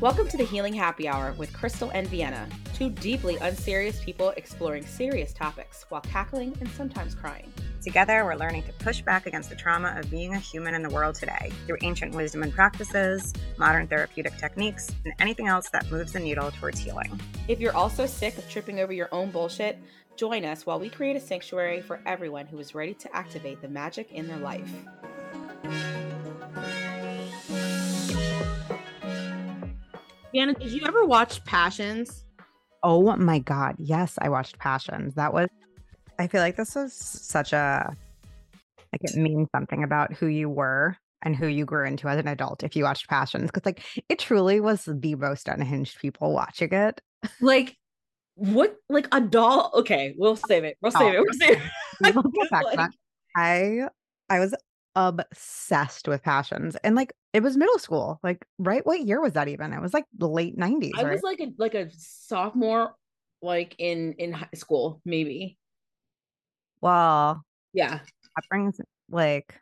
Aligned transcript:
Welcome 0.00 0.28
to 0.28 0.38
the 0.38 0.46
Healing 0.50 0.72
Happy 0.72 1.06
Hour 1.08 1.34
with 1.36 1.52
Crystal 1.52 1.90
and 1.90 2.06
Vienna, 2.08 2.48
two 2.74 2.88
deeply 2.88 3.36
unserious 3.36 4.02
people 4.02 4.30
exploring 4.38 4.86
serious 4.86 5.34
topics 5.34 5.84
while 5.90 6.00
cackling 6.00 6.56
and 6.60 6.68
sometimes 6.70 7.14
crying. 7.14 7.52
Together, 7.82 8.24
we're 8.24 8.34
learning 8.34 8.62
to 8.62 8.72
push 8.84 9.02
back 9.02 9.26
against 9.26 9.50
the 9.50 9.56
trauma 9.56 9.94
of 9.98 10.10
being 10.10 10.32
a 10.32 10.38
human 10.38 10.74
in 10.74 10.82
the 10.82 10.88
world 10.88 11.16
today 11.16 11.52
through 11.66 11.76
ancient 11.82 12.14
wisdom 12.14 12.42
and 12.42 12.54
practices, 12.54 13.34
modern 13.58 13.86
therapeutic 13.86 14.38
techniques, 14.38 14.90
and 15.04 15.12
anything 15.18 15.48
else 15.48 15.68
that 15.68 15.90
moves 15.90 16.12
the 16.12 16.20
needle 16.20 16.50
towards 16.50 16.80
healing. 16.80 17.20
If 17.46 17.60
you're 17.60 17.76
also 17.76 18.06
sick 18.06 18.38
of 18.38 18.48
tripping 18.48 18.80
over 18.80 18.94
your 18.94 19.10
own 19.12 19.30
bullshit, 19.30 19.78
join 20.16 20.46
us 20.46 20.64
while 20.64 20.80
we 20.80 20.88
create 20.88 21.16
a 21.16 21.20
sanctuary 21.20 21.82
for 21.82 22.00
everyone 22.06 22.46
who 22.46 22.58
is 22.58 22.74
ready 22.74 22.94
to 22.94 23.14
activate 23.14 23.60
the 23.60 23.68
magic 23.68 24.10
in 24.12 24.28
their 24.28 24.38
life. 24.38 24.72
Vienna, 30.32 30.54
did 30.54 30.70
you 30.70 30.82
ever 30.86 31.04
watch 31.04 31.44
Passions? 31.44 32.24
Oh 32.82 33.16
my 33.16 33.40
God. 33.40 33.76
Yes, 33.78 34.16
I 34.20 34.28
watched 34.28 34.58
Passions. 34.58 35.14
That 35.14 35.32
was, 35.32 35.48
I 36.18 36.26
feel 36.28 36.40
like 36.40 36.56
this 36.56 36.74
was 36.74 36.92
such 36.92 37.52
a, 37.52 37.94
like 38.92 39.02
it 39.02 39.16
means 39.16 39.48
something 39.54 39.82
about 39.82 40.12
who 40.12 40.26
you 40.26 40.48
were 40.48 40.96
and 41.22 41.36
who 41.36 41.46
you 41.46 41.64
grew 41.64 41.84
into 41.86 42.08
as 42.08 42.18
an 42.18 42.28
adult 42.28 42.62
if 42.62 42.76
you 42.76 42.84
watched 42.84 43.08
Passions. 43.08 43.50
Cause 43.50 43.64
like 43.66 43.82
it 44.08 44.18
truly 44.18 44.60
was 44.60 44.84
the 44.84 45.14
most 45.16 45.48
unhinged 45.48 45.98
people 45.98 46.32
watching 46.32 46.72
it. 46.72 47.00
Like, 47.40 47.76
what, 48.36 48.76
like 48.88 49.08
a 49.12 49.20
doll? 49.20 49.70
Okay, 49.74 50.14
we'll 50.16 50.36
save 50.36 50.64
it. 50.64 50.78
We'll 50.80 50.92
save 50.92 51.14
it. 51.14 51.20
We'll 51.20 51.34
save 51.34 51.56
it. 51.56 51.62
We'll 52.14 52.22
get 52.22 52.50
back. 52.50 52.90
I, 53.36 53.88
I 54.30 54.38
was 54.38 54.54
obsessed 54.96 56.08
with 56.08 56.22
passions 56.22 56.76
and 56.82 56.96
like 56.96 57.12
it 57.32 57.42
was 57.42 57.56
middle 57.56 57.78
school 57.78 58.18
like 58.24 58.44
right 58.58 58.84
what 58.84 59.00
year 59.00 59.20
was 59.20 59.34
that 59.34 59.48
even? 59.48 59.72
It 59.72 59.80
was 59.80 59.94
like 59.94 60.04
the 60.18 60.28
late 60.28 60.58
90s 60.58 60.90
i 60.96 61.04
right? 61.04 61.12
was 61.12 61.22
like 61.22 61.40
a 61.40 61.52
like 61.58 61.74
a 61.74 61.88
sophomore 61.92 62.94
like 63.40 63.76
in 63.78 64.14
in 64.14 64.32
high 64.32 64.48
school 64.54 65.00
maybe. 65.04 65.56
Well 66.80 67.42
yeah. 67.72 67.98
that 67.98 68.44
brings 68.48 68.80
like 69.08 69.54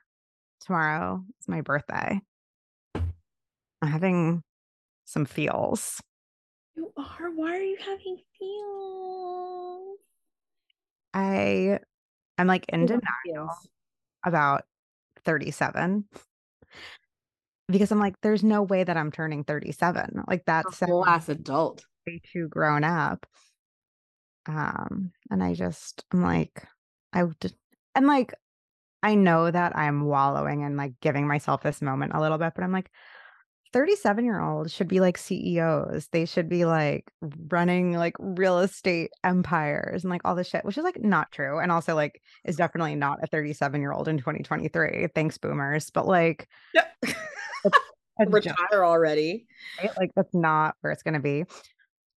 tomorrow 0.60 1.22
is 1.40 1.48
my 1.48 1.60
birthday. 1.60 2.20
I'm 2.94 3.88
having 3.88 4.42
some 5.04 5.24
feels. 5.26 6.00
You 6.74 6.92
are? 6.96 7.30
Why 7.30 7.56
are 7.56 7.62
you 7.62 7.76
having 7.80 8.18
feels? 8.38 9.98
I 11.14 11.78
i'm 12.36 12.46
like 12.46 12.66
in 12.68 12.86
denial 12.86 13.50
about 14.24 14.62
37 15.28 16.06
because 17.68 17.92
I'm 17.92 17.98
like, 17.98 18.14
there's 18.22 18.42
no 18.42 18.62
way 18.62 18.82
that 18.82 18.96
I'm 18.96 19.12
turning 19.12 19.44
37. 19.44 20.22
Like 20.26 20.44
that's 20.46 20.80
a 20.80 20.86
last 20.86 21.28
adult. 21.28 21.84
Way 22.06 22.22
too 22.32 22.48
grown 22.48 22.82
up. 22.82 23.26
Um, 24.46 25.12
and 25.30 25.42
I 25.42 25.52
just 25.52 26.02
I'm 26.10 26.22
like, 26.22 26.66
I 27.12 27.24
would 27.24 27.52
and 27.94 28.06
like 28.06 28.32
I 29.02 29.16
know 29.16 29.50
that 29.50 29.76
I'm 29.76 30.06
wallowing 30.06 30.64
and 30.64 30.78
like 30.78 30.94
giving 31.02 31.28
myself 31.28 31.62
this 31.62 31.82
moment 31.82 32.12
a 32.14 32.20
little 32.22 32.38
bit, 32.38 32.54
but 32.54 32.64
I'm 32.64 32.72
like, 32.72 32.90
37 33.72 34.24
year 34.24 34.40
olds 34.40 34.72
should 34.72 34.88
be 34.88 35.00
like 35.00 35.18
CEOs. 35.18 36.08
They 36.12 36.24
should 36.24 36.48
be 36.48 36.64
like 36.64 37.10
running 37.48 37.92
like 37.92 38.14
real 38.18 38.60
estate 38.60 39.10
empires 39.24 40.04
and 40.04 40.10
like 40.10 40.22
all 40.24 40.34
this 40.34 40.48
shit, 40.48 40.64
which 40.64 40.78
is 40.78 40.84
like 40.84 41.02
not 41.02 41.30
true. 41.32 41.58
And 41.58 41.70
also 41.70 41.94
like 41.94 42.22
is 42.44 42.56
definitely 42.56 42.94
not 42.94 43.22
a 43.22 43.26
37 43.26 43.80
year 43.80 43.92
old 43.92 44.08
in 44.08 44.18
2023. 44.18 45.08
Thanks, 45.14 45.38
boomers. 45.38 45.90
But 45.90 46.06
like 46.06 46.48
yeah. 46.74 46.86
retire 48.26 48.84
already. 48.84 49.46
Right? 49.82 49.96
Like 49.96 50.10
that's 50.16 50.34
not 50.34 50.76
where 50.80 50.92
it's 50.92 51.02
gonna 51.02 51.20
be. 51.20 51.44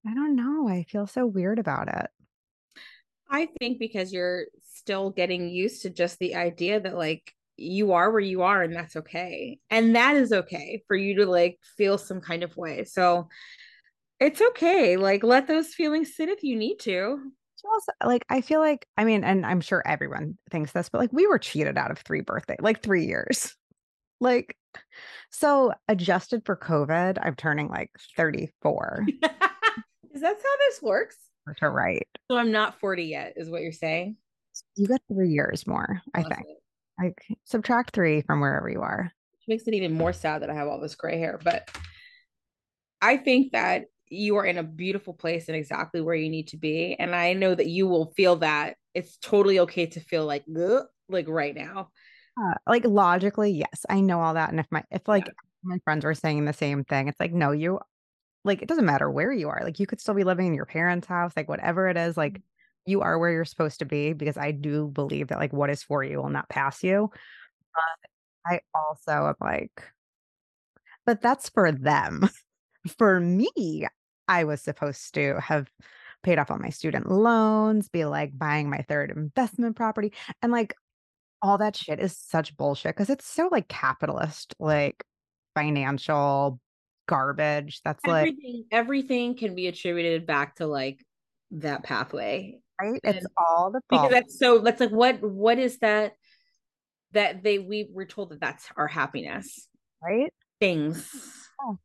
I 0.06 0.14
don't 0.14 0.36
know. 0.36 0.68
I 0.68 0.84
feel 0.84 1.06
so 1.06 1.26
weird 1.26 1.58
about 1.58 1.88
it. 1.88 2.06
I 3.28 3.48
think 3.58 3.78
because 3.78 4.12
you're 4.12 4.46
still 4.72 5.10
getting 5.10 5.48
used 5.48 5.82
to 5.82 5.90
just 5.90 6.18
the 6.18 6.34
idea 6.34 6.80
that 6.80 6.96
like 6.96 7.34
you 7.60 7.92
are 7.92 8.10
where 8.10 8.20
you 8.20 8.42
are 8.42 8.62
and 8.62 8.74
that's 8.74 8.96
okay. 8.96 9.58
And 9.70 9.94
that 9.96 10.16
is 10.16 10.32
okay 10.32 10.82
for 10.86 10.96
you 10.96 11.16
to 11.16 11.26
like 11.26 11.58
feel 11.76 11.98
some 11.98 12.20
kind 12.20 12.42
of 12.42 12.56
way. 12.56 12.84
So 12.84 13.28
it's 14.18 14.40
okay. 14.40 14.96
Like 14.96 15.22
let 15.22 15.46
those 15.46 15.74
feelings 15.74 16.14
sit 16.14 16.28
if 16.28 16.42
you 16.42 16.56
need 16.56 16.78
to. 16.80 17.18
Also, 17.62 17.92
like 18.06 18.24
i 18.30 18.40
feel 18.40 18.58
like 18.58 18.86
i 18.96 19.04
mean 19.04 19.22
and 19.22 19.44
i'm 19.44 19.60
sure 19.60 19.82
everyone 19.84 20.38
thinks 20.50 20.72
this 20.72 20.88
but 20.88 20.98
like 20.98 21.12
we 21.12 21.26
were 21.26 21.38
cheated 21.38 21.76
out 21.76 21.90
of 21.90 21.98
three 21.98 22.22
birthday 22.22 22.56
like 22.60 22.82
three 22.82 23.06
years. 23.06 23.54
Like 24.22 24.54
so 25.30 25.72
adjusted 25.88 26.42
for 26.44 26.54
covid 26.54 27.16
i'm 27.22 27.34
turning 27.34 27.68
like 27.68 27.90
34 28.18 29.06
is 29.08 29.20
that 29.22 30.36
how 30.36 30.56
this 30.58 30.82
works? 30.82 31.16
To 31.56 31.70
right. 31.70 32.06
So 32.30 32.36
i'm 32.36 32.52
not 32.52 32.78
40 32.80 33.04
yet 33.04 33.32
is 33.36 33.48
what 33.48 33.62
you're 33.62 33.72
saying? 33.72 34.16
You 34.76 34.88
got 34.88 35.00
three 35.10 35.30
years 35.30 35.66
more 35.66 36.02
i 36.14 36.22
think 36.22 36.46
like 37.02 37.26
subtract 37.44 37.94
three 37.94 38.22
from 38.22 38.40
wherever 38.40 38.68
you 38.68 38.82
are. 38.82 39.12
Which 39.32 39.48
makes 39.48 39.66
it 39.66 39.74
even 39.74 39.92
more 39.92 40.12
sad 40.12 40.42
that 40.42 40.50
I 40.50 40.54
have 40.54 40.68
all 40.68 40.80
this 40.80 40.94
gray 40.94 41.18
hair. 41.18 41.38
But 41.42 41.68
I 43.00 43.16
think 43.16 43.52
that 43.52 43.86
you 44.08 44.36
are 44.36 44.44
in 44.44 44.58
a 44.58 44.62
beautiful 44.62 45.14
place 45.14 45.48
and 45.48 45.56
exactly 45.56 46.00
where 46.00 46.14
you 46.14 46.28
need 46.28 46.48
to 46.48 46.56
be. 46.56 46.96
And 46.98 47.14
I 47.14 47.32
know 47.32 47.54
that 47.54 47.68
you 47.68 47.86
will 47.86 48.12
feel 48.16 48.36
that 48.36 48.76
it's 48.94 49.16
totally 49.18 49.60
okay 49.60 49.86
to 49.86 50.00
feel 50.00 50.26
like 50.26 50.44
like 51.08 51.28
right 51.28 51.54
now. 51.54 51.90
Uh, 52.40 52.54
like 52.66 52.84
logically, 52.84 53.52
yes, 53.52 53.84
I 53.88 54.00
know 54.00 54.20
all 54.20 54.34
that. 54.34 54.50
And 54.50 54.60
if 54.60 54.66
my 54.70 54.82
if 54.90 55.06
like 55.08 55.26
yeah. 55.26 55.32
my 55.62 55.78
friends 55.84 56.04
were 56.04 56.14
saying 56.14 56.44
the 56.44 56.52
same 56.52 56.84
thing, 56.84 57.08
it's 57.08 57.20
like, 57.20 57.32
no, 57.32 57.52
you 57.52 57.80
like 58.44 58.62
it 58.62 58.68
doesn't 58.68 58.86
matter 58.86 59.10
where 59.10 59.32
you 59.32 59.48
are. 59.48 59.60
Like 59.62 59.78
you 59.78 59.86
could 59.86 60.00
still 60.00 60.14
be 60.14 60.24
living 60.24 60.46
in 60.46 60.54
your 60.54 60.66
parents' 60.66 61.06
house, 61.06 61.32
like 61.36 61.48
whatever 61.48 61.88
it 61.88 61.96
is, 61.96 62.16
like 62.16 62.40
you 62.90 63.00
are 63.00 63.18
where 63.18 63.30
you're 63.30 63.44
supposed 63.44 63.78
to 63.78 63.84
be 63.84 64.12
because 64.12 64.36
I 64.36 64.50
do 64.50 64.88
believe 64.88 65.28
that 65.28 65.38
like 65.38 65.52
what 65.52 65.70
is 65.70 65.82
for 65.82 66.04
you 66.04 66.18
will 66.18 66.28
not 66.28 66.48
pass 66.48 66.82
you. 66.82 67.10
But 67.74 68.10
I 68.52 68.60
also 68.74 69.28
am 69.28 69.34
like, 69.40 69.82
but 71.06 71.22
that's 71.22 71.48
for 71.48 71.72
them. 71.72 72.28
for 72.98 73.20
me, 73.20 73.86
I 74.28 74.44
was 74.44 74.60
supposed 74.60 75.14
to 75.14 75.40
have 75.40 75.68
paid 76.22 76.38
off 76.38 76.50
all 76.50 76.58
my 76.58 76.70
student 76.70 77.10
loans, 77.10 77.88
be 77.88 78.04
like 78.04 78.36
buying 78.36 78.68
my 78.68 78.84
third 78.88 79.10
investment 79.10 79.76
property. 79.76 80.12
And 80.42 80.52
like 80.52 80.74
all 81.42 81.58
that 81.58 81.76
shit 81.76 82.00
is 82.00 82.16
such 82.16 82.56
bullshit 82.56 82.94
because 82.94 83.10
it's 83.10 83.26
so 83.26 83.48
like 83.50 83.68
capitalist, 83.68 84.54
like 84.58 85.04
financial 85.54 86.60
garbage. 87.08 87.80
That's 87.84 88.00
everything, 88.06 88.64
like 88.70 88.78
everything 88.78 89.36
can 89.36 89.54
be 89.54 89.66
attributed 89.66 90.26
back 90.26 90.56
to 90.56 90.66
like 90.66 91.04
that 91.52 91.82
pathway 91.82 92.60
right? 92.80 93.00
It's 93.02 93.26
all 93.36 93.70
the 93.70 93.80
fault. 93.88 94.10
because 94.10 94.10
that's 94.10 94.38
so 94.38 94.58
that's 94.58 94.80
like 94.80 94.90
what 94.90 95.22
what 95.22 95.58
is 95.58 95.78
that 95.78 96.12
that 97.12 97.42
they 97.42 97.58
we 97.58 97.88
were 97.92 98.06
told 98.06 98.30
that 98.30 98.40
that's 98.40 98.68
our 98.76 98.86
happiness, 98.86 99.68
right? 100.02 100.32
Things. 100.60 101.08
Oh, 101.60 101.78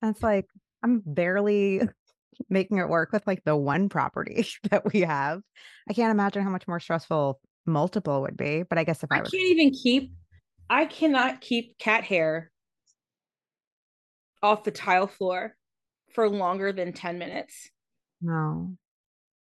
that's 0.00 0.22
like 0.22 0.46
I'm 0.82 1.02
barely 1.04 1.82
making 2.48 2.78
it 2.78 2.88
work 2.88 3.12
with 3.12 3.26
like 3.26 3.42
the 3.44 3.56
one 3.56 3.88
property 3.88 4.46
that 4.70 4.92
we 4.92 5.00
have. 5.00 5.42
I 5.88 5.92
can't 5.92 6.10
imagine 6.10 6.42
how 6.42 6.50
much 6.50 6.68
more 6.68 6.80
stressful 6.80 7.40
multiple 7.66 8.22
would 8.22 8.36
be. 8.36 8.62
But 8.62 8.78
I 8.78 8.84
guess 8.84 9.02
if 9.02 9.10
I, 9.10 9.16
I 9.16 9.20
can't 9.20 9.34
even 9.34 9.70
keep, 9.70 10.12
I 10.68 10.86
cannot 10.86 11.40
keep 11.40 11.78
cat 11.78 12.04
hair 12.04 12.50
off 14.42 14.64
the 14.64 14.70
tile 14.70 15.06
floor 15.06 15.54
for 16.14 16.28
longer 16.28 16.72
than 16.72 16.92
10 16.92 17.18
minutes. 17.18 17.70
No 18.22 18.76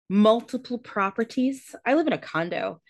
multiple 0.10 0.78
properties. 0.78 1.76
I 1.86 1.96
live 1.96 2.08
in 2.08 2.14
a 2.14 2.18
condo, 2.18 2.82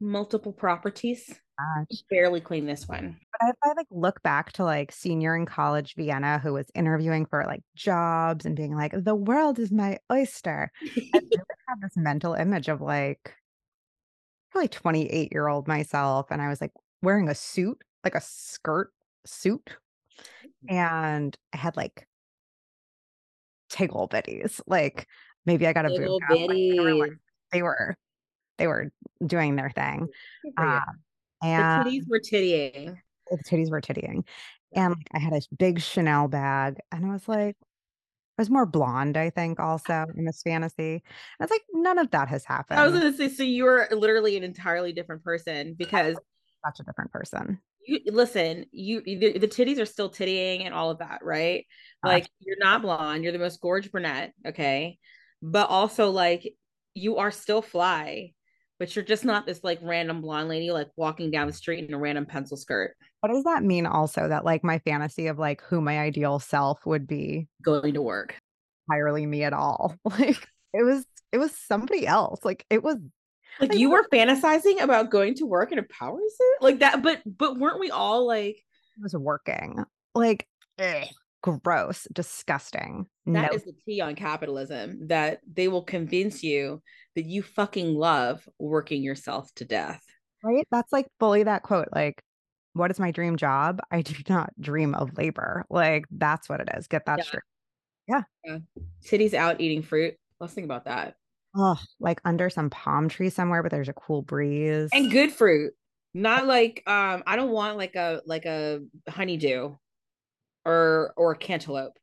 multiple 0.00 0.52
properties. 0.52 1.32
Gosh. 1.58 2.02
Barely 2.10 2.40
clean 2.40 2.66
this 2.66 2.88
one. 2.88 3.16
But 3.40 3.50
if 3.50 3.56
I 3.62 3.72
like 3.76 3.86
look 3.90 4.22
back 4.22 4.52
to 4.52 4.64
like 4.64 4.90
senior 4.90 5.36
in 5.36 5.46
college 5.46 5.94
Vienna, 5.94 6.40
who 6.40 6.52
was 6.52 6.70
interviewing 6.74 7.26
for 7.26 7.44
like 7.46 7.62
jobs 7.76 8.44
and 8.44 8.56
being 8.56 8.74
like, 8.74 8.92
the 8.92 9.14
world 9.14 9.58
is 9.60 9.70
my 9.70 9.98
oyster. 10.10 10.70
I 10.82 10.90
really 11.12 11.30
have 11.68 11.80
this 11.80 11.96
mental 11.96 12.34
image 12.34 12.68
of 12.68 12.80
like 12.80 13.34
probably 14.50 14.68
28 14.68 15.32
year 15.32 15.46
old 15.46 15.68
myself. 15.68 16.26
And 16.30 16.42
I 16.42 16.48
was 16.48 16.60
like 16.60 16.72
wearing 17.02 17.28
a 17.28 17.34
suit, 17.34 17.80
like 18.02 18.16
a 18.16 18.20
skirt 18.20 18.90
suit. 19.24 19.76
Mm-hmm. 20.64 20.74
And 20.74 21.38
I 21.52 21.56
had 21.56 21.76
like 21.76 22.08
tickle 23.68 24.08
bitties, 24.08 24.60
like 24.66 25.06
maybe 25.46 25.66
I 25.66 25.72
got 25.72 25.86
a 25.86 25.90
job. 25.90 26.20
Like, 26.30 26.48
they, 26.48 26.92
were, 26.92 27.18
they 27.52 27.62
were 27.62 27.96
they 28.58 28.66
were 28.66 28.90
doing 29.24 29.56
their 29.56 29.70
thing. 29.70 30.08
Um, 30.56 30.80
and 31.42 31.86
the 31.86 31.90
titties 31.90 32.08
were 32.08 32.20
tittying. 32.20 32.96
The 33.30 33.38
titties 33.44 33.70
were 33.70 33.80
tittying. 33.80 34.24
And 34.74 34.94
like, 34.94 35.08
I 35.12 35.18
had 35.18 35.32
a 35.32 35.40
big 35.56 35.80
Chanel 35.80 36.28
bag, 36.28 36.76
and 36.90 37.06
I 37.06 37.12
was 37.12 37.28
like, 37.28 37.56
I 38.36 38.42
was 38.42 38.50
more 38.50 38.66
blonde, 38.66 39.16
I 39.16 39.30
think, 39.30 39.60
also 39.60 40.06
in 40.16 40.24
this 40.24 40.42
fantasy. 40.42 40.94
And 40.94 41.02
it's 41.40 41.50
like 41.50 41.62
none 41.72 41.98
of 41.98 42.10
that 42.10 42.28
has 42.28 42.44
happened. 42.44 42.80
I 42.80 42.86
was 42.86 42.94
gonna 42.94 43.16
say, 43.16 43.28
so 43.28 43.42
you 43.42 43.64
were 43.64 43.88
literally 43.92 44.36
an 44.36 44.44
entirely 44.44 44.92
different 44.92 45.22
person 45.22 45.74
because 45.78 46.16
such 46.64 46.80
a 46.80 46.84
different 46.84 47.12
person. 47.12 47.60
you 47.86 48.00
listen, 48.06 48.66
you 48.72 49.02
the, 49.02 49.38
the 49.38 49.48
titties 49.48 49.78
are 49.78 49.86
still 49.86 50.10
tittying 50.10 50.64
and 50.64 50.74
all 50.74 50.90
of 50.90 50.98
that, 50.98 51.20
right? 51.22 51.66
Like 52.02 52.28
you're 52.40 52.58
not 52.58 52.82
blonde, 52.82 53.22
you're 53.22 53.32
the 53.32 53.38
most 53.38 53.60
gorgeous 53.60 53.90
brunette, 53.90 54.32
okay? 54.46 54.98
But 55.46 55.68
also 55.68 56.10
like 56.10 56.54
you 56.94 57.18
are 57.18 57.30
still 57.30 57.60
fly, 57.60 58.32
but 58.78 58.96
you're 58.96 59.04
just 59.04 59.24
not 59.24 59.46
this 59.46 59.62
like 59.62 59.78
random 59.82 60.22
blonde 60.22 60.48
lady 60.48 60.70
like 60.70 60.88
walking 60.96 61.30
down 61.30 61.46
the 61.46 61.52
mm-hmm. 61.52 61.58
street 61.58 61.88
in 61.88 61.94
a 61.94 61.98
random 61.98 62.24
pencil 62.24 62.56
skirt. 62.56 62.96
What 63.20 63.30
does 63.30 63.44
that 63.44 63.62
mean 63.62 63.86
also 63.86 64.28
that 64.28 64.44
like 64.44 64.64
my 64.64 64.78
fantasy 64.80 65.26
of 65.26 65.38
like 65.38 65.62
who 65.62 65.80
my 65.80 66.00
ideal 66.00 66.38
self 66.38 66.86
would 66.86 67.06
be 67.06 67.48
going 67.62 67.94
to 67.94 68.02
work 68.02 68.36
entirely 68.88 69.26
me 69.26 69.44
at 69.44 69.52
all? 69.52 69.94
Like 70.04 70.48
it 70.72 70.82
was 70.82 71.04
it 71.32 71.38
was 71.38 71.52
somebody 71.52 72.06
else. 72.06 72.40
Like 72.44 72.64
it 72.70 72.82
was 72.82 72.96
like 73.60 73.74
you 73.74 73.90
were 73.90 74.06
fantasizing 74.12 74.80
about 74.80 75.10
going 75.10 75.34
to 75.36 75.46
work 75.46 75.72
in 75.72 75.78
a 75.78 75.84
power 75.84 76.18
suit 76.18 76.56
like 76.62 76.80
that 76.80 77.02
but 77.02 77.22
but 77.24 77.58
weren't 77.58 77.80
we 77.80 77.90
all 77.90 78.26
like 78.26 78.56
it 78.56 79.02
was 79.02 79.14
working 79.14 79.84
like 80.14 80.46
ugh, 80.78 81.06
gross 81.44 82.06
disgusting. 82.12 83.06
That 83.26 83.50
no. 83.52 83.56
is 83.56 83.64
the 83.64 83.74
tea 83.86 84.00
on 84.00 84.14
capitalism 84.14 85.08
that 85.08 85.40
they 85.50 85.68
will 85.68 85.82
convince 85.82 86.42
you 86.42 86.82
that 87.14 87.26
you 87.26 87.42
fucking 87.42 87.94
love 87.94 88.48
working 88.58 89.02
yourself 89.02 89.52
to 89.56 89.64
death. 89.64 90.02
Right? 90.42 90.66
That's 90.70 90.92
like 90.92 91.06
fully 91.20 91.42
that 91.42 91.62
quote 91.62 91.88
like 91.94 92.22
what 92.72 92.90
is 92.90 92.98
my 92.98 93.12
dream 93.12 93.36
job? 93.36 93.80
I 93.90 94.02
do 94.02 94.14
not 94.28 94.50
dream 94.58 94.94
of 94.94 95.16
labor. 95.16 95.64
Like 95.68 96.06
that's 96.10 96.48
what 96.48 96.60
it 96.60 96.68
is. 96.76 96.86
Get 96.88 97.06
that 97.06 97.18
yeah. 97.18 97.24
straight. 97.24 97.42
Yeah. 98.08 98.22
yeah. 98.44 98.58
Titties 99.04 99.34
out 99.34 99.60
eating 99.60 99.82
fruit. 99.82 100.14
Let's 100.40 100.54
think 100.54 100.64
about 100.64 100.86
that. 100.86 101.14
Oh, 101.56 101.78
like 102.00 102.20
under 102.24 102.50
some 102.50 102.68
palm 102.70 103.08
tree 103.08 103.30
somewhere, 103.30 103.62
but 103.62 103.70
there's 103.70 103.88
a 103.88 103.94
cool 103.94 104.22
breeze. 104.22 104.90
And 104.92 105.10
good 105.10 105.32
fruit. 105.32 105.72
Not 106.12 106.46
like 106.46 106.82
um 106.86 107.22
I 107.26 107.36
don't 107.36 107.50
want 107.50 107.76
like 107.76 107.96
a 107.96 108.22
like 108.26 108.44
a 108.44 108.80
honeydew 109.08 109.74
or 110.64 111.12
or 111.16 111.34
cantaloupe. 111.34 111.98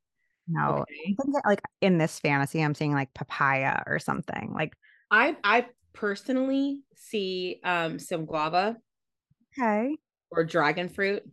No. 0.47 0.83
Okay. 0.83 1.15
like 1.45 1.61
in 1.81 1.97
this 1.97 2.19
fantasy 2.19 2.61
I'm 2.61 2.75
seeing 2.75 2.93
like 2.93 3.13
papaya 3.13 3.83
or 3.85 3.99
something. 3.99 4.51
Like 4.53 4.73
I 5.09 5.35
I 5.43 5.67
personally 5.93 6.81
see 6.95 7.59
um 7.63 7.99
some 7.99 8.25
guava. 8.25 8.77
Okay. 9.57 9.97
Or 10.31 10.43
dragon 10.43 10.89
fruit. 10.89 11.23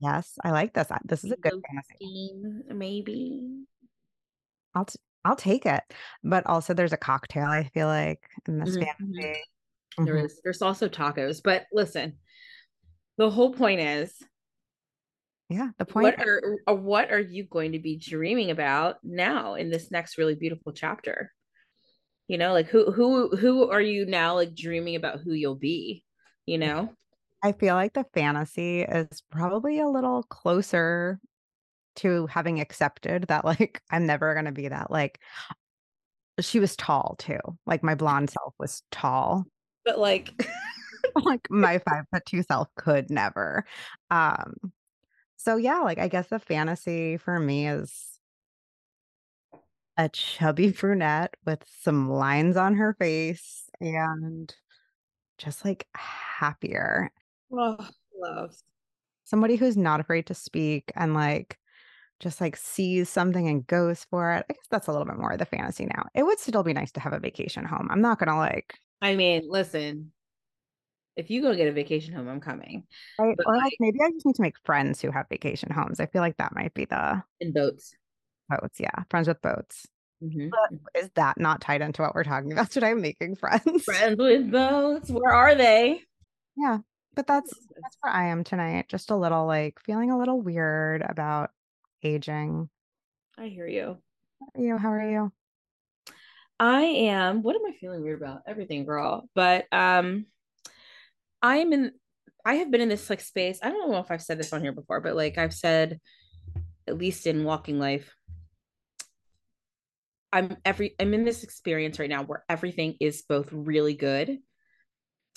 Yes, 0.00 0.38
I 0.42 0.50
like 0.50 0.72
this. 0.72 0.88
This 1.04 1.24
is 1.24 1.32
a 1.32 1.36
good 1.36 1.60
fantasy. 1.70 2.32
Maybe. 2.68 3.64
I'll 4.74 4.86
t- 4.86 4.98
I'll 5.24 5.36
take 5.36 5.66
it. 5.66 5.82
But 6.24 6.46
also 6.46 6.72
there's 6.72 6.94
a 6.94 6.98
cocktail, 6.98 7.46
I 7.46 7.68
feel 7.74 7.86
like, 7.86 8.22
in 8.48 8.58
this 8.58 8.70
mm-hmm. 8.70 8.84
fantasy. 8.84 9.28
Mm-hmm. 9.98 10.04
There 10.04 10.14
mm-hmm. 10.14 10.26
is. 10.26 10.40
There's 10.42 10.62
also 10.62 10.88
tacos. 10.88 11.42
But 11.44 11.66
listen, 11.72 12.14
the 13.18 13.28
whole 13.28 13.52
point 13.52 13.80
is 13.80 14.14
yeah, 15.50 15.70
the 15.78 15.84
point 15.84 16.04
what 16.04 16.26
are 16.26 16.58
uh, 16.68 16.74
what 16.74 17.10
are 17.10 17.20
you 17.20 17.44
going 17.44 17.72
to 17.72 17.80
be 17.80 17.96
dreaming 17.96 18.52
about 18.52 18.98
now 19.02 19.54
in 19.54 19.68
this 19.68 19.90
next 19.90 20.16
really 20.16 20.36
beautiful 20.36 20.72
chapter? 20.72 21.32
You 22.28 22.38
know, 22.38 22.52
like 22.52 22.68
who 22.68 22.92
who 22.92 23.36
who 23.36 23.68
are 23.68 23.80
you 23.80 24.06
now 24.06 24.36
like 24.36 24.54
dreaming 24.54 24.94
about 24.94 25.18
who 25.18 25.32
you'll 25.32 25.56
be, 25.56 26.04
you 26.46 26.56
know? 26.56 26.90
I 27.42 27.50
feel 27.50 27.74
like 27.74 27.94
the 27.94 28.06
fantasy 28.14 28.82
is 28.82 29.22
probably 29.30 29.80
a 29.80 29.88
little 29.88 30.22
closer 30.22 31.18
to 31.96 32.28
having 32.28 32.60
accepted 32.60 33.24
that 33.28 33.44
like 33.44 33.82
I'm 33.90 34.06
never 34.06 34.32
going 34.34 34.46
to 34.46 34.52
be 34.52 34.68
that 34.68 34.90
like 34.90 35.18
she 36.38 36.60
was 36.60 36.76
tall 36.76 37.16
too. 37.18 37.40
Like 37.66 37.82
my 37.82 37.96
blonde 37.96 38.30
self 38.30 38.54
was 38.56 38.82
tall. 38.92 39.46
But 39.84 39.98
like 39.98 40.30
like 41.24 41.48
my 41.50 41.78
five 41.78 42.04
foot 42.12 42.22
two 42.26 42.42
self 42.42 42.68
could 42.76 43.10
never. 43.10 43.64
Um 44.10 44.54
so 45.42 45.56
yeah, 45.56 45.78
like 45.80 45.98
I 45.98 46.08
guess 46.08 46.26
the 46.26 46.38
fantasy 46.38 47.16
for 47.16 47.40
me 47.40 47.66
is 47.66 48.18
a 49.96 50.10
chubby 50.10 50.70
brunette 50.78 51.34
with 51.46 51.64
some 51.80 52.10
lines 52.10 52.58
on 52.58 52.74
her 52.74 52.94
face 52.98 53.64
and 53.80 54.54
just 55.38 55.64
like 55.64 55.86
happier. 55.94 57.10
Oh, 57.50 57.78
love. 58.14 58.54
Somebody 59.24 59.56
who's 59.56 59.78
not 59.78 60.00
afraid 60.00 60.26
to 60.26 60.34
speak 60.34 60.92
and 60.94 61.14
like 61.14 61.56
just 62.18 62.42
like 62.42 62.54
sees 62.54 63.08
something 63.08 63.48
and 63.48 63.66
goes 63.66 64.04
for 64.10 64.34
it. 64.34 64.44
I 64.50 64.52
guess 64.52 64.66
that's 64.70 64.88
a 64.88 64.92
little 64.92 65.06
bit 65.06 65.16
more 65.16 65.32
of 65.32 65.38
the 65.38 65.46
fantasy 65.46 65.86
now. 65.86 66.04
It 66.14 66.24
would 66.24 66.38
still 66.38 66.62
be 66.62 66.74
nice 66.74 66.92
to 66.92 67.00
have 67.00 67.14
a 67.14 67.18
vacation 67.18 67.64
home. 67.64 67.88
I'm 67.90 68.02
not 68.02 68.18
gonna 68.18 68.36
like. 68.36 68.78
I 69.00 69.16
mean, 69.16 69.44
listen, 69.48 70.12
if 71.20 71.30
you 71.30 71.42
go 71.42 71.54
get 71.54 71.68
a 71.68 71.72
vacation 71.72 72.14
home, 72.14 72.28
I'm 72.28 72.40
coming. 72.40 72.84
Right? 73.18 73.36
But 73.36 73.46
or 73.46 73.54
like, 73.54 73.64
like 73.64 73.76
maybe 73.78 73.98
I 74.02 74.10
just 74.10 74.24
need 74.24 74.36
to 74.36 74.42
make 74.42 74.56
friends 74.64 75.02
who 75.02 75.10
have 75.10 75.28
vacation 75.28 75.70
homes. 75.70 76.00
I 76.00 76.06
feel 76.06 76.22
like 76.22 76.38
that 76.38 76.54
might 76.54 76.72
be 76.72 76.86
the 76.86 77.22
in 77.40 77.52
boats. 77.52 77.94
Boats, 78.48 78.80
yeah, 78.80 79.04
friends 79.10 79.28
with 79.28 79.42
boats. 79.42 79.86
Mm-hmm. 80.22 80.48
Is 80.94 81.10
that 81.14 81.38
not 81.38 81.60
tied 81.60 81.82
into 81.82 82.02
what 82.02 82.14
we're 82.14 82.24
talking 82.24 82.52
about 82.52 82.70
today? 82.70 82.94
Making 82.94 83.36
friends. 83.36 83.84
Friends 83.84 84.18
with 84.18 84.50
boats. 84.50 85.10
Where 85.10 85.32
are 85.32 85.54
they? 85.54 86.02
Yeah, 86.56 86.78
but 87.14 87.26
that's 87.26 87.50
that's 87.82 87.98
where 88.00 88.12
I 88.12 88.28
am 88.28 88.42
tonight. 88.42 88.88
Just 88.88 89.10
a 89.10 89.16
little 89.16 89.46
like 89.46 89.78
feeling 89.80 90.10
a 90.10 90.18
little 90.18 90.40
weird 90.40 91.02
about 91.02 91.50
aging. 92.02 92.70
I 93.38 93.48
hear 93.48 93.66
you. 93.66 93.98
You, 94.56 94.78
how 94.78 94.90
are 94.92 95.10
you? 95.10 95.32
I 96.58 96.82
am. 96.82 97.42
What 97.42 97.56
am 97.56 97.66
I 97.66 97.76
feeling 97.78 98.02
weird 98.02 98.22
about? 98.22 98.42
Everything, 98.46 98.84
girl. 98.84 99.28
But 99.34 99.66
um, 99.70 100.26
I'm 101.42 101.72
in. 101.72 101.92
I 102.44 102.54
have 102.54 102.70
been 102.70 102.80
in 102.80 102.88
this 102.88 103.10
like 103.10 103.20
space. 103.20 103.58
I 103.62 103.70
don't 103.70 103.90
know 103.90 103.98
if 103.98 104.10
I've 104.10 104.22
said 104.22 104.38
this 104.38 104.52
on 104.52 104.62
here 104.62 104.72
before, 104.72 105.00
but 105.00 105.16
like 105.16 105.38
I've 105.38 105.54
said, 105.54 106.00
at 106.86 106.98
least 106.98 107.26
in 107.26 107.44
walking 107.44 107.78
life, 107.78 108.14
I'm 110.32 110.56
every. 110.64 110.94
I'm 110.98 111.14
in 111.14 111.24
this 111.24 111.42
experience 111.42 111.98
right 111.98 112.10
now 112.10 112.22
where 112.22 112.44
everything 112.48 112.96
is 113.00 113.22
both 113.28 113.48
really 113.52 113.94
good 113.94 114.38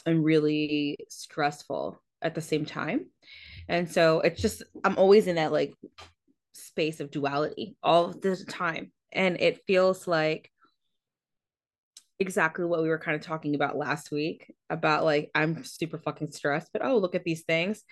and 0.05 0.23
really 0.23 0.97
stressful 1.09 2.01
at 2.21 2.35
the 2.35 2.41
same 2.41 2.65
time. 2.65 3.07
And 3.67 3.89
so 3.89 4.21
it's 4.21 4.41
just 4.41 4.63
I'm 4.83 4.97
always 4.97 5.27
in 5.27 5.35
that 5.35 5.51
like 5.51 5.73
space 6.53 6.99
of 6.99 7.11
duality 7.11 7.75
all 7.83 8.09
the 8.09 8.35
time. 8.47 8.91
And 9.11 9.39
it 9.39 9.61
feels 9.67 10.07
like 10.07 10.49
exactly 12.23 12.65
what 12.65 12.81
we 12.81 12.89
were 12.89 12.97
kind 12.97 13.15
of 13.15 13.21
talking 13.21 13.53
about 13.53 13.77
last 13.77 14.09
week 14.09 14.51
about 14.69 15.03
like 15.03 15.29
I'm 15.35 15.63
super 15.65 15.99
fucking 15.99 16.31
stressed, 16.31 16.69
but 16.71 16.83
oh, 16.83 16.97
look 16.97 17.15
at 17.15 17.25
these 17.25 17.43
things. 17.43 17.83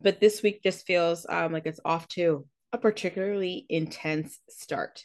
But 0.00 0.20
this 0.20 0.42
week 0.42 0.62
just 0.62 0.86
feels 0.86 1.26
um, 1.28 1.52
like 1.52 1.66
it's 1.66 1.80
off 1.84 2.06
to 2.08 2.46
a 2.72 2.78
particularly 2.78 3.66
intense 3.68 4.38
start 4.48 5.04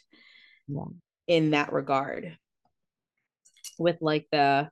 yeah. 0.68 0.84
in 1.26 1.50
that 1.50 1.72
regard 1.72 2.38
with 3.78 3.98
like 4.00 4.26
the 4.30 4.70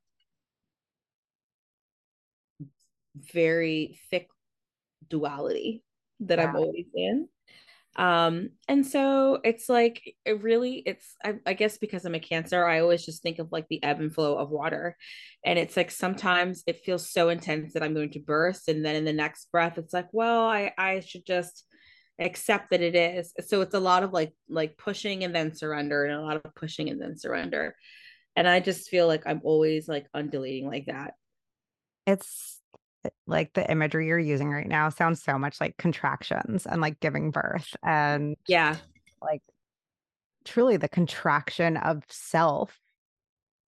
very 3.33 3.99
thick 4.11 4.29
duality 5.11 5.83
that 6.21 6.39
yeah. 6.39 6.49
I'm 6.49 6.57
always 6.57 6.87
in 6.95 7.29
um 7.97 8.51
and 8.67 8.85
so 8.85 9.39
it's 9.45 9.69
like 9.69 10.03
it 10.25 10.43
really 10.43 10.83
it's 10.85 11.15
I, 11.25 11.35
I, 11.47 11.53
guess 11.55 11.79
because 11.79 12.05
i'm 12.05 12.17
a 12.17 12.19
cancer 12.21 12.67
i 12.67 12.81
always 12.81 13.05
just 13.05 13.23
think 13.23 13.39
of 13.39 13.53
like 13.53 13.69
the 13.69 13.83
ebb 13.85 14.01
and 14.01 14.13
flow 14.13 14.37
of 14.37 14.51
water. 14.51 14.97
And 15.45 15.59
it's 15.59 15.77
like 15.77 15.91
sometimes 15.91 16.65
it 16.67 16.81
feels 16.85 17.09
so 17.09 17.29
intense 17.29 17.73
that 17.75 17.83
i'm 17.83 17.95
going 17.95 18.11
to 18.11 18.21
burst 18.21 18.69
and 18.69 18.85
then 18.85 18.97
in 18.97 19.05
the 19.05 19.13
next 19.13 19.51
breath 19.53 19.79
it's 19.79 19.95
like 19.95 20.09
well 20.13 20.49
i 20.49 20.73
i 20.77 21.01
should 21.01 21.25
just 21.25 21.65
accept 22.19 22.71
that 22.71 22.81
it 22.81 22.95
is. 22.95 23.33
So 23.47 23.61
it's 23.61 23.75
a 23.75 23.81
lot 23.81 24.03
of 24.03 24.13
like 24.13 24.33
like 24.49 24.77
pushing 24.79 25.25
and 25.25 25.35
then 25.35 25.55
surrender 25.55 26.05
and 26.05 26.15
a 26.15 26.23
lot 26.23 26.37
of 26.37 26.55
pushing 26.55 26.89
and 26.89 27.01
then 27.01 27.19
surrender. 27.19 27.75
And 28.37 28.49
i 28.49 28.61
just 28.61 28.89
feel 28.89 29.07
like 29.07 29.23
i'm 29.27 29.41
always 29.45 29.89
like 29.89 30.07
undulating 30.15 30.67
like 30.67 30.87
that. 30.87 31.15
It's 32.07 32.61
like 33.27 33.53
the 33.55 33.71
imagery 33.71 34.07
you're 34.07 34.19
using 34.19 34.51
right 34.51 34.69
now 34.69 34.89
sounds 34.89 35.23
so 35.23 35.39
much 35.39 35.61
like 35.61 35.77
contractions 35.77 36.67
and 36.67 36.81
like 36.81 37.01
giving 37.01 37.31
birth 37.31 37.75
and 37.83 38.37
yeah. 38.49 38.77
like 39.23 39.43
truly 40.45 40.77
the 40.77 40.89
contraction 40.89 41.77
of 41.77 42.03
self 42.09 42.79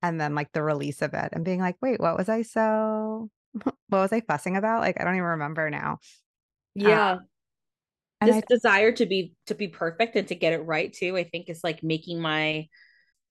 and 0.01 0.20
then 0.20 0.36
like 0.36 0.51
the 0.51 0.63
release 0.63 1.01
of 1.01 1.13
it 1.13 1.30
and 1.32 1.46
being 1.46 1.60
like 1.60 1.75
wait 1.82 2.00
what 2.00 2.18
was 2.18 2.30
i 2.30 2.42
so 2.42 3.30
what 3.63 3.75
was 3.89 4.13
i 4.13 4.22
fussing 4.22 4.58
about? 4.58 4.82
Like 4.82 5.00
i 5.00 5.04
don't 5.04 5.15
even 5.15 5.24
remember 5.24 5.70
now. 5.70 6.00
Yeah. 6.75 7.12
um, 7.13 8.27
this 8.27 8.36
I, 8.38 8.42
desire 8.50 8.92
to 8.94 9.06
be 9.06 9.34
to 9.48 9.56
be 9.56 9.68
perfect 9.68 10.15
and 10.15 10.27
to 10.27 10.36
get 10.36 10.54
it 10.54 10.60
right 10.60 10.92
too 10.92 11.15
i 11.15 11.24
think 11.24 11.50
is 11.50 11.63
like 11.63 11.84
making 11.84 12.22
my 12.22 12.68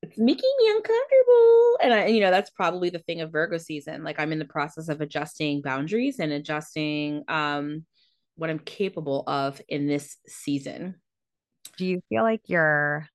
it's 0.04 0.18
making 0.18 0.50
me 0.58 0.70
uncomfortable. 0.70 1.78
And 1.82 1.94
I, 1.94 2.06
you 2.06 2.20
know, 2.20 2.30
that's 2.30 2.50
probably 2.50 2.90
the 2.90 2.98
thing 3.00 3.20
of 3.20 3.32
Virgo 3.32 3.58
season. 3.58 4.04
Like 4.04 4.20
I'm 4.20 4.32
in 4.32 4.38
the 4.38 4.44
process 4.44 4.88
of 4.88 5.00
adjusting 5.00 5.62
boundaries 5.62 6.18
and 6.18 6.32
adjusting 6.32 7.24
um 7.28 7.84
what 8.36 8.50
I'm 8.50 8.58
capable 8.58 9.24
of 9.26 9.60
in 9.68 9.86
this 9.86 10.16
season. 10.26 10.96
Do 11.76 11.86
you 11.86 12.00
feel 12.08 12.22
like 12.22 12.48
your 12.48 13.08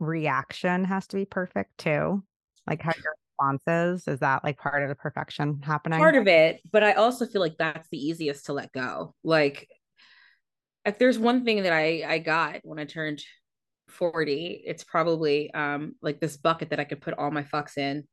reaction 0.00 0.84
has 0.84 1.06
to 1.08 1.16
be 1.16 1.24
perfect 1.24 1.78
too? 1.78 2.22
Like 2.66 2.82
how 2.82 2.92
you're 3.02 3.14
responses? 3.38 4.08
Is 4.08 4.20
that 4.20 4.44
like 4.44 4.58
part 4.58 4.82
of 4.82 4.88
the 4.88 4.94
perfection 4.94 5.60
happening? 5.62 5.98
Part 5.98 6.16
of 6.16 6.26
it, 6.26 6.60
but 6.72 6.82
I 6.82 6.92
also 6.92 7.26
feel 7.26 7.40
like 7.40 7.56
that's 7.58 7.88
the 7.90 7.98
easiest 7.98 8.46
to 8.46 8.52
let 8.52 8.72
go. 8.72 9.14
Like 9.22 9.68
if 10.84 10.98
there's 10.98 11.18
one 11.18 11.44
thing 11.44 11.62
that 11.62 11.72
I 11.72 12.04
I 12.06 12.18
got 12.18 12.60
when 12.62 12.78
I 12.78 12.84
turned 12.84 13.22
40, 13.94 14.62
it's 14.64 14.84
probably 14.84 15.52
um 15.52 15.94
like 16.02 16.20
this 16.20 16.36
bucket 16.36 16.70
that 16.70 16.80
I 16.80 16.84
could 16.84 17.00
put 17.00 17.14
all 17.14 17.30
my 17.30 17.42
fucks 17.42 17.78
in 17.78 18.04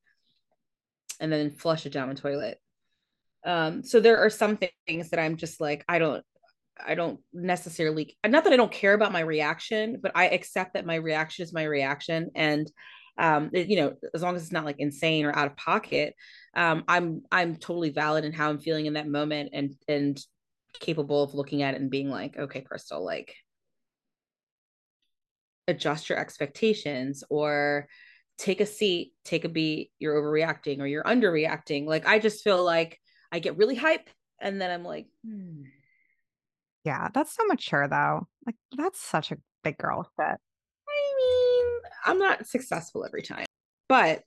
and 1.19 1.31
then 1.31 1.51
flush 1.51 1.85
it 1.85 1.93
down 1.93 2.09
the 2.09 2.15
toilet. 2.15 2.59
Um 3.45 3.83
so 3.83 3.99
there 3.99 4.19
are 4.19 4.29
some 4.29 4.57
things 4.87 5.09
that 5.09 5.19
I'm 5.19 5.37
just 5.37 5.59
like 5.59 5.83
I 5.87 5.99
don't 5.99 6.23
I 6.83 6.95
don't 6.95 7.19
necessarily 7.33 8.17
not 8.25 8.43
that 8.43 8.53
I 8.53 8.57
don't 8.57 8.71
care 8.71 8.93
about 8.93 9.11
my 9.11 9.19
reaction, 9.19 9.99
but 10.01 10.11
I 10.15 10.29
accept 10.29 10.73
that 10.73 10.85
my 10.85 10.95
reaction 10.95 11.43
is 11.43 11.53
my 11.53 11.63
reaction 11.63 12.31
and 12.35 12.71
um 13.17 13.49
it, 13.53 13.67
you 13.67 13.75
know 13.75 13.95
as 14.13 14.21
long 14.21 14.35
as 14.35 14.41
it's 14.41 14.51
not 14.51 14.65
like 14.65 14.77
insane 14.79 15.25
or 15.25 15.35
out 15.35 15.47
of 15.47 15.57
pocket 15.57 16.15
um 16.55 16.83
i'm 16.87 17.21
i'm 17.31 17.55
totally 17.55 17.89
valid 17.89 18.23
in 18.23 18.31
how 18.31 18.49
i'm 18.49 18.59
feeling 18.59 18.85
in 18.85 18.93
that 18.93 19.07
moment 19.07 19.49
and 19.53 19.75
and 19.87 20.19
capable 20.79 21.23
of 21.23 21.33
looking 21.33 21.61
at 21.61 21.73
it 21.73 21.81
and 21.81 21.89
being 21.89 22.09
like 22.09 22.37
okay 22.37 22.61
crystal 22.61 23.03
like 23.03 23.35
adjust 25.67 26.09
your 26.09 26.17
expectations 26.17 27.23
or 27.29 27.87
take 28.37 28.59
a 28.59 28.65
seat 28.65 29.13
take 29.23 29.45
a 29.45 29.49
beat 29.49 29.91
you're 29.99 30.15
overreacting 30.15 30.79
or 30.79 30.87
you're 30.87 31.03
underreacting. 31.03 31.85
Like 31.85 32.07
i 32.07 32.19
just 32.19 32.43
feel 32.43 32.63
like 32.63 32.99
i 33.31 33.39
get 33.39 33.57
really 33.57 33.75
hype 33.75 34.09
and 34.39 34.59
then 34.59 34.71
i'm 34.71 34.83
like 34.83 35.07
hmm. 35.25 35.61
yeah 36.83 37.09
that's 37.13 37.35
so 37.35 37.45
mature 37.45 37.87
though. 37.87 38.27
Like 38.45 38.55
that's 38.75 38.99
such 38.99 39.31
a 39.31 39.37
big 39.63 39.77
girl 39.77 40.09
fit 40.17 40.37
i 40.89 41.13
mean 41.17 41.65
i'm 42.05 42.17
not 42.17 42.47
successful 42.47 43.05
every 43.05 43.21
time 43.21 43.45
but 43.87 44.23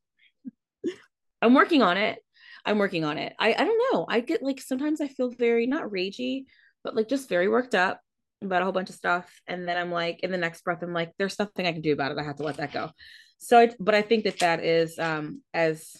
i'm 1.43 1.55
working 1.55 1.83
on 1.83 1.97
it. 1.97 2.21
I'm 2.65 2.79
working 2.79 3.05
on 3.05 3.19
it. 3.19 3.35
I 3.39 3.53
i 3.53 3.65
don't 3.65 3.93
know. 3.93 4.07
I 4.09 4.21
get 4.21 4.43
like 4.43 4.61
sometimes 4.61 5.01
i 5.01 5.09
feel 5.09 5.31
very 5.31 5.67
not 5.67 5.91
ragey 5.91 6.45
but 6.85 6.95
like 6.95 7.09
just 7.09 7.29
very 7.29 7.49
worked 7.49 7.75
up 7.75 8.01
about 8.43 8.63
a 8.63 8.65
whole 8.65 8.73
bunch 8.73 8.91
of 8.91 8.97
stuff. 8.97 9.31
And 9.47 9.69
then 9.69 9.77
i'm 9.77 9.91
like 9.91 10.21
in 10.21 10.31
the 10.31 10.39
next 10.39 10.63
breath 10.65 10.83
i'm 10.83 10.93
like 10.93 11.13
there's 11.19 11.39
nothing 11.39 11.67
i 11.67 11.73
can 11.73 11.83
do 11.83 11.93
about 11.93 12.13
it. 12.13 12.19
I 12.19 12.25
have 12.25 12.37
to 12.37 12.43
let 12.43 12.57
that 12.59 12.73
go. 12.73 12.91
So 13.39 13.59
I, 13.59 13.71
but 13.79 13.95
i 13.95 14.03
think 14.03 14.25
that 14.25 14.39
that 14.41 14.65
is 14.65 14.99
um 14.99 15.43
as 15.53 15.97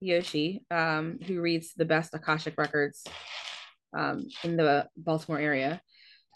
yoshi 0.00 0.62
um 0.70 1.18
who 1.26 1.40
reads 1.40 1.72
the 1.74 1.84
best 1.84 2.14
akashic 2.14 2.54
records 2.58 3.04
um 3.96 4.26
in 4.42 4.56
the 4.56 4.86
baltimore 4.96 5.38
area 5.38 5.80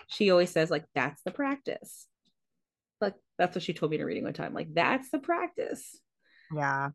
she 0.09 0.31
always 0.31 0.51
says 0.51 0.71
like 0.71 0.85
that's 0.95 1.23
the 1.23 1.31
practice. 1.31 2.07
Like 3.01 3.15
that's 3.39 3.55
what 3.55 3.63
she 3.63 3.75
told 3.75 3.91
me 3.91 3.97
in 3.97 4.03
a 4.03 4.07
reading 4.07 4.25
one 4.25 4.33
time. 4.33 4.55
Like 4.55 4.73
that's 4.73 5.11
the 5.11 5.19
practice. 5.19 6.01
Yeah 6.55 6.91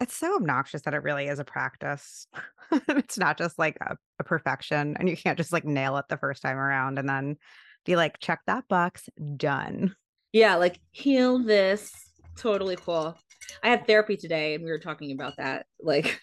it's 0.00 0.14
so 0.14 0.36
obnoxious 0.36 0.82
that 0.82 0.94
it 0.94 1.02
really 1.02 1.26
is 1.26 1.38
a 1.38 1.44
practice. 1.44 2.26
it's 2.88 3.18
not 3.18 3.38
just 3.38 3.58
like 3.58 3.76
a, 3.80 3.96
a, 4.18 4.24
perfection, 4.24 4.96
and 4.98 5.08
you 5.08 5.16
can't 5.16 5.38
just 5.38 5.52
like 5.52 5.64
nail 5.64 5.96
it 5.96 6.06
the 6.08 6.16
first 6.16 6.42
time 6.42 6.56
around 6.56 6.98
and 6.98 7.08
then 7.08 7.36
be 7.84 7.96
like, 7.96 8.18
check 8.18 8.40
that 8.46 8.66
box, 8.68 9.08
done. 9.36 9.94
Yeah, 10.32 10.56
like 10.56 10.80
heal 10.90 11.38
this. 11.38 11.92
Totally 12.36 12.76
cool. 12.76 13.16
I 13.62 13.68
have 13.68 13.86
therapy 13.86 14.16
today, 14.16 14.54
and 14.54 14.64
we 14.64 14.70
were 14.70 14.80
talking 14.80 15.12
about 15.12 15.36
that. 15.36 15.66
Like, 15.80 16.20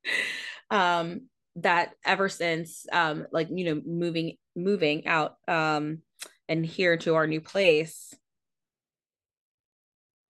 um, 0.70 1.22
that 1.56 1.94
ever 2.04 2.28
since, 2.28 2.86
um, 2.92 3.26
like 3.32 3.48
you 3.50 3.64
know, 3.64 3.82
moving 3.84 4.36
moving 4.54 5.06
out, 5.06 5.36
um, 5.48 6.02
and 6.48 6.64
here 6.64 6.96
to 6.98 7.16
our 7.16 7.26
new 7.26 7.40
place, 7.40 8.14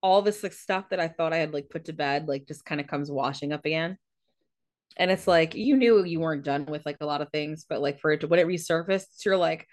all 0.06 0.22
this 0.22 0.44
like 0.44 0.52
stuff 0.52 0.88
that 0.90 1.00
I 1.00 1.08
thought 1.08 1.32
I 1.32 1.38
had 1.38 1.52
like 1.52 1.68
put 1.68 1.86
to 1.86 1.92
bed 1.92 2.28
like 2.28 2.46
just 2.46 2.64
kind 2.64 2.80
of 2.80 2.86
comes 2.86 3.10
washing 3.10 3.52
up 3.52 3.64
again. 3.66 3.98
And 4.96 5.10
it's 5.10 5.26
like 5.26 5.56
you 5.56 5.76
knew 5.76 6.04
you 6.04 6.20
weren't 6.20 6.44
done 6.44 6.64
with 6.66 6.86
like 6.86 6.98
a 7.00 7.06
lot 7.06 7.20
of 7.20 7.30
things, 7.30 7.66
but 7.68 7.82
like 7.82 8.00
for 8.00 8.12
it 8.12 8.20
to 8.20 8.28
when 8.28 8.38
it 8.38 8.46
resurfaced, 8.46 9.24
you're 9.24 9.36
like, 9.36 9.66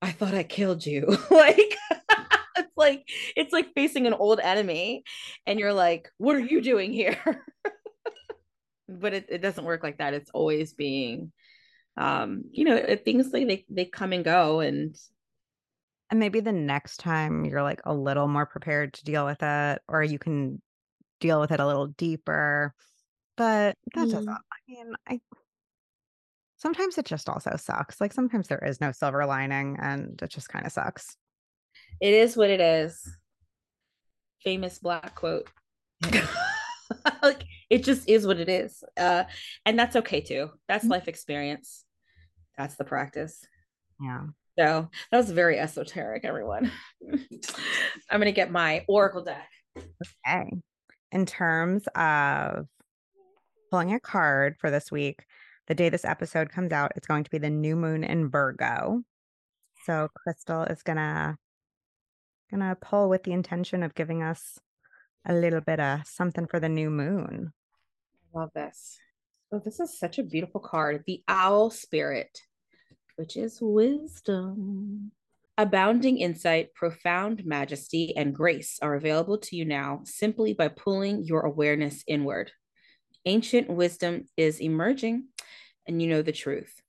I 0.00 0.12
thought 0.12 0.32
I 0.32 0.44
killed 0.44 0.86
you. 0.86 1.06
like 1.30 1.76
it's 2.56 2.76
like 2.76 3.02
it's 3.36 3.52
like 3.52 3.74
facing 3.74 4.06
an 4.06 4.14
old 4.14 4.38
enemy 4.38 5.02
and 5.44 5.58
you're 5.58 5.74
like, 5.74 6.08
what 6.18 6.36
are 6.36 6.40
you 6.40 6.62
doing 6.62 6.92
here? 6.92 7.44
but 8.88 9.12
it, 9.12 9.26
it 9.28 9.38
doesn't 9.38 9.64
work 9.64 9.82
like 9.82 9.98
that. 9.98 10.14
It's 10.14 10.30
always 10.30 10.72
being 10.72 11.32
um, 11.96 12.44
you 12.52 12.64
know, 12.64 12.96
things 13.04 13.32
like 13.32 13.48
they 13.48 13.64
they 13.68 13.84
come 13.86 14.12
and 14.12 14.24
go 14.24 14.60
and 14.60 14.96
and 16.10 16.18
maybe 16.18 16.40
the 16.40 16.52
next 16.52 16.98
time 16.98 17.44
you're, 17.44 17.62
like, 17.62 17.80
a 17.84 17.94
little 17.94 18.28
more 18.28 18.46
prepared 18.46 18.94
to 18.94 19.04
deal 19.04 19.24
with 19.24 19.42
it, 19.42 19.80
or 19.88 20.02
you 20.02 20.18
can 20.18 20.60
deal 21.20 21.40
with 21.40 21.52
it 21.52 21.60
a 21.60 21.66
little 21.66 21.86
deeper, 21.88 22.74
but 23.36 23.76
that 23.94 24.08
doesn't 24.08 24.26
Mm. 24.26 24.36
I 24.36 24.56
mean, 24.68 24.94
I 25.08 25.20
sometimes 26.56 26.98
it 26.98 27.06
just 27.06 27.28
also 27.28 27.56
sucks, 27.56 28.00
like, 28.00 28.12
sometimes 28.12 28.48
there 28.48 28.64
is 28.64 28.80
no 28.80 28.92
silver 28.92 29.24
lining, 29.26 29.76
and 29.80 30.20
it 30.20 30.30
just 30.30 30.50
kinda 30.50 30.68
sucks. 30.70 31.16
It 32.00 32.12
is 32.12 32.36
what 32.36 32.50
it 32.50 32.60
is. 32.60 33.16
Famous 34.42 34.78
black 34.78 35.14
quote. 35.14 35.48
Like, 37.22 37.44
it 37.70 37.84
just 37.84 38.08
is 38.08 38.26
what 38.26 38.40
it 38.40 38.48
is, 38.48 38.82
uh, 38.96 39.24
and 39.64 39.78
that's 39.78 39.94
okay 39.94 40.20
too. 40.20 40.50
That's 40.66 40.84
Mm. 40.84 40.90
life 40.90 41.06
experience. 41.08 41.84
That's 42.58 42.74
the 42.74 42.84
practice. 42.84 43.46
Yeah. 44.02 44.26
So 44.58 44.88
that 45.10 45.16
was 45.16 45.30
very 45.30 45.58
esoteric, 45.58 46.24
everyone. 46.24 46.70
I'm 48.10 48.20
gonna 48.20 48.32
get 48.32 48.50
my 48.50 48.84
oracle 48.88 49.24
deck. 49.24 49.48
Okay. 50.26 50.50
In 51.12 51.26
terms 51.26 51.86
of 51.94 52.66
pulling 53.70 53.94
a 53.94 54.00
card 54.00 54.56
for 54.58 54.70
this 54.70 54.90
week, 54.90 55.24
the 55.66 55.74
day 55.74 55.88
this 55.88 56.04
episode 56.04 56.50
comes 56.50 56.72
out, 56.72 56.92
it's 56.96 57.06
going 57.06 57.24
to 57.24 57.30
be 57.30 57.38
the 57.38 57.50
new 57.50 57.76
moon 57.76 58.04
in 58.04 58.28
Virgo. 58.28 59.02
So 59.86 60.08
Crystal 60.14 60.64
is 60.64 60.82
gonna 60.82 61.36
gonna 62.50 62.76
pull 62.80 63.08
with 63.08 63.22
the 63.22 63.32
intention 63.32 63.82
of 63.82 63.94
giving 63.94 64.22
us 64.22 64.58
a 65.26 65.34
little 65.34 65.60
bit 65.60 65.80
of 65.80 66.06
something 66.06 66.46
for 66.46 66.60
the 66.60 66.68
new 66.68 66.90
moon. 66.90 67.52
I 68.34 68.38
love 68.38 68.50
this. 68.54 68.98
So 69.50 69.60
this 69.64 69.80
is 69.80 69.98
such 69.98 70.18
a 70.18 70.22
beautiful 70.22 70.60
card. 70.60 71.04
The 71.06 71.22
owl 71.28 71.70
spirit, 71.70 72.40
which 73.20 73.36
is 73.36 73.58
wisdom. 73.60 75.12
Abounding 75.58 76.16
insight, 76.16 76.72
profound 76.72 77.44
majesty, 77.44 78.16
and 78.16 78.34
grace 78.34 78.78
are 78.80 78.94
available 78.94 79.36
to 79.36 79.56
you 79.56 79.66
now 79.66 80.00
simply 80.04 80.54
by 80.54 80.68
pulling 80.68 81.22
your 81.22 81.42
awareness 81.42 82.02
inward. 82.06 82.50
Ancient 83.26 83.68
wisdom 83.68 84.24
is 84.38 84.58
emerging, 84.58 85.26
and 85.86 86.00
you 86.00 86.08
know 86.08 86.22
the 86.22 86.32
truth. 86.32 86.80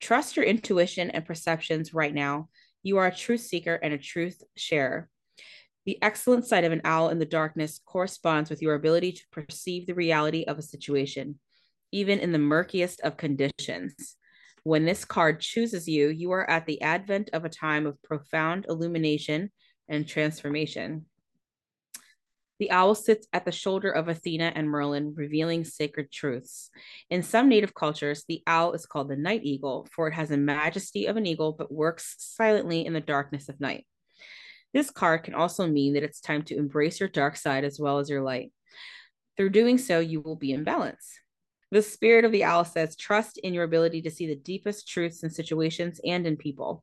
Trust 0.00 0.36
your 0.36 0.44
intuition 0.44 1.08
and 1.08 1.24
perceptions 1.24 1.94
right 1.94 2.12
now. 2.12 2.50
You 2.82 2.98
are 2.98 3.06
a 3.06 3.14
truth 3.14 3.40
seeker 3.40 3.76
and 3.76 3.94
a 3.94 3.98
truth 3.98 4.42
sharer. 4.58 5.08
The 5.86 5.96
excellent 6.02 6.44
sight 6.44 6.64
of 6.64 6.72
an 6.72 6.82
owl 6.84 7.08
in 7.08 7.18
the 7.18 7.24
darkness 7.24 7.80
corresponds 7.86 8.50
with 8.50 8.60
your 8.60 8.74
ability 8.74 9.12
to 9.12 9.28
perceive 9.32 9.86
the 9.86 9.94
reality 9.94 10.44
of 10.46 10.58
a 10.58 10.62
situation, 10.62 11.38
even 11.90 12.18
in 12.18 12.32
the 12.32 12.38
murkiest 12.38 13.00
of 13.00 13.16
conditions. 13.16 14.16
When 14.62 14.84
this 14.84 15.04
card 15.04 15.40
chooses 15.40 15.88
you, 15.88 16.08
you 16.08 16.32
are 16.32 16.48
at 16.48 16.66
the 16.66 16.82
advent 16.82 17.30
of 17.32 17.44
a 17.44 17.48
time 17.48 17.86
of 17.86 18.02
profound 18.02 18.66
illumination 18.68 19.50
and 19.88 20.06
transformation. 20.06 21.06
The 22.58 22.70
owl 22.70 22.94
sits 22.94 23.26
at 23.32 23.46
the 23.46 23.52
shoulder 23.52 23.90
of 23.90 24.08
Athena 24.08 24.52
and 24.54 24.68
Merlin, 24.68 25.14
revealing 25.16 25.64
sacred 25.64 26.12
truths. 26.12 26.68
In 27.08 27.22
some 27.22 27.48
native 27.48 27.74
cultures, 27.74 28.24
the 28.28 28.42
owl 28.46 28.74
is 28.74 28.84
called 28.84 29.08
the 29.08 29.16
night 29.16 29.40
eagle, 29.44 29.88
for 29.94 30.08
it 30.08 30.12
has 30.12 30.28
the 30.28 30.36
majesty 30.36 31.06
of 31.06 31.16
an 31.16 31.24
eagle 31.24 31.52
but 31.52 31.72
works 31.72 32.16
silently 32.18 32.84
in 32.84 32.92
the 32.92 33.00
darkness 33.00 33.48
of 33.48 33.60
night. 33.60 33.86
This 34.74 34.90
card 34.90 35.24
can 35.24 35.34
also 35.34 35.66
mean 35.66 35.94
that 35.94 36.02
it's 36.02 36.20
time 36.20 36.42
to 36.44 36.56
embrace 36.56 37.00
your 37.00 37.08
dark 37.08 37.36
side 37.36 37.64
as 37.64 37.80
well 37.80 37.98
as 37.98 38.10
your 38.10 38.22
light. 38.22 38.52
Through 39.38 39.50
doing 39.50 39.78
so, 39.78 39.98
you 39.98 40.20
will 40.20 40.36
be 40.36 40.52
in 40.52 40.62
balance. 40.62 41.18
The 41.70 41.82
spirit 41.82 42.24
of 42.24 42.32
the 42.32 42.44
owl 42.44 42.64
says, 42.64 42.96
trust 42.96 43.38
in 43.38 43.54
your 43.54 43.64
ability 43.64 44.02
to 44.02 44.10
see 44.10 44.26
the 44.26 44.34
deepest 44.34 44.88
truths 44.88 45.22
in 45.22 45.30
situations 45.30 46.00
and 46.04 46.26
in 46.26 46.36
people. 46.36 46.82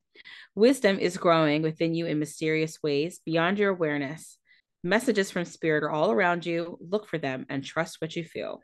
Wisdom 0.56 0.98
is 0.98 1.18
growing 1.18 1.62
within 1.62 1.94
you 1.94 2.06
in 2.06 2.20
mysterious 2.20 2.82
ways 2.82 3.20
beyond 3.26 3.60
your 3.60 3.72
awareness. 3.72 4.38
Messages 4.84 5.30
from 5.30 5.44
spirit 5.44 5.84
are 5.84 5.90
all 5.90 6.12
around 6.12 6.46
you. 6.46 6.78
Look 6.80 7.08
for 7.08 7.18
them 7.18 7.46
and 7.50 7.64
trust 7.64 7.98
what 8.00 8.16
you 8.16 8.24
feel. 8.24 8.62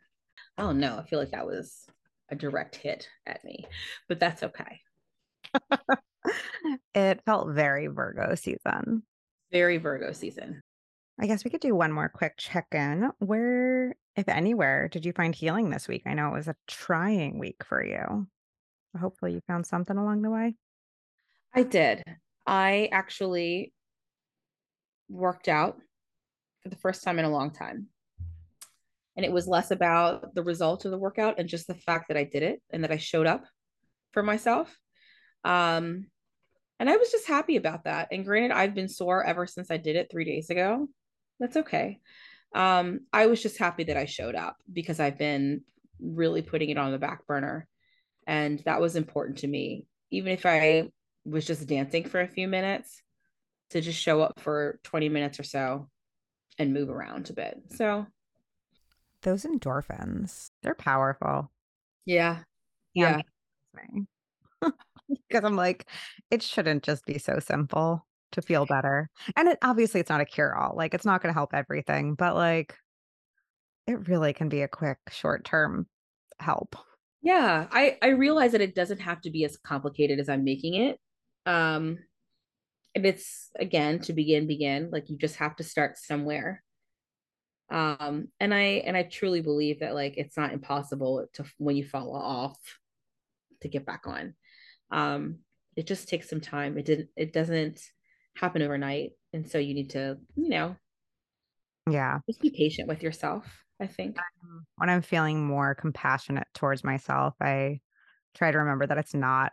Oh 0.58 0.72
no, 0.72 0.98
I 0.98 1.03
feel 1.03 1.20
like 1.20 1.32
that 1.32 1.48
was 1.48 1.86
a 2.30 2.36
direct 2.36 2.75
hit 2.75 3.10
at 3.25 3.44
me, 3.44 3.65
but 4.08 4.20
that's 4.20 4.44
okay. 4.44 4.80
it 6.96 7.22
felt 7.25 7.50
very 7.50 7.88
Virgo 7.88 8.36
season. 8.36 9.03
Very 9.51 9.77
Virgo 9.77 10.13
season. 10.13 10.62
I 11.20 11.27
guess 11.27 11.44
we 11.44 11.51
could 11.51 11.62
do 11.62 11.75
one 11.75 11.92
more 11.92 12.10
quick 12.10 12.34
check 12.38 12.68
in. 12.72 13.10
Where, 13.20 13.96
if 14.15 14.27
anywhere, 14.27 14.88
did 14.89 15.05
you 15.05 15.13
find 15.13 15.34
healing 15.34 15.70
this 15.70 15.88
week? 15.88 16.03
I 16.05 16.13
know 16.13 16.29
it 16.29 16.34
was 16.34 16.48
a 16.48 16.55
trying 16.67 17.39
week 17.39 17.63
for 17.65 17.84
you. 17.84 18.27
Hopefully, 19.00 19.34
you 19.34 19.41
found 19.48 19.65
something 19.65 19.98
along 19.98 20.22
the 20.22 20.29
way. 20.29 20.55
I 21.53 21.63
did. 21.63 22.03
I 22.46 22.89
actually 22.91 23.74
worked 25.10 25.48
out 25.48 25.77
for 26.62 26.70
the 26.70 26.75
first 26.75 27.03
time 27.03 27.20
in 27.20 27.25
a 27.25 27.29
long 27.29 27.51
time. 27.51 27.88
and 29.15 29.25
it 29.25 29.32
was 29.32 29.48
less 29.48 29.72
about 29.72 30.34
the 30.34 30.43
result 30.43 30.86
of 30.86 30.91
the 30.91 30.98
workout 30.98 31.39
and 31.39 31.48
just 31.48 31.67
the 31.67 31.75
fact 31.75 32.08
that 32.08 32.17
I 32.17 32.24
did 32.24 32.43
it 32.43 32.62
and 32.72 32.84
that 32.84 32.91
I 32.91 32.98
showed 32.98 33.27
up 33.27 33.46
for 34.12 34.24
myself. 34.24 34.75
Um, 35.43 36.08
and 36.79 36.89
I 36.89 36.98
was 36.98 37.12
just 37.12 37.27
happy 37.27 37.55
about 37.55 37.84
that. 37.84 38.08
And 38.12 38.25
granted, 38.25 38.51
I've 38.51 38.74
been 38.74 38.89
sore 38.89 39.24
ever 39.24 39.46
since 39.46 39.70
I 39.70 39.77
did 39.77 39.96
it 39.96 40.10
three 40.12 40.25
days 40.25 40.50
ago. 40.50 40.88
That's 41.39 41.58
okay. 41.58 42.00
Um, 42.53 43.01
I 43.12 43.25
was 43.27 43.41
just 43.41 43.57
happy 43.57 43.86
that 43.86 43.98
I 43.98 44.05
showed 44.05 44.36
up 44.36 44.57
because 44.72 45.00
I've 45.00 45.17
been 45.17 45.62
really 46.00 46.41
putting 46.41 46.69
it 46.69 46.77
on 46.77 46.91
the 46.91 47.00
back 47.00 47.25
burner. 47.25 47.67
And 48.27 48.60
that 48.65 48.81
was 48.81 48.95
important 48.95 49.39
to 49.39 49.48
me. 49.48 49.86
Even 50.12 50.31
if 50.31 50.45
I 50.45 50.89
was 51.25 51.45
just 51.45 51.67
dancing 51.67 52.05
for 52.05 52.22
a 52.22 52.27
few 52.27 52.48
minutes, 52.48 53.01
to 53.74 53.81
just 53.81 54.00
show 54.00 54.22
up 54.22 54.39
for 54.39 54.79
20 54.83 55.10
minutes 55.10 55.39
or 55.39 55.43
so 55.43 55.89
and 56.60 56.74
move 56.74 56.89
around 56.89 57.29
a 57.29 57.33
bit. 57.33 57.60
So 57.72 58.05
those 59.24 59.43
endorphins, 59.45 60.51
they're 60.62 60.75
powerful. 60.75 61.51
Yeah. 62.05 62.39
Yeah. 62.93 63.22
Because 64.62 65.43
I'm 65.43 65.55
like, 65.55 65.88
it 66.29 66.43
shouldn't 66.43 66.83
just 66.83 67.05
be 67.05 67.17
so 67.17 67.39
simple 67.39 68.05
to 68.34 68.42
feel 68.42 68.66
better. 68.66 69.10
And 69.36 69.50
it 69.50 69.58
obviously 69.62 70.00
it's 70.00 70.10
not 70.10 70.22
a 70.22 70.25
cure 70.25 70.56
all. 70.56 70.75
Like 70.75 70.94
it's 70.94 71.06
not 71.06 71.22
going 71.22 71.34
to 71.34 71.38
help 71.38 71.54
everything, 71.54 72.16
but 72.16 72.36
like 72.36 72.75
it 73.88 74.08
really 74.08 74.34
can 74.34 74.50
be 74.50 74.62
a 74.62 74.68
quick 74.68 74.98
short 75.10 75.44
term 75.44 75.88
help. 76.40 76.75
Yeah, 77.22 77.68
I 77.72 77.98
I 78.02 78.10
realize 78.10 78.52
that 78.52 78.62
it 78.62 78.75
doesn't 78.75 79.02
have 79.02 79.22
to 79.22 79.32
be 79.32 79.46
as 79.46 79.58
complicated 79.58 80.20
as 80.20 80.30
I'm 80.30 80.44
making 80.44 80.75
it. 80.75 81.00
Um 81.46 82.00
and 82.96 83.06
it's 83.06 83.50
again 83.58 84.00
to 84.00 84.13
begin 84.13 84.48
begin 84.48 84.90
like 84.92 85.10
you 85.10 85.18
just 85.18 85.38
have 85.38 85.56
to 85.56 85.63
start 85.63 85.98
somewhere 85.98 86.63
um 87.72 88.28
and 88.40 88.54
i 88.54 88.84
and 88.86 88.96
i 88.96 89.04
truly 89.04 89.42
believe 89.42 89.80
that 89.80 89.96
like 89.96 90.16
it's 90.18 90.38
not 90.38 90.54
impossible 90.54 91.25
to 91.34 91.44
when 91.58 91.75
you 91.75 91.84
fall 91.84 92.16
off 92.16 92.58
to 93.62 93.68
get 93.68 93.86
back 93.86 94.02
on 94.06 94.36
um 94.92 95.40
it 95.75 95.88
just 95.88 96.08
takes 96.08 96.30
some 96.30 96.42
time 96.42 96.78
it 96.78 96.86
didn't 96.86 97.10
it 97.16 97.34
doesn't 97.34 97.82
happen 98.36 98.62
overnight 98.62 99.12
and 99.34 99.50
so 99.50 99.58
you 99.58 99.74
need 99.74 99.90
to 99.92 100.18
you 100.36 100.50
know 100.50 100.75
yeah 101.90 102.20
just 102.28 102.42
be 102.42 102.50
patient 102.50 102.88
with 102.88 103.04
yourself 103.04 103.46
i 103.80 103.88
think 103.88 104.18
when 104.78 104.90
i'm 104.90 105.02
feeling 105.02 105.46
more 105.46 105.75
compassionate 105.75 106.48
towards 106.54 106.84
myself 106.84 107.34
i 107.42 107.80
try 108.36 108.52
to 108.52 108.58
remember 108.58 108.88
that 108.88 108.98
it's 108.98 109.13
not 109.13 109.52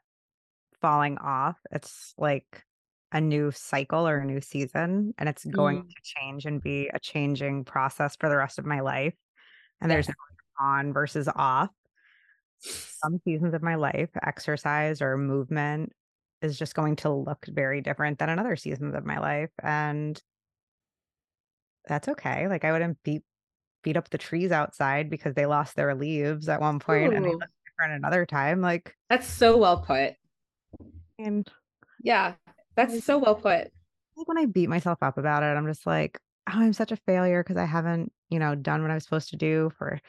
falling 0.81 1.19
off 1.19 1.59
it's 1.71 2.15
like 2.17 2.65
a 3.13 3.21
new 3.21 3.51
cycle 3.51 4.07
or 4.07 4.19
a 4.19 4.25
new 4.25 4.41
season 4.41 5.13
and 5.19 5.29
it's 5.29 5.45
going 5.45 5.83
mm. 5.83 5.89
to 5.89 5.95
change 6.03 6.47
and 6.47 6.63
be 6.63 6.89
a 6.95 7.01
changing 7.01 7.65
process 7.65 8.17
for 8.17 8.29
the 8.29 8.37
rest 8.37 8.59
of 8.59 8.67
my 8.67 8.81
life. 8.81 9.15
And 9.81 9.91
there's 9.91 10.09
no 10.09 10.15
on 10.61 10.93
versus 10.93 11.29
off. 11.35 11.71
Some 12.61 13.19
seasons 13.25 13.55
of 13.55 13.63
my 13.63 13.77
life, 13.77 14.11
exercise 14.23 15.01
or 15.01 15.17
movement 15.17 15.93
is 16.43 16.59
just 16.59 16.75
going 16.75 16.97
to 16.97 17.11
look 17.11 17.45
very 17.49 17.81
different 17.81 18.19
than 18.19 18.29
another 18.29 18.57
seasons 18.57 18.95
of 18.95 19.05
my 19.05 19.19
life. 19.19 19.51
And 19.63 20.21
that's 21.87 22.09
okay. 22.09 22.49
Like 22.49 22.65
I 22.65 22.73
wouldn't 22.73 22.99
beat 23.03 23.23
beat 23.83 23.97
up 23.97 24.11
the 24.11 24.19
trees 24.19 24.53
outside 24.53 25.09
because 25.09 25.35
they 25.35 25.47
lost 25.47 25.75
their 25.75 25.95
leaves 25.95 26.49
at 26.49 26.61
one 26.61 26.79
point 26.79 27.15
and 27.15 27.25
they 27.25 27.31
look 27.31 27.49
different 27.67 27.99
another 27.99 28.27
time. 28.27 28.61
Like 28.61 28.95
that's 29.09 29.27
so 29.27 29.57
well 29.57 29.79
put. 29.79 30.15
And 31.19 31.49
yeah, 32.03 32.35
that's 32.75 33.05
so 33.05 33.19
well 33.19 33.35
put. 33.35 33.71
Like 34.17 34.29
when 34.29 34.39
I 34.39 34.47
beat 34.47 34.69
myself 34.69 34.99
up 35.03 35.19
about 35.19 35.43
it, 35.43 35.57
I'm 35.57 35.67
just 35.67 35.87
like, 35.87 36.19
oh, 36.49 36.61
I'm 36.61 36.73
such 36.73 36.93
a 36.93 36.97
failure 36.97 37.43
because 37.43 37.57
I 37.57 37.65
haven't, 37.65 38.13
you 38.29 38.39
know, 38.39 38.55
done 38.55 38.83
what 38.83 38.91
I 38.91 38.95
was 38.95 39.05
supposed 39.05 39.31
to 39.31 39.37
do 39.37 39.71
for 39.79 40.01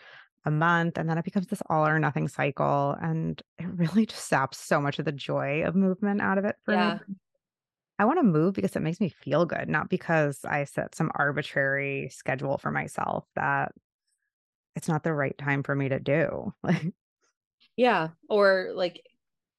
a 0.46 0.52
month. 0.52 0.98
And 0.98 1.10
then 1.10 1.18
it 1.18 1.26
becomes 1.26 1.48
this 1.48 1.62
all 1.70 1.86
or 1.88 2.00
nothing 2.00 2.28
cycle. 2.28 2.96
And 3.02 3.42
it 3.60 3.68
really 3.68 4.06
just 4.06 4.28
saps 4.28 4.58
so 4.58 4.80
much 4.82 5.00
of 5.00 5.06
the 5.06 5.12
joy 5.12 5.64
of 5.64 5.76
movement 5.76 6.22
out 6.22 6.38
of 6.38 6.46
it 6.46 6.56
for 6.64 6.74
yeah. 6.74 7.00
me. 7.08 7.16
I 8.00 8.06
want 8.06 8.20
to 8.20 8.24
move 8.24 8.56
because 8.56 8.76
it 8.76 8.82
makes 8.82 9.00
me 9.00 9.10
feel 9.10 9.46
good, 9.46 9.70
not 9.70 9.90
because 9.90 10.40
I 10.44 10.64
set 10.64 10.96
some 10.96 11.12
arbitrary 11.14 12.10
schedule 12.12 12.58
for 12.58 12.72
myself 12.72 13.26
that 13.36 13.74
it's 14.76 14.88
not 14.88 15.04
the 15.04 15.14
right 15.14 15.38
time 15.38 15.62
for 15.62 15.76
me 15.76 15.90
to 15.90 16.00
do. 16.00 16.52
Like, 16.64 16.94
yeah. 17.78 18.10
Or 18.28 18.72
like 18.74 19.04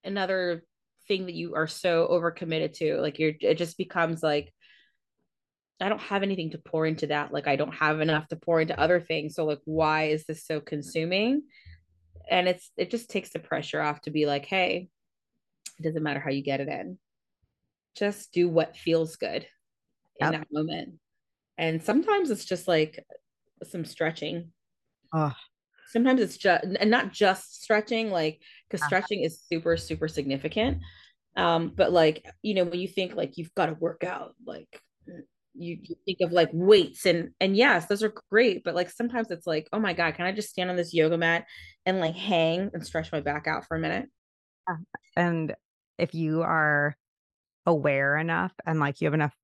another 0.03 0.65
thing 1.07 1.27
that 1.27 1.35
you 1.35 1.55
are 1.55 1.67
so 1.67 2.09
overcommitted 2.11 2.73
to 2.75 2.97
like 3.01 3.19
you're 3.19 3.33
it 3.41 3.59
just 3.59 3.77
becomes 3.77 4.23
like 4.23 4.53
I 5.83 5.89
don't 5.89 6.01
have 6.01 6.23
anything 6.23 6.51
to 6.51 6.59
pour 6.59 6.87
into 6.87 7.09
that. 7.09 7.33
Like 7.33 7.47
I 7.47 7.57
don't 7.57 7.75
have 7.75 8.01
enough 8.01 8.29
to 8.29 8.37
pour 8.37 8.61
into 8.61 8.79
other 8.79 9.01
things. 9.01 9.35
So 9.35 9.45
like 9.45 9.61
why 9.65 10.05
is 10.05 10.25
this 10.25 10.45
so 10.45 10.61
consuming? 10.61 11.43
And 12.31 12.49
it's 12.49 12.71
it 12.77 12.91
just 12.91 13.11
takes 13.11 13.31
the 13.31 13.39
pressure 13.39 13.81
off 13.81 14.01
to 14.03 14.11
be 14.11 14.27
like, 14.27 14.47
hey, 14.47 14.89
it 15.79 15.83
doesn't 15.83 16.03
matter 16.03 16.21
how 16.21 16.31
you 16.31 16.43
get 16.43 16.61
it 16.61 16.69
in. 16.69 16.99
Just 17.97 18.33
do 18.33 18.49
what 18.49 18.77
feels 18.77 19.17
good 19.17 19.47
in 20.21 20.33
that 20.33 20.47
moment. 20.51 20.95
And 21.59 21.83
sometimes 21.83 22.31
it's 22.31 22.45
just 22.45 22.69
like 22.69 23.05
some 23.65 23.85
stretching. 23.85 24.53
Oh. 25.13 25.35
Sometimes 25.89 26.21
it's 26.21 26.39
just 26.39 26.65
and 26.65 26.91
not 26.91 27.13
just 27.13 27.63
stretching, 27.63 28.11
like 28.11 28.41
because 28.69 28.85
stretching 28.87 29.23
is 29.23 29.43
super, 29.43 29.77
super 29.77 30.09
significant. 30.09 30.79
Um, 31.37 31.73
but 31.75 31.93
like, 31.93 32.25
you 32.43 32.55
know, 32.55 32.65
when 32.65 32.81
you 32.81 32.89
think 32.89 33.15
like 33.15 33.37
you've 33.37 33.55
got 33.55 33.67
to 33.67 33.75
work 33.75 34.05
out, 34.05 34.35
like 34.47 34.81
you, 35.55 35.79
you 35.83 35.97
think 36.05 36.19
of 36.23 36.33
like 36.33 36.51
weights 36.53 37.07
and 37.07 37.31
and 37.41 37.57
yes, 37.57 37.87
those 37.87 38.03
are 38.03 38.15
great, 38.31 38.65
but 38.65 38.75
like 38.75 38.91
sometimes 38.91 39.31
it's 39.31 39.47
like, 39.47 39.69
oh 39.73 39.79
my 39.79 39.93
God, 39.93 40.15
can 40.15 40.27
I 40.27 40.33
just 40.33 40.51
stand 40.51 40.71
on 40.71 40.77
this 40.77 40.95
yoga 40.95 41.19
mat 41.19 41.47
and 41.85 42.01
like 42.01 42.15
hang 42.15 42.71
and 42.73 42.87
stretch 42.87 43.13
my 43.13 43.21
back 43.21 43.47
out 43.47 43.67
for 43.67 43.77
a 43.77 43.81
minute? 43.81 44.09
And 45.17 45.55
if 45.99 46.15
you 46.15 46.43
are 46.43 46.97
aware 47.67 48.17
enough 48.17 48.53
and 48.67 48.81
like 48.81 49.01
you 49.01 49.07
have 49.07 49.15
enough 49.15 49.35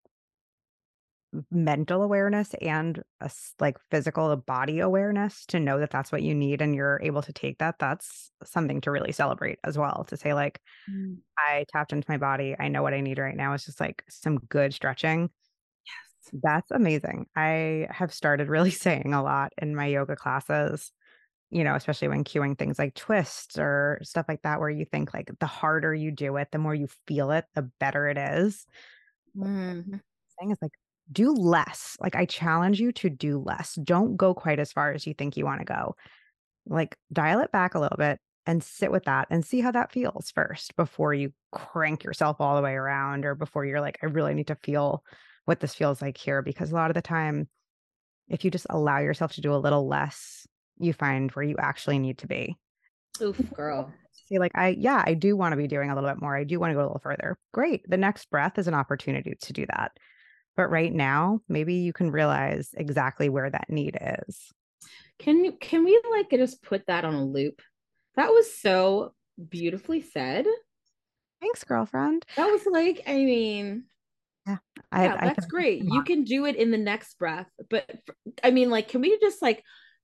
mental 1.50 2.02
awareness 2.02 2.54
and 2.62 3.02
a 3.20 3.30
like 3.60 3.76
physical 3.90 4.34
body 4.34 4.80
awareness 4.80 5.44
to 5.44 5.60
know 5.60 5.78
that 5.78 5.90
that's 5.90 6.10
what 6.10 6.22
you 6.22 6.34
need 6.34 6.62
and 6.62 6.74
you're 6.74 6.98
able 7.02 7.20
to 7.20 7.34
take 7.34 7.58
that 7.58 7.74
that's 7.78 8.30
something 8.44 8.80
to 8.80 8.90
really 8.90 9.12
celebrate 9.12 9.58
as 9.62 9.76
well 9.76 10.04
to 10.08 10.16
say 10.16 10.32
like 10.32 10.58
mm. 10.90 11.16
i 11.36 11.66
tapped 11.70 11.92
into 11.92 12.10
my 12.10 12.16
body 12.16 12.56
i 12.58 12.66
know 12.66 12.82
what 12.82 12.94
i 12.94 13.00
need 13.02 13.18
right 13.18 13.36
now 13.36 13.52
it's 13.52 13.66
just 13.66 13.78
like 13.78 14.02
some 14.08 14.38
good 14.48 14.72
stretching 14.72 15.28
that's 16.42 16.70
amazing 16.70 17.26
i 17.36 17.86
have 17.90 18.12
started 18.12 18.48
really 18.48 18.70
saying 18.86 19.14
a 19.14 19.22
lot 19.22 19.52
in 19.60 19.74
my 19.74 19.86
yoga 19.86 20.16
classes 20.16 20.92
you 21.50 21.64
know 21.64 21.74
especially 21.74 22.08
when 22.08 22.24
cueing 22.24 22.58
things 22.58 22.78
like 22.78 22.94
twists 22.94 23.58
or 23.58 23.98
stuff 24.02 24.26
like 24.28 24.42
that 24.42 24.60
where 24.60 24.70
you 24.70 24.84
think 24.84 25.14
like 25.14 25.30
the 25.40 25.46
harder 25.46 25.94
you 25.94 26.10
do 26.10 26.36
it 26.36 26.48
the 26.52 26.58
more 26.58 26.74
you 26.74 26.88
feel 27.06 27.30
it 27.30 27.44
the 27.54 27.70
better 27.80 28.08
it 28.08 28.18
is 28.18 28.66
mm. 29.36 30.00
saying 30.38 30.50
is 30.50 30.58
like 30.60 30.72
do 31.10 31.32
less. 31.32 31.96
Like 32.00 32.14
I 32.14 32.24
challenge 32.24 32.80
you 32.80 32.92
to 32.92 33.10
do 33.10 33.38
less. 33.38 33.74
Don't 33.82 34.16
go 34.16 34.34
quite 34.34 34.58
as 34.58 34.72
far 34.72 34.92
as 34.92 35.06
you 35.06 35.14
think 35.14 35.36
you 35.36 35.44
want 35.44 35.60
to 35.60 35.64
go. 35.64 35.96
Like 36.66 36.96
dial 37.12 37.40
it 37.40 37.52
back 37.52 37.74
a 37.74 37.80
little 37.80 37.96
bit 37.96 38.18
and 38.46 38.62
sit 38.62 38.90
with 38.92 39.04
that 39.04 39.28
and 39.30 39.44
see 39.44 39.60
how 39.60 39.70
that 39.70 39.92
feels 39.92 40.30
first 40.30 40.76
before 40.76 41.14
you 41.14 41.32
crank 41.52 42.04
yourself 42.04 42.40
all 42.40 42.56
the 42.56 42.62
way 42.62 42.74
around 42.74 43.24
or 43.24 43.34
before 43.34 43.64
you're 43.64 43.80
like, 43.80 43.98
I 44.02 44.06
really 44.06 44.34
need 44.34 44.48
to 44.48 44.54
feel 44.56 45.02
what 45.48 45.60
this 45.60 45.74
feels 45.74 46.02
like 46.02 46.18
here. 46.18 46.42
Because 46.42 46.70
a 46.70 46.74
lot 46.74 46.90
of 46.90 46.94
the 46.94 47.02
time, 47.02 47.48
if 48.28 48.44
you 48.44 48.50
just 48.50 48.66
allow 48.68 48.98
yourself 48.98 49.32
to 49.32 49.40
do 49.40 49.54
a 49.54 49.56
little 49.56 49.88
less, 49.88 50.46
you 50.78 50.92
find 50.92 51.30
where 51.32 51.44
you 51.44 51.56
actually 51.58 51.98
need 51.98 52.18
to 52.18 52.26
be. 52.26 52.56
Oof, 53.22 53.40
girl. 53.54 53.92
See, 54.26 54.38
like, 54.38 54.52
I, 54.54 54.68
yeah, 54.68 55.02
I 55.04 55.14
do 55.14 55.36
want 55.36 55.52
to 55.52 55.56
be 55.56 55.66
doing 55.66 55.90
a 55.90 55.94
little 55.94 56.10
bit 56.10 56.20
more. 56.20 56.36
I 56.36 56.44
do 56.44 56.60
want 56.60 56.70
to 56.70 56.74
go 56.74 56.80
a 56.80 56.82
little 56.82 57.00
further. 57.02 57.38
Great. 57.54 57.88
The 57.88 57.96
next 57.96 58.30
breath 58.30 58.58
is 58.58 58.68
an 58.68 58.74
opportunity 58.74 59.34
to 59.40 59.52
do 59.54 59.64
that. 59.66 59.92
But 60.54 60.70
right 60.70 60.92
now, 60.92 61.40
maybe 61.48 61.74
you 61.76 61.94
can 61.94 62.10
realize 62.10 62.70
exactly 62.76 63.30
where 63.30 63.48
that 63.48 63.70
need 63.70 63.96
is. 64.26 64.52
Can 65.18 65.44
you 65.44 65.52
can 65.52 65.84
we 65.84 66.00
like 66.10 66.30
just 66.30 66.62
put 66.62 66.86
that 66.86 67.04
on 67.04 67.14
a 67.14 67.24
loop? 67.24 67.62
That 68.16 68.30
was 68.30 68.54
so 68.54 69.14
beautifully 69.48 70.02
said. 70.02 70.46
Thanks, 71.40 71.64
girlfriend. 71.64 72.24
That 72.36 72.46
was 72.46 72.66
like, 72.66 73.04
I 73.06 73.14
mean, 73.14 73.84
yeah, 74.48 74.56
I, 74.90 75.04
yeah 75.04 75.16
that's 75.20 75.46
I 75.46 75.48
great. 75.48 75.82
You 75.84 76.02
can 76.02 76.24
do 76.24 76.46
it 76.46 76.56
in 76.56 76.70
the 76.70 76.78
next 76.78 77.18
breath, 77.18 77.48
but 77.68 77.88
I 78.42 78.50
mean, 78.50 78.70
like, 78.70 78.88
can 78.88 79.00
we 79.00 79.18
just 79.20 79.42
like 79.42 79.62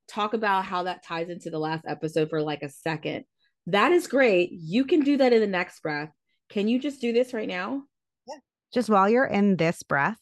talk 0.08 0.34
about 0.34 0.64
how 0.64 0.84
that 0.84 1.04
ties 1.04 1.28
into 1.28 1.50
the 1.50 1.58
last 1.58 1.84
episode 1.86 2.30
for 2.30 2.42
like 2.42 2.62
a 2.62 2.68
second? 2.68 3.24
That 3.66 3.92
is 3.92 4.06
great. 4.06 4.50
You 4.52 4.84
can 4.84 5.00
do 5.00 5.16
that 5.16 5.32
in 5.32 5.40
the 5.40 5.46
next 5.46 5.80
breath. 5.80 6.10
Can 6.50 6.68
you 6.68 6.78
just 6.78 7.00
do 7.00 7.12
this 7.12 7.32
right 7.32 7.48
now? 7.48 7.82
Yeah. 8.28 8.36
Just 8.72 8.90
while 8.90 9.08
you're 9.08 9.24
in 9.24 9.56
this 9.56 9.82
breath, 9.82 10.18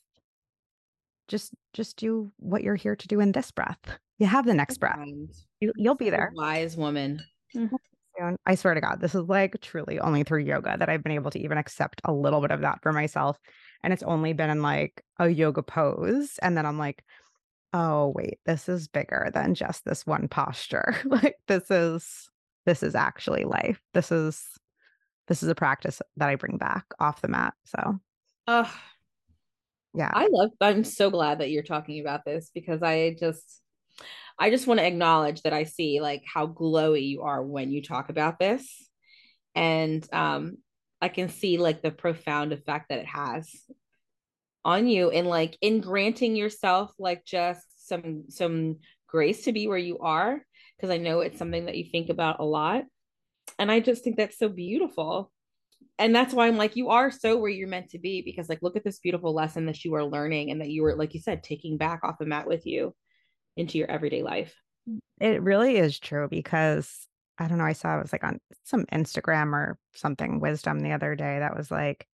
just 1.29 1.53
just 1.73 1.97
do 1.97 2.31
what 2.39 2.63
you're 2.63 2.77
here 2.77 2.95
to 2.95 3.09
do 3.09 3.21
in 3.21 3.33
this 3.33 3.51
breath. 3.51 3.99
You 4.19 4.27
have 4.27 4.47
the 4.47 4.55
next 4.55 4.79
breath. 4.79 4.99
You, 5.61 5.73
will 5.79 5.95
be 5.97 6.11
there. 6.11 6.31
Wise 6.35 6.77
woman. 6.77 7.21
Mm-hmm. 7.57 7.77
I 8.47 8.55
swear 8.55 8.75
to 8.75 8.81
God, 8.81 9.01
this 9.01 9.15
is 9.15 9.23
like 9.23 9.61
truly 9.61 9.99
only 9.99 10.23
through 10.23 10.45
yoga 10.45 10.77
that 10.79 10.89
I've 10.89 11.03
been 11.03 11.13
able 11.13 11.31
to 11.31 11.41
even 11.41 11.59
accept 11.59 12.01
a 12.05 12.13
little 12.13 12.41
bit 12.41 12.51
of 12.51 12.61
that 12.61 12.79
for 12.83 12.93
myself. 12.93 13.39
And 13.83 13.93
it's 13.93 14.03
only 14.03 14.33
been 14.33 14.51
in 14.51 14.63
like 14.63 15.03
a 15.19 15.29
yoga 15.29 15.63
pose. 15.63 16.39
And 16.41 16.57
then 16.57 16.67
I'm 16.67 16.79
like, 16.79 17.05
oh 17.73 18.13
wait, 18.15 18.39
this 18.45 18.69
is 18.69 18.89
bigger 18.89 19.31
than 19.33 19.55
just 19.55 19.85
this 19.85 20.07
one 20.07 20.29
posture. 20.29 20.97
like 21.05 21.37
this 21.49 21.71
is 21.71 22.29
this 22.67 22.83
is 22.83 22.95
actually 22.95 23.45
life. 23.45 23.81
This 23.95 24.13
is 24.13 24.47
this 25.29 25.43
is 25.43 25.49
a 25.49 25.55
practice 25.55 26.03
that 26.17 26.29
I 26.29 26.37
bring 26.37 26.59
back 26.59 26.85
off 26.99 27.23
the 27.23 27.29
mat. 27.29 27.55
So 27.65 27.99
uh, 28.47 28.69
yeah. 29.95 30.11
I 30.13 30.29
love 30.31 30.51
I'm 30.61 30.85
so 30.85 31.11
glad 31.11 31.41
that 31.41 31.51
you're 31.51 31.63
talking 31.63 32.01
about 32.01 32.25
this 32.25 32.51
because 32.55 32.83
I 32.83 33.17
just 33.19 33.61
I 34.39 34.51
just 34.51 34.67
want 34.67 34.81
to 34.81 34.87
acknowledge 34.87 35.43
that 35.43 35.53
I 35.53 35.65
see 35.65 36.01
like 36.01 36.23
how 36.27 36.47
glowy 36.47 37.07
you 37.07 37.23
are 37.23 37.43
when 37.43 37.71
you 37.71 37.83
talk 37.83 38.09
about 38.09 38.39
this. 38.39 38.89
And 39.55 40.07
um 40.13 40.59
I 41.03 41.09
can 41.09 41.29
see 41.29 41.59
like 41.59 41.83
the 41.83 41.91
profound 41.91 42.53
effect 42.53 42.89
that 42.89 43.01
it 43.01 43.07
has 43.07 43.51
on 44.65 44.87
you 44.87 45.11
and 45.11 45.27
like 45.27 45.59
in 45.61 45.81
granting 45.81 46.37
yourself 46.37 46.93
like 46.99 47.25
just 47.25 47.89
some 47.89 48.25
some 48.29 48.77
grace 49.09 49.45
to 49.45 49.53
be 49.53 49.67
where 49.67 49.77
you 49.79 49.99
are 49.99 50.41
because 50.77 50.91
I 50.93 50.99
know 50.99 51.21
it's 51.21 51.39
something 51.39 51.67
that 51.67 51.77
you 51.77 51.85
think 51.85 52.09
about 52.09 52.41
a 52.41 52.45
lot. 52.45 52.85
And 53.59 53.71
I 53.71 53.81
just 53.81 54.03
think 54.03 54.17
that's 54.17 54.39
so 54.39 54.49
beautiful. 54.49 55.31
And 55.99 56.15
that's 56.15 56.33
why 56.33 56.49
I'm 56.49 56.57
like, 56.57 56.75
you 56.75 56.89
are 56.89 57.11
so 57.11 57.37
where 57.39 57.51
you're 57.51 57.69
meant 57.69 57.91
to 57.91 57.99
be 57.99 58.23
because, 58.23 58.49
like, 58.49 58.63
look 58.63 58.77
at 58.77 58.83
this 58.83 58.99
beautiful 58.99 59.35
lesson 59.35 59.67
that 59.67 59.85
you 59.85 59.95
are 59.95 60.05
learning 60.05 60.51
and 60.51 60.61
that 60.61 60.71
you 60.71 60.83
were, 60.83 60.97
like 60.97 61.15
you 61.15 61.21
said, 61.21 61.43
taking 61.43 61.77
back 61.77 62.01
off 62.03 62.19
the 62.19 62.27
mat 62.27 62.47
with 62.49 62.67
you 62.67 62.95
into 63.57 63.79
your 63.79 63.91
everyday 63.91 64.23
life. 64.23 64.55
It 65.21 65.43
really 65.43 65.77
is 65.77 66.01
true 66.01 66.29
because 66.29 67.07
I 67.39 67.49
don't 67.49 67.59
know, 67.59 67.65
I 67.65 67.73
saw 67.73 67.97
it 67.97 68.03
was 68.03 68.13
like 68.13 68.25
on 68.25 68.39
some 68.65 68.85
Instagram 68.93 69.53
or 69.53 69.79
something 69.95 70.41
wisdom 70.41 70.81
the 70.81 70.93
other 70.93 71.15
day 71.15 71.39
that 71.39 71.57
was 71.57 71.71
like, 71.71 72.07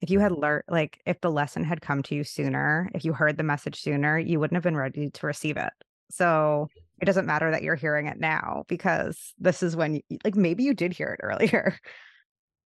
if 0.00 0.10
you 0.10 0.20
had 0.20 0.32
learned, 0.32 0.64
like, 0.68 1.00
if 1.06 1.20
the 1.20 1.30
lesson 1.30 1.64
had 1.64 1.80
come 1.80 2.02
to 2.04 2.14
you 2.14 2.24
sooner, 2.24 2.90
if 2.94 3.04
you 3.04 3.12
heard 3.12 3.36
the 3.36 3.42
message 3.42 3.80
sooner, 3.80 4.18
you 4.18 4.38
wouldn't 4.38 4.56
have 4.56 4.62
been 4.62 4.76
ready 4.76 5.10
to 5.10 5.26
receive 5.26 5.56
it. 5.56 5.72
So 6.10 6.68
it 7.00 7.06
doesn't 7.06 7.26
matter 7.26 7.50
that 7.50 7.62
you're 7.62 7.76
hearing 7.76 8.06
it 8.06 8.18
now 8.18 8.64
because 8.68 9.32
this 9.38 9.62
is 9.62 9.74
when, 9.74 9.94
you, 9.94 10.18
like, 10.24 10.36
maybe 10.36 10.64
you 10.64 10.74
did 10.74 10.92
hear 10.92 11.08
it 11.18 11.20
earlier, 11.24 11.78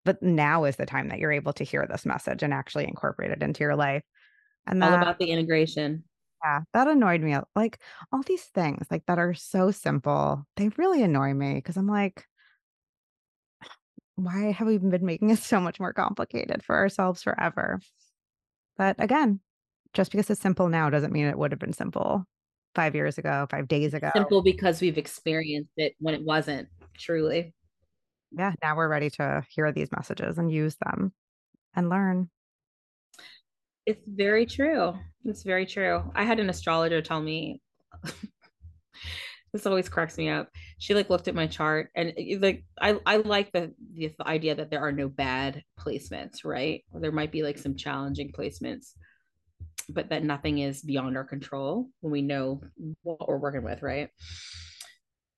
but 0.05 0.23
now 0.23 0.65
is 0.65 0.77
the 0.77 0.87
time 0.87 1.09
that 1.09 1.19
you're 1.19 1.33
able 1.33 1.53
to 1.55 1.65
hear 1.65 1.87
this 1.89 2.05
message 2.05 2.43
and 2.43 2.53
actually 2.53 2.85
incorporate 2.85 3.31
it 3.31 3.43
into 3.43 3.61
your 3.61 3.77
life. 3.77 4.03
And 4.67 4.83
all 4.83 4.95
about 4.95 5.19
the 5.19 5.31
integration. 5.31 6.05
Yeah, 6.43 6.61
that 6.73 6.89
annoyed 6.89 7.21
me. 7.21 7.37
Like 7.55 7.81
all 8.13 8.23
these 8.23 8.45
things 8.45 8.87
like 8.91 9.05
that 9.07 9.19
are 9.19 9.35
so 9.35 9.71
simple, 9.71 10.47
they 10.57 10.69
really 10.77 11.03
annoy 11.03 11.35
me 11.35 11.55
because 11.55 11.77
I'm 11.77 11.87
like, 11.89 12.27
why 14.17 14.53
have 14.53 14.67
we 14.67 14.79
been 14.79 15.05
making 15.05 15.31
it 15.31 15.39
so 15.41 15.61
much 15.61 15.81
more 15.81 15.93
complicated 15.93 16.63
for 16.65 16.77
ourselves 16.77 17.23
forever? 17.23 17.81
But 18.77 18.97
again, 18.99 19.41
just 19.93 20.11
because 20.11 20.31
it's 20.31 20.41
simple 20.41 20.69
now 20.69 20.89
doesn't 20.89 21.13
mean 21.13 21.27
it 21.27 21.37
would 21.37 21.53
have 21.53 21.59
been 21.59 21.73
simple 21.73 22.25
five 22.75 22.95
years 22.95 23.19
ago, 23.19 23.47
five 23.51 23.69
days 23.69 23.93
ago. 23.93 24.11
Simple 24.15 24.43
because 24.43 24.81
we've 24.81 24.99
experienced 24.99 25.73
it 25.77 25.95
when 25.99 26.15
it 26.15 26.23
wasn't 26.23 26.69
truly. 26.97 27.53
Yeah, 28.33 28.53
now 28.63 28.77
we're 28.77 28.89
ready 28.89 29.11
to 29.11 29.45
hear 29.51 29.73
these 29.73 29.91
messages 29.91 30.39
and 30.39 30.53
use 30.53 30.77
them 30.77 31.13
and 31.75 31.89
learn. 31.89 32.31
It's 33.87 34.03
very 34.07 34.47
true. 34.47 34.95
It's 35.25 35.43
very 35.43 35.67
true. 35.67 36.11
I 36.15 36.25
had 36.25 36.41
an 36.41 36.51
astrologer 36.51 37.03
tell 37.03 37.21
me 37.21 37.61
this 39.53 39.67
always 39.67 39.89
cracks 39.89 40.17
me 40.17 40.29
up. 40.29 40.49
She 40.79 40.95
like 40.95 41.11
looked 41.11 41.29
at 41.29 41.35
my 41.35 41.47
chart 41.47 41.91
and 41.95 42.11
eh, 42.17 42.35
eh, 42.35 42.39
like 42.41 42.65
I 42.81 42.99
I 43.07 43.17
like 43.17 43.53
the, 43.53 43.75
the 43.95 44.13
the 44.19 44.29
idea 44.29 44.55
that 44.55 44.71
there 44.71 44.81
are 44.81 44.93
no 44.93 45.09
bad 45.09 45.63
placements, 45.79 46.45
right? 46.45 46.85
There 46.95 47.13
might 47.13 47.33
be 47.33 47.43
like 47.43 47.59
some 47.59 47.77
challenging 47.77 48.33
placements, 48.33 48.93
but 49.89 50.11
that 50.11 50.25
nothing 50.25 50.59
is 50.59 50.83
beyond 50.83 51.17
our 51.17 51.25
control 51.25 51.89
when 52.01 52.13
we 52.13 52.23
know 52.23 52.63
what 53.03 53.29
we're 53.29 53.39
working 53.39 53.65
with, 53.65 53.83
right? 53.83 54.11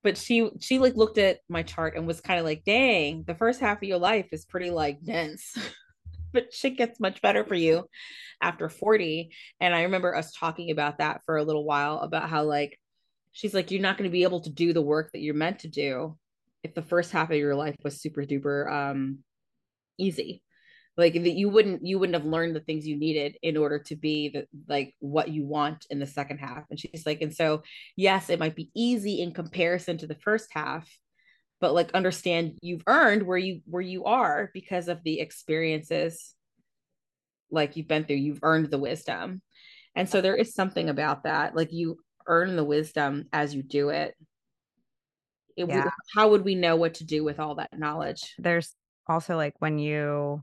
But 0.03 0.19
she 0.19 0.51
she 0.61 0.79
like 0.79 0.97
looked 0.97 1.19
at 1.19 1.39
my 1.49 1.63
chart 1.63 1.97
and 1.97 2.07
was 2.07 2.21
kind 2.21 2.39
of 2.39 2.45
like, 2.45 2.65
"Dang, 2.65 3.25
the 3.27 3.35
first 3.37 3.61
half 3.61 3.79
of 3.79 3.85
your 3.85 3.99
life 3.99 4.29
is 4.33 4.45
pretty 4.45 4.71
like 4.71 5.03
dense." 5.05 5.57
but 6.33 6.53
shit 6.53 6.77
gets 6.77 7.01
much 7.01 7.23
better 7.23 7.45
for 7.45 7.55
you 7.55 7.85
after 8.41 8.69
40 8.69 9.31
and 9.61 9.75
i 9.75 9.83
remember 9.83 10.15
us 10.15 10.33
talking 10.33 10.71
about 10.71 10.99
that 10.99 11.21
for 11.27 11.37
a 11.37 11.45
little 11.45 11.65
while 11.65 12.01
about 12.01 12.29
how 12.29 12.43
like 12.45 12.79
she's 13.33 13.55
like, 13.55 13.71
you're 13.71 13.83
not 13.83 13.99
going 13.99 14.09
to 14.09 14.13
be 14.13 14.23
able 14.23 14.41
to 14.43 14.51
do 14.51 14.73
the 14.73 14.83
work 14.83 15.11
that 15.13 15.21
you're 15.21 15.35
meant 15.35 15.61
to 15.61 15.69
do 15.69 16.17
if 16.63 16.75
the 16.75 16.83
first 16.83 17.11
half 17.11 17.31
of 17.31 17.37
your 17.37 17.57
life 17.57 17.75
was 17.83 18.01
super 18.01 18.23
duper 18.23 18.71
um, 18.71 19.19
easy. 19.99 20.43
Like 20.95 21.15
that 21.15 21.31
you 21.31 21.49
wouldn't 21.49 21.87
you 21.87 21.99
wouldn't 21.99 22.19
have 22.19 22.27
learned 22.27 22.55
the 22.55 22.61
things 22.61 22.87
you 22.87 22.99
needed 22.99 23.39
in 23.43 23.57
order 23.57 23.79
to 23.79 23.97
be 23.97 24.29
the 24.29 24.47
like 24.69 24.95
what 24.99 25.31
you 25.31 25.47
want 25.47 25.87
in 25.89 25.99
the 25.99 26.07
second 26.07 26.37
half. 26.37 26.65
And 26.69 26.79
she's 26.79 27.07
like, 27.07 27.23
and 27.23 27.35
so 27.35 27.63
yes, 27.97 28.29
it 28.29 28.39
might 28.39 28.55
be 28.55 28.71
easy 28.77 29.23
in 29.23 29.33
comparison 29.33 29.97
to 29.99 30.07
the 30.07 30.17
first 30.17 30.49
half, 30.53 30.87
but 31.63 31.73
like 31.73 31.91
understand 31.93 32.59
you've 32.61 32.83
earned 32.87 33.23
where 33.23 33.39
you 33.39 33.63
where 33.65 33.81
you 33.81 34.05
are 34.05 34.51
because 34.53 34.89
of 34.89 35.03
the 35.03 35.21
experiences 35.21 36.35
like 37.51 37.77
you've 37.77 37.89
been 37.89 38.05
through 38.05 38.17
you've 38.17 38.41
earned 38.43 38.71
the 38.71 38.79
wisdom 38.79 39.41
and 39.95 40.09
so 40.09 40.21
there 40.21 40.37
is 40.37 40.55
something 40.55 40.91
about 40.91 41.25
that 41.25 41.57
like 41.57 41.73
you 41.73 41.97
earn 42.27 42.57
the 42.57 42.65
wisdom 42.65 43.27
as 43.33 43.55
you 43.55 43.63
do 43.63 43.91
it, 43.91 44.15
it 45.57 45.69
yeah. 45.69 45.91
how 46.15 46.31
would 46.31 46.45
we 46.45 46.55
know 46.55 46.77
what 46.77 46.95
to 46.95 47.05
do 47.05 47.25
with 47.25 47.39
all 47.41 47.57
that 47.57 47.79
knowledge? 47.79 48.35
There's 48.39 48.75
also 49.07 49.37
like 49.37 49.55
when 49.59 49.79
you 49.79 50.43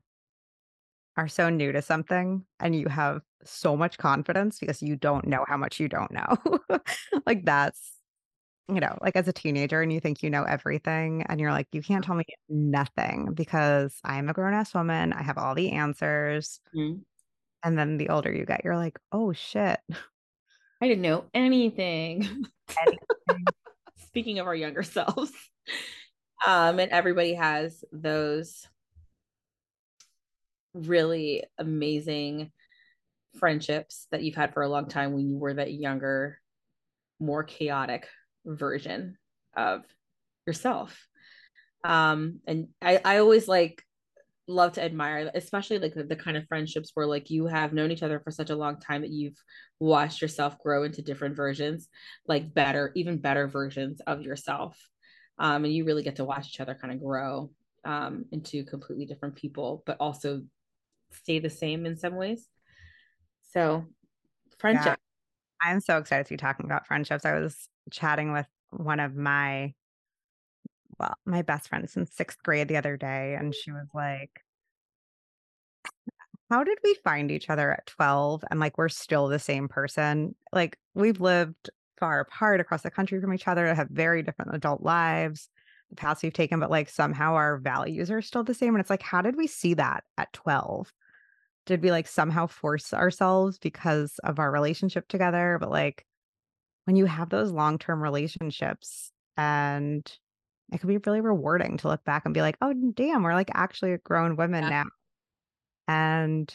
are 1.17 1.27
so 1.27 1.49
new 1.49 1.71
to 1.71 1.81
something 1.81 2.45
and 2.59 2.75
you 2.75 2.87
have 2.87 3.21
so 3.43 3.75
much 3.75 3.97
confidence 3.97 4.59
because 4.59 4.81
you 4.81 4.95
don't 4.95 5.25
know 5.25 5.45
how 5.47 5.57
much 5.57 5.79
you 5.79 5.87
don't 5.87 6.11
know. 6.11 6.37
like 7.25 7.45
that's 7.45 7.98
you 8.69 8.79
know, 8.79 8.97
like 9.01 9.15
as 9.15 9.27
a 9.27 9.33
teenager 9.33 9.81
and 9.81 9.91
you 9.91 9.99
think 9.99 10.23
you 10.23 10.29
know 10.29 10.43
everything 10.43 11.23
and 11.27 11.39
you're 11.39 11.51
like, 11.51 11.67
you 11.71 11.81
can't 11.81 12.03
tell 12.03 12.15
me 12.15 12.25
nothing 12.47 13.33
because 13.33 13.95
I'm 14.03 14.29
a 14.29 14.33
grown 14.33 14.53
ass 14.53 14.73
woman. 14.73 15.13
I 15.13 15.23
have 15.23 15.37
all 15.37 15.55
the 15.55 15.71
answers. 15.71 16.59
Mm-hmm. 16.75 16.99
And 17.63 17.77
then 17.77 17.97
the 17.97 18.09
older 18.09 18.31
you 18.31 18.45
get, 18.45 18.61
you're 18.63 18.77
like, 18.77 18.99
oh 19.11 19.33
shit. 19.33 19.79
I 20.81 20.87
didn't 20.87 21.01
know 21.01 21.25
anything. 21.33 22.21
anything. 22.81 23.45
Speaking 24.07 24.39
of 24.39 24.47
our 24.47 24.55
younger 24.55 24.83
selves. 24.83 25.31
Um, 26.47 26.79
and 26.79 26.91
everybody 26.91 27.33
has 27.33 27.83
those 27.91 28.65
really 30.73 31.43
amazing 31.57 32.51
friendships 33.37 34.07
that 34.11 34.23
you've 34.23 34.35
had 34.35 34.53
for 34.53 34.63
a 34.63 34.69
long 34.69 34.87
time 34.87 35.13
when 35.13 35.27
you 35.27 35.37
were 35.37 35.53
that 35.53 35.73
younger, 35.73 36.39
more 37.19 37.43
chaotic 37.43 38.07
version 38.45 39.17
of 39.55 39.83
yourself. 40.45 41.07
Um, 41.83 42.39
and 42.45 42.67
I, 42.81 42.99
I 43.03 43.17
always 43.17 43.47
like 43.47 43.83
love 44.49 44.73
to 44.73 44.83
admire 44.83 45.29
especially 45.35 45.77
like 45.77 45.93
the, 45.93 46.03
the, 46.03 46.15
kind 46.15 46.35
of 46.35 46.45
friendships 46.47 46.89
where 46.95 47.05
like 47.05 47.29
you 47.29 47.45
have 47.45 47.71
known 47.71 47.91
each 47.91 48.01
other 48.01 48.19
for 48.19 48.31
such 48.31 48.49
a 48.49 48.55
long 48.55 48.79
time 48.79 49.01
that 49.01 49.11
you've 49.11 49.37
watched 49.79 50.23
yourself 50.23 50.57
grow 50.57 50.83
into 50.83 51.03
different 51.03 51.35
versions 51.35 51.87
like 52.27 52.51
better 52.53 52.91
even 52.95 53.19
better 53.19 53.47
versions 53.47 54.01
of 54.07 54.23
yourself 54.23 54.75
um, 55.37 55.65
and 55.65 55.73
you 55.73 55.85
really 55.85 56.01
get 56.01 56.15
to 56.15 56.25
watch 56.25 56.47
each 56.47 56.59
other 56.59 56.73
kind 56.73 56.91
of 56.91 56.99
grow 56.99 57.51
um, 57.85 58.25
into 58.31 58.65
completely 58.65 59.05
different 59.05 59.35
people 59.35 59.83
but 59.85 59.97
also 59.99 60.41
stay 61.11 61.37
the 61.37 61.49
same 61.49 61.85
in 61.85 61.95
some 61.95 62.15
ways 62.15 62.47
so 63.53 63.85
friendship. 64.57 64.97
I'm 65.61 65.79
so 65.79 65.97
excited 65.97 66.25
to 66.25 66.33
be 66.33 66.37
talking 66.37 66.65
about 66.65 66.87
friendships 66.87 67.25
i 67.25 67.39
was 67.39 67.69
chatting 67.91 68.31
with 68.31 68.47
one 68.71 68.99
of 68.99 69.15
my 69.15 69.73
well, 70.99 71.15
my 71.25 71.41
best 71.41 71.69
friend 71.69 71.89
since 71.89 72.11
sixth 72.11 72.43
grade 72.43 72.67
the 72.67 72.77
other 72.77 72.97
day, 72.97 73.35
and 73.39 73.55
she 73.55 73.71
was 73.71 73.87
like, 73.93 74.43
How 76.49 76.63
did 76.63 76.77
we 76.83 76.95
find 77.03 77.31
each 77.31 77.49
other 77.49 77.71
at 77.71 77.85
12 77.85 78.43
and 78.51 78.59
like 78.59 78.77
we're 78.77 78.89
still 78.89 79.27
the 79.27 79.39
same 79.39 79.67
person? 79.67 80.35
Like 80.51 80.77
we've 80.93 81.21
lived 81.21 81.69
far 81.99 82.19
apart 82.19 82.59
across 82.59 82.81
the 82.81 82.91
country 82.91 83.21
from 83.21 83.33
each 83.33 83.47
other, 83.47 83.73
have 83.73 83.89
very 83.89 84.23
different 84.23 84.55
adult 84.55 84.81
lives, 84.81 85.49
the 85.89 85.95
paths 85.95 86.23
we've 86.23 86.33
taken, 86.33 86.59
but 86.59 86.71
like 86.71 86.89
somehow 86.89 87.35
our 87.35 87.57
values 87.57 88.11
are 88.11 88.21
still 88.21 88.43
the 88.43 88.53
same. 88.53 88.75
And 88.75 88.81
it's 88.81 88.89
like, 88.89 89.01
how 89.01 89.21
did 89.21 89.35
we 89.37 89.47
see 89.47 89.73
that 89.75 90.03
at 90.17 90.33
12? 90.33 90.91
Did 91.69 91.83
we 91.83 91.91
like 91.91 92.07
somehow 92.07 92.47
force 92.47 92.95
ourselves 92.95 93.59
because 93.59 94.19
of 94.23 94.39
our 94.39 94.51
relationship 94.51 95.07
together? 95.07 95.57
But 95.59 95.69
like 95.69 96.03
when 96.85 96.95
you 96.95 97.05
have 97.05 97.29
those 97.29 97.51
long 97.51 97.77
term 97.77 98.01
relationships 98.01 99.11
and 99.37 100.11
it 100.73 100.79
could 100.79 100.87
be 100.87 100.97
really 100.97 101.21
rewarding 101.21 101.77
to 101.77 101.87
look 101.87 102.03
back 102.03 102.23
and 102.25 102.33
be 102.33 102.41
like, 102.41 102.57
oh, 102.63 102.73
damn, 102.95 103.21
we're 103.21 103.35
like 103.35 103.51
actually 103.53 103.95
grown 104.03 104.35
women 104.35 104.63
yeah. 104.63 104.69
now. 104.69 104.85
And 105.87 106.53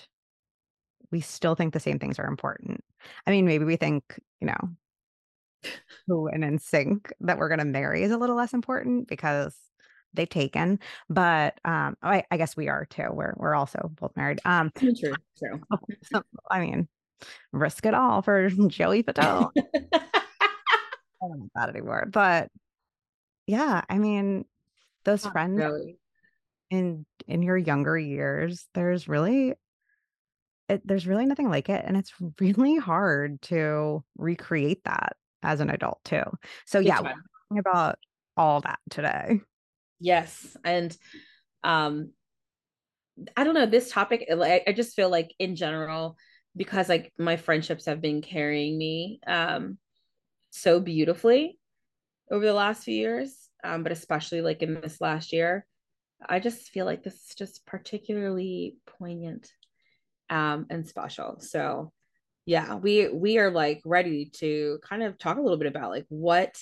we 1.12 1.20
still 1.20 1.54
think 1.54 1.72
the 1.72 1.78
same 1.78 2.00
things 2.00 2.18
are 2.18 2.26
important. 2.26 2.82
I 3.24 3.30
mean, 3.30 3.44
maybe 3.44 3.64
we 3.64 3.76
think, 3.76 4.18
you 4.40 4.48
know, 4.48 4.70
who 6.08 6.26
and 6.26 6.42
NSYNC 6.42 7.12
that 7.20 7.38
we're 7.38 7.48
going 7.48 7.60
to 7.60 7.64
marry 7.64 8.02
is 8.02 8.10
a 8.10 8.18
little 8.18 8.34
less 8.34 8.52
important 8.52 9.06
because 9.06 9.56
they've 10.14 10.28
taken, 10.28 10.78
but 11.08 11.58
um, 11.64 11.96
I, 12.02 12.24
I 12.30 12.36
guess 12.36 12.56
we 12.56 12.68
are 12.68 12.84
too. 12.86 13.08
We're 13.10 13.34
we're 13.36 13.54
also 13.54 13.90
both 14.00 14.16
married. 14.16 14.40
Um, 14.44 14.70
true, 14.76 14.92
true. 14.94 15.60
So, 16.02 16.22
I 16.50 16.60
mean, 16.60 16.88
risk 17.52 17.86
it 17.86 17.94
all 17.94 18.22
for 18.22 18.48
Joey 18.68 19.02
Fatone. 19.02 19.50
I 19.94 21.28
don't 21.28 21.38
want 21.38 21.52
that 21.54 21.68
anymore. 21.68 22.06
But 22.10 22.50
yeah, 23.46 23.82
I 23.88 23.98
mean, 23.98 24.44
those 25.04 25.24
Not 25.24 25.32
friends 25.32 25.58
really. 25.58 25.98
in 26.70 27.06
in 27.26 27.42
your 27.42 27.56
younger 27.56 27.98
years, 27.98 28.66
there's 28.74 29.08
really 29.08 29.54
it, 30.68 30.86
there's 30.86 31.06
really 31.06 31.26
nothing 31.26 31.50
like 31.50 31.68
it, 31.68 31.84
and 31.86 31.96
it's 31.96 32.12
really 32.40 32.76
hard 32.76 33.40
to 33.42 34.02
recreate 34.16 34.84
that 34.84 35.16
as 35.42 35.60
an 35.60 35.70
adult 35.70 36.02
too. 36.04 36.22
So 36.66 36.78
Big 36.80 36.88
yeah, 36.88 37.00
we're 37.00 37.08
talking 37.08 37.58
about 37.58 37.98
all 38.36 38.60
that 38.62 38.78
today. 38.90 39.40
Yes. 40.00 40.56
And 40.64 40.96
um 41.62 42.10
I 43.36 43.44
don't 43.44 43.54
know, 43.54 43.66
this 43.66 43.90
topic 43.90 44.26
like 44.34 44.64
I 44.66 44.72
just 44.72 44.94
feel 44.94 45.08
like 45.08 45.34
in 45.38 45.56
general 45.56 46.16
because 46.56 46.88
like 46.88 47.12
my 47.18 47.36
friendships 47.36 47.86
have 47.86 48.00
been 48.00 48.22
carrying 48.22 48.76
me 48.78 49.20
um 49.26 49.78
so 50.50 50.80
beautifully 50.80 51.58
over 52.30 52.44
the 52.44 52.52
last 52.54 52.84
few 52.84 52.94
years, 52.94 53.48
um 53.64 53.82
but 53.82 53.92
especially 53.92 54.40
like 54.40 54.62
in 54.62 54.74
this 54.80 55.00
last 55.00 55.32
year, 55.32 55.66
I 56.26 56.40
just 56.40 56.68
feel 56.70 56.86
like 56.86 57.02
this 57.02 57.14
is 57.14 57.34
just 57.36 57.66
particularly 57.66 58.76
poignant 58.98 59.50
um 60.30 60.66
and 60.70 60.86
special. 60.88 61.40
So 61.40 61.92
yeah, 62.46 62.76
we 62.76 63.08
we 63.08 63.38
are 63.38 63.50
like 63.50 63.82
ready 63.84 64.30
to 64.36 64.78
kind 64.88 65.02
of 65.02 65.18
talk 65.18 65.38
a 65.38 65.40
little 65.42 65.58
bit 65.58 65.68
about 65.68 65.90
like 65.90 66.06
what 66.08 66.56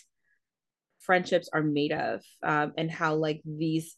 friendships 1.02 1.48
are 1.52 1.62
made 1.62 1.92
of 1.92 2.22
um, 2.42 2.72
and 2.76 2.90
how 2.90 3.14
like 3.14 3.40
these 3.44 3.96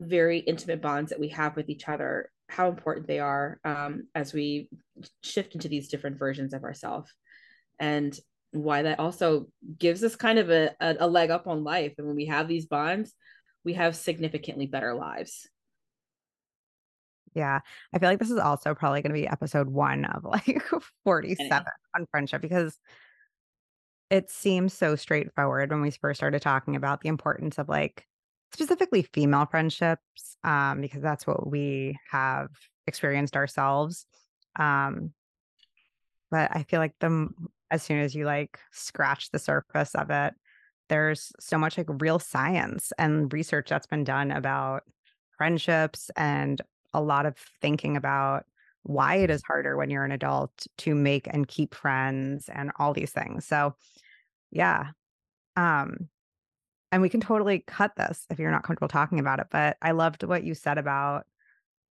very 0.00 0.38
intimate 0.38 0.80
bonds 0.80 1.10
that 1.10 1.20
we 1.20 1.28
have 1.28 1.56
with 1.56 1.68
each 1.68 1.88
other 1.88 2.30
how 2.48 2.68
important 2.68 3.06
they 3.06 3.18
are 3.18 3.58
um, 3.64 4.06
as 4.14 4.32
we 4.32 4.68
shift 5.22 5.54
into 5.54 5.68
these 5.68 5.88
different 5.88 6.18
versions 6.18 6.54
of 6.54 6.64
ourselves 6.64 7.12
and 7.78 8.18
why 8.52 8.82
that 8.82 8.98
also 8.98 9.46
gives 9.78 10.02
us 10.02 10.16
kind 10.16 10.38
of 10.38 10.48
a, 10.48 10.74
a, 10.80 11.06
leg 11.06 11.30
up 11.30 11.46
on 11.46 11.64
life. 11.64 11.92
And 11.98 12.06
when 12.06 12.16
we 12.16 12.24
have 12.26 12.48
these 12.48 12.64
bonds 12.64 13.12
we 13.64 13.74
have 13.74 13.94
significantly 13.96 14.64
better 14.66 14.94
lives. 14.94 15.46
Yeah. 17.34 17.60
I 17.92 17.98
feel 17.98 18.08
like 18.08 18.18
this 18.18 18.30
is 18.30 18.38
also 18.38 18.74
probably 18.74 19.02
going 19.02 19.12
to 19.12 19.20
be 19.20 19.28
episode 19.28 19.68
1 19.68 20.04
of 20.06 20.24
like 20.24 20.62
47 21.04 21.64
on 21.94 22.06
friendship 22.10 22.40
because 22.40 22.78
it 24.10 24.30
seems 24.30 24.72
so 24.72 24.96
straightforward 24.96 25.70
when 25.70 25.82
we 25.82 25.90
first 25.90 26.18
started 26.18 26.40
talking 26.42 26.76
about 26.76 27.00
the 27.00 27.08
importance 27.08 27.58
of 27.58 27.68
like 27.68 28.06
specifically 28.52 29.02
female 29.02 29.46
friendships 29.46 30.36
um 30.44 30.80
because 30.80 31.02
that's 31.02 31.26
what 31.26 31.46
we 31.46 31.98
have 32.10 32.48
experienced 32.86 33.36
ourselves. 33.36 34.06
Um 34.56 35.12
but 36.30 36.50
I 36.54 36.62
feel 36.64 36.80
like 36.80 36.94
the 37.00 37.28
as 37.70 37.82
soon 37.82 37.98
as 37.98 38.14
you 38.14 38.24
like 38.24 38.58
scratch 38.72 39.30
the 39.30 39.38
surface 39.38 39.94
of 39.94 40.10
it 40.10 40.34
there's 40.88 41.32
so 41.38 41.58
much 41.58 41.76
like 41.76 41.86
real 42.00 42.18
science 42.18 42.92
and 42.98 43.30
research 43.32 43.68
that's 43.68 43.86
been 43.86 44.04
done 44.04 44.30
about 44.30 44.84
friendships 45.36 46.10
and 46.16 46.62
a 46.94 47.02
lot 47.02 47.26
of 47.26 47.36
thinking 47.60 47.96
about 47.96 48.46
why 48.84 49.16
it 49.16 49.30
is 49.30 49.42
harder 49.46 49.76
when 49.76 49.90
you're 49.90 50.04
an 50.04 50.12
adult 50.12 50.66
to 50.78 50.94
make 50.94 51.26
and 51.28 51.48
keep 51.48 51.74
friends 51.74 52.48
and 52.48 52.72
all 52.78 52.94
these 52.94 53.12
things. 53.12 53.46
So, 53.46 53.76
yeah. 54.50 54.92
Um 55.56 56.10
and 56.92 57.02
we 57.02 57.08
can 57.10 57.20
totally 57.20 57.60
cut 57.60 57.96
this 57.96 58.26
if 58.30 58.38
you're 58.38 58.50
not 58.50 58.64
comfortable 58.64 58.88
talking 58.88 59.20
about 59.20 59.40
it, 59.40 59.48
but 59.50 59.76
I 59.82 59.92
loved 59.92 60.22
what 60.24 60.44
you 60.44 60.54
said 60.54 60.78
about 60.78 61.26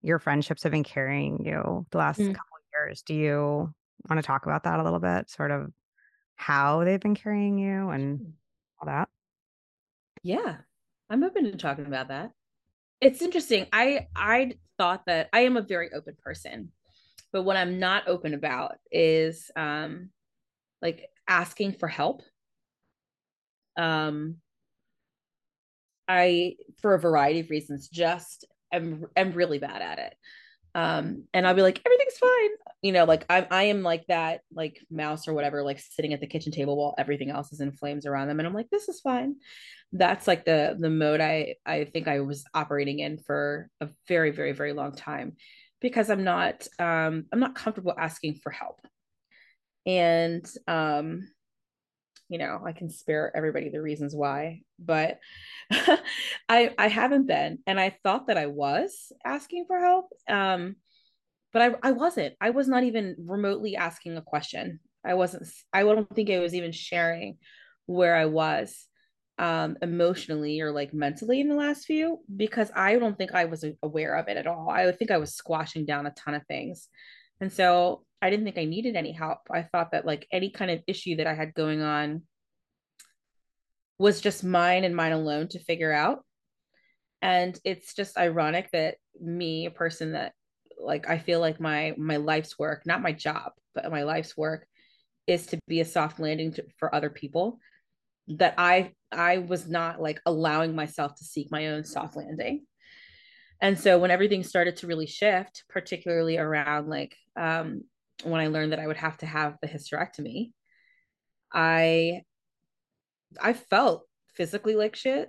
your 0.02 0.18
friendships 0.18 0.62
have 0.64 0.72
been 0.72 0.84
carrying 0.84 1.44
you 1.44 1.86
the 1.90 1.98
last 1.98 2.18
Mm. 2.20 2.34
couple 2.34 2.56
of 2.56 2.62
years. 2.74 3.02
Do 3.02 3.14
you 3.14 3.74
want 4.08 4.18
to 4.20 4.22
talk 4.22 4.46
about 4.46 4.64
that 4.64 4.80
a 4.80 4.84
little 4.84 5.00
bit? 5.00 5.30
Sort 5.30 5.50
of 5.52 5.72
how 6.36 6.84
they've 6.84 7.00
been 7.00 7.14
carrying 7.16 7.58
you 7.58 7.90
and 7.90 8.34
all 8.80 8.86
that? 8.86 9.08
yeah 10.22 10.58
i'm 11.08 11.22
open 11.22 11.44
to 11.44 11.56
talking 11.56 11.86
about 11.86 12.08
that 12.08 12.32
it's 13.00 13.22
interesting 13.22 13.66
i 13.72 14.06
i 14.14 14.52
thought 14.78 15.04
that 15.06 15.28
i 15.32 15.40
am 15.40 15.56
a 15.56 15.62
very 15.62 15.92
open 15.92 16.14
person 16.22 16.70
but 17.32 17.42
what 17.42 17.56
i'm 17.56 17.78
not 17.78 18.08
open 18.08 18.34
about 18.34 18.76
is 18.90 19.50
um 19.56 20.10
like 20.82 21.08
asking 21.28 21.72
for 21.72 21.88
help 21.88 22.22
um 23.76 24.36
I, 26.10 26.56
for 26.82 26.94
a 26.94 26.98
variety 26.98 27.38
of 27.38 27.50
reasons, 27.50 27.88
just 27.88 28.44
am 28.72 29.06
am 29.16 29.30
really 29.30 29.58
bad 29.58 29.80
at 29.80 29.98
it. 30.00 30.14
Um, 30.74 31.24
and 31.32 31.46
I'll 31.46 31.54
be 31.54 31.62
like, 31.62 31.80
everything's 31.86 32.18
fine. 32.18 32.50
You 32.82 32.92
know, 32.92 33.04
like 33.04 33.26
I'm, 33.28 33.46
I 33.50 33.64
am 33.64 33.82
like 33.82 34.06
that, 34.06 34.40
like 34.52 34.80
mouse 34.90 35.28
or 35.28 35.34
whatever, 35.34 35.62
like 35.62 35.80
sitting 35.80 36.14
at 36.14 36.20
the 36.20 36.26
kitchen 36.26 36.50
table 36.52 36.76
while 36.76 36.94
everything 36.96 37.30
else 37.30 37.52
is 37.52 37.60
in 37.60 37.72
flames 37.72 38.06
around 38.06 38.28
them. 38.28 38.40
And 38.40 38.46
I'm 38.48 38.54
like, 38.54 38.70
this 38.70 38.88
is 38.88 39.00
fine. 39.00 39.36
That's 39.92 40.26
like 40.26 40.44
the 40.44 40.76
the 40.78 40.88
mode 40.88 41.20
I 41.20 41.56
I 41.66 41.84
think 41.84 42.08
I 42.08 42.20
was 42.20 42.44
operating 42.54 43.00
in 43.00 43.18
for 43.18 43.68
a 43.80 43.88
very, 44.08 44.30
very, 44.30 44.52
very 44.52 44.72
long 44.72 44.92
time 44.94 45.36
because 45.80 46.08
I'm 46.10 46.24
not 46.24 46.66
um 46.78 47.26
I'm 47.32 47.40
not 47.40 47.54
comfortable 47.54 47.94
asking 47.98 48.36
for 48.36 48.50
help. 48.50 48.80
And 49.86 50.46
um 50.66 51.28
you 52.28 52.38
know, 52.38 52.60
I 52.64 52.72
can 52.72 52.90
spare 52.90 53.36
everybody 53.36 53.70
the 53.70 53.82
reasons 53.82 54.14
why, 54.14 54.62
but 54.78 55.18
I 56.48 56.72
I 56.78 56.86
haven't 56.86 57.26
been, 57.26 57.58
and 57.66 57.78
I 57.78 57.96
thought 58.04 58.28
that 58.28 58.38
I 58.38 58.46
was 58.46 59.12
asking 59.24 59.64
for 59.66 59.80
help, 59.80 60.10
um, 60.28 60.76
but 61.52 61.62
I 61.62 61.88
I 61.88 61.92
wasn't. 61.92 62.34
I 62.40 62.50
was 62.50 62.68
not 62.68 62.84
even 62.84 63.16
remotely 63.18 63.76
asking 63.76 64.16
a 64.16 64.22
question. 64.22 64.80
I 65.04 65.14
wasn't. 65.14 65.48
I 65.72 65.82
don't 65.82 66.08
think 66.14 66.30
I 66.30 66.40
was 66.40 66.54
even 66.54 66.72
sharing 66.72 67.38
where 67.86 68.16
I 68.16 68.26
was 68.26 68.86
um 69.38 69.76
emotionally 69.80 70.60
or 70.60 70.70
like 70.70 70.92
mentally 70.92 71.40
in 71.40 71.48
the 71.48 71.54
last 71.54 71.86
few 71.86 72.18
because 72.36 72.70
I 72.76 72.98
don't 72.98 73.16
think 73.16 73.34
I 73.34 73.46
was 73.46 73.64
aware 73.82 74.16
of 74.16 74.28
it 74.28 74.36
at 74.36 74.46
all. 74.46 74.68
I 74.70 74.92
think 74.92 75.10
I 75.10 75.18
was 75.18 75.34
squashing 75.34 75.86
down 75.86 76.06
a 76.06 76.10
ton 76.10 76.34
of 76.34 76.46
things. 76.46 76.88
And 77.40 77.50
so 77.52 78.04
I 78.20 78.28
didn't 78.28 78.44
think 78.44 78.58
I 78.58 78.66
needed 78.66 78.96
any 78.96 79.12
help. 79.12 79.38
I 79.50 79.62
thought 79.62 79.92
that 79.92 80.04
like 80.04 80.26
any 80.30 80.50
kind 80.50 80.70
of 80.70 80.82
issue 80.86 81.16
that 81.16 81.26
I 81.26 81.34
had 81.34 81.54
going 81.54 81.80
on 81.80 82.22
was 83.98 84.20
just 84.20 84.44
mine 84.44 84.84
and 84.84 84.94
mine 84.94 85.12
alone 85.12 85.48
to 85.48 85.58
figure 85.58 85.92
out. 85.92 86.24
And 87.22 87.58
it's 87.64 87.94
just 87.94 88.18
ironic 88.18 88.70
that 88.72 88.96
me, 89.20 89.66
a 89.66 89.70
person 89.70 90.12
that 90.12 90.32
like 90.82 91.08
I 91.08 91.18
feel 91.18 91.40
like 91.40 91.60
my 91.60 91.94
my 91.96 92.16
life's 92.16 92.58
work, 92.58 92.86
not 92.86 93.02
my 93.02 93.12
job, 93.12 93.52
but 93.74 93.90
my 93.90 94.02
life's 94.02 94.36
work 94.36 94.66
is 95.26 95.46
to 95.46 95.58
be 95.68 95.80
a 95.80 95.84
soft 95.84 96.18
landing 96.18 96.52
to, 96.54 96.64
for 96.78 96.94
other 96.94 97.10
people 97.10 97.58
that 98.28 98.54
I 98.58 98.92
I 99.12 99.38
was 99.38 99.68
not 99.68 100.00
like 100.00 100.20
allowing 100.26 100.74
myself 100.74 101.14
to 101.16 101.24
seek 101.24 101.50
my 101.50 101.68
own 101.68 101.84
soft 101.84 102.16
landing. 102.16 102.66
And 103.60 103.78
so 103.78 103.98
when 103.98 104.10
everything 104.10 104.42
started 104.42 104.76
to 104.76 104.86
really 104.86 105.06
shift, 105.06 105.64
particularly 105.68 106.38
around 106.38 106.88
like 106.88 107.16
um 107.36 107.82
when 108.24 108.40
I 108.40 108.48
learned 108.48 108.72
that 108.72 108.80
I 108.80 108.86
would 108.86 108.98
have 108.98 109.18
to 109.18 109.26
have 109.26 109.56
the 109.60 109.68
hysterectomy, 109.68 110.52
I 111.52 112.22
I 113.40 113.52
felt 113.52 114.06
physically 114.34 114.74
like 114.74 114.96
shit 114.96 115.28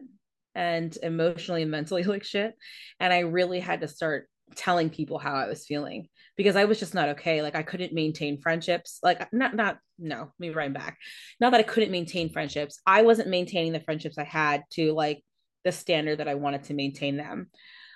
and 0.55 0.95
emotionally 1.01 1.63
and 1.63 1.71
mentally 1.71 2.03
like 2.03 2.23
shit. 2.23 2.55
And 2.99 3.11
I 3.13 3.19
really 3.19 3.59
had 3.59 3.81
to 3.81 3.87
start 3.87 4.27
telling 4.55 4.89
people 4.89 5.17
how 5.17 5.33
I 5.33 5.47
was 5.47 5.65
feeling 5.65 6.07
because 6.37 6.55
I 6.55 6.65
was 6.65 6.79
just 6.79 6.93
not 6.93 7.09
okay. 7.09 7.41
Like 7.41 7.55
I 7.55 7.63
couldn't 7.63 7.93
maintain 7.93 8.41
friendships. 8.41 8.99
Like 9.03 9.31
not 9.33 9.55
not 9.55 9.77
no, 9.99 10.31
me 10.39 10.49
rhyme 10.49 10.73
back. 10.73 10.97
Not 11.39 11.51
that 11.51 11.59
I 11.59 11.63
couldn't 11.63 11.91
maintain 11.91 12.31
friendships. 12.31 12.79
I 12.85 13.03
wasn't 13.03 13.29
maintaining 13.29 13.73
the 13.73 13.79
friendships 13.79 14.17
I 14.17 14.23
had 14.23 14.63
to 14.71 14.93
like 14.93 15.23
the 15.63 15.71
standard 15.71 16.19
that 16.19 16.27
I 16.27 16.35
wanted 16.35 16.63
to 16.65 16.73
maintain 16.73 17.17
them. 17.17 17.49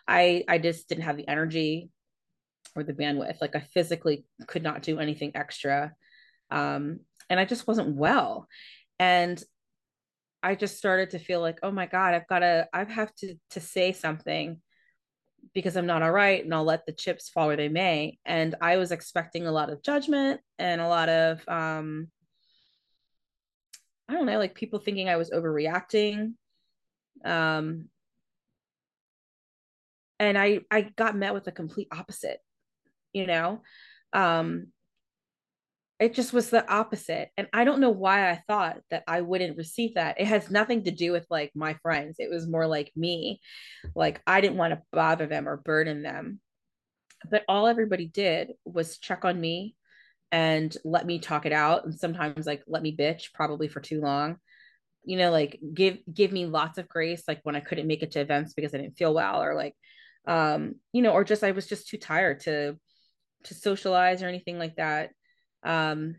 I 0.07 0.43
I 0.47 0.57
just 0.57 0.87
didn't 0.89 1.05
have 1.05 1.17
the 1.17 1.27
energy 1.27 1.89
or 2.75 2.83
the 2.83 2.93
bandwidth. 2.93 3.41
Like 3.41 3.55
I 3.55 3.61
physically 3.73 4.25
could 4.47 4.63
not 4.63 4.83
do 4.83 4.99
anything 4.99 5.31
extra. 5.35 5.93
Um 6.51 6.99
and 7.29 7.39
I 7.39 7.45
just 7.45 7.67
wasn't 7.67 7.95
well. 7.95 8.47
And 8.99 9.43
I 10.43 10.53
just 10.53 10.77
started 10.77 11.09
to 11.11 11.19
feel 11.19 11.41
like, 11.41 11.57
oh 11.63 11.71
my 11.71 11.87
God, 11.87 12.13
I've 12.13 12.27
got 12.27 12.39
to, 12.39 12.67
I 12.71 12.83
have 12.83 13.13
to 13.15 13.33
to 13.51 13.59
say 13.59 13.93
something 13.93 14.61
because 15.53 15.75
I'm 15.75 15.85
not 15.85 16.01
all 16.01 16.11
right 16.11 16.43
and 16.43 16.53
I'll 16.53 16.63
let 16.63 16.85
the 16.85 16.91
chips 16.91 17.29
fall 17.29 17.47
where 17.47 17.55
they 17.55 17.69
may. 17.69 18.17
And 18.25 18.55
I 18.61 18.77
was 18.77 18.91
expecting 18.91 19.47
a 19.47 19.51
lot 19.51 19.69
of 19.69 19.83
judgment 19.83 20.41
and 20.59 20.81
a 20.81 20.87
lot 20.87 21.09
of 21.09 21.47
um 21.47 22.07
I 24.07 24.13
don't 24.13 24.25
know, 24.27 24.37
like 24.37 24.55
people 24.55 24.79
thinking 24.79 25.09
I 25.09 25.17
was 25.17 25.31
overreacting. 25.31 26.33
Um 27.23 27.89
and 30.19 30.37
I 30.37 30.61
I 30.71 30.81
got 30.81 31.15
met 31.15 31.33
with 31.33 31.47
a 31.47 31.51
complete 31.51 31.87
opposite, 31.91 32.39
you 33.13 33.27
know. 33.27 33.61
Um 34.13 34.67
it 35.99 36.13
just 36.13 36.33
was 36.33 36.49
the 36.49 36.69
opposite 36.71 37.29
and 37.37 37.47
i 37.53 37.63
don't 37.63 37.79
know 37.79 37.89
why 37.89 38.29
i 38.29 38.41
thought 38.47 38.77
that 38.89 39.03
i 39.07 39.21
wouldn't 39.21 39.57
receive 39.57 39.95
that. 39.95 40.19
It 40.19 40.27
has 40.27 40.51
nothing 40.51 40.83
to 40.83 40.91
do 40.91 41.11
with 41.11 41.25
like 41.29 41.51
my 41.55 41.75
friends. 41.81 42.17
It 42.19 42.29
was 42.29 42.47
more 42.47 42.67
like 42.67 42.91
me. 42.95 43.39
Like 43.95 44.21
i 44.27 44.41
didn't 44.41 44.57
want 44.57 44.73
to 44.73 44.81
bother 44.91 45.25
them 45.25 45.47
or 45.47 45.57
burden 45.57 46.03
them. 46.03 46.39
But 47.29 47.43
all 47.47 47.67
everybody 47.67 48.07
did 48.07 48.51
was 48.65 48.99
check 48.99 49.25
on 49.25 49.39
me 49.39 49.75
and 50.31 50.75
let 50.83 51.05
me 51.05 51.19
talk 51.19 51.45
it 51.45 51.53
out 51.53 51.85
and 51.85 51.97
sometimes 51.97 52.45
like 52.45 52.63
let 52.67 52.83
me 52.83 52.95
bitch 52.95 53.33
probably 53.33 53.67
for 53.67 53.79
too 53.79 54.01
long. 54.01 54.37
You 55.05 55.17
know 55.17 55.31
like 55.31 55.59
give 55.73 55.99
give 56.11 56.31
me 56.31 56.45
lots 56.45 56.77
of 56.77 56.89
grace 56.89 57.23
like 57.27 57.39
when 57.43 57.55
i 57.55 57.59
couldn't 57.59 57.87
make 57.87 58.01
it 58.03 58.11
to 58.11 58.21
events 58.21 58.53
because 58.53 58.73
i 58.73 58.77
didn't 58.77 58.97
feel 58.97 59.13
well 59.13 59.41
or 59.41 59.53
like 59.53 59.75
um 60.27 60.75
you 60.93 61.03
know 61.03 61.11
or 61.11 61.23
just 61.23 61.43
i 61.43 61.51
was 61.51 61.67
just 61.67 61.87
too 61.87 61.97
tired 61.97 62.39
to 62.41 62.75
to 63.43 63.53
socialize 63.53 64.23
or 64.23 64.27
anything 64.27 64.57
like 64.57 64.75
that 64.77 65.11
um 65.65 66.15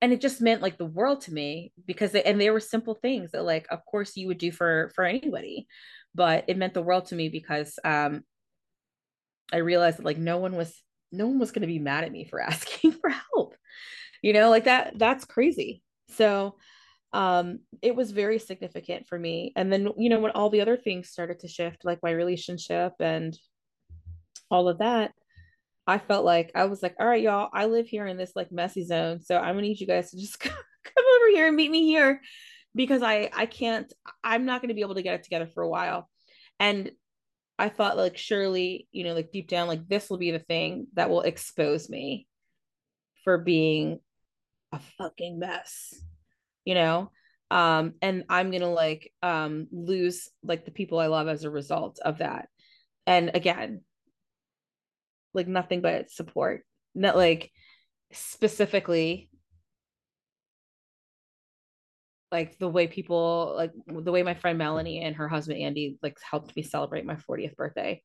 and 0.00 0.12
it 0.12 0.20
just 0.20 0.40
meant 0.40 0.62
like 0.62 0.78
the 0.78 0.84
world 0.84 1.20
to 1.22 1.32
me 1.32 1.72
because 1.86 2.12
they, 2.12 2.22
and 2.24 2.40
they 2.40 2.50
were 2.50 2.60
simple 2.60 2.94
things 2.94 3.32
that 3.32 3.44
like 3.44 3.66
of 3.70 3.84
course 3.84 4.16
you 4.16 4.26
would 4.28 4.38
do 4.38 4.52
for 4.52 4.90
for 4.94 5.04
anybody 5.04 5.66
but 6.14 6.44
it 6.48 6.58
meant 6.58 6.74
the 6.74 6.82
world 6.82 7.06
to 7.06 7.14
me 7.14 7.28
because 7.28 7.78
um 7.84 8.22
i 9.52 9.56
realized 9.56 9.98
that 9.98 10.04
like 10.04 10.18
no 10.18 10.38
one 10.38 10.54
was 10.54 10.82
no 11.12 11.26
one 11.26 11.38
was 11.38 11.52
going 11.52 11.60
to 11.60 11.66
be 11.66 11.78
mad 11.78 12.04
at 12.04 12.12
me 12.12 12.24
for 12.24 12.40
asking 12.50 12.92
for 12.92 13.10
help. 13.10 13.54
You 14.22 14.32
know 14.32 14.50
like 14.50 14.64
that 14.64 14.98
that's 14.98 15.24
crazy. 15.24 15.82
So 16.08 16.56
um 17.12 17.60
it 17.82 17.94
was 17.94 18.10
very 18.10 18.38
significant 18.38 19.06
for 19.06 19.18
me. 19.18 19.52
And 19.56 19.72
then 19.72 19.88
you 19.96 20.08
know 20.08 20.20
when 20.20 20.32
all 20.32 20.50
the 20.50 20.60
other 20.60 20.76
things 20.76 21.10
started 21.10 21.40
to 21.40 21.48
shift 21.48 21.84
like 21.84 21.98
my 22.02 22.12
relationship 22.12 22.94
and 23.00 23.36
all 24.50 24.68
of 24.68 24.78
that 24.78 25.12
i 25.86 25.98
felt 25.98 26.24
like 26.24 26.50
i 26.54 26.64
was 26.64 26.82
like 26.82 26.94
all 26.98 27.06
right 27.06 27.22
y'all 27.22 27.50
i 27.52 27.66
live 27.66 27.86
here 27.86 28.06
in 28.06 28.16
this 28.16 28.32
like 28.34 28.52
messy 28.52 28.84
zone 28.84 29.20
so 29.20 29.36
i'm 29.36 29.54
gonna 29.54 29.62
need 29.62 29.80
you 29.80 29.86
guys 29.86 30.10
to 30.10 30.18
just 30.18 30.38
come 30.40 30.52
over 31.16 31.28
here 31.28 31.46
and 31.46 31.56
meet 31.56 31.70
me 31.70 31.86
here 31.86 32.20
because 32.74 33.02
i 33.02 33.30
i 33.34 33.46
can't 33.46 33.92
i'm 34.22 34.44
not 34.44 34.60
gonna 34.60 34.74
be 34.74 34.80
able 34.80 34.94
to 34.94 35.02
get 35.02 35.14
it 35.14 35.22
together 35.22 35.46
for 35.46 35.62
a 35.62 35.68
while. 35.68 36.08
And 36.60 36.92
i 37.58 37.68
thought 37.68 37.96
like 37.96 38.16
surely 38.16 38.88
you 38.92 39.04
know 39.04 39.14
like 39.14 39.32
deep 39.32 39.48
down 39.48 39.68
like 39.68 39.86
this 39.88 40.08
will 40.08 40.18
be 40.18 40.30
the 40.30 40.38
thing 40.38 40.86
that 40.94 41.10
will 41.10 41.22
expose 41.22 41.88
me 41.88 42.26
for 43.24 43.38
being 43.38 44.00
a 44.72 44.80
fucking 44.98 45.38
mess 45.38 45.94
you 46.64 46.74
know? 46.74 47.10
Um 47.50 47.94
and 48.00 48.24
i'm 48.28 48.50
gonna 48.50 48.70
like 48.70 49.12
um 49.22 49.66
lose 49.70 50.30
like 50.42 50.64
the 50.64 50.70
people 50.70 50.98
i 50.98 51.06
love 51.06 51.28
as 51.28 51.44
a 51.44 51.50
result 51.50 51.98
of 52.02 52.18
that. 52.18 52.48
And 53.06 53.32
again 53.34 53.82
like 55.34 55.48
nothing 55.48 55.80
but 55.80 56.10
support. 56.10 56.64
Not 56.94 57.16
like 57.16 57.50
specifically 58.12 59.30
like 62.30 62.58
the 62.58 62.68
way 62.68 62.86
people 62.86 63.54
like 63.56 63.72
the 63.86 64.12
way 64.12 64.22
my 64.22 64.34
friend 64.34 64.58
melanie 64.58 65.00
and 65.00 65.16
her 65.16 65.28
husband 65.28 65.58
andy 65.58 65.98
like 66.02 66.18
helped 66.30 66.54
me 66.56 66.62
celebrate 66.62 67.04
my 67.06 67.16
40th 67.16 67.56
birthday. 67.56 68.02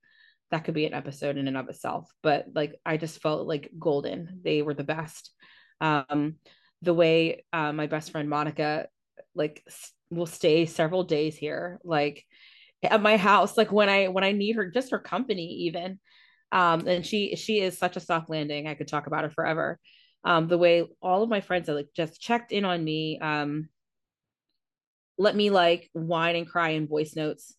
That 0.51 0.63
could 0.63 0.73
be 0.73 0.85
an 0.85 0.93
episode 0.93 1.37
in 1.37 1.47
and 1.47 1.57
of 1.57 1.67
itself 1.69 2.09
but 2.23 2.45
like 2.53 2.75
i 2.85 2.97
just 2.97 3.21
felt 3.21 3.47
like 3.47 3.71
golden. 3.77 4.41
They 4.43 4.61
were 4.61 4.73
the 4.73 4.83
best. 4.83 5.31
Um 5.81 6.35
the 6.81 6.93
way 6.93 7.43
uh, 7.53 7.73
my 7.73 7.87
best 7.87 8.11
friend 8.11 8.29
Monica 8.29 8.87
like 9.35 9.63
will 10.09 10.25
stay 10.25 10.65
several 10.65 11.03
days 11.03 11.35
here, 11.35 11.79
like 11.83 12.23
at 12.83 13.01
my 13.01 13.17
house, 13.17 13.57
like 13.57 13.71
when 13.71 13.89
I 13.89 14.07
when 14.07 14.23
I 14.23 14.31
need 14.31 14.55
her, 14.55 14.69
just 14.69 14.91
her 14.91 14.99
company 14.99 15.45
even. 15.67 15.99
Um, 16.51 16.87
and 16.87 17.05
she 17.05 17.35
she 17.35 17.59
is 17.59 17.77
such 17.77 17.97
a 17.97 18.01
soft 18.01 18.29
landing. 18.29 18.67
I 18.67 18.75
could 18.75 18.87
talk 18.87 19.07
about 19.07 19.23
her 19.23 19.29
forever. 19.29 19.79
Um, 20.23 20.47
the 20.47 20.57
way 20.57 20.85
all 21.01 21.23
of 21.23 21.29
my 21.29 21.41
friends 21.41 21.67
like 21.67 21.89
just 21.95 22.21
checked 22.21 22.51
in 22.51 22.65
on 22.65 22.83
me, 22.83 23.19
um, 23.19 23.69
let 25.17 25.35
me 25.35 25.49
like 25.49 25.89
whine 25.93 26.35
and 26.35 26.47
cry 26.47 26.69
in 26.69 26.87
voice 26.87 27.15
notes. 27.15 27.55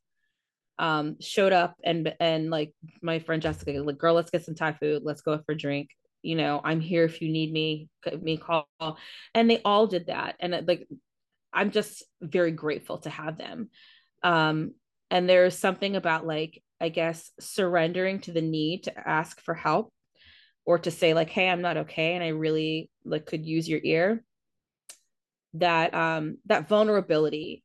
Um, 0.78 1.16
showed 1.20 1.52
up 1.52 1.74
and 1.84 2.14
and 2.20 2.50
like 2.50 2.72
my 3.02 3.18
friend 3.18 3.42
Jessica, 3.42 3.72
like, 3.72 3.98
girl, 3.98 4.14
let's 4.14 4.30
get 4.30 4.44
some 4.44 4.54
Thai 4.54 4.74
food. 4.74 5.02
Let's 5.04 5.22
go 5.22 5.38
for 5.38 5.52
a 5.52 5.56
drink 5.56 5.90
you 6.22 6.34
know 6.34 6.60
i'm 6.64 6.80
here 6.80 7.04
if 7.04 7.22
you 7.22 7.30
need 7.30 7.52
me 7.52 7.88
me 8.20 8.36
call 8.36 8.68
and 9.34 9.50
they 9.50 9.60
all 9.64 9.86
did 9.86 10.06
that 10.06 10.36
and 10.40 10.54
uh, 10.54 10.62
like 10.66 10.88
i'm 11.52 11.70
just 11.70 12.02
very 12.20 12.50
grateful 12.50 12.98
to 12.98 13.10
have 13.10 13.38
them 13.38 13.70
um 14.22 14.74
and 15.10 15.28
there's 15.28 15.56
something 15.56 15.96
about 15.96 16.26
like 16.26 16.62
i 16.80 16.88
guess 16.88 17.30
surrendering 17.40 18.20
to 18.20 18.32
the 18.32 18.42
need 18.42 18.84
to 18.84 19.08
ask 19.08 19.40
for 19.40 19.54
help 19.54 19.92
or 20.64 20.78
to 20.78 20.90
say 20.90 21.14
like 21.14 21.30
hey 21.30 21.48
i'm 21.48 21.62
not 21.62 21.76
okay 21.76 22.14
and 22.14 22.24
i 22.24 22.28
really 22.28 22.90
like 23.04 23.26
could 23.26 23.46
use 23.46 23.68
your 23.68 23.80
ear 23.82 24.22
that 25.54 25.94
um 25.94 26.38
that 26.46 26.68
vulnerability 26.68 27.62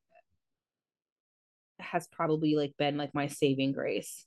has 1.79 2.07
probably 2.07 2.55
like 2.55 2.73
been 2.77 2.97
like 2.97 3.13
my 3.13 3.27
saving 3.27 3.71
grace 3.71 4.25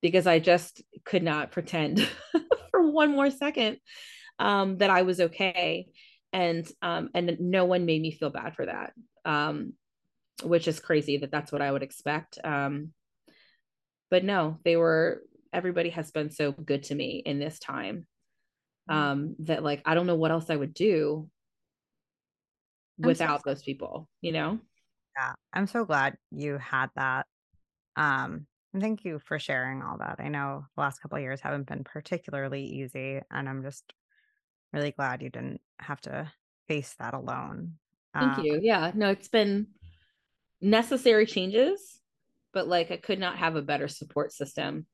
because 0.00 0.26
i 0.26 0.38
just 0.38 0.82
could 1.04 1.22
not 1.22 1.50
pretend 1.50 2.00
for 2.70 2.90
one 2.90 3.10
more 3.10 3.30
second 3.30 3.76
um, 4.40 4.78
that 4.78 4.90
I 4.90 5.02
was 5.02 5.20
okay. 5.20 5.86
And 6.32 6.66
um, 6.82 7.10
and 7.14 7.36
no 7.40 7.64
one 7.64 7.86
made 7.86 8.00
me 8.00 8.12
feel 8.12 8.30
bad 8.30 8.54
for 8.54 8.66
that, 8.66 8.92
um, 9.24 9.74
which 10.42 10.66
is 10.66 10.80
crazy 10.80 11.18
that 11.18 11.30
that's 11.30 11.52
what 11.52 11.62
I 11.62 11.70
would 11.70 11.82
expect. 11.82 12.38
Um, 12.42 12.92
but 14.10 14.24
no, 14.24 14.58
they 14.64 14.76
were. 14.76 15.22
Everybody 15.52 15.90
has 15.90 16.12
been 16.12 16.30
so 16.30 16.52
good 16.52 16.84
to 16.84 16.94
me 16.94 17.22
in 17.24 17.40
this 17.40 17.58
time 17.58 18.06
um, 18.88 19.36
that 19.40 19.62
like 19.62 19.82
I 19.84 19.94
don't 19.94 20.06
know 20.06 20.16
what 20.16 20.30
else 20.30 20.50
I 20.50 20.56
would 20.56 20.74
do 20.74 21.28
without 22.98 23.42
so 23.42 23.50
those 23.50 23.62
people. 23.62 24.08
You 24.20 24.32
know. 24.32 24.58
Yeah, 25.16 25.32
I'm 25.52 25.66
so 25.66 25.84
glad 25.84 26.16
you 26.30 26.58
had 26.58 26.88
that. 26.94 27.26
Um, 27.96 28.46
and 28.72 28.80
thank 28.82 29.04
you 29.04 29.18
for 29.18 29.38
sharing 29.38 29.82
all 29.82 29.98
that. 29.98 30.16
I 30.20 30.28
know 30.28 30.64
the 30.76 30.80
last 30.80 31.00
couple 31.00 31.16
of 31.16 31.22
years 31.22 31.40
haven't 31.40 31.66
been 31.66 31.82
particularly 31.82 32.64
easy, 32.64 33.20
and 33.30 33.48
I'm 33.48 33.62
just 33.62 33.92
really 34.72 34.92
glad 34.92 35.22
you 35.22 35.30
didn't 35.30 35.60
have 35.80 36.00
to 36.02 36.30
face 36.68 36.94
that 37.00 37.14
alone. 37.14 37.74
Thank 38.14 38.38
um, 38.38 38.44
you. 38.44 38.60
Yeah, 38.62 38.92
no, 38.94 39.10
it's 39.10 39.28
been 39.28 39.66
necessary 40.60 41.26
changes, 41.26 41.99
but 42.52 42.68
like 42.68 42.90
I 42.90 42.96
could 42.96 43.18
not 43.18 43.38
have 43.38 43.56
a 43.56 43.62
better 43.62 43.88
support 43.88 44.32
system 44.32 44.86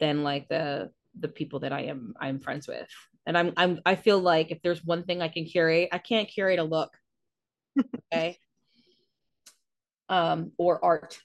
than 0.00 0.22
like 0.22 0.48
the 0.48 0.90
the 1.18 1.28
people 1.28 1.60
that 1.60 1.72
I 1.72 1.82
am 1.82 2.14
I'm 2.20 2.40
friends 2.40 2.66
with. 2.66 2.88
And 3.26 3.38
I'm 3.38 3.52
I'm 3.56 3.80
I 3.86 3.94
feel 3.94 4.18
like 4.18 4.50
if 4.50 4.60
there's 4.62 4.84
one 4.84 5.04
thing 5.04 5.22
I 5.22 5.28
can 5.28 5.44
curate, 5.44 5.88
I 5.92 5.98
can't 5.98 6.28
curate 6.28 6.58
a 6.58 6.64
look. 6.64 6.90
Okay. 8.12 8.38
um 10.08 10.52
or 10.58 10.84
art 10.84 11.18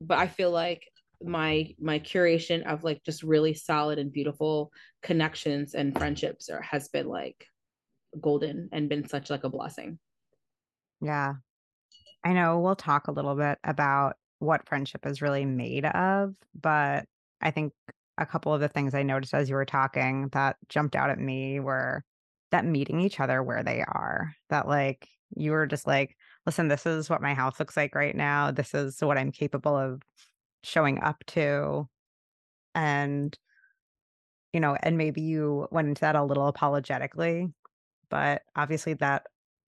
but 0.00 0.18
I 0.18 0.26
feel 0.26 0.50
like 0.50 0.88
my 1.22 1.74
my 1.80 1.98
curation 1.98 2.64
of 2.64 2.84
like 2.84 3.02
just 3.04 3.22
really 3.22 3.54
solid 3.54 3.98
and 3.98 4.12
beautiful 4.12 4.70
connections 5.02 5.74
and 5.74 5.96
friendships 5.96 6.48
are, 6.50 6.60
has 6.62 6.88
been 6.88 7.08
like 7.08 7.46
golden 8.20 8.68
and 8.72 8.88
been 8.88 9.08
such 9.08 9.30
like 9.30 9.44
a 9.44 9.48
blessing. 9.48 9.98
Yeah. 11.00 11.34
I 12.24 12.32
know 12.32 12.60
we'll 12.60 12.76
talk 12.76 13.08
a 13.08 13.12
little 13.12 13.34
bit 13.34 13.58
about 13.64 14.16
what 14.44 14.68
friendship 14.68 15.06
is 15.06 15.22
really 15.22 15.44
made 15.44 15.84
of, 15.84 16.34
but 16.54 17.06
I 17.40 17.50
think 17.50 17.72
a 18.18 18.26
couple 18.26 18.54
of 18.54 18.60
the 18.60 18.68
things 18.68 18.94
I 18.94 19.02
noticed 19.02 19.34
as 19.34 19.48
you 19.48 19.56
were 19.56 19.64
talking 19.64 20.28
that 20.32 20.56
jumped 20.68 20.94
out 20.94 21.10
at 21.10 21.18
me 21.18 21.60
were 21.60 22.04
that 22.50 22.64
meeting 22.64 23.00
each 23.00 23.20
other 23.20 23.42
where 23.42 23.62
they 23.62 23.80
are. 23.80 24.34
That 24.50 24.68
like 24.68 25.08
you 25.36 25.52
were 25.52 25.66
just 25.66 25.86
like, 25.86 26.16
listen, 26.46 26.68
this 26.68 26.86
is 26.86 27.10
what 27.10 27.22
my 27.22 27.34
house 27.34 27.58
looks 27.58 27.76
like 27.76 27.94
right 27.94 28.14
now. 28.14 28.50
This 28.50 28.74
is 28.74 29.00
what 29.00 29.18
I'm 29.18 29.32
capable 29.32 29.76
of 29.76 30.02
showing 30.62 31.00
up 31.02 31.24
to. 31.28 31.88
And, 32.74 33.36
you 34.52 34.60
know, 34.60 34.76
and 34.80 34.96
maybe 34.96 35.22
you 35.22 35.68
went 35.70 35.88
into 35.88 36.00
that 36.02 36.16
a 36.16 36.22
little 36.22 36.46
apologetically, 36.46 37.48
but 38.10 38.42
obviously 38.54 38.94
that 38.94 39.26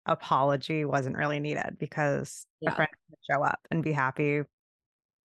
apology 0.06 0.84
wasn't 0.84 1.16
really 1.16 1.38
needed 1.38 1.76
because 1.78 2.46
yeah. 2.60 2.72
a 2.72 2.74
friend 2.74 2.90
would 3.10 3.18
show 3.30 3.42
up 3.42 3.60
and 3.70 3.84
be 3.84 3.92
happy 3.92 4.42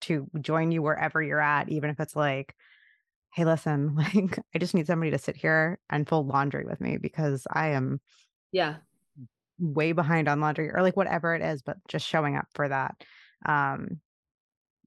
to 0.02 0.30
join 0.42 0.72
you 0.72 0.82
wherever 0.82 1.22
you're 1.22 1.42
at, 1.42 1.70
even 1.70 1.90
if 1.90 2.00
it's 2.00 2.16
like, 2.16 2.56
hey, 3.34 3.46
listen, 3.46 3.96
like 4.16 4.40
I 4.54 4.58
just 4.60 4.74
need 4.74 4.88
somebody 4.88 5.12
to 5.12 5.18
sit 5.18 5.36
here 5.36 5.80
and 5.90 6.08
fold 6.08 6.28
laundry 6.28 6.66
with 6.66 6.82
me 6.82 6.98
because 6.98 7.46
I 7.52 7.70
am 7.70 8.02
yeah 8.52 8.76
way 9.60 9.92
behind 9.92 10.28
on 10.28 10.40
laundry 10.40 10.70
or 10.70 10.82
like 10.82 10.96
whatever 10.98 11.36
it 11.36 11.42
is, 11.42 11.62
but 11.62 11.78
just 11.88 12.08
showing 12.08 12.36
up 12.36 12.48
for 12.54 12.68
that. 12.68 12.96
Um, 13.46 14.00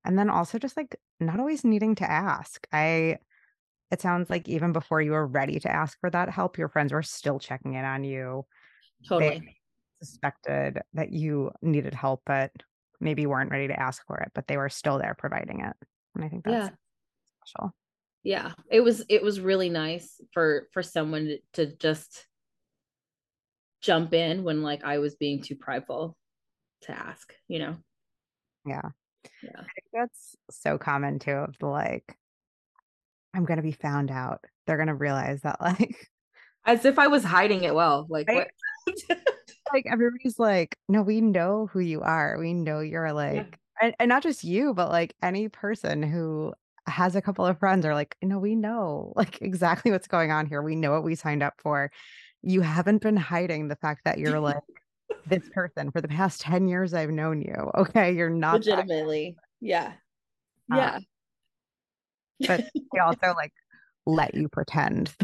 and 0.05 0.19
then 0.19 0.31
also 0.31 0.59
just 0.59 0.77
like 0.77 0.97
not 1.19 1.41
always 1.41 1.65
needing 1.65 1.95
to 1.97 2.11
ask. 2.11 2.67
I, 2.73 3.19
it 3.91 4.01
sounds 4.01 4.31
like 4.31 4.49
even 4.49 4.73
before 4.73 5.03
you 5.03 5.13
were 5.13 5.27
ready 5.27 5.59
to 5.61 5.71
ask 5.71 5.99
for 6.01 6.11
that 6.11 6.31
help, 6.31 6.57
your 6.57 6.69
friends 6.69 6.93
were 6.93 7.03
still 7.03 7.39
checking 7.39 7.75
in 7.75 7.85
on 7.85 8.05
you. 8.05 8.47
Totally. 9.09 9.41
They 9.41 9.57
suspected 10.03 10.81
that 10.95 11.13
you 11.13 11.51
needed 11.63 11.95
help, 11.95 12.23
but 12.25 12.53
maybe 13.01 13.27
weren't 13.27 13.51
ready 13.51 13.69
to 13.69 13.81
ask 13.81 14.05
for 14.07 14.19
it, 14.19 14.31
but 14.35 14.47
they 14.47 14.57
were 14.57 14.69
still 14.69 14.99
there 14.99 15.15
providing 15.17 15.61
it. 15.61 15.77
And 16.15 16.25
I 16.25 16.29
think 16.29 16.45
that's 16.45 16.69
yeah. 16.69 17.45
special. 17.45 17.75
Yeah. 18.23 18.53
It 18.71 18.81
was, 18.81 19.05
it 19.09 19.23
was 19.23 19.41
really 19.41 19.71
nice 19.71 20.21
for, 20.33 20.69
for 20.73 20.83
someone 20.83 21.39
to 21.55 21.67
just 21.77 22.27
jump 23.83 24.13
in 24.13 24.45
when 24.45 24.63
like 24.63 24.85
I 24.85 24.99
was 24.99 25.15
being 25.15 25.43
too 25.43 25.57
prideful 25.57 26.17
to 26.83 26.93
ask, 26.93 27.33
you 27.49 27.59
know? 27.61 27.77
Yeah. 28.67 28.91
Yeah. 29.43 29.51
I 29.57 29.63
think 29.63 29.87
that's 29.93 30.37
so 30.51 30.79
common 30.79 31.19
too 31.19 31.33
of 31.33 31.57
the 31.59 31.67
like, 31.67 32.17
I'm 33.35 33.45
gonna 33.45 33.63
be 33.63 33.73
found 33.73 34.11
out. 34.11 34.45
They're 34.67 34.79
gonna 34.79 34.95
realize 34.95 35.43
that 35.43 35.61
like 35.63 35.97
As 36.67 36.85
if 36.85 36.99
I 36.99 37.07
was 37.07 37.25
hiding 37.25 37.65
it 37.65 37.75
well. 37.75 38.07
Like 38.09 38.29
right? 38.29 38.51
like 39.73 39.87
everybody's 39.91 40.39
like, 40.39 40.77
no, 40.89 41.03
we 41.03 41.21
know 41.21 41.69
who 41.73 41.81
you 41.81 42.03
are. 42.03 42.37
We 42.39 42.55
know 42.55 42.81
you're 42.81 43.13
like, 43.13 43.37
yeah. 43.37 43.87
and, 43.87 43.95
and 43.99 44.09
not 44.09 44.23
just 44.23 44.45
you, 44.45 44.75
but 44.75 44.91
like 44.91 45.15
any 45.23 45.49
person 45.49 46.03
who 46.03 46.53
has 46.87 47.17
a 47.17 47.23
couple 47.23 47.47
of 47.47 47.59
friends 47.59 47.87
are 47.87 47.95
like, 47.95 48.17
no, 48.23 48.39
we 48.39 48.55
know 48.55 49.13
like 49.17 49.41
exactly 49.43 49.91
what's 49.91 50.09
going 50.09 50.31
on 50.31 50.47
here. 50.47 50.63
We 50.63 50.77
know 50.77 50.93
what 50.93 51.05
we 51.05 51.15
signed 51.15 51.43
up 51.43 51.55
for. 51.59 51.91
You 52.43 52.61
haven't 52.63 53.03
been 53.03 53.17
hiding 53.17 53.69
the 53.69 53.77
fact 53.77 54.05
that 54.05 54.19
you're 54.19 54.41
like 54.41 54.63
this 55.27 55.49
person 55.51 55.91
for 55.91 56.01
the 56.01 56.09
past 56.09 56.41
10 56.41 56.69
years 56.69 56.95
I've 56.95 57.11
known 57.11 57.43
you. 57.43 57.71
Okay. 57.77 58.13
You're 58.13 58.31
not 58.31 58.55
legitimately. 58.55 59.37
Yeah. 59.61 59.93
Yeah. 60.69 60.97
Um, 60.97 61.07
but 62.47 62.65
they 62.75 62.99
also 63.01 63.35
like 63.37 63.53
let 64.07 64.35
you 64.35 64.49
pretend 64.49 65.15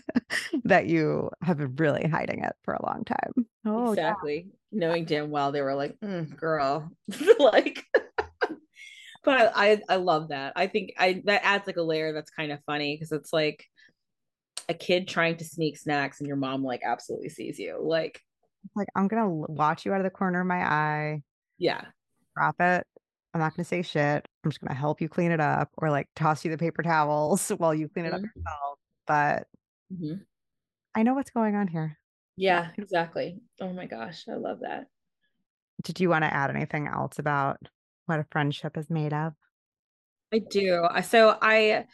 that 0.64 0.86
you 0.86 1.30
have 1.42 1.58
been 1.58 1.74
really 1.76 2.06
hiding 2.06 2.44
it 2.44 2.54
for 2.62 2.74
a 2.74 2.86
long 2.86 3.04
time. 3.04 3.46
Oh, 3.64 3.90
exactly. 3.90 4.48
Yeah. 4.70 4.78
Knowing 4.80 5.04
damn 5.04 5.30
well 5.30 5.52
they 5.52 5.62
were 5.62 5.74
like, 5.74 5.98
mm, 6.00 6.36
girl, 6.36 6.90
like, 7.38 7.84
but 9.24 9.52
I, 9.54 9.80
I 9.88 9.96
love 9.96 10.28
that. 10.28 10.52
I 10.56 10.66
think 10.66 10.92
I 10.98 11.22
that 11.24 11.44
adds 11.44 11.66
like 11.66 11.76
a 11.76 11.82
layer 11.82 12.12
that's 12.12 12.30
kind 12.30 12.52
of 12.52 12.60
funny 12.66 12.96
because 12.96 13.12
it's 13.12 13.32
like 13.32 13.64
a 14.68 14.74
kid 14.74 15.08
trying 15.08 15.36
to 15.36 15.44
sneak 15.44 15.78
snacks 15.78 16.20
and 16.20 16.26
your 16.26 16.36
mom 16.36 16.62
like 16.62 16.82
absolutely 16.84 17.30
sees 17.30 17.58
you. 17.58 17.78
Like, 17.80 18.20
like 18.76 18.88
I'm 18.94 19.08
gonna 19.08 19.28
watch 19.28 19.86
you 19.86 19.92
out 19.92 20.00
of 20.00 20.04
the 20.04 20.10
corner 20.10 20.40
of 20.40 20.46
my 20.46 20.62
eye. 20.62 21.22
Yeah. 21.56 21.82
Drop 22.36 22.56
it. 22.60 22.86
I'm 23.38 23.44
not 23.44 23.56
gonna 23.56 23.64
say 23.64 23.82
shit. 23.82 24.26
I'm 24.42 24.50
just 24.50 24.60
gonna 24.60 24.74
help 24.74 25.00
you 25.00 25.08
clean 25.08 25.30
it 25.30 25.38
up 25.38 25.70
or 25.78 25.90
like 25.90 26.08
toss 26.16 26.44
you 26.44 26.50
the 26.50 26.58
paper 26.58 26.82
towels 26.82 27.50
while 27.58 27.72
you 27.72 27.88
clean 27.88 28.06
it 28.06 28.12
mm-hmm. 28.12 28.24
up 28.24 28.30
yourself. 28.34 28.78
But 29.06 29.46
mm-hmm. 29.92 30.22
I 30.94 31.02
know 31.04 31.14
what's 31.14 31.30
going 31.30 31.54
on 31.54 31.68
here. 31.68 31.96
Yeah, 32.36 32.68
exactly. 32.76 33.38
Oh 33.60 33.72
my 33.72 33.86
gosh, 33.86 34.24
I 34.28 34.34
love 34.34 34.60
that. 34.62 34.86
Did 35.84 36.00
you 36.00 36.08
want 36.08 36.24
to 36.24 36.34
add 36.34 36.50
anything 36.50 36.88
else 36.88 37.20
about 37.20 37.58
what 38.06 38.18
a 38.18 38.26
friendship 38.30 38.76
is 38.76 38.90
made 38.90 39.12
of? 39.12 39.34
I 40.32 40.40
do. 40.40 40.86
So 41.04 41.38
I 41.40 41.84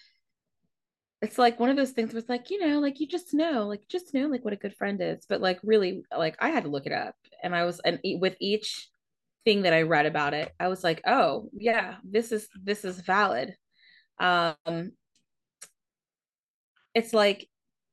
it's 1.20 1.38
like 1.38 1.61
one 1.61 1.70
of 1.70 1.76
those 1.76 1.90
things 1.90 2.12
where 2.12 2.20
it's 2.20 2.28
like, 2.28 2.51
you 2.51 2.66
know, 2.66 2.80
like 2.80 3.01
you 3.01 3.07
just 3.07 3.34
know, 3.34 3.66
like 3.66 3.82
just 3.88 4.14
know 4.14 4.28
like 4.28 4.45
what 4.45 4.55
a 4.55 4.59
good 4.59 4.74
friend 4.76 4.99
is. 5.03 5.26
But 5.28 5.42
like 5.42 5.61
really, 5.62 6.05
like 6.16 6.36
I 6.40 6.49
had 6.49 6.64
to 6.64 6.70
look 6.70 6.86
it 6.86 6.92
up. 6.92 7.14
And 7.42 7.55
I 7.55 7.64
was 7.66 7.80
and 7.80 7.99
with 8.03 8.34
each 8.40 8.88
thing 9.45 9.62
that 9.62 9.72
I 9.72 9.82
read 9.82 10.07
about 10.07 10.34
it, 10.34 10.53
I 10.59 10.68
was 10.68 10.82
like, 10.84 11.03
oh 11.07 11.51
yeah, 11.53 11.97
this 12.05 12.32
is 12.32 12.49
this 12.62 12.84
is 12.84 13.01
valid. 13.01 13.55
Um 14.18 14.92
it's 16.95 17.12
like 17.12 17.49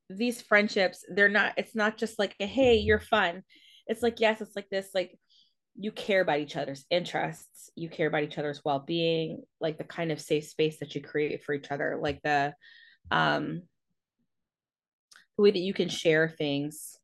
these 0.08 0.40
friendships, 0.40 1.04
they're 1.08 1.28
not, 1.28 1.54
it's 1.56 1.74
not 1.74 1.96
just 1.96 2.18
like 2.18 2.34
a 2.40 2.46
hey, 2.46 2.76
you're 2.76 3.00
fun. 3.00 3.42
It's 3.86 4.02
like, 4.02 4.20
yes, 4.20 4.40
it's 4.40 4.54
like 4.54 4.68
this, 4.70 4.90
like 4.94 5.18
you 5.76 5.90
care 5.90 6.20
about 6.20 6.40
each 6.40 6.56
other's 6.56 6.84
interests, 6.90 7.70
you 7.74 7.88
care 7.88 8.06
about 8.06 8.22
each 8.22 8.38
other's 8.38 8.62
well-being, 8.64 9.42
like 9.60 9.78
the 9.78 9.84
kind 9.84 10.12
of 10.12 10.20
safe 10.20 10.44
space 10.44 10.78
that 10.78 10.94
you 10.94 11.00
create 11.00 11.42
for 11.42 11.54
each 11.54 11.70
other, 11.70 11.98
like 12.00 12.20
the 12.22 12.54
um, 13.10 13.62
the 15.36 15.42
way 15.42 15.50
that 15.50 15.58
you 15.58 15.74
can 15.74 15.88
share 15.88 16.28
things 16.28 16.96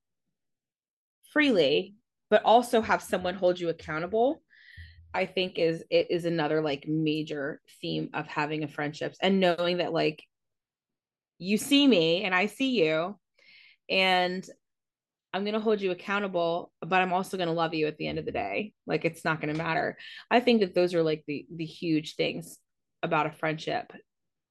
freely, 1.33 1.95
but 2.31 2.43
also 2.45 2.81
have 2.81 3.03
someone 3.03 3.35
hold 3.35 3.59
you 3.59 3.69
accountable. 3.69 4.43
I 5.15 5.27
think 5.27 5.59
is 5.59 5.83
it 5.91 6.09
is 6.11 6.25
another 6.27 6.61
like 6.61 6.87
major 6.87 7.61
theme 7.81 8.11
of 8.13 8.27
having 8.27 8.63
a 8.63 8.69
friendships 8.69 9.19
and 9.23 9.41
knowing 9.41 9.79
that 9.79 9.93
like 9.93 10.23
you 11.39 11.57
see 11.57 11.87
me 11.87 12.25
and 12.25 12.35
I 12.35 12.47
see 12.47 12.85
you 12.85 13.19
and 13.89 14.49
I'm 15.33 15.45
going 15.45 15.55
to 15.55 15.61
hold 15.61 15.81
you 15.81 15.91
accountable, 15.91 16.73
but 16.81 17.03
I'm 17.03 17.13
also 17.13 17.37
going 17.37 17.49
to 17.49 17.55
love 17.55 17.75
you 17.75 17.87
at 17.87 17.99
the 17.99 18.07
end 18.07 18.19
of 18.19 18.25
the 18.25 18.33
day. 18.33 18.73
Like 18.87 19.05
it's 19.05 19.25
not 19.25 19.41
going 19.41 19.53
to 19.53 19.59
matter. 19.63 19.99
I 20.31 20.41
think 20.41 20.61
that 20.61 20.75
those 20.75 20.95
are 20.95 21.03
like 21.03 21.25
the 21.27 21.47
the 21.55 21.65
huge 21.65 22.17
things 22.17 22.59
about 23.03 23.27
a 23.27 23.33
friendship 23.33 23.93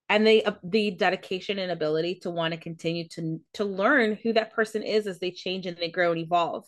and 0.09 0.25
the 0.25 0.45
uh, 0.45 0.53
the 0.63 0.91
dedication 0.91 1.59
and 1.59 1.71
ability 1.71 2.15
to 2.21 2.29
want 2.29 2.53
to 2.53 2.59
continue 2.59 3.07
to 3.09 3.39
to 3.55 3.65
learn 3.65 4.17
who 4.23 4.33
that 4.33 4.53
person 4.53 4.83
is 4.83 5.07
as 5.07 5.19
they 5.19 5.31
change 5.31 5.65
and 5.65 5.77
they 5.77 5.89
grow 5.89 6.11
and 6.11 6.21
evolve 6.21 6.65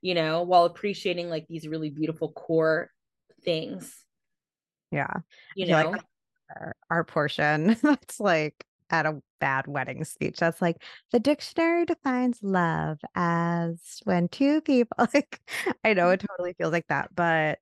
you 0.00 0.14
know 0.14 0.42
while 0.42 0.64
appreciating 0.64 1.28
like 1.28 1.46
these 1.48 1.66
really 1.66 1.90
beautiful 1.90 2.32
core 2.32 2.90
things. 3.44 3.94
Yeah. 4.90 5.12
You 5.56 5.66
know 5.66 5.90
like 5.90 6.02
our, 6.56 6.76
our 6.90 7.04
portion 7.04 7.76
that's 7.82 8.20
like 8.20 8.64
at 8.90 9.04
a 9.04 9.20
bad 9.38 9.66
wedding 9.66 10.02
speech 10.02 10.38
that's 10.38 10.62
like 10.62 10.82
the 11.12 11.20
dictionary 11.20 11.84
defines 11.84 12.38
love 12.42 12.98
as 13.14 14.00
when 14.04 14.26
two 14.28 14.62
people 14.62 14.96
like 15.14 15.38
i 15.84 15.92
know 15.92 16.04
mm-hmm. 16.04 16.14
it 16.14 16.26
totally 16.26 16.54
feels 16.54 16.72
like 16.72 16.86
that 16.88 17.14
but 17.14 17.58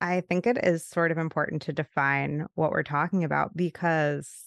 I 0.00 0.20
think 0.20 0.46
it 0.46 0.58
is 0.62 0.86
sort 0.86 1.10
of 1.10 1.18
important 1.18 1.62
to 1.62 1.72
define 1.72 2.46
what 2.54 2.70
we're 2.70 2.82
talking 2.82 3.24
about 3.24 3.56
because 3.56 4.44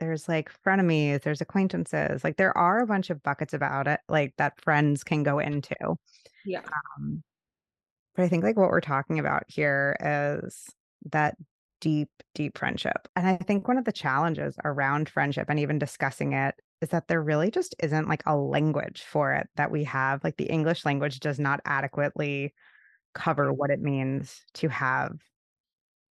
there's 0.00 0.28
like 0.28 0.50
frenemies, 0.64 1.22
there's 1.22 1.40
acquaintances, 1.40 2.24
like 2.24 2.36
there 2.36 2.56
are 2.56 2.80
a 2.80 2.86
bunch 2.86 3.10
of 3.10 3.22
buckets 3.22 3.54
about 3.54 3.86
it, 3.86 4.00
like 4.08 4.34
that 4.38 4.60
friends 4.62 5.04
can 5.04 5.22
go 5.22 5.38
into. 5.38 5.74
Yeah. 6.44 6.62
Um, 6.98 7.22
but 8.14 8.24
I 8.24 8.28
think 8.28 8.44
like 8.44 8.56
what 8.56 8.70
we're 8.70 8.80
talking 8.80 9.18
about 9.18 9.44
here 9.48 9.96
is 10.00 10.66
that 11.10 11.36
deep, 11.80 12.08
deep 12.34 12.56
friendship. 12.56 13.08
And 13.16 13.26
I 13.26 13.36
think 13.36 13.68
one 13.68 13.78
of 13.78 13.84
the 13.84 13.92
challenges 13.92 14.56
around 14.64 15.08
friendship 15.08 15.46
and 15.48 15.60
even 15.60 15.78
discussing 15.78 16.32
it 16.32 16.54
is 16.80 16.90
that 16.90 17.08
there 17.08 17.22
really 17.22 17.50
just 17.50 17.74
isn't 17.82 18.08
like 18.08 18.22
a 18.26 18.36
language 18.36 19.02
for 19.06 19.34
it 19.34 19.48
that 19.56 19.70
we 19.70 19.84
have. 19.84 20.22
Like 20.24 20.36
the 20.36 20.44
English 20.44 20.84
language 20.84 21.20
does 21.20 21.38
not 21.38 21.60
adequately 21.64 22.54
cover 23.14 23.52
what 23.52 23.70
it 23.70 23.80
means 23.80 24.42
to 24.54 24.68
have 24.68 25.12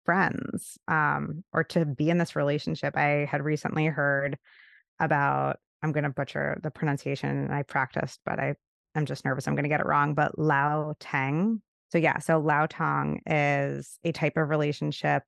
friends 0.05 0.77
um, 0.87 1.43
or 1.53 1.63
to 1.63 1.85
be 1.85 2.09
in 2.09 2.17
this 2.17 2.35
relationship. 2.35 2.97
I 2.97 3.27
had 3.29 3.43
recently 3.43 3.85
heard 3.85 4.37
about, 4.99 5.59
I'm 5.81 5.91
going 5.91 6.03
to 6.03 6.09
butcher 6.09 6.59
the 6.63 6.71
pronunciation 6.71 7.29
and 7.29 7.53
I 7.53 7.63
practiced, 7.63 8.19
but 8.25 8.39
I, 8.39 8.55
I'm 8.95 9.05
just 9.05 9.25
nervous 9.25 9.47
I'm 9.47 9.55
going 9.55 9.63
to 9.63 9.69
get 9.69 9.79
it 9.79 9.85
wrong, 9.85 10.13
but 10.13 10.35
Laotong. 10.37 11.61
So, 11.91 11.97
yeah, 11.97 12.19
so 12.19 12.41
Laotong 12.41 13.19
is 13.25 13.99
a 14.03 14.11
type 14.11 14.37
of 14.37 14.49
relationship 14.49 15.23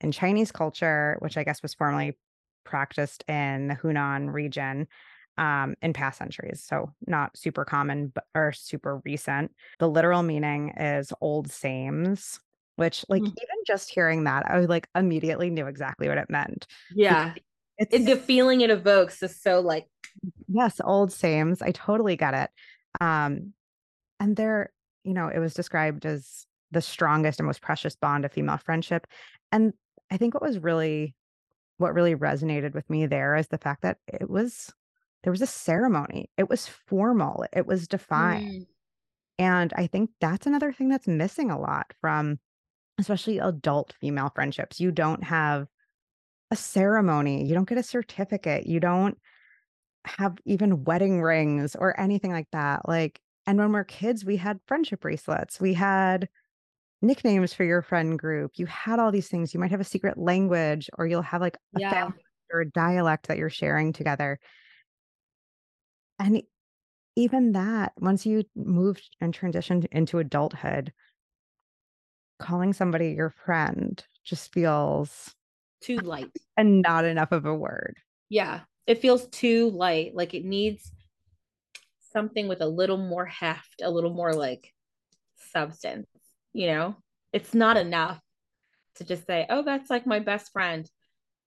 in 0.00 0.12
Chinese 0.12 0.50
culture, 0.52 1.16
which 1.20 1.36
I 1.36 1.44
guess 1.44 1.62
was 1.62 1.74
formerly 1.74 2.18
practiced 2.64 3.24
in 3.28 3.68
the 3.68 3.74
Hunan 3.74 4.32
region 4.32 4.88
um, 5.38 5.74
in 5.82 5.92
past 5.92 6.18
centuries. 6.18 6.62
So 6.66 6.92
not 7.06 7.36
super 7.36 7.64
common 7.64 8.08
but, 8.08 8.24
or 8.34 8.52
super 8.52 9.00
recent. 9.04 9.52
The 9.78 9.88
literal 9.88 10.22
meaning 10.22 10.70
is 10.70 11.12
old 11.20 11.50
sames, 11.50 12.40
which 12.80 13.04
like 13.10 13.20
mm. 13.20 13.26
even 13.26 13.56
just 13.66 13.90
hearing 13.90 14.24
that, 14.24 14.50
I 14.50 14.58
was 14.58 14.66
like 14.66 14.88
immediately 14.94 15.50
knew 15.50 15.66
exactly 15.66 16.08
what 16.08 16.16
it 16.16 16.30
meant. 16.30 16.66
Yeah. 16.94 17.34
It's, 17.76 17.94
it, 17.94 18.06
the 18.06 18.16
feeling 18.16 18.62
it 18.62 18.70
evokes 18.70 19.22
is 19.22 19.38
so 19.38 19.60
like 19.60 19.86
yes, 20.48 20.80
old 20.82 21.12
sames. 21.12 21.60
I 21.60 21.72
totally 21.72 22.16
get 22.16 22.32
it. 22.32 22.50
Um, 22.98 23.52
and 24.18 24.34
there, 24.34 24.72
you 25.04 25.12
know, 25.12 25.28
it 25.28 25.38
was 25.38 25.52
described 25.52 26.06
as 26.06 26.46
the 26.70 26.80
strongest 26.80 27.38
and 27.38 27.46
most 27.46 27.60
precious 27.60 27.96
bond 27.96 28.24
of 28.24 28.32
female 28.32 28.56
friendship. 28.56 29.06
And 29.52 29.74
I 30.10 30.16
think 30.16 30.32
what 30.32 30.42
was 30.42 30.58
really 30.58 31.14
what 31.76 31.92
really 31.92 32.14
resonated 32.14 32.72
with 32.72 32.88
me 32.88 33.04
there 33.04 33.36
is 33.36 33.48
the 33.48 33.58
fact 33.58 33.82
that 33.82 33.98
it 34.06 34.30
was 34.30 34.72
there 35.22 35.32
was 35.32 35.42
a 35.42 35.46
ceremony. 35.46 36.30
It 36.38 36.48
was 36.48 36.66
formal. 36.66 37.44
It 37.52 37.66
was 37.66 37.86
defined. 37.86 38.62
Mm. 38.62 38.66
And 39.38 39.72
I 39.76 39.86
think 39.86 40.12
that's 40.18 40.46
another 40.46 40.72
thing 40.72 40.88
that's 40.88 41.06
missing 41.06 41.50
a 41.50 41.60
lot 41.60 41.92
from 42.00 42.38
especially 43.00 43.38
adult 43.38 43.94
female 44.00 44.30
friendships. 44.34 44.80
You 44.80 44.90
don't 44.90 45.24
have 45.24 45.66
a 46.50 46.56
ceremony, 46.56 47.46
you 47.46 47.54
don't 47.54 47.68
get 47.68 47.78
a 47.78 47.82
certificate, 47.82 48.66
you 48.66 48.80
don't 48.80 49.18
have 50.04 50.38
even 50.44 50.84
wedding 50.84 51.22
rings 51.22 51.76
or 51.76 51.98
anything 52.00 52.32
like 52.32 52.48
that. 52.52 52.88
Like, 52.88 53.20
and 53.46 53.58
when 53.58 53.72
we're 53.72 53.84
kids, 53.84 54.24
we 54.24 54.36
had 54.36 54.60
friendship 54.66 55.00
bracelets, 55.00 55.60
we 55.60 55.74
had 55.74 56.28
nicknames 57.02 57.54
for 57.54 57.64
your 57.64 57.82
friend 57.82 58.18
group, 58.18 58.52
you 58.56 58.66
had 58.66 58.98
all 58.98 59.10
these 59.10 59.28
things. 59.28 59.54
You 59.54 59.60
might 59.60 59.70
have 59.70 59.80
a 59.80 59.84
secret 59.84 60.18
language, 60.18 60.90
or 60.98 61.06
you'll 61.06 61.22
have 61.22 61.40
like 61.40 61.56
a 61.76 61.80
yeah. 61.80 61.90
family 61.92 62.24
or 62.52 62.60
a 62.60 62.70
dialect 62.70 63.28
that 63.28 63.38
you're 63.38 63.50
sharing 63.50 63.92
together. 63.92 64.38
And 66.18 66.42
even 67.16 67.52
that, 67.52 67.92
once 67.98 68.26
you 68.26 68.44
moved 68.54 69.16
and 69.20 69.36
transitioned 69.36 69.86
into 69.92 70.18
adulthood, 70.18 70.92
calling 72.40 72.72
somebody 72.72 73.10
your 73.10 73.30
friend 73.30 74.02
just 74.24 74.52
feels 74.52 75.34
too 75.80 75.96
light 76.02 76.30
and 76.56 76.82
not 76.82 77.04
enough 77.04 77.32
of 77.32 77.46
a 77.46 77.54
word. 77.54 77.96
Yeah, 78.28 78.60
it 78.86 79.00
feels 79.00 79.26
too 79.28 79.70
light. 79.70 80.14
Like 80.14 80.34
it 80.34 80.44
needs 80.44 80.90
something 82.12 82.48
with 82.48 82.60
a 82.60 82.66
little 82.66 82.96
more 82.96 83.26
heft, 83.26 83.82
a 83.82 83.90
little 83.90 84.12
more 84.12 84.34
like 84.34 84.72
substance, 85.52 86.08
you 86.52 86.66
know? 86.66 86.96
It's 87.32 87.54
not 87.54 87.76
enough 87.76 88.20
to 88.96 89.04
just 89.04 89.26
say, 89.26 89.46
oh, 89.48 89.62
that's 89.62 89.90
like 89.90 90.06
my 90.06 90.18
best 90.18 90.52
friend, 90.52 90.90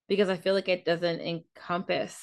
because 0.08 0.30
I 0.30 0.36
feel 0.36 0.54
like 0.54 0.68
it 0.68 0.84
doesn't 0.84 1.20
encompass 1.20 2.18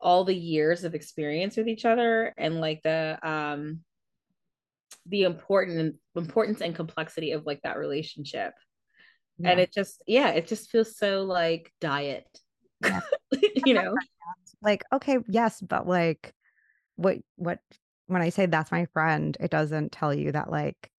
all 0.00 0.24
the 0.24 0.34
years 0.34 0.84
of 0.84 0.94
experience 0.94 1.56
with 1.56 1.68
each 1.68 1.84
other 1.84 2.34
and 2.36 2.60
like 2.60 2.82
the 2.82 3.18
um 3.22 3.80
the 5.06 5.24
important 5.24 5.96
importance 6.16 6.60
and 6.60 6.74
complexity 6.74 7.32
of 7.32 7.44
like 7.46 7.60
that 7.62 7.78
relationship 7.78 8.54
yeah. 9.38 9.50
and 9.50 9.60
it 9.60 9.72
just 9.72 10.02
yeah 10.06 10.28
it 10.28 10.46
just 10.46 10.70
feels 10.70 10.96
so 10.96 11.24
like 11.24 11.72
diet 11.80 12.26
yeah. 12.82 13.00
you 13.64 13.74
know 13.74 13.94
like 14.62 14.84
okay 14.92 15.18
yes 15.28 15.60
but 15.60 15.86
like 15.86 16.32
what 16.96 17.18
what 17.36 17.58
when 18.06 18.22
i 18.22 18.28
say 18.28 18.46
that's 18.46 18.72
my 18.72 18.86
friend 18.92 19.36
it 19.40 19.50
doesn't 19.50 19.92
tell 19.92 20.14
you 20.14 20.32
that 20.32 20.50
like 20.50 20.90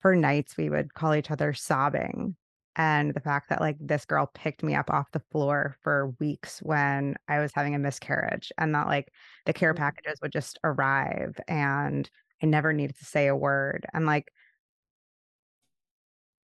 for 0.00 0.14
nights 0.14 0.56
we 0.56 0.70
would 0.70 0.94
call 0.94 1.14
each 1.14 1.30
other 1.30 1.52
sobbing 1.52 2.36
and 2.78 3.12
the 3.12 3.20
fact 3.20 3.48
that 3.48 3.60
like 3.60 3.76
this 3.80 4.04
girl 4.04 4.30
picked 4.34 4.62
me 4.62 4.74
up 4.76 4.88
off 4.88 5.10
the 5.10 5.22
floor 5.32 5.76
for 5.82 6.14
weeks 6.20 6.60
when 6.60 7.16
I 7.26 7.40
was 7.40 7.50
having 7.52 7.74
a 7.74 7.78
miscarriage 7.78 8.52
and 8.56 8.72
that 8.74 8.86
like 8.86 9.12
the 9.46 9.52
care 9.52 9.74
mm-hmm. 9.74 9.82
packages 9.82 10.20
would 10.22 10.30
just 10.30 10.60
arrive 10.62 11.38
and 11.48 12.08
I 12.42 12.46
never 12.46 12.72
needed 12.72 12.96
to 12.98 13.04
say 13.04 13.26
a 13.26 13.36
word 13.36 13.86
and 13.92 14.06
like 14.06 14.28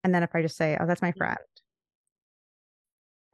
and 0.03 0.13
then 0.13 0.23
if 0.23 0.35
I 0.35 0.41
just 0.41 0.57
say 0.57 0.77
oh 0.79 0.85
that's 0.85 1.01
my 1.01 1.11
friend 1.13 1.37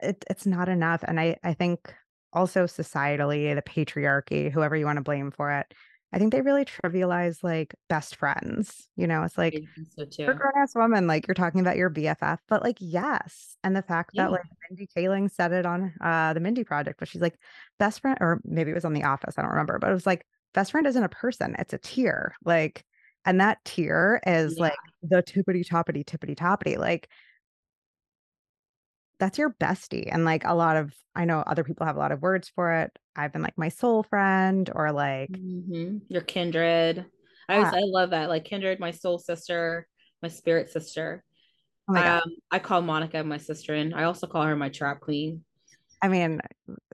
it, 0.00 0.24
it's 0.30 0.46
not 0.46 0.68
enough 0.68 1.02
and 1.06 1.20
I 1.20 1.36
I 1.42 1.54
think 1.54 1.94
also 2.32 2.64
societally 2.64 3.54
the 3.54 3.62
patriarchy 3.62 4.50
whoever 4.50 4.76
you 4.76 4.86
want 4.86 4.96
to 4.96 5.02
blame 5.02 5.30
for 5.30 5.50
it 5.52 5.72
I 6.12 6.18
think 6.18 6.32
they 6.32 6.40
really 6.40 6.64
trivialize 6.64 7.44
like 7.44 7.74
best 7.88 8.16
friends. 8.16 8.88
You 8.96 9.06
know, 9.06 9.22
it's 9.22 9.38
like 9.38 9.62
so 9.96 10.06
for 10.24 10.34
grown 10.34 10.52
ass 10.56 10.74
woman, 10.74 11.06
like 11.06 11.26
you're 11.28 11.34
talking 11.34 11.60
about 11.60 11.76
your 11.76 11.90
BFF, 11.90 12.38
but 12.48 12.62
like 12.62 12.78
yes, 12.80 13.56
and 13.62 13.76
the 13.76 13.82
fact 13.82 14.10
yeah. 14.14 14.24
that 14.24 14.32
like 14.32 14.42
Mindy 14.68 14.88
Kaling 14.96 15.30
said 15.30 15.52
it 15.52 15.66
on 15.66 15.92
uh 16.00 16.32
the 16.32 16.40
Mindy 16.40 16.64
Project, 16.64 16.98
but 16.98 17.08
she's 17.08 17.22
like 17.22 17.38
best 17.78 18.00
friend, 18.00 18.18
or 18.20 18.40
maybe 18.44 18.72
it 18.72 18.74
was 18.74 18.84
on 18.84 18.92
The 18.92 19.04
Office, 19.04 19.34
I 19.38 19.42
don't 19.42 19.52
remember, 19.52 19.78
but 19.78 19.90
it 19.90 19.94
was 19.94 20.06
like 20.06 20.26
best 20.54 20.70
friend 20.72 20.86
isn't 20.86 21.02
a 21.02 21.08
person, 21.08 21.56
it's 21.58 21.72
a 21.72 21.78
tier, 21.78 22.34
like, 22.44 22.84
and 23.24 23.40
that 23.40 23.58
tier 23.64 24.20
is 24.26 24.54
yeah. 24.56 24.62
like 24.62 24.78
the 25.02 25.22
tippity 25.22 25.66
toppity 25.66 26.04
tippity 26.04 26.34
toppity, 26.34 26.78
like 26.78 27.08
that's 29.18 29.38
your 29.38 29.54
bestie. 29.60 30.08
And 30.10 30.24
like 30.24 30.44
a 30.44 30.54
lot 30.54 30.76
of, 30.76 30.94
I 31.14 31.26
know 31.26 31.40
other 31.40 31.62
people 31.62 31.86
have 31.86 31.96
a 31.96 31.98
lot 31.98 32.12
of 32.12 32.22
words 32.22 32.50
for 32.54 32.72
it. 32.72 32.90
I've 33.14 33.32
been 33.32 33.42
like 33.42 33.58
my 33.58 33.68
soul 33.68 34.02
friend 34.02 34.70
or 34.74 34.92
like 34.92 35.30
mm-hmm. 35.30 35.98
your 36.08 36.22
kindred. 36.22 37.04
I 37.48 37.56
always, 37.56 37.74
I 37.74 37.80
love 37.82 38.10
that. 38.10 38.30
Like 38.30 38.44
kindred, 38.44 38.80
my 38.80 38.92
soul 38.92 39.18
sister, 39.18 39.86
my 40.22 40.28
spirit 40.28 40.70
sister. 40.70 41.22
Oh 41.88 41.96
um, 41.96 42.36
I 42.50 42.58
call 42.60 42.82
Monica 42.82 43.22
my 43.24 43.38
sister, 43.38 43.74
and 43.74 43.94
I 43.94 44.04
also 44.04 44.26
call 44.26 44.44
her 44.44 44.56
my 44.56 44.68
trap 44.68 45.00
queen. 45.00 45.44
I 46.00 46.08
mean, 46.08 46.40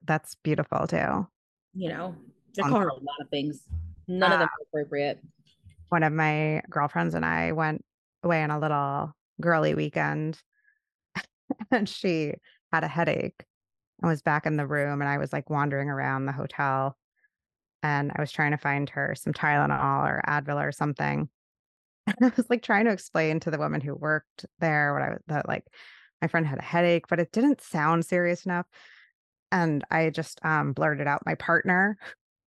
that's 0.04 0.34
beautiful 0.36 0.86
too. 0.86 1.26
You 1.74 1.88
know, 1.90 2.16
I 2.58 2.68
call 2.68 2.80
her 2.80 2.88
a 2.88 2.94
lot 2.94 3.20
of 3.20 3.28
things. 3.28 3.62
None 4.08 4.30
uh, 4.30 4.34
of 4.34 4.40
them 4.40 4.48
are 4.48 4.62
appropriate. 4.62 5.20
One 5.88 6.02
of 6.02 6.12
my 6.12 6.62
girlfriends 6.68 7.14
and 7.14 7.24
I 7.24 7.52
went 7.52 7.84
away 8.22 8.42
on 8.42 8.50
a 8.50 8.58
little 8.58 9.12
girly 9.40 9.74
weekend 9.74 10.40
and 11.70 11.88
she 11.88 12.34
had 12.72 12.84
a 12.84 12.88
headache 12.88 13.44
and 14.00 14.08
was 14.10 14.22
back 14.22 14.46
in 14.46 14.56
the 14.56 14.66
room 14.66 15.00
and 15.00 15.08
I 15.08 15.18
was 15.18 15.32
like 15.32 15.50
wandering 15.50 15.88
around 15.88 16.26
the 16.26 16.32
hotel 16.32 16.96
and 17.82 18.12
I 18.14 18.20
was 18.20 18.32
trying 18.32 18.52
to 18.52 18.58
find 18.58 18.88
her 18.90 19.14
some 19.16 19.32
Tylenol 19.32 20.04
or 20.04 20.22
Advil 20.26 20.62
or 20.62 20.72
something. 20.72 21.28
And 22.06 22.16
I 22.22 22.32
was 22.36 22.48
like 22.50 22.62
trying 22.62 22.86
to 22.86 22.92
explain 22.92 23.40
to 23.40 23.50
the 23.50 23.58
woman 23.58 23.80
who 23.80 23.94
worked 23.94 24.46
there 24.58 24.92
what 24.92 25.02
I 25.02 25.10
was 25.10 25.20
that 25.28 25.48
like 25.48 25.64
my 26.22 26.28
friend 26.28 26.46
had 26.46 26.58
a 26.58 26.62
headache, 26.62 27.06
but 27.08 27.20
it 27.20 27.32
didn't 27.32 27.60
sound 27.60 28.04
serious 28.04 28.46
enough. 28.46 28.66
And 29.52 29.84
I 29.90 30.10
just 30.10 30.40
um 30.44 30.72
blurted 30.72 31.06
out 31.06 31.26
my 31.26 31.34
partner 31.34 31.98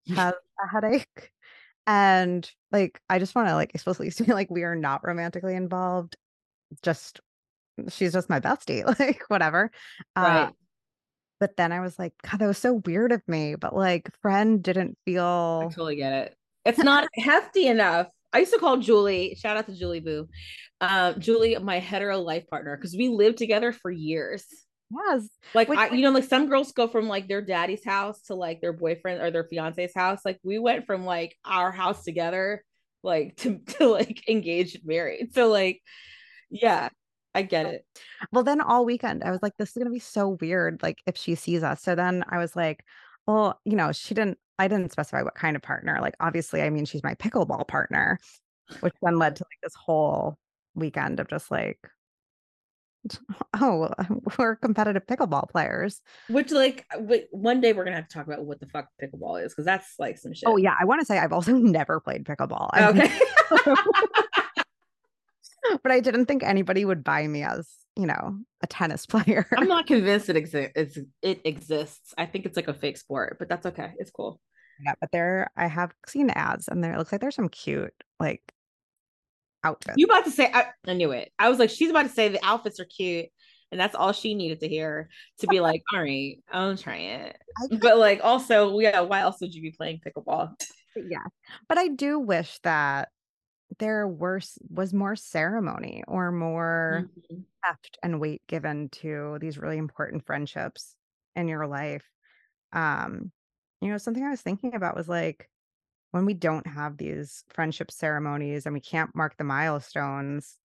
has 0.10 0.34
a 0.64 0.68
headache. 0.68 1.32
And 1.88 2.50
like 2.72 3.00
I 3.08 3.20
just 3.20 3.36
want 3.36 3.48
to 3.48 3.54
like 3.54 3.76
explicitly 3.76 4.10
say 4.10 4.26
like 4.26 4.50
we 4.50 4.64
are 4.64 4.76
not 4.76 5.06
romantically 5.06 5.54
involved. 5.54 6.18
Just 6.82 7.22
she's 7.90 8.12
just 8.12 8.28
my 8.28 8.40
bestie, 8.40 8.84
like 9.00 9.22
whatever. 9.28 9.70
Uh, 10.16 10.22
right. 10.22 10.44
Uh, 10.46 10.52
but 11.40 11.58
then 11.58 11.72
I 11.72 11.82
was 11.82 12.00
like, 12.00 12.14
God, 12.24 12.40
that 12.40 12.48
was 12.48 12.58
so 12.58 12.82
weird 12.86 13.12
of 13.12 13.22
me. 13.28 13.54
But 13.54 13.76
like, 13.76 14.10
friend 14.22 14.64
didn't 14.64 14.98
feel. 15.06 15.62
I 15.64 15.66
totally 15.66 15.98
get 15.98 16.14
it. 16.14 16.36
It's 16.66 16.80
not 16.80 17.08
hefty 17.14 17.68
enough. 17.68 18.08
I 18.34 18.40
used 18.40 18.54
to 18.54 18.60
call 18.60 18.78
Julie. 18.78 19.38
Shout 19.40 19.56
out 19.56 19.68
to 19.68 19.74
Julie 19.74 20.00
Boo, 20.00 20.28
um, 20.82 21.20
Julie, 21.20 21.58
my 21.60 21.80
hetero 21.80 22.20
life 22.20 22.48
partner, 22.48 22.76
because 22.76 22.96
we 22.96 23.10
lived 23.10 23.38
together 23.38 23.72
for 23.72 23.92
years. 23.92 24.46
Yes. 24.92 25.28
Like 25.54 25.68
Which, 25.68 25.80
I, 25.80 25.90
you 25.90 26.02
know, 26.02 26.12
like 26.12 26.26
some 26.26 26.48
girls 26.48 26.72
go 26.72 26.88
from 26.88 27.08
like 27.08 27.28
their 27.28 27.42
daddy's 27.42 27.84
house 27.84 28.22
to 28.24 28.36
like 28.36 28.62
their 28.62 28.74
boyfriend 28.74 29.22
or 29.22 29.32
their 29.32 29.44
fiance's 29.44 29.94
house. 29.96 30.22
Like 30.24 30.40
we 30.44 30.60
went 30.60 30.86
from 30.86 31.06
like 31.06 31.36
our 31.44 31.72
house 31.72 32.04
together, 32.04 32.64
like 33.04 33.36
to 33.38 33.60
to 33.78 33.88
like 33.88 34.28
engaged 34.30 34.86
married. 34.86 35.34
So 35.34 35.48
like, 35.48 35.82
yeah, 36.50 36.90
I 37.34 37.42
get 37.42 37.66
it. 37.66 37.86
Well, 38.32 38.44
then 38.44 38.62
all 38.62 38.86
weekend 38.86 39.24
I 39.24 39.32
was 39.32 39.42
like, 39.42 39.54
this 39.58 39.70
is 39.70 39.78
gonna 39.78 39.90
be 39.90 40.00
so 40.00 40.38
weird, 40.40 40.82
like 40.84 41.00
if 41.06 41.18
she 41.18 41.36
sees 41.36 41.64
us. 41.64 41.82
So 41.82 41.96
then 41.96 42.24
I 42.30 42.38
was 42.38 42.56
like, 42.56 42.84
well, 43.28 43.60
you 43.66 43.76
know, 43.76 43.92
she 43.92 44.14
didn't 44.14 44.38
I 44.60 44.68
didn't 44.68 44.92
specify 44.92 45.24
what 45.24 45.36
kind 45.36 45.56
of 45.56 45.62
partner. 45.62 45.98
Like 46.02 46.16
obviously, 46.20 46.62
I 46.62 46.70
mean, 46.70 46.86
she's 46.86 47.04
my 47.04 47.16
pickleball 47.16 47.68
partner, 47.68 48.20
which 48.82 48.94
then 49.02 49.18
led 49.18 49.36
to 49.38 49.44
like 49.44 49.60
this 49.64 49.76
whole 49.76 50.38
weekend 50.76 51.20
of 51.20 51.28
just 51.28 51.50
like 51.50 51.80
oh, 53.62 53.90
we're 54.38 54.56
competitive 54.56 55.06
pickleball 55.06 55.50
players. 55.50 56.02
Which, 56.30 56.52
like, 56.52 56.86
uh, 56.94 57.18
one 57.32 57.62
day 57.62 57.74
we're 57.74 57.84
gonna 57.84 57.98
have 57.98 58.08
to 58.08 58.14
talk 58.14 58.28
about 58.28 58.46
what 58.46 58.60
the 58.60 58.68
fuck 58.68 58.88
pickleball 59.02 59.44
is 59.44 59.52
because 59.52 59.66
that's 59.66 59.94
like 60.00 60.18
some 60.18 60.32
oh, 60.32 60.34
shit. 60.34 60.50
Oh 60.50 60.58
yeah, 60.58 60.76
I 60.80 60.86
want 60.86 61.02
to 61.02 61.06
say 61.06 61.18
I've 61.18 61.34
also 61.34 61.54
never 61.58 62.00
played 62.00 62.26
pickleball. 62.26 62.70
Okay. 62.76 63.12
but 65.84 65.92
I 65.92 66.00
didn't 66.00 66.26
think 66.26 66.44
anybody 66.44 66.86
would 66.86 67.04
buy 67.04 67.28
me 67.28 67.44
as, 67.44 67.70
you 67.96 68.06
know, 68.06 68.38
a 68.62 68.68
tennis 68.68 69.06
player. 69.06 69.48
I'm 69.58 69.68
not 69.68 69.88
convinced 69.88 70.30
it 70.30 70.36
exists. 70.36 71.00
It 71.22 71.42
exists. 71.46 72.14
I 72.18 72.26
think 72.26 72.46
it's 72.46 72.56
like 72.56 72.68
a 72.68 72.74
fake 72.74 72.98
sport, 72.98 73.38
but 73.40 73.50
that's 73.50 73.66
okay. 73.66 73.94
It's 73.98 74.12
cool. 74.12 74.40
Yeah, 74.84 74.94
but 75.00 75.12
there 75.12 75.50
I 75.56 75.68
have 75.68 75.94
seen 76.06 76.30
ads 76.30 76.68
and 76.68 76.84
there 76.84 76.94
it 76.94 76.98
looks 76.98 77.12
like 77.12 77.22
there's 77.22 77.36
some 77.36 77.50
cute 77.50 77.94
like 78.20 78.42
outfits. 79.66 79.96
You 79.98 80.06
about 80.06 80.26
to 80.26 80.32
say 80.32 80.50
I, 80.54 80.68
I 80.88 80.94
knew 80.94 81.12
it. 81.12 81.32
I 81.40 81.50
was 81.50 81.60
like, 81.60 81.70
she's 81.70 81.90
about 81.90 82.04
to 82.04 82.10
say 82.10 82.30
the 82.30 82.46
outfits 82.46 82.80
are 82.80 82.86
cute. 82.86 83.28
And 83.72 83.80
that's 83.80 83.96
all 83.96 84.14
she 84.14 84.36
needed 84.36 84.60
to 84.62 84.70
hear 84.70 85.10
to 85.40 85.48
be 85.48 85.60
like, 85.60 85.82
all 85.94 86.02
right, 86.02 86.38
I'll 86.52 86.78
try 86.78 86.98
it. 86.98 87.38
But 87.82 87.98
like 87.98 88.22
also, 88.24 88.78
yeah, 88.80 89.02
why 89.02 89.22
else 89.22 89.38
would 89.42 89.54
you 89.54 89.62
be 89.62 89.72
playing 89.72 90.02
pickleball? 90.06 90.54
Yeah. 90.96 91.26
But 91.68 91.78
I 91.78 91.90
do 91.90 92.20
wish 92.20 92.60
that 92.64 93.10
there 93.80 94.08
was 94.08 94.58
was 94.70 94.94
more 94.94 95.16
ceremony 95.16 96.04
or 96.08 96.32
more 96.32 97.10
mm-hmm. 97.10 97.42
heft 97.64 97.98
and 98.04 98.22
weight 98.22 98.44
given 98.48 98.90
to 98.90 99.38
these 99.42 99.58
really 99.58 99.78
important 99.78 100.26
friendships 100.26 100.96
in 101.36 101.48
your 101.48 101.68
life. 101.68 102.06
Um, 102.72 103.32
you 103.82 103.90
know, 103.90 103.98
something 103.98 104.24
I 104.24 104.30
was 104.30 104.42
thinking 104.42 104.76
about 104.76 104.96
was 104.96 105.10
like 105.10 105.50
when 106.16 106.26
we 106.26 106.34
don't 106.34 106.66
have 106.66 106.96
these 106.96 107.44
friendship 107.50 107.92
ceremonies 107.92 108.66
and 108.66 108.74
we 108.74 108.80
can't 108.80 109.14
mark 109.14 109.36
the 109.36 109.44
milestones, 109.44 110.58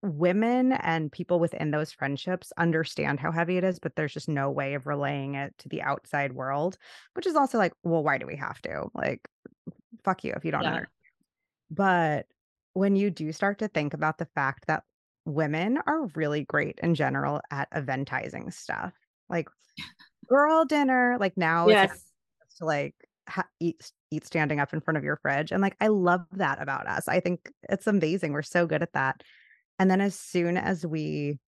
women 0.00 0.70
and 0.70 1.10
people 1.10 1.40
within 1.40 1.72
those 1.72 1.90
friendships 1.90 2.52
understand 2.56 3.18
how 3.18 3.32
heavy 3.32 3.56
it 3.56 3.64
is, 3.64 3.80
but 3.80 3.96
there's 3.96 4.14
just 4.14 4.28
no 4.28 4.48
way 4.52 4.74
of 4.74 4.86
relaying 4.86 5.34
it 5.34 5.52
to 5.58 5.68
the 5.68 5.82
outside 5.82 6.34
world, 6.34 6.78
which 7.14 7.26
is 7.26 7.34
also 7.34 7.58
like, 7.58 7.72
well, 7.82 8.04
why 8.04 8.16
do 8.16 8.28
we 8.28 8.36
have 8.36 8.62
to? 8.62 8.86
Like, 8.94 9.26
fuck 10.04 10.22
you 10.22 10.32
if 10.36 10.44
you 10.44 10.52
don't 10.52 10.62
yeah. 10.62 10.68
understand. 10.68 10.90
But 11.68 12.26
when 12.74 12.94
you 12.94 13.10
do 13.10 13.32
start 13.32 13.58
to 13.58 13.66
think 13.66 13.92
about 13.92 14.18
the 14.18 14.28
fact 14.36 14.68
that 14.68 14.84
women 15.24 15.80
are 15.84 16.06
really 16.14 16.44
great 16.44 16.78
in 16.80 16.94
general 16.94 17.40
at 17.50 17.68
eventizing 17.72 18.52
stuff, 18.52 18.92
like 19.28 19.48
girl 20.28 20.64
dinner, 20.64 21.16
like 21.18 21.36
now 21.36 21.66
yes. 21.66 21.90
it's 21.92 22.04
to 22.58 22.64
like 22.64 22.94
ha- 23.28 23.48
eat 23.60 23.90
eat 24.10 24.24
standing 24.26 24.60
up 24.60 24.72
in 24.72 24.80
front 24.80 24.98
of 24.98 25.04
your 25.04 25.16
fridge, 25.16 25.52
and 25.52 25.62
like 25.62 25.76
I 25.80 25.88
love 25.88 26.26
that 26.32 26.60
about 26.60 26.86
us. 26.86 27.08
I 27.08 27.20
think 27.20 27.50
it's 27.68 27.86
amazing. 27.86 28.32
We're 28.32 28.42
so 28.42 28.66
good 28.66 28.82
at 28.82 28.92
that. 28.94 29.22
And 29.78 29.90
then 29.90 30.00
as 30.00 30.14
soon 30.14 30.56
as 30.56 30.86
we 30.86 31.38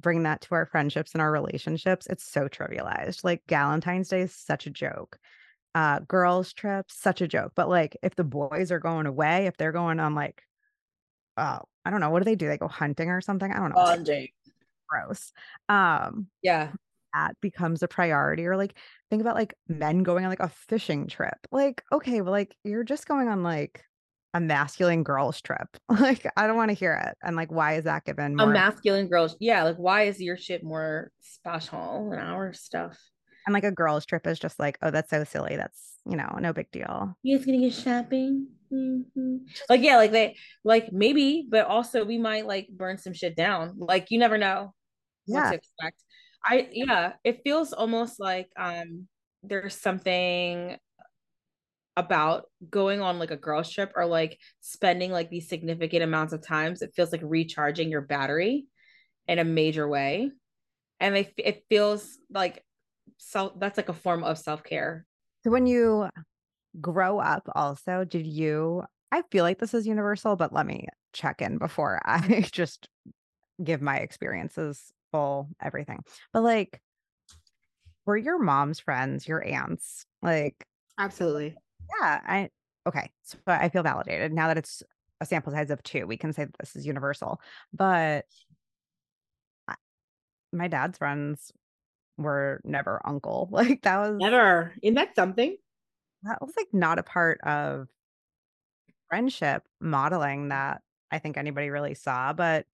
bring 0.00 0.22
that 0.24 0.40
to 0.42 0.54
our 0.54 0.66
friendships 0.66 1.12
and 1.12 1.22
our 1.22 1.30
relationships, 1.30 2.06
it's 2.08 2.24
so 2.24 2.48
trivialized. 2.48 3.24
Like 3.24 3.42
Valentine's 3.48 4.08
Day 4.08 4.22
is 4.22 4.34
such 4.34 4.66
a 4.66 4.70
joke 4.70 5.18
uh 5.74 5.98
girls 6.00 6.52
trips 6.52 6.94
such 6.96 7.20
a 7.20 7.28
joke 7.28 7.52
but 7.54 7.68
like 7.68 7.96
if 8.02 8.14
the 8.14 8.24
boys 8.24 8.70
are 8.70 8.78
going 8.78 9.06
away 9.06 9.46
if 9.46 9.56
they're 9.56 9.72
going 9.72 9.98
on 9.98 10.14
like 10.14 10.42
oh 11.36 11.60
i 11.84 11.90
don't 11.90 12.00
know 12.00 12.10
what 12.10 12.20
do 12.20 12.24
they 12.24 12.36
do 12.36 12.46
they 12.46 12.56
go 12.56 12.68
hunting 12.68 13.10
or 13.10 13.20
something 13.20 13.50
i 13.52 13.58
don't 13.58 13.74
know 13.74 13.84
hunting 13.84 14.28
gross 14.88 15.32
um 15.68 16.28
yeah 16.42 16.70
that 17.14 17.32
becomes 17.40 17.82
a 17.82 17.88
priority 17.88 18.46
or 18.46 18.56
like 18.56 18.76
think 19.10 19.22
about 19.22 19.34
like 19.36 19.54
men 19.68 20.02
going 20.02 20.24
on 20.24 20.30
like 20.30 20.40
a 20.40 20.48
fishing 20.48 21.06
trip 21.06 21.38
like 21.52 21.82
okay 21.92 22.20
well 22.20 22.32
like 22.32 22.56
you're 22.64 22.84
just 22.84 23.06
going 23.06 23.28
on 23.28 23.42
like 23.42 23.84
a 24.34 24.40
masculine 24.40 25.04
girls 25.04 25.40
trip 25.40 25.68
like 25.88 26.26
i 26.36 26.46
don't 26.46 26.56
want 26.56 26.70
to 26.70 26.76
hear 26.76 26.94
it 27.06 27.16
and 27.22 27.36
like 27.36 27.52
why 27.52 27.74
is 27.74 27.84
that 27.84 28.04
given 28.04 28.34
more- 28.36 28.50
a 28.50 28.52
masculine 28.52 29.08
girls 29.08 29.36
yeah 29.40 29.62
like 29.62 29.76
why 29.76 30.02
is 30.02 30.20
your 30.20 30.36
shit 30.36 30.64
more 30.64 31.10
special 31.20 32.10
than 32.10 32.18
our 32.18 32.52
stuff 32.52 32.98
And 33.46 33.54
like 33.54 33.64
a 33.64 33.70
girl's 33.70 34.06
trip 34.06 34.26
is 34.26 34.38
just 34.38 34.58
like, 34.58 34.78
oh, 34.80 34.90
that's 34.90 35.10
so 35.10 35.22
silly. 35.24 35.56
That's, 35.56 35.98
you 36.08 36.16
know, 36.16 36.38
no 36.40 36.54
big 36.54 36.70
deal. 36.70 37.14
You 37.22 37.36
guys 37.36 37.44
gonna 37.44 37.58
get 37.58 37.74
shopping? 37.74 38.48
Mm-hmm. 38.72 39.36
Like, 39.68 39.82
yeah, 39.82 39.96
like 39.96 40.12
they, 40.12 40.36
like 40.64 40.92
maybe, 40.92 41.46
but 41.48 41.66
also 41.66 42.04
we 42.06 42.16
might 42.16 42.46
like 42.46 42.68
burn 42.70 42.96
some 42.96 43.12
shit 43.12 43.36
down. 43.36 43.74
Like, 43.76 44.10
you 44.10 44.18
never 44.18 44.38
know 44.38 44.72
yeah. 45.26 45.42
what 45.42 45.50
to 45.50 45.56
expect. 45.56 46.02
I, 46.44 46.68
yeah, 46.72 47.12
it 47.24 47.42
feels 47.42 47.72
almost 47.72 48.20
like 48.20 48.50
um 48.56 49.08
there's 49.42 49.74
something 49.78 50.76
about 51.96 52.46
going 52.70 53.00
on 53.00 53.18
like 53.18 53.30
a 53.30 53.36
girls 53.36 53.70
trip 53.70 53.92
or 53.94 54.04
like 54.04 54.38
spending 54.60 55.12
like 55.12 55.30
these 55.30 55.48
significant 55.48 56.02
amounts 56.02 56.32
of 56.32 56.44
times 56.44 56.82
it 56.82 56.90
feels 56.96 57.12
like 57.12 57.20
recharging 57.22 57.88
your 57.88 58.00
battery 58.00 58.66
in 59.28 59.38
a 59.38 59.44
major 59.44 59.88
way. 59.88 60.30
And 60.98 61.14
they, 61.14 61.32
it 61.38 61.64
feels 61.68 62.18
like 62.30 62.64
self 63.18 63.52
that's 63.58 63.76
like 63.76 63.88
a 63.88 63.94
form 63.94 64.24
of 64.24 64.38
self-care. 64.38 65.06
So 65.44 65.50
when 65.50 65.66
you 65.66 66.08
grow 66.80 67.18
up 67.18 67.48
also 67.54 68.04
did 68.04 68.26
you 68.26 68.82
i 69.12 69.22
feel 69.30 69.44
like 69.44 69.58
this 69.58 69.74
is 69.74 69.86
universal 69.86 70.34
but 70.36 70.52
let 70.52 70.66
me 70.66 70.88
check 71.12 71.40
in 71.40 71.58
before 71.58 72.00
i 72.04 72.40
just 72.50 72.88
give 73.62 73.80
my 73.80 73.98
experiences 73.98 74.92
full 75.14 75.48
everything 75.62 76.02
but 76.32 76.42
like 76.42 76.80
were 78.04 78.16
your 78.16 78.38
mom's 78.38 78.80
friends 78.80 79.28
your 79.28 79.44
aunts 79.46 80.06
like 80.22 80.66
absolutely 80.98 81.54
yeah 82.00 82.20
i 82.26 82.50
okay 82.84 83.08
so 83.22 83.38
i 83.46 83.68
feel 83.68 83.84
validated 83.84 84.32
now 84.32 84.48
that 84.48 84.58
it's 84.58 84.82
a 85.20 85.26
sample 85.26 85.52
size 85.52 85.70
of 85.70 85.80
two 85.84 86.04
we 86.06 86.16
can 86.16 86.32
say 86.32 86.44
that 86.44 86.56
this 86.58 86.74
is 86.74 86.84
universal 86.84 87.40
but 87.72 88.24
my 90.52 90.68
dad's 90.68 90.98
friends 90.98 91.52
were 92.16 92.60
never 92.64 93.00
uncle. 93.04 93.48
Like 93.52 93.82
that 93.82 93.98
was 93.98 94.16
never. 94.18 94.72
Isn't 94.82 94.94
that 94.94 95.16
something? 95.16 95.56
That 96.22 96.40
was 96.40 96.54
like 96.56 96.68
not 96.72 96.98
a 96.98 97.02
part 97.02 97.40
of 97.42 97.88
friendship 99.08 99.62
modeling 99.80 100.48
that 100.48 100.80
I 101.10 101.18
think 101.18 101.36
anybody 101.36 101.70
really 101.70 101.94
saw. 101.94 102.32
But 102.32 102.66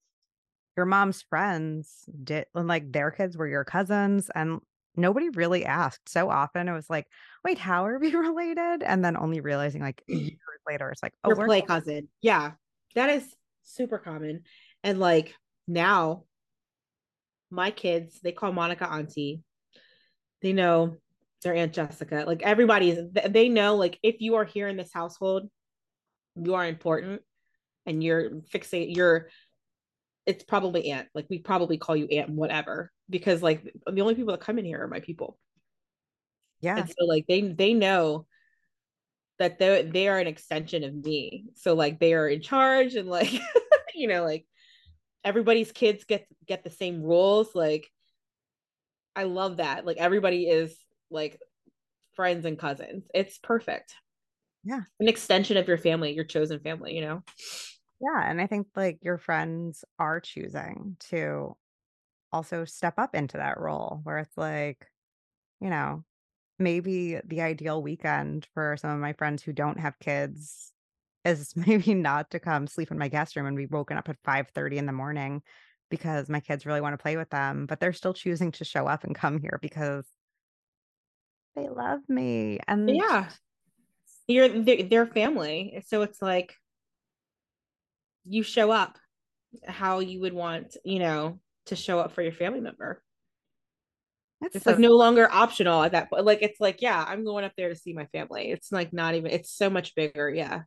your 0.81 0.87
mom's 0.87 1.21
friends 1.21 2.07
did, 2.25 2.47
and 2.55 2.67
like 2.67 2.91
their 2.91 3.11
kids 3.11 3.37
were 3.37 3.47
your 3.47 3.65
cousins, 3.65 4.31
and 4.35 4.61
nobody 4.97 5.29
really 5.29 5.67
asked. 5.67 6.09
So 6.09 6.31
often 6.31 6.69
it 6.69 6.73
was 6.73 6.89
like, 6.89 7.07
wait, 7.45 7.59
how 7.59 7.85
are 7.85 7.99
we 7.99 8.15
related? 8.17 8.83
And 8.83 9.05
then 9.05 9.15
only 9.15 9.41
realizing 9.43 9.83
like 9.83 10.03
years 10.07 10.39
later, 10.67 10.91
it's 10.91 11.03
like, 11.03 11.13
oh, 11.23 11.35
your 11.37 11.45
play 11.45 11.61
cousin. 11.61 12.09
Yeah, 12.23 12.53
that 12.95 13.11
is 13.11 13.25
super 13.63 13.99
common. 13.99 14.45
And 14.83 14.99
like 14.99 15.35
now, 15.69 16.25
my 17.51 17.71
kids, 17.71 18.19
they 18.23 18.33
call 18.33 18.53
Monica 18.53 18.91
auntie. 18.91 19.43
They 20.41 20.55
know 20.55 20.97
their 21.43 21.55
Aunt 21.55 21.75
Jessica. 21.75 22.25
Like 22.27 22.41
everybody 22.41 22.89
is, 22.89 23.07
they 23.29 23.51
know, 23.51 23.77
like, 23.77 23.99
if 24.03 24.23
you 24.23 24.37
are 24.37 24.47
here 24.47 24.67
in 24.67 24.79
this 24.79 24.95
household, 24.95 25.51
you 26.37 26.55
are 26.55 26.65
important 26.65 27.21
and 27.85 28.03
you're 28.03 28.31
fixate, 28.31 28.97
you're, 28.97 29.29
it's 30.27 30.45
probably 30.45 30.91
Aunt. 30.91 31.09
Like, 31.15 31.27
we 31.31 31.39
probably 31.39 31.79
call 31.79 31.97
you 31.97 32.07
Aunt, 32.07 32.31
whatever, 32.31 32.93
because 33.09 33.43
like 33.43 33.63
the 33.91 34.01
only 34.01 34.15
people 34.15 34.33
that 34.33 34.41
come 34.41 34.59
in 34.59 34.65
here 34.65 34.83
are 34.83 34.89
my 34.89 35.01
people. 35.01 35.39
Yeah. 36.61 36.77
And 36.79 36.89
so, 36.89 37.07
like, 37.07 37.27
they, 37.27 37.41
they 37.41 37.75
know 37.75 38.27
that 39.39 39.59
they 39.59 39.83
they 39.83 40.09
are 40.09 40.19
an 40.19 40.27
extension 40.27 40.85
of 40.85 40.95
me. 40.95 41.47
So 41.55 41.75
like 41.75 41.99
they 41.99 42.13
are 42.13 42.29
in 42.29 42.43
charge 42.43 42.95
and 42.95 43.09
like 43.09 43.33
you 43.95 44.07
know 44.07 44.25
like 44.25 44.47
everybody's 45.25 45.73
kids 45.73 46.05
get 46.05 46.27
get 46.47 46.65
the 46.65 46.71
same 46.71 47.03
rules 47.03 47.55
like 47.55 47.91
i 49.15 49.25
love 49.25 49.59
that 49.59 49.85
like 49.85 49.99
everybody 49.99 50.45
is 50.45 50.77
like 51.11 51.39
friends 52.15 52.45
and 52.45 52.59
cousins 52.59 53.05
it's 53.15 53.39
perfect 53.39 53.95
yeah 54.65 54.81
an 54.99 55.09
extension 55.09 55.57
of 55.57 55.69
your 55.69 55.79
family 55.79 56.15
your 56.15 56.25
chosen 56.25 56.61
family 56.61 56.95
you 56.95 57.03
know 57.03 57.23
yeah 58.01 58.29
and 58.31 58.41
i 58.41 58.47
think 58.47 58.67
like 58.77 58.99
your 59.03 59.19
friends 59.19 59.85
are 59.99 60.21
choosing 60.21 60.97
to 61.01 61.57
also 62.33 62.65
step 62.65 62.95
up 62.99 63.15
into 63.15 63.37
that 63.37 63.59
role 63.59 64.01
where 64.05 64.19
it's 64.19 64.37
like 64.37 64.87
you 65.61 65.71
know 65.71 66.05
maybe 66.59 67.19
the 67.25 67.41
ideal 67.41 67.83
weekend 67.83 68.47
for 68.55 68.77
some 68.77 68.91
of 68.91 68.99
my 68.99 69.15
friends 69.15 69.43
who 69.43 69.53
don't 69.53 69.81
have 69.81 69.99
kids 69.99 70.73
is 71.25 71.55
maybe 71.67 71.95
not 71.95 72.31
to 72.31 72.39
come 72.39 72.67
sleep 72.67 72.91
in 72.91 72.99
my 72.99 73.09
guest 73.09 73.37
room 73.37 73.47
and 73.47 73.57
be 73.57 73.67
woken 73.67 73.97
up 73.97 74.09
at 74.09 74.17
5 74.25 74.49
30 74.55 74.79
in 74.79 74.87
the 74.87 74.93
morning 74.93 75.43
because 75.91 76.29
my 76.29 76.41
kids 76.41 76.65
really 76.65 76.81
want 76.81 76.95
to 76.95 77.03
play 77.03 77.17
with 77.17 77.31
them, 77.31 77.67
but 77.67 77.81
they're 77.81 77.93
still 77.93 78.15
choosing 78.15 78.53
to 78.53 78.65
show 78.65 78.87
up 78.87 79.03
and 79.03 79.15
come 79.15 79.41
here 79.41 79.59
because 79.61 80.07
they 81.57 81.69
love 81.69 82.01
me. 82.09 82.61
And 82.69 82.89
yeah, 82.89 83.29
you're 84.29 84.49
their 84.49 85.07
family. 85.07 85.83
So 85.89 86.03
it's 86.03 86.23
like 86.23 86.55
you 88.31 88.43
show 88.43 88.71
up 88.71 88.97
how 89.67 89.99
you 89.99 90.21
would 90.21 90.33
want, 90.33 90.77
you 90.85 91.01
know, 91.01 91.41
to 91.67 91.77
show 91.77 91.99
up 91.99 92.13
for 92.13 92.23
your 92.23 92.33
family 92.33 92.61
member. 92.61 93.03
That's 94.41 94.57
it's 94.57 94.65
so- 94.65 94.71
like 94.71 94.81
no 94.81 94.93
longer 94.97 95.29
optional 95.31 95.83
at 95.83 95.93
that 95.93 96.09
point. 96.09 96.25
Like 96.25 96.41
it's 96.41 96.61
like, 96.61 96.81
yeah, 96.81 97.05
I'm 97.07 97.25
going 97.25 97.45
up 97.45 97.53
there 97.57 97.69
to 97.69 97.77
see 97.77 97.93
my 97.93 98.07
family. 98.07 98.51
It's 98.51 98.73
like 98.73 98.93
not 98.93 99.15
even, 99.15 99.31
it's 99.31 99.53
so 99.53 99.69
much 99.69 99.95
bigger. 99.95 100.31
Yeah 100.31 100.63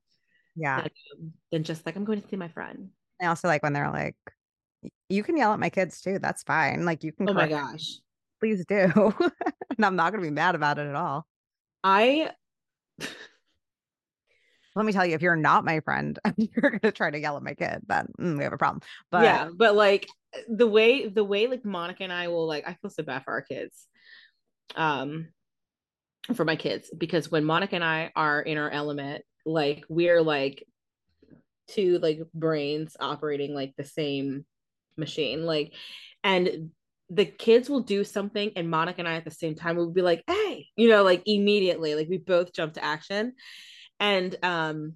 yeah 0.55 0.81
than, 0.81 0.91
um, 1.17 1.33
than 1.51 1.63
just 1.63 1.85
like 1.85 1.95
i'm 1.95 2.05
going 2.05 2.21
to 2.21 2.27
see 2.27 2.35
my 2.35 2.47
friend 2.47 2.89
i 3.21 3.25
also 3.25 3.47
like 3.47 3.63
when 3.63 3.73
they're 3.73 3.91
like 3.91 4.15
you 5.09 5.23
can 5.23 5.37
yell 5.37 5.53
at 5.53 5.59
my 5.59 5.69
kids 5.69 6.01
too 6.01 6.19
that's 6.19 6.43
fine 6.43 6.85
like 6.85 7.03
you 7.03 7.11
can 7.11 7.29
oh 7.29 7.33
my 7.33 7.47
gosh 7.47 7.99
please 8.39 8.65
do 8.65 8.91
and 9.77 9.85
i'm 9.85 9.95
not 9.95 10.11
going 10.11 10.23
to 10.23 10.29
be 10.29 10.33
mad 10.33 10.55
about 10.55 10.77
it 10.77 10.87
at 10.87 10.95
all 10.95 11.25
i 11.83 12.29
let 14.75 14.85
me 14.85 14.91
tell 14.91 15.05
you 15.05 15.15
if 15.15 15.21
you're 15.21 15.35
not 15.35 15.65
my 15.65 15.79
friend 15.81 16.19
you're 16.37 16.71
going 16.71 16.79
to 16.79 16.91
try 16.91 17.09
to 17.11 17.19
yell 17.19 17.37
at 17.37 17.43
my 17.43 17.53
kid 17.53 17.81
then 17.87 18.07
mm, 18.19 18.37
we 18.37 18.43
have 18.43 18.53
a 18.53 18.57
problem. 18.57 18.81
But 19.11 19.23
yeah 19.23 19.49
but 19.55 19.75
like 19.75 20.07
the 20.47 20.67
way 20.67 21.07
the 21.07 21.23
way 21.23 21.47
like 21.47 21.63
monica 21.63 22.03
and 22.03 22.13
i 22.13 22.27
will 22.27 22.47
like 22.47 22.67
i 22.67 22.73
feel 22.73 22.89
so 22.89 23.03
bad 23.03 23.23
for 23.23 23.31
our 23.31 23.41
kids 23.41 23.87
um 24.75 25.27
for 26.35 26.45
my 26.45 26.55
kids 26.55 26.89
because 26.97 27.29
when 27.29 27.43
monica 27.43 27.75
and 27.75 27.83
i 27.83 28.11
are 28.15 28.41
in 28.41 28.57
our 28.57 28.69
element 28.69 29.23
like 29.45 29.83
we're 29.89 30.21
like 30.21 30.65
two 31.67 31.99
like 31.99 32.19
brains 32.33 32.95
operating 32.99 33.53
like 33.53 33.73
the 33.77 33.83
same 33.83 34.45
machine 34.97 35.45
like 35.45 35.73
and 36.23 36.71
the 37.09 37.25
kids 37.25 37.69
will 37.69 37.81
do 37.81 38.03
something 38.03 38.51
and 38.55 38.69
monica 38.69 38.99
and 38.99 39.07
i 39.07 39.15
at 39.15 39.25
the 39.25 39.31
same 39.31 39.55
time 39.55 39.75
will 39.75 39.91
be 39.91 40.01
like 40.01 40.23
hey 40.27 40.67
you 40.75 40.87
know 40.87 41.03
like 41.03 41.21
immediately 41.25 41.95
like 41.95 42.07
we 42.09 42.17
both 42.17 42.53
jump 42.53 42.73
to 42.73 42.83
action 42.83 43.33
and 43.99 44.35
um 44.43 44.93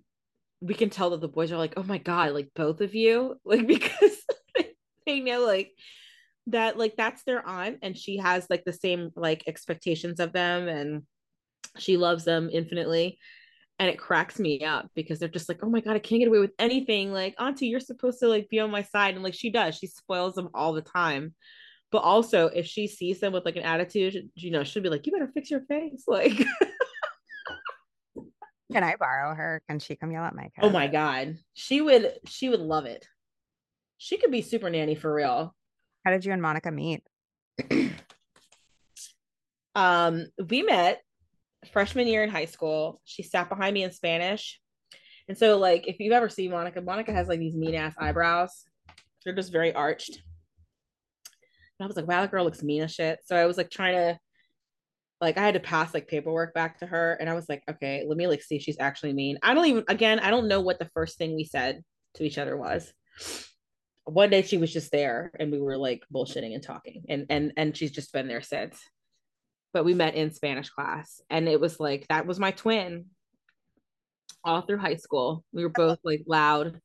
we 0.61 0.73
can 0.73 0.89
tell 0.89 1.11
that 1.11 1.21
the 1.21 1.27
boys 1.27 1.51
are 1.51 1.57
like 1.57 1.73
oh 1.77 1.83
my 1.83 1.97
god 1.97 2.33
like 2.33 2.49
both 2.55 2.81
of 2.81 2.95
you 2.95 3.35
like 3.45 3.67
because 3.67 4.17
they 5.05 5.19
know 5.19 5.45
like 5.45 5.71
that 6.47 6.77
like 6.77 6.95
that's 6.95 7.23
their 7.23 7.45
aunt 7.45 7.79
and 7.81 7.97
she 7.97 8.17
has 8.17 8.47
like 8.49 8.63
the 8.65 8.73
same 8.73 9.09
like 9.15 9.43
expectations 9.47 10.19
of 10.19 10.31
them 10.31 10.67
and 10.67 11.03
she 11.77 11.97
loves 11.97 12.23
them 12.23 12.49
infinitely 12.51 13.17
and 13.79 13.89
it 13.89 13.99
cracks 13.99 14.39
me 14.39 14.63
up 14.63 14.89
because 14.95 15.19
they're 15.19 15.29
just 15.29 15.49
like, 15.49 15.59
oh 15.61 15.69
my 15.69 15.81
god, 15.81 15.95
I 15.95 15.99
can't 15.99 16.19
get 16.19 16.27
away 16.27 16.39
with 16.39 16.53
anything. 16.57 17.13
Like, 17.13 17.35
Auntie, 17.39 17.67
you're 17.67 17.79
supposed 17.79 18.19
to 18.19 18.27
like 18.27 18.49
be 18.49 18.59
on 18.59 18.71
my 18.71 18.81
side, 18.81 19.13
and 19.13 19.23
like 19.23 19.35
she 19.35 19.51
does, 19.51 19.75
she 19.75 19.87
spoils 19.87 20.33
them 20.33 20.49
all 20.53 20.73
the 20.73 20.81
time. 20.81 21.35
But 21.91 21.99
also, 21.99 22.47
if 22.47 22.65
she 22.65 22.87
sees 22.87 23.19
them 23.19 23.33
with 23.33 23.45
like 23.45 23.55
an 23.55 23.63
attitude, 23.63 24.29
you 24.35 24.51
know, 24.51 24.63
she'll 24.63 24.83
be 24.83 24.89
like, 24.89 25.05
you 25.05 25.13
better 25.13 25.31
fix 25.33 25.51
your 25.51 25.61
face, 25.61 26.03
like. 26.07 26.43
Can 28.71 28.83
I 28.83 28.95
borrow 28.97 29.33
her? 29.33 29.61
Can 29.69 29.79
she 29.79 29.95
come 29.95 30.11
yell 30.11 30.25
at 30.25 30.35
my 30.35 30.43
cat? 30.43 30.63
Oh 30.63 30.69
my 30.69 30.87
god, 30.87 31.37
she 31.53 31.81
would. 31.81 32.13
She 32.27 32.49
would 32.49 32.59
love 32.59 32.85
it. 32.85 33.07
She 33.97 34.17
could 34.17 34.31
be 34.31 34.41
super 34.41 34.69
nanny 34.69 34.95
for 34.95 35.13
real. 35.13 35.55
How 36.05 36.11
did 36.11 36.25
you 36.25 36.33
and 36.33 36.41
Monica 36.41 36.71
meet? 36.71 37.03
um, 39.75 40.25
we 40.49 40.61
met 40.61 41.01
freshman 41.71 42.07
year 42.07 42.23
in 42.23 42.29
high 42.29 42.45
school. 42.45 43.01
She 43.05 43.23
sat 43.23 43.49
behind 43.49 43.73
me 43.73 43.83
in 43.83 43.91
Spanish. 43.91 44.59
And 45.27 45.37
so, 45.37 45.57
like, 45.57 45.87
if 45.87 45.99
you've 45.99 46.13
ever 46.13 46.29
seen 46.29 46.51
Monica, 46.51 46.81
Monica 46.81 47.11
has 47.11 47.27
like 47.27 47.39
these 47.39 47.55
mean 47.55 47.75
ass 47.75 47.95
eyebrows. 47.97 48.65
They're 49.23 49.35
just 49.35 49.51
very 49.51 49.73
arched. 49.73 50.21
And 51.79 51.85
I 51.85 51.87
was 51.87 51.95
like, 51.95 52.07
wow, 52.07 52.21
that 52.21 52.31
girl 52.31 52.43
looks 52.43 52.63
mean 52.63 52.83
as 52.83 52.93
shit. 52.93 53.19
So 53.25 53.35
I 53.35 53.45
was 53.45 53.57
like 53.57 53.69
trying 53.69 53.95
to, 53.95 54.19
like, 55.19 55.37
I 55.37 55.41
had 55.41 55.55
to 55.55 55.59
pass 55.59 55.93
like 55.93 56.07
paperwork 56.07 56.53
back 56.53 56.79
to 56.79 56.85
her. 56.85 57.13
And 57.13 57.29
I 57.29 57.33
was 57.33 57.49
like, 57.49 57.63
okay, 57.69 58.05
let 58.07 58.17
me 58.17 58.27
like 58.27 58.41
see 58.41 58.57
if 58.57 58.61
she's 58.61 58.77
actually 58.79 59.13
mean. 59.13 59.37
I 59.41 59.53
don't 59.53 59.65
even, 59.65 59.83
again, 59.87 60.19
I 60.19 60.29
don't 60.29 60.47
know 60.47 60.61
what 60.61 60.79
the 60.79 60.89
first 60.93 61.17
thing 61.17 61.35
we 61.35 61.43
said 61.43 61.83
to 62.15 62.23
each 62.23 62.37
other 62.37 62.55
was. 62.55 62.91
One 64.05 64.29
day 64.29 64.41
she 64.41 64.57
was 64.57 64.71
just 64.71 64.91
there 64.91 65.31
and 65.39 65.51
we 65.51 65.59
were 65.59 65.77
like 65.77 66.03
bullshitting 66.13 66.53
and 66.53 66.63
talking. 66.63 67.03
And 67.09 67.25
and 67.29 67.51
and 67.57 67.75
she's 67.75 67.91
just 67.91 68.13
been 68.13 68.27
there 68.27 68.41
since 68.41 68.79
but 69.77 69.85
we 69.85 69.93
met 69.93 70.15
in 70.15 70.31
Spanish 70.31 70.69
class. 70.69 71.21
And 71.29 71.47
it 71.47 71.59
was 71.59 71.79
like, 71.79 72.07
that 72.07 72.25
was 72.25 72.39
my 72.39 72.49
twin 72.49 73.05
all 74.43 74.61
through 74.61 74.79
high 74.79 74.95
school. 74.95 75.43
We 75.53 75.63
were 75.63 75.69
both 75.69 75.99
like 76.03 76.23
loud. 76.25 76.81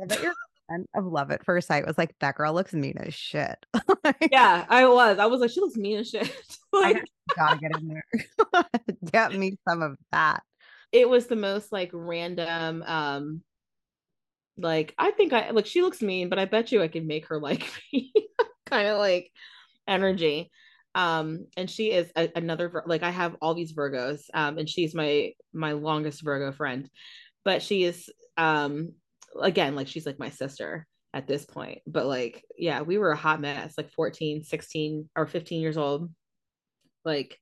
I 0.00 0.06
bet 0.06 0.22
your 0.22 0.34
of 0.94 1.04
Love 1.04 1.30
at 1.30 1.44
First 1.44 1.68
Sight 1.68 1.86
was 1.86 1.98
like, 1.98 2.14
that 2.20 2.34
girl 2.34 2.52
looks 2.52 2.72
mean 2.72 2.98
as 2.98 3.14
shit. 3.14 3.64
like, 4.04 4.28
yeah, 4.30 4.64
I 4.68 4.86
was. 4.86 5.18
I 5.18 5.26
was 5.26 5.40
like, 5.40 5.50
she 5.50 5.60
looks 5.60 5.76
mean 5.76 5.98
as 5.98 6.10
shit. 6.10 6.30
like, 6.72 7.04
gotta 7.36 7.58
get 7.58 7.78
in 7.78 7.88
there. 7.88 8.64
get 9.12 9.34
me 9.34 9.58
some 9.68 9.82
of 9.82 9.96
that. 10.12 10.42
It 10.92 11.08
was 11.08 11.26
the 11.26 11.36
most 11.36 11.70
like 11.70 11.90
random 11.92 12.82
um 12.86 13.42
like 14.56 14.94
I 14.98 15.10
think 15.10 15.32
I 15.32 15.50
like 15.50 15.66
she 15.66 15.82
looks 15.82 16.02
mean, 16.02 16.28
but 16.28 16.38
I 16.38 16.44
bet 16.46 16.72
you 16.72 16.82
I 16.82 16.88
could 16.88 17.06
make 17.06 17.26
her 17.28 17.38
like 17.40 17.70
me 17.92 18.12
kind 18.66 18.88
of 18.88 18.98
like 18.98 19.30
energy. 19.86 20.50
Um, 20.94 21.46
and 21.56 21.70
she 21.70 21.92
is 21.92 22.10
a, 22.16 22.30
another 22.34 22.82
like 22.86 23.02
I 23.02 23.10
have 23.10 23.36
all 23.40 23.54
these 23.54 23.72
Virgos, 23.72 24.22
um, 24.34 24.58
and 24.58 24.68
she's 24.68 24.94
my 24.94 25.32
my 25.52 25.72
longest 25.72 26.22
Virgo 26.22 26.52
friend, 26.52 26.88
but 27.44 27.62
she 27.62 27.84
is 27.84 28.10
um 28.36 28.92
again 29.40 29.74
like 29.74 29.88
she's 29.88 30.06
like 30.06 30.18
my 30.18 30.30
sister 30.30 30.86
at 31.14 31.26
this 31.26 31.44
point 31.46 31.80
but 31.86 32.06
like 32.06 32.44
yeah 32.56 32.82
we 32.82 32.98
were 32.98 33.10
a 33.10 33.16
hot 33.16 33.40
mess 33.40 33.74
like 33.78 33.90
14 33.92 34.44
16 34.44 35.08
or 35.16 35.26
15 35.26 35.60
years 35.60 35.76
old. 35.76 36.10
Like 37.04 37.38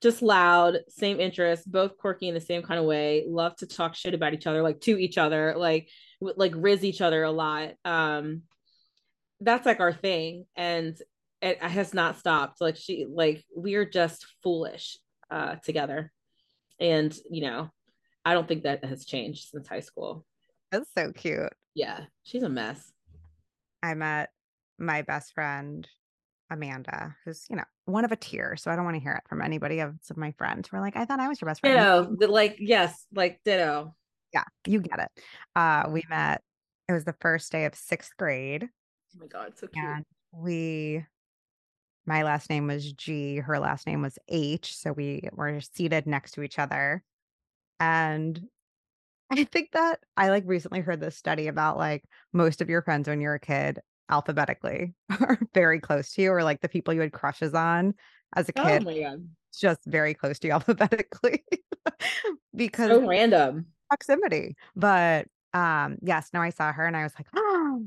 just 0.00 0.22
loud 0.22 0.78
same 0.88 1.20
interests 1.20 1.66
both 1.66 1.98
quirky 1.98 2.28
in 2.28 2.34
the 2.34 2.40
same 2.40 2.62
kind 2.62 2.78
of 2.78 2.86
way 2.86 3.24
love 3.28 3.56
to 3.56 3.66
talk 3.66 3.94
shit 3.94 4.14
about 4.14 4.32
each 4.32 4.46
other 4.46 4.62
like 4.62 4.80
to 4.80 4.96
each 4.96 5.18
other 5.18 5.54
like 5.56 5.88
like 6.20 6.52
riz 6.54 6.84
each 6.84 7.00
other 7.00 7.24
a 7.24 7.30
lot 7.30 7.70
um 7.84 8.42
that's 9.40 9.66
like 9.66 9.80
our 9.80 9.92
thing 9.92 10.44
and 10.56 10.96
it 11.42 11.60
has 11.62 11.94
not 11.94 12.18
stopped 12.18 12.60
like 12.60 12.76
she 12.76 13.06
like 13.08 13.44
we're 13.54 13.84
just 13.84 14.26
foolish 14.42 14.98
uh 15.30 15.56
together. 15.56 16.12
And 16.80 17.16
you 17.28 17.42
know 17.42 17.70
i 18.24 18.34
don't 18.34 18.46
think 18.46 18.62
that 18.62 18.84
has 18.84 19.04
changed 19.04 19.48
since 19.50 19.66
high 19.66 19.80
school 19.80 20.24
that's 20.70 20.90
so 20.96 21.12
cute. 21.12 21.52
Yeah 21.74 22.04
she's 22.22 22.42
a 22.42 22.48
mess. 22.48 22.92
I 23.82 23.94
met 23.94 24.30
my 24.78 25.02
best 25.02 25.34
friend 25.34 25.88
amanda 26.50 27.14
who's 27.24 27.44
you 27.50 27.56
know 27.56 27.64
one 27.84 28.06
of 28.06 28.12
a 28.12 28.16
tier 28.16 28.56
so 28.56 28.70
i 28.70 28.76
don't 28.76 28.86
want 28.86 28.94
to 28.96 29.02
hear 29.02 29.12
it 29.12 29.28
from 29.28 29.42
anybody 29.42 29.80
of 29.80 29.94
my 30.16 30.32
friends 30.38 30.72
we're 30.72 30.80
like 30.80 30.96
i 30.96 31.04
thought 31.04 31.20
i 31.20 31.28
was 31.28 31.38
your 31.40 31.46
best 31.46 31.60
friend. 31.60 32.18
Ditto 32.18 32.32
like 32.32 32.56
yes 32.58 33.06
like 33.14 33.40
ditto. 33.44 33.94
Yeah 34.32 34.44
you 34.66 34.80
get 34.80 34.98
it. 34.98 35.22
Uh 35.54 35.88
we 35.90 36.04
met 36.08 36.42
it 36.88 36.92
was 36.92 37.04
the 37.04 37.14
first 37.20 37.52
day 37.52 37.66
of 37.66 37.74
sixth 37.74 38.12
grade 38.18 38.64
oh 38.64 39.20
my 39.20 39.26
god 39.26 39.58
so 39.58 39.66
cute. 39.66 39.84
and 39.84 40.04
we 40.32 41.04
my 42.08 42.22
last 42.22 42.48
name 42.48 42.66
was 42.66 42.90
G, 42.94 43.36
her 43.36 43.58
last 43.58 43.86
name 43.86 44.00
was 44.00 44.18
H. 44.28 44.74
So 44.74 44.92
we 44.92 45.28
were 45.32 45.60
seated 45.60 46.06
next 46.06 46.32
to 46.32 46.42
each 46.42 46.58
other. 46.58 47.04
And 47.78 48.40
I 49.30 49.44
think 49.44 49.72
that 49.72 50.00
I 50.16 50.30
like 50.30 50.44
recently 50.46 50.80
heard 50.80 51.00
this 51.00 51.16
study 51.16 51.48
about 51.48 51.76
like 51.76 52.04
most 52.32 52.60
of 52.60 52.68
your 52.68 52.82
friends 52.82 53.08
when 53.08 53.20
you're 53.20 53.34
a 53.34 53.40
kid 53.40 53.80
alphabetically 54.08 54.94
are 55.20 55.38
very 55.54 55.80
close 55.80 56.12
to 56.14 56.22
you, 56.22 56.32
or 56.32 56.42
like 56.42 56.60
the 56.60 56.68
people 56.68 56.94
you 56.94 57.00
had 57.00 57.12
crushes 57.12 57.54
on 57.54 57.94
as 58.34 58.48
a 58.48 58.52
oh 58.56 58.64
kid. 58.64 58.86
Oh 58.86 59.18
just 59.58 59.80
very 59.86 60.14
close 60.14 60.38
to 60.38 60.48
you 60.48 60.52
alphabetically 60.54 61.44
because 62.54 62.90
so 62.90 63.06
random 63.06 63.66
proximity. 63.88 64.56
But 64.76 65.26
um, 65.54 65.98
yes, 66.02 66.30
now 66.32 66.42
I 66.42 66.50
saw 66.50 66.72
her 66.72 66.86
and 66.86 66.96
I 66.96 67.02
was 67.02 67.14
like, 67.18 67.26
oh, 67.34 67.86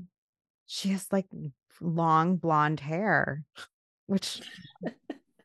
she 0.67 0.89
has 0.89 1.07
like 1.11 1.27
long 1.79 2.35
blonde 2.35 2.79
hair 2.79 3.43
which 4.11 4.41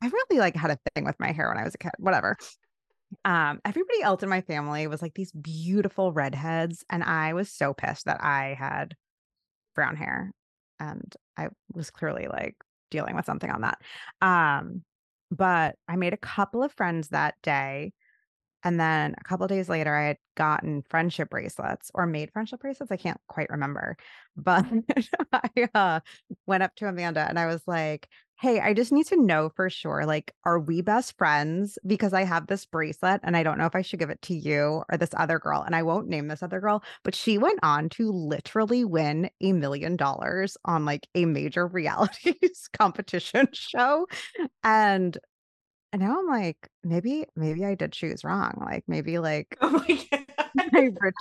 I 0.03 0.09
really 0.09 0.41
like 0.41 0.57
had 0.57 0.73
a 0.73 0.79
thing 0.95 1.05
with 1.05 1.19
my 1.21 1.31
hair 1.33 1.49
when 1.49 1.59
I 1.59 1.65
was 1.65 1.75
a 1.75 1.79
kid, 1.79 1.93
whatever. 1.99 2.37
Um, 3.25 3.61
everybody 3.65 4.03
else 4.03 4.23
in 4.23 4.29
my 4.29 4.41
family 4.41 4.87
was 4.87 5.03
like 5.03 5.15
these 5.15 5.33
beautiful 5.33 6.13
redheads, 6.13 6.85
and 6.91 7.03
I 7.03 7.35
was 7.35 7.51
so 7.51 7.75
pissed 7.75 8.07
that 8.07 8.23
I 8.23 8.57
had 8.59 8.95
brown 9.75 9.97
hair. 9.97 10.33
And 10.79 11.15
I 11.37 11.49
was 11.73 11.91
clearly 11.91 12.29
like 12.29 12.57
dealing 12.91 13.17
with 13.17 13.25
something 13.25 13.51
on 13.51 13.63
that. 13.63 13.81
Um, 14.21 14.83
but 15.31 15.77
I 15.89 15.97
made 15.97 16.13
a 16.13 16.19
couple 16.19 16.63
of 16.63 16.73
friends 16.73 17.09
that 17.09 17.35
day 17.43 17.93
and 18.67 18.81
then 18.81 19.15
a 19.17 19.23
couple 19.23 19.47
days 19.47 19.69
later, 19.69 19.95
I 19.95 20.09
had 20.09 20.19
gotten 20.37 20.83
friendship 20.83 21.31
bracelets 21.31 21.93
or 21.95 22.05
made 22.05 22.33
friendship 22.33 22.59
bracelets. 22.59 22.91
I 22.91 22.97
can't 22.97 23.21
quite 23.29 23.49
remember. 23.49 23.97
But 24.37 24.67
I 25.33 25.69
uh, 25.73 26.01
went 26.47 26.65
up 26.65 26.75
to 26.77 26.89
Amanda 26.89 27.21
and 27.21 27.39
I 27.39 27.47
was 27.47 27.63
like, 27.69 28.09
Hey, 28.39 28.61
I 28.61 28.75
just 28.75 28.93
need 28.93 29.07
to 29.07 29.17
know 29.17 29.49
for 29.49 29.71
sure. 29.71 30.05
Like, 30.05 30.35
are 30.45 30.59
we 30.59 30.83
best 30.83 31.17
friends? 31.17 31.79
Because 31.87 32.13
I 32.13 32.25
have 32.25 32.47
this 32.47 32.67
bracelet 32.67 33.21
and 33.25 33.35
I 33.35 33.43
don't 33.43 33.57
know 33.57 33.65
if 33.65 33.75
I 33.75 33.81
should 33.81 33.99
give 33.99 34.11
it 34.11 34.21
to 34.23 34.35
you 34.35 34.83
or 34.91 34.99
this 34.99 35.09
other 35.17 35.39
girl. 35.39 35.63
And 35.63 35.75
I 35.75 35.83
won't 35.83 36.09
name 36.09 36.29
this 36.29 36.43
other 36.43 36.61
girl, 36.61 36.83
but 37.03 37.15
she 37.15 37.39
went 37.39 37.61
on 37.63 37.89
to 37.91 38.11
literally 38.13 38.85
win 38.85 39.31
a 39.41 39.53
million 39.55 39.97
dollars 39.97 40.57
on 40.67 40.85
like 40.85 41.07
a 41.15 41.25
major 41.25 41.67
reality 41.69 42.35
competition 42.79 43.49
show. 43.53 44.07
And 44.65 45.19
and 45.93 46.03
now 46.03 46.19
I'm 46.21 46.27
like, 46.29 46.69
maybe, 46.85 47.27
maybe 47.37 47.65
I 47.65 47.75
did 47.75 47.93
choose 47.93 48.25
wrong. 48.25 48.55
Like 48.61 48.85
maybe 48.89 49.19
like 49.19 49.57
oh 49.63 49.71
my 49.71 50.09
my 50.73 50.91
rich, 51.01 51.15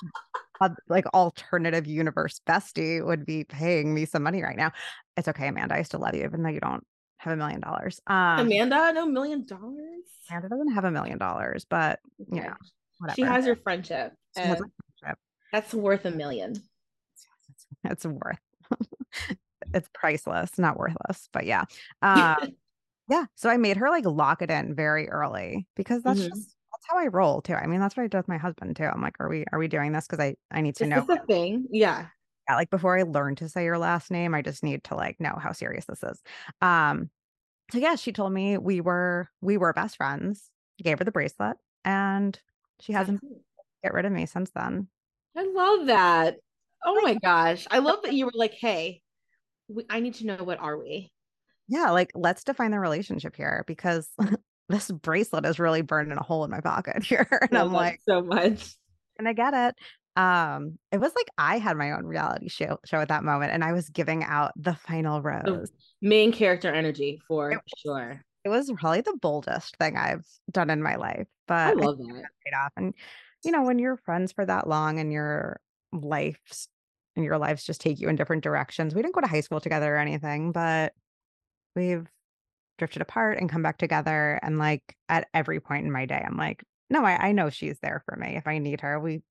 uh, 0.62 0.70
like 0.90 1.06
alternative 1.14 1.88
universe 1.88 2.42
bestie 2.48 3.06
would 3.06 3.26
be 3.26 3.44
paying 3.46 3.94
me 3.94 4.06
some 4.06 4.24
money 4.24 4.42
right 4.44 4.58
now. 4.58 4.72
It's 5.18 5.28
okay, 5.30 5.48
Amanda. 5.50 5.76
I 5.76 5.84
still 5.84 6.02
love 6.02 6.16
you, 6.16 6.24
even 6.26 6.44
though 6.44 6.50
you 6.50 6.60
don't 6.62 6.84
have 7.26 7.34
a 7.34 7.38
million 7.38 7.60
dollars. 7.60 8.00
Um 8.08 8.40
Amanda, 8.40 8.94
no 8.94 9.06
million 9.06 9.46
dollars. 9.46 10.06
Amanda 10.30 10.50
doesn't 10.50 10.74
have 10.74 10.86
a 10.86 10.92
million 10.92 11.18
dollars, 11.18 11.66
but 11.70 12.00
yeah, 12.32 12.54
whatever. 13.00 13.16
She 13.16 13.22
has 13.24 13.46
your 13.46 13.58
friendship. 13.58 14.14
Has 14.36 14.58
friendship. 14.58 15.20
That's 15.52 15.74
worth 15.74 16.06
a 16.06 16.12
million. 16.12 16.56
It's 17.84 18.06
worth. 18.06 18.40
it's 19.74 19.90
priceless, 19.94 20.58
not 20.58 20.78
worthless, 20.78 21.30
but 21.34 21.46
yeah. 21.46 21.66
Um 22.02 22.56
yeah. 23.08 23.26
So 23.36 23.50
I 23.50 23.58
made 23.58 23.78
her 23.78 23.90
like 23.90 24.06
lock 24.06 24.42
it 24.42 24.50
in 24.50 24.74
very 24.74 25.10
early 25.10 25.68
because 25.76 26.02
that's 26.02 26.20
mm-hmm. 26.20 26.30
just 26.30 26.56
that's 26.72 26.86
how 26.90 26.98
I 26.98 27.08
roll 27.08 27.42
too. 27.42 27.54
I 27.54 27.68
mean, 27.68 27.80
that's 27.80 27.96
what 27.96 28.04
I 28.04 28.08
do 28.08 28.18
with 28.18 28.28
my 28.28 28.38
husband 28.38 28.76
too. 28.76 28.86
I'm 28.86 29.02
like, 29.02 29.16
are 29.20 29.30
we 29.30 29.46
are 29.52 29.60
we 29.60 29.68
doing 29.68 29.92
this? 29.92 30.08
Because 30.08 30.24
I 30.24 30.36
I 30.52 30.62
need 30.62 30.76
to 30.78 30.86
is 30.86 30.90
know 30.90 31.06
the 31.08 31.22
thing. 31.28 31.68
Yeah. 31.72 32.08
Yeah. 32.50 32.56
Like 32.56 32.70
before 32.70 32.98
I 32.98 33.04
learn 33.04 33.36
to 33.38 33.50
say 33.50 33.64
your 33.64 33.78
last 33.78 34.12
name, 34.12 34.36
I 34.36 34.42
just 34.42 34.64
need 34.64 34.84
to 34.86 34.96
like 34.96 35.20
know 35.20 35.38
how 35.40 35.52
serious 35.52 35.86
this 35.86 36.04
is. 36.04 36.22
Um, 36.62 37.10
so 37.72 37.78
yeah, 37.80 37.96
she 37.96 38.12
told 38.12 38.34
me 38.34 38.58
we 38.58 38.82
were 38.82 39.30
we 39.42 39.58
were 39.58 39.74
best 39.74 39.98
friends. 39.98 40.50
I 40.80 40.84
gave 40.84 41.00
her 41.00 41.06
the 41.06 41.12
bracelet 41.12 41.58
and 41.84 42.38
she 42.80 42.94
hasn't 42.94 43.22
get 43.84 43.94
rid 43.94 44.06
of 44.06 44.12
me 44.12 44.26
since 44.26 44.52
then. 44.52 44.88
I 45.38 45.44
love 45.54 45.88
that. 45.88 46.38
Oh 46.86 47.00
my 47.02 47.16
gosh. 47.16 47.66
I 47.72 47.80
love 47.80 48.00
that 48.04 48.14
you 48.14 48.26
were 48.26 48.32
like, 48.34 48.54
hey, 48.54 49.02
we, 49.68 49.86
I 49.90 50.00
need 50.00 50.16
to 50.16 50.26
know 50.26 50.38
what 50.38 50.60
are 50.60 50.78
we? 50.78 51.12
Yeah, 51.68 51.92
like 51.92 52.12
let's 52.14 52.44
define 52.44 52.72
the 52.72 52.80
relationship 52.80 53.36
here 53.36 53.64
because 53.68 54.08
this 54.70 54.92
bracelet 54.92 55.46
is 55.46 55.60
really 55.60 55.82
burning 55.82 56.18
a 56.18 56.24
hole 56.24 56.44
in 56.44 56.52
my 56.52 56.62
pocket 56.62 57.04
here. 57.04 57.28
And 57.50 57.58
I'm 57.58 57.72
like, 57.72 58.00
so 58.08 58.22
much. 58.22 58.76
And 59.18 59.28
I 59.28 59.34
get 59.34 59.54
it. 59.54 59.76
Um, 60.16 60.80
it 60.92 61.00
was 61.00 61.14
like 61.16 61.28
I 61.38 61.58
had 61.58 61.76
my 61.76 61.92
own 61.92 62.06
reality 62.06 62.48
show 62.48 62.80
show 62.86 63.00
at 63.00 63.10
that 63.10 63.24
moment 63.24 63.52
and 63.52 63.64
I 63.64 63.74
was 63.74 63.90
giving 63.90 64.24
out 64.24 64.54
the 64.56 64.76
final 64.76 65.22
rose. 65.22 65.72
The 66.02 66.08
main 66.08 66.32
character 66.32 66.74
energy 66.74 67.22
for 67.28 67.52
it 67.52 67.56
was, 67.56 67.74
sure. 67.78 68.22
It 68.46 68.50
was 68.50 68.72
probably 68.78 69.02
the 69.02 69.18
boldest 69.22 69.76
thing 69.78 69.98
I've 69.98 70.26
done 70.50 70.70
in 70.70 70.82
my 70.82 70.96
life. 70.96 71.28
But 71.48 71.68
I 71.68 71.74
love 71.74 71.98
that. 71.98 72.24
Paid 72.46 72.56
off. 72.56 72.72
And 72.78 72.94
you 73.44 73.52
know, 73.52 73.64
when 73.64 73.78
you're 73.78 73.98
friends 73.98 74.32
for 74.32 74.46
that 74.46 74.68
long 74.68 75.00
and 75.00 75.12
your 75.12 75.60
lives 75.92 76.70
and 77.16 77.26
your 77.26 77.38
lives 77.38 77.64
just 77.64 77.82
take 77.82 78.00
you 78.00 78.10
in 78.10 78.16
different 78.16 78.44
directions. 78.44 78.94
We 78.94 79.02
didn't 79.02 79.16
go 79.16 79.22
to 79.22 79.28
high 79.28 79.42
school 79.42 79.60
together 79.60 79.96
or 79.96 80.00
anything, 80.00 80.52
but 80.52 80.94
we've 81.76 82.08
drifted 82.78 83.02
apart 83.02 83.40
and 83.40 83.50
come 83.50 83.64
back 83.64 83.78
together. 83.78 84.40
And 84.44 84.58
like 84.58 84.96
at 85.08 85.28
every 85.34 85.60
point 85.60 85.86
in 85.86 85.92
my 85.92 86.06
day, 86.06 86.24
I'm 86.26 86.38
like, 86.38 86.64
no, 86.90 87.06
I, 87.06 87.30
I 87.30 87.32
know 87.32 87.50
she's 87.50 87.80
there 87.82 88.04
for 88.06 88.16
me 88.18 88.36
if 88.36 88.48
I 88.48 88.58
need 88.58 88.82
her. 88.82 89.00
We, 89.00 89.22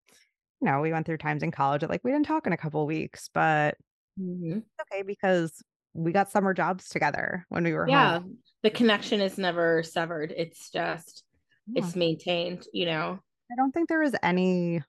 you 0.60 0.70
know, 0.70 0.80
we 0.80 0.92
went 0.92 1.06
through 1.06 1.18
times 1.18 1.42
in 1.42 1.50
college 1.50 1.80
that 1.82 1.90
like 1.90 2.02
we 2.04 2.10
didn't 2.10 2.26
talk 2.26 2.46
in 2.46 2.52
a 2.52 2.58
couple 2.58 2.86
weeks, 2.86 3.28
but 3.32 3.76
mm-hmm. 4.20 4.58
okay 4.80 5.02
because 5.02 5.62
we 5.94 6.12
got 6.12 6.30
summer 6.30 6.52
jobs 6.52 6.88
together 6.88 7.46
when 7.48 7.64
we 7.64 7.72
were 7.72 7.88
yeah. 7.88 8.14
Home. 8.14 8.38
The 8.62 8.70
connection 8.70 9.20
is 9.20 9.38
never 9.38 9.82
severed. 9.82 10.32
It's 10.36 10.70
just 10.70 11.24
yeah. 11.66 11.84
it's 11.84 11.94
maintained, 11.94 12.66
you 12.72 12.86
know. 12.86 13.18
I 13.52 13.54
don't 13.56 13.72
think 13.72 13.88
there 13.88 14.02
is 14.02 14.16
any 14.22 14.82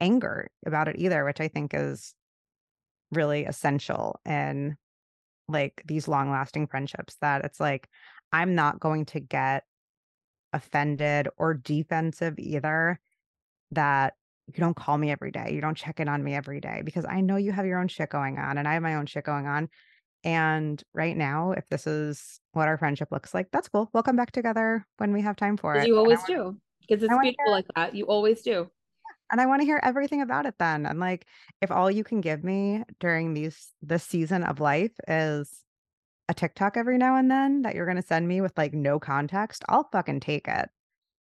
anger 0.00 0.48
about 0.66 0.88
it 0.88 0.96
either, 0.98 1.24
which 1.24 1.40
I 1.40 1.48
think 1.48 1.72
is 1.74 2.14
really 3.10 3.44
essential 3.44 4.20
in 4.24 4.76
like 5.48 5.82
these 5.84 6.08
long 6.08 6.30
lasting 6.30 6.66
friendships 6.66 7.16
that 7.20 7.44
it's 7.44 7.60
like 7.60 7.88
I'm 8.32 8.54
not 8.54 8.80
going 8.80 9.04
to 9.06 9.20
get 9.20 9.64
offended 10.52 11.28
or 11.36 11.54
defensive 11.54 12.38
either 12.38 12.98
that 13.72 14.14
you 14.46 14.60
don't 14.60 14.76
call 14.76 14.98
me 14.98 15.10
every 15.10 15.30
day. 15.30 15.52
You 15.52 15.60
don't 15.60 15.76
check 15.76 16.00
in 16.00 16.08
on 16.08 16.22
me 16.22 16.34
every 16.34 16.60
day 16.60 16.82
because 16.84 17.04
I 17.04 17.20
know 17.20 17.36
you 17.36 17.52
have 17.52 17.66
your 17.66 17.78
own 17.78 17.88
shit 17.88 18.10
going 18.10 18.38
on 18.38 18.58
and 18.58 18.66
I 18.66 18.74
have 18.74 18.82
my 18.82 18.96
own 18.96 19.06
shit 19.06 19.24
going 19.24 19.46
on. 19.46 19.68
And 20.24 20.82
right 20.94 21.16
now, 21.16 21.52
if 21.52 21.68
this 21.68 21.86
is 21.86 22.40
what 22.52 22.68
our 22.68 22.78
friendship 22.78 23.08
looks 23.10 23.34
like, 23.34 23.48
that's 23.52 23.68
cool. 23.68 23.90
We'll 23.92 24.02
come 24.02 24.16
back 24.16 24.32
together 24.32 24.86
when 24.98 25.12
we 25.12 25.22
have 25.22 25.36
time 25.36 25.56
for 25.56 25.74
it. 25.74 25.86
You 25.86 25.98
always 25.98 26.22
do 26.24 26.56
because 26.80 27.02
it's 27.02 27.12
beautiful 27.20 27.50
like 27.50 27.66
that. 27.74 27.94
You 27.94 28.06
always 28.06 28.42
do. 28.42 28.70
And 29.30 29.40
I 29.40 29.46
wanna 29.46 29.64
hear 29.64 29.80
everything 29.82 30.20
about 30.20 30.46
it 30.46 30.54
then. 30.58 30.84
And, 30.84 31.00
like, 31.00 31.26
if 31.62 31.70
all 31.70 31.90
you 31.90 32.04
can 32.04 32.20
give 32.20 32.44
me 32.44 32.84
during 33.00 33.32
these 33.32 33.70
this 33.80 34.04
season 34.04 34.44
of 34.44 34.60
life 34.60 34.92
is 35.08 35.50
a 36.28 36.34
TikTok 36.34 36.76
every 36.76 36.98
now 36.98 37.16
and 37.16 37.30
then 37.30 37.62
that 37.62 37.74
you're 37.74 37.86
gonna 37.86 38.02
send 38.02 38.28
me 38.28 38.42
with, 38.42 38.52
like, 38.58 38.74
no 38.74 38.98
context, 38.98 39.64
I'll 39.68 39.88
fucking 39.90 40.20
take 40.20 40.48
it. 40.48 40.68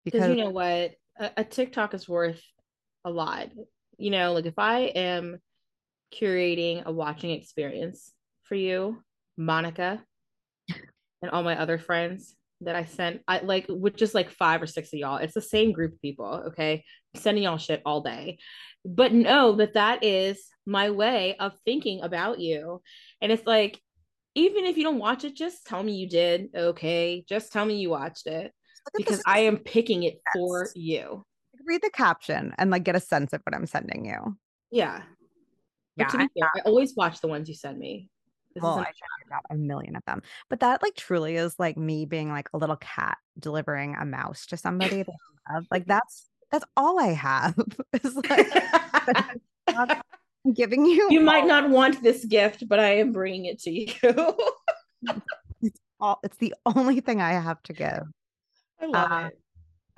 Because 0.03 0.35
you 0.35 0.43
know 0.43 0.49
what? 0.49 0.95
A, 1.19 1.31
a 1.37 1.43
TikTok 1.43 1.93
is 1.93 2.09
worth 2.09 2.41
a 3.05 3.09
lot. 3.09 3.49
You 3.97 4.11
know, 4.11 4.33
like 4.33 4.45
if 4.45 4.57
I 4.57 4.79
am 4.81 5.39
curating 6.13 6.85
a 6.85 6.91
watching 6.91 7.31
experience 7.31 8.11
for 8.43 8.55
you, 8.55 9.03
Monica, 9.37 10.03
and 11.21 11.31
all 11.31 11.43
my 11.43 11.59
other 11.59 11.77
friends 11.77 12.35
that 12.61 12.75
I 12.75 12.85
sent, 12.85 13.21
I 13.27 13.39
like 13.39 13.65
with 13.69 13.95
just 13.95 14.13
like 14.13 14.29
five 14.29 14.61
or 14.61 14.67
six 14.67 14.93
of 14.93 14.99
y'all. 14.99 15.17
It's 15.17 15.33
the 15.33 15.41
same 15.41 15.71
group 15.71 15.93
of 15.93 16.01
people, 16.01 16.43
okay? 16.47 16.83
I'm 17.13 17.21
sending 17.21 17.43
y'all 17.43 17.57
shit 17.57 17.81
all 17.85 18.01
day. 18.01 18.37
But 18.85 19.13
know 19.13 19.55
that 19.55 19.73
that 19.73 20.03
is 20.03 20.45
my 20.65 20.89
way 20.91 21.35
of 21.37 21.53
thinking 21.65 22.01
about 22.01 22.39
you. 22.39 22.81
And 23.21 23.31
it's 23.31 23.45
like, 23.45 23.79
even 24.35 24.65
if 24.65 24.77
you 24.77 24.83
don't 24.83 24.99
watch 24.99 25.23
it, 25.23 25.35
just 25.35 25.65
tell 25.65 25.83
me 25.83 25.93
you 25.93 26.07
did. 26.07 26.49
Okay. 26.55 27.25
Just 27.27 27.51
tell 27.51 27.65
me 27.65 27.77
you 27.77 27.89
watched 27.89 28.27
it 28.27 28.53
because 28.95 29.21
I 29.25 29.39
am 29.41 29.57
picking 29.57 30.03
it 30.03 30.19
for 30.33 30.69
you. 30.75 31.25
Read 31.65 31.81
the 31.81 31.89
caption 31.91 32.53
and, 32.57 32.69
like, 32.71 32.83
get 32.83 32.95
a 32.95 32.99
sense 32.99 33.33
of 33.33 33.41
what 33.43 33.55
I'm 33.55 33.65
sending 33.65 34.05
you. 34.05 34.37
Yeah. 34.71 35.01
But 35.97 36.03
Yeah, 36.03 36.07
to 36.07 36.17
I 36.17 36.27
be 36.27 36.39
fair, 36.39 36.51
I 36.55 36.59
always 36.61 36.95
watch 36.95 37.21
the 37.21 37.27
ones 37.27 37.49
you 37.49 37.55
send 37.55 37.77
me. 37.79 38.09
This 38.55 38.63
Well, 38.63 38.73
isn't 38.73 38.83
I 38.83 38.85
checked 38.87 39.31
out 39.33 39.45
a 39.51 39.55
million 39.55 39.95
of 39.95 40.03
them, 40.05 40.21
but 40.49 40.59
that, 40.61 40.81
like, 40.81 40.95
truly 40.95 41.35
is, 41.35 41.55
like, 41.59 41.77
me 41.77 42.05
being, 42.05 42.29
like, 42.29 42.49
a 42.53 42.57
little 42.57 42.77
cat 42.77 43.17
delivering 43.37 43.95
a 43.95 44.05
mouse 44.05 44.45
to 44.47 44.57
somebody 44.57 45.03
that 45.03 45.13
I 45.47 45.53
love, 45.55 45.67
like, 45.71 45.85
that's 45.85 46.25
that's 46.51 46.65
all 46.75 46.99
I 46.99 47.13
have 47.13 47.55
is, 48.03 48.15
like, 48.15 48.51
I'm 49.67 50.01
giving 50.53 50.83
you 50.85 51.07
you 51.11 51.21
might 51.21 51.45
not 51.45 51.69
want 51.69 52.01
this 52.01 52.25
gift, 52.25 52.67
but 52.67 52.79
I 52.79 52.95
am 52.97 53.11
bringing 53.11 53.45
it 53.45 53.59
to 53.61 53.71
you. 53.71 54.35
it's 55.61 55.79
all 55.99 56.19
it's 56.23 56.37
the 56.37 56.55
only 56.65 57.01
thing 57.01 57.21
I 57.21 57.33
have 57.33 57.61
to 57.63 57.73
give. 57.73 58.03
I 58.81 58.85
love 58.85 59.11
Uh, 59.11 59.27
it. 59.27 59.39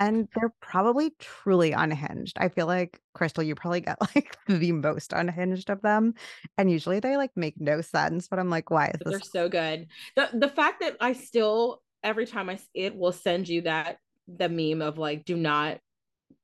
And 0.01 0.27
they're 0.35 0.53
probably 0.61 1.13
truly 1.19 1.73
unhinged. 1.73 2.35
I 2.39 2.49
feel 2.49 2.65
like, 2.65 2.99
Crystal, 3.13 3.43
you 3.43 3.53
probably 3.53 3.81
get, 3.81 3.97
like, 4.15 4.35
the 4.47 4.71
most 4.71 5.13
unhinged 5.13 5.69
of 5.69 5.81
them, 5.83 6.15
and 6.57 6.71
usually 6.71 6.99
they, 6.99 7.15
like, 7.17 7.31
make 7.35 7.61
no 7.61 7.81
sense, 7.81 8.27
but 8.27 8.39
I'm 8.39 8.49
like, 8.49 8.71
"Why 8.71 8.87
is 8.87 8.99
they're 9.05 9.19
this" 9.19 9.29
so 9.29 9.47
good. 9.47 9.87
The 10.15 10.29
the 10.33 10.49
fact 10.49 10.81
that 10.81 10.97
I 10.99 11.13
still 11.13 11.81
every 12.03 12.25
time 12.25 12.49
I 12.49 12.55
see 12.55 12.65
it 12.73 12.95
will 12.95 13.11
send 13.11 13.47
you 13.47 13.61
that 13.61 13.97
the 14.27 14.49
meme 14.49 14.81
of 14.81 14.97
like 14.97 15.23
do 15.23 15.37
not 15.37 15.77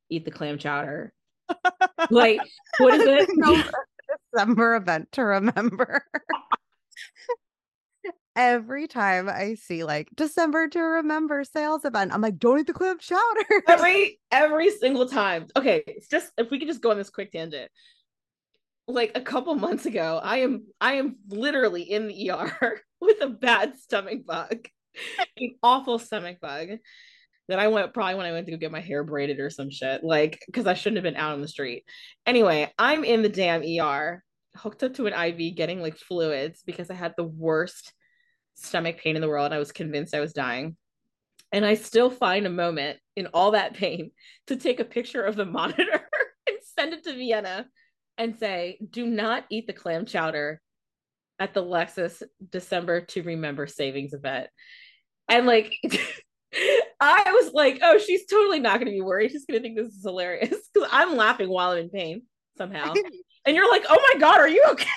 eat 0.09 0.23
the 0.23 0.31
clam 0.31 0.57
chowder. 0.57 1.13
Like 2.09 2.39
what 2.77 2.93
is 2.93 3.05
it? 3.05 3.27
December 4.33 4.75
event 4.75 5.11
to 5.13 5.23
remember. 5.23 6.05
Every 8.37 8.87
time 8.87 9.27
I 9.27 9.55
see, 9.55 9.83
like, 9.83 10.09
December 10.15 10.67
to 10.67 10.79
remember 10.79 11.43
sales 11.43 11.83
event, 11.85 12.13
I'm 12.13 12.21
like, 12.21 12.37
"Don't 12.37 12.59
eat 12.59 12.67
the 12.67 12.73
clam 12.73 12.99
chowder." 12.99 13.63
every 13.67 14.19
every 14.31 14.69
single 14.69 15.09
time. 15.09 15.47
Okay, 15.55 15.83
it's 15.87 16.07
just 16.07 16.31
if 16.37 16.51
we 16.51 16.59
could 16.59 16.67
just 16.67 16.81
go 16.81 16.91
on 16.91 16.97
this 16.97 17.09
quick 17.09 17.31
tangent. 17.31 17.71
Like 18.87 19.13
a 19.15 19.21
couple 19.21 19.55
months 19.55 19.87
ago, 19.87 20.21
I 20.23 20.37
am 20.41 20.67
I 20.79 20.93
am 20.93 21.15
literally 21.29 21.81
in 21.81 22.07
the 22.07 22.29
ER 22.29 22.81
with 23.01 23.21
a 23.21 23.27
bad 23.27 23.75
stomach 23.79 24.23
bug, 24.23 24.67
an 25.37 25.55
awful 25.63 25.97
stomach 25.97 26.39
bug 26.39 26.69
that 27.47 27.57
I 27.57 27.69
went 27.69 27.91
probably 27.91 28.15
when 28.15 28.27
I 28.27 28.33
went 28.33 28.45
to 28.45 28.51
go 28.51 28.57
get 28.59 28.71
my 28.71 28.81
hair 28.81 29.03
braided 29.03 29.39
or 29.39 29.49
some 29.49 29.71
shit, 29.71 30.03
like 30.03 30.43
because 30.45 30.67
I 30.67 30.75
shouldn't 30.75 30.97
have 30.97 31.11
been 31.11 31.19
out 31.19 31.33
on 31.33 31.41
the 31.41 31.47
street. 31.47 31.85
Anyway, 32.27 32.71
I'm 32.77 33.03
in 33.03 33.23
the 33.23 33.29
damn 33.29 33.63
ER, 33.63 34.23
hooked 34.55 34.83
up 34.83 34.93
to 34.93 35.07
an 35.07 35.13
IV, 35.13 35.55
getting 35.55 35.81
like 35.81 35.97
fluids 35.97 36.61
because 36.63 36.91
I 36.91 36.93
had 36.93 37.15
the 37.17 37.23
worst 37.23 37.93
stomach 38.57 38.97
pain 38.97 39.15
in 39.15 39.21
the 39.21 39.29
world. 39.29 39.53
I 39.53 39.59
was 39.59 39.71
convinced 39.71 40.13
I 40.13 40.19
was 40.19 40.33
dying. 40.33 40.75
And 41.51 41.65
I 41.65 41.75
still 41.75 42.09
find 42.09 42.45
a 42.45 42.51
moment 42.51 42.99
in 43.15 43.27
all 43.27 43.51
that 43.51 43.73
pain 43.73 44.11
to 44.47 44.57
take 44.57 44.79
a 44.79 44.85
picture 44.85 45.23
of 45.23 45.35
the 45.35 45.45
monitor 45.57 46.09
and 46.47 46.57
send 46.77 46.93
it 46.93 47.03
to 47.05 47.13
Vienna 47.13 47.67
and 48.17 48.37
say, 48.37 48.79
do 48.89 49.05
not 49.05 49.45
eat 49.49 49.67
the 49.67 49.73
clam 49.73 50.05
chowder 50.05 50.61
at 51.39 51.53
the 51.53 51.63
Lexus 51.63 52.23
December 52.49 53.01
to 53.01 53.21
Remember 53.23 53.67
savings 53.67 54.13
event. 54.13 54.47
And 55.29 55.45
like, 55.45 55.73
I 56.99 57.31
was 57.31 57.53
like, 57.53 57.79
oh, 57.83 57.99
she's 57.99 58.25
totally 58.25 58.59
not 58.59 58.75
going 58.75 58.87
to 58.87 58.91
be 58.91 59.01
worried. 59.01 59.31
She's 59.31 59.45
going 59.45 59.61
to 59.61 59.63
think 59.63 59.77
this 59.77 59.93
is 59.93 60.03
hilarious 60.03 60.49
because 60.73 60.89
I'm 60.91 61.15
laughing 61.15 61.49
while 61.49 61.71
I'm 61.71 61.79
in 61.79 61.89
pain 61.89 62.23
somehow. 62.57 62.93
And 63.45 63.55
you're 63.55 63.69
like, 63.69 63.85
oh 63.87 64.07
my 64.13 64.19
God, 64.19 64.39
are 64.39 64.49
you 64.49 64.63
okay? 64.71 64.87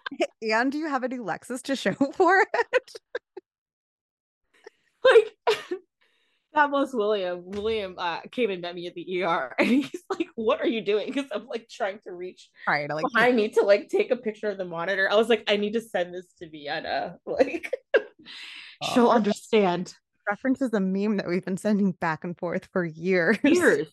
And 0.42 0.70
do 0.72 0.78
you 0.78 0.88
have 0.88 1.02
a 1.02 1.08
new 1.08 1.22
Lexus 1.24 1.62
to 1.62 1.76
show 1.76 1.92
for 2.14 2.40
it? 2.40 2.90
like 5.04 5.36
that 6.54 6.70
was 6.70 6.94
William. 6.94 7.42
William 7.50 7.94
uh, 7.98 8.20
came 8.32 8.50
and 8.50 8.62
met 8.62 8.74
me 8.74 8.86
at 8.86 8.94
the 8.94 9.22
ER, 9.22 9.54
and 9.58 9.68
he's 9.68 10.02
like, 10.10 10.28
"What 10.36 10.60
are 10.60 10.66
you 10.66 10.80
doing?" 10.82 11.06
Because 11.12 11.30
I'm 11.32 11.46
like 11.46 11.68
trying 11.68 11.98
to 12.06 12.12
reach 12.12 12.48
to, 12.66 12.94
like, 12.94 13.04
behind 13.12 13.36
me 13.36 13.48
to 13.50 13.62
like 13.62 13.88
take 13.88 14.10
a 14.10 14.16
picture 14.16 14.48
of 14.50 14.56
the 14.58 14.64
monitor. 14.64 15.08
I 15.10 15.16
was 15.16 15.28
like, 15.28 15.44
"I 15.48 15.56
need 15.56 15.74
to 15.74 15.80
send 15.82 16.14
this 16.14 16.26
to 16.38 16.48
Vienna." 16.48 17.16
Like, 17.26 17.70
she'll 18.94 19.08
Oh. 19.08 19.10
understand. 19.12 19.94
references 20.28 20.72
a 20.72 20.80
meme 20.80 21.18
that 21.18 21.28
we've 21.28 21.44
been 21.44 21.56
sending 21.56 21.92
back 21.92 22.24
and 22.24 22.36
forth 22.38 22.68
for 22.72 22.84
years. 22.84 23.38
Years, 23.44 23.86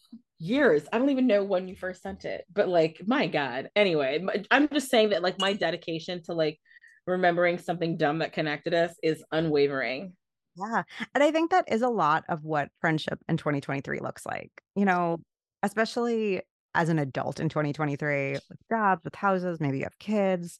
years. 0.43 0.83
I 0.91 0.97
don't 0.99 1.09
even 1.09 1.27
know 1.27 1.43
when 1.43 1.67
you 1.67 1.75
first 1.75 2.01
sent 2.01 2.25
it, 2.25 2.45
but 2.53 2.67
like, 2.67 3.01
my 3.05 3.27
God. 3.27 3.69
Anyway, 3.75 4.25
I'm 4.51 4.67
just 4.67 4.89
saying 4.89 5.09
that 5.09 5.23
like 5.23 5.39
my 5.39 5.53
dedication 5.53 6.21
to 6.23 6.33
like 6.33 6.59
remembering 7.07 7.57
something 7.57 7.97
dumb 7.97 8.19
that 8.19 8.33
connected 8.33 8.73
us 8.73 8.93
is 9.01 9.23
unwavering. 9.31 10.13
Yeah, 10.55 10.83
and 11.15 11.23
I 11.23 11.31
think 11.31 11.51
that 11.51 11.71
is 11.71 11.81
a 11.81 11.89
lot 11.89 12.25
of 12.29 12.43
what 12.43 12.69
friendship 12.79 13.19
in 13.27 13.37
2023 13.37 13.99
looks 13.99 14.25
like, 14.25 14.51
you 14.75 14.85
know, 14.85 15.19
especially 15.63 16.41
as 16.75 16.89
an 16.89 16.99
adult 16.99 17.39
in 17.39 17.49
2023 17.49 18.33
with 18.33 18.59
jobs, 18.69 19.03
with 19.03 19.15
houses, 19.15 19.59
maybe 19.59 19.79
you 19.79 19.83
have 19.85 19.97
kids. 19.99 20.59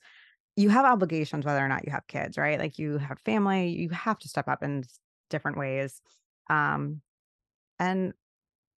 You 0.56 0.70
have 0.70 0.86
obligations 0.86 1.46
whether 1.46 1.64
or 1.64 1.68
not 1.68 1.86
you 1.86 1.92
have 1.92 2.08
kids, 2.08 2.38
right? 2.38 2.60
Like, 2.60 2.78
you 2.78 3.00
have 3.00 3.20
family, 3.26 3.70
you 3.70 3.90
have 3.90 4.20
to 4.20 4.30
step 4.30 4.48
up 4.48 4.64
in 4.64 4.84
different 5.30 5.58
ways, 5.58 6.02
um, 6.50 7.02
and 7.80 8.14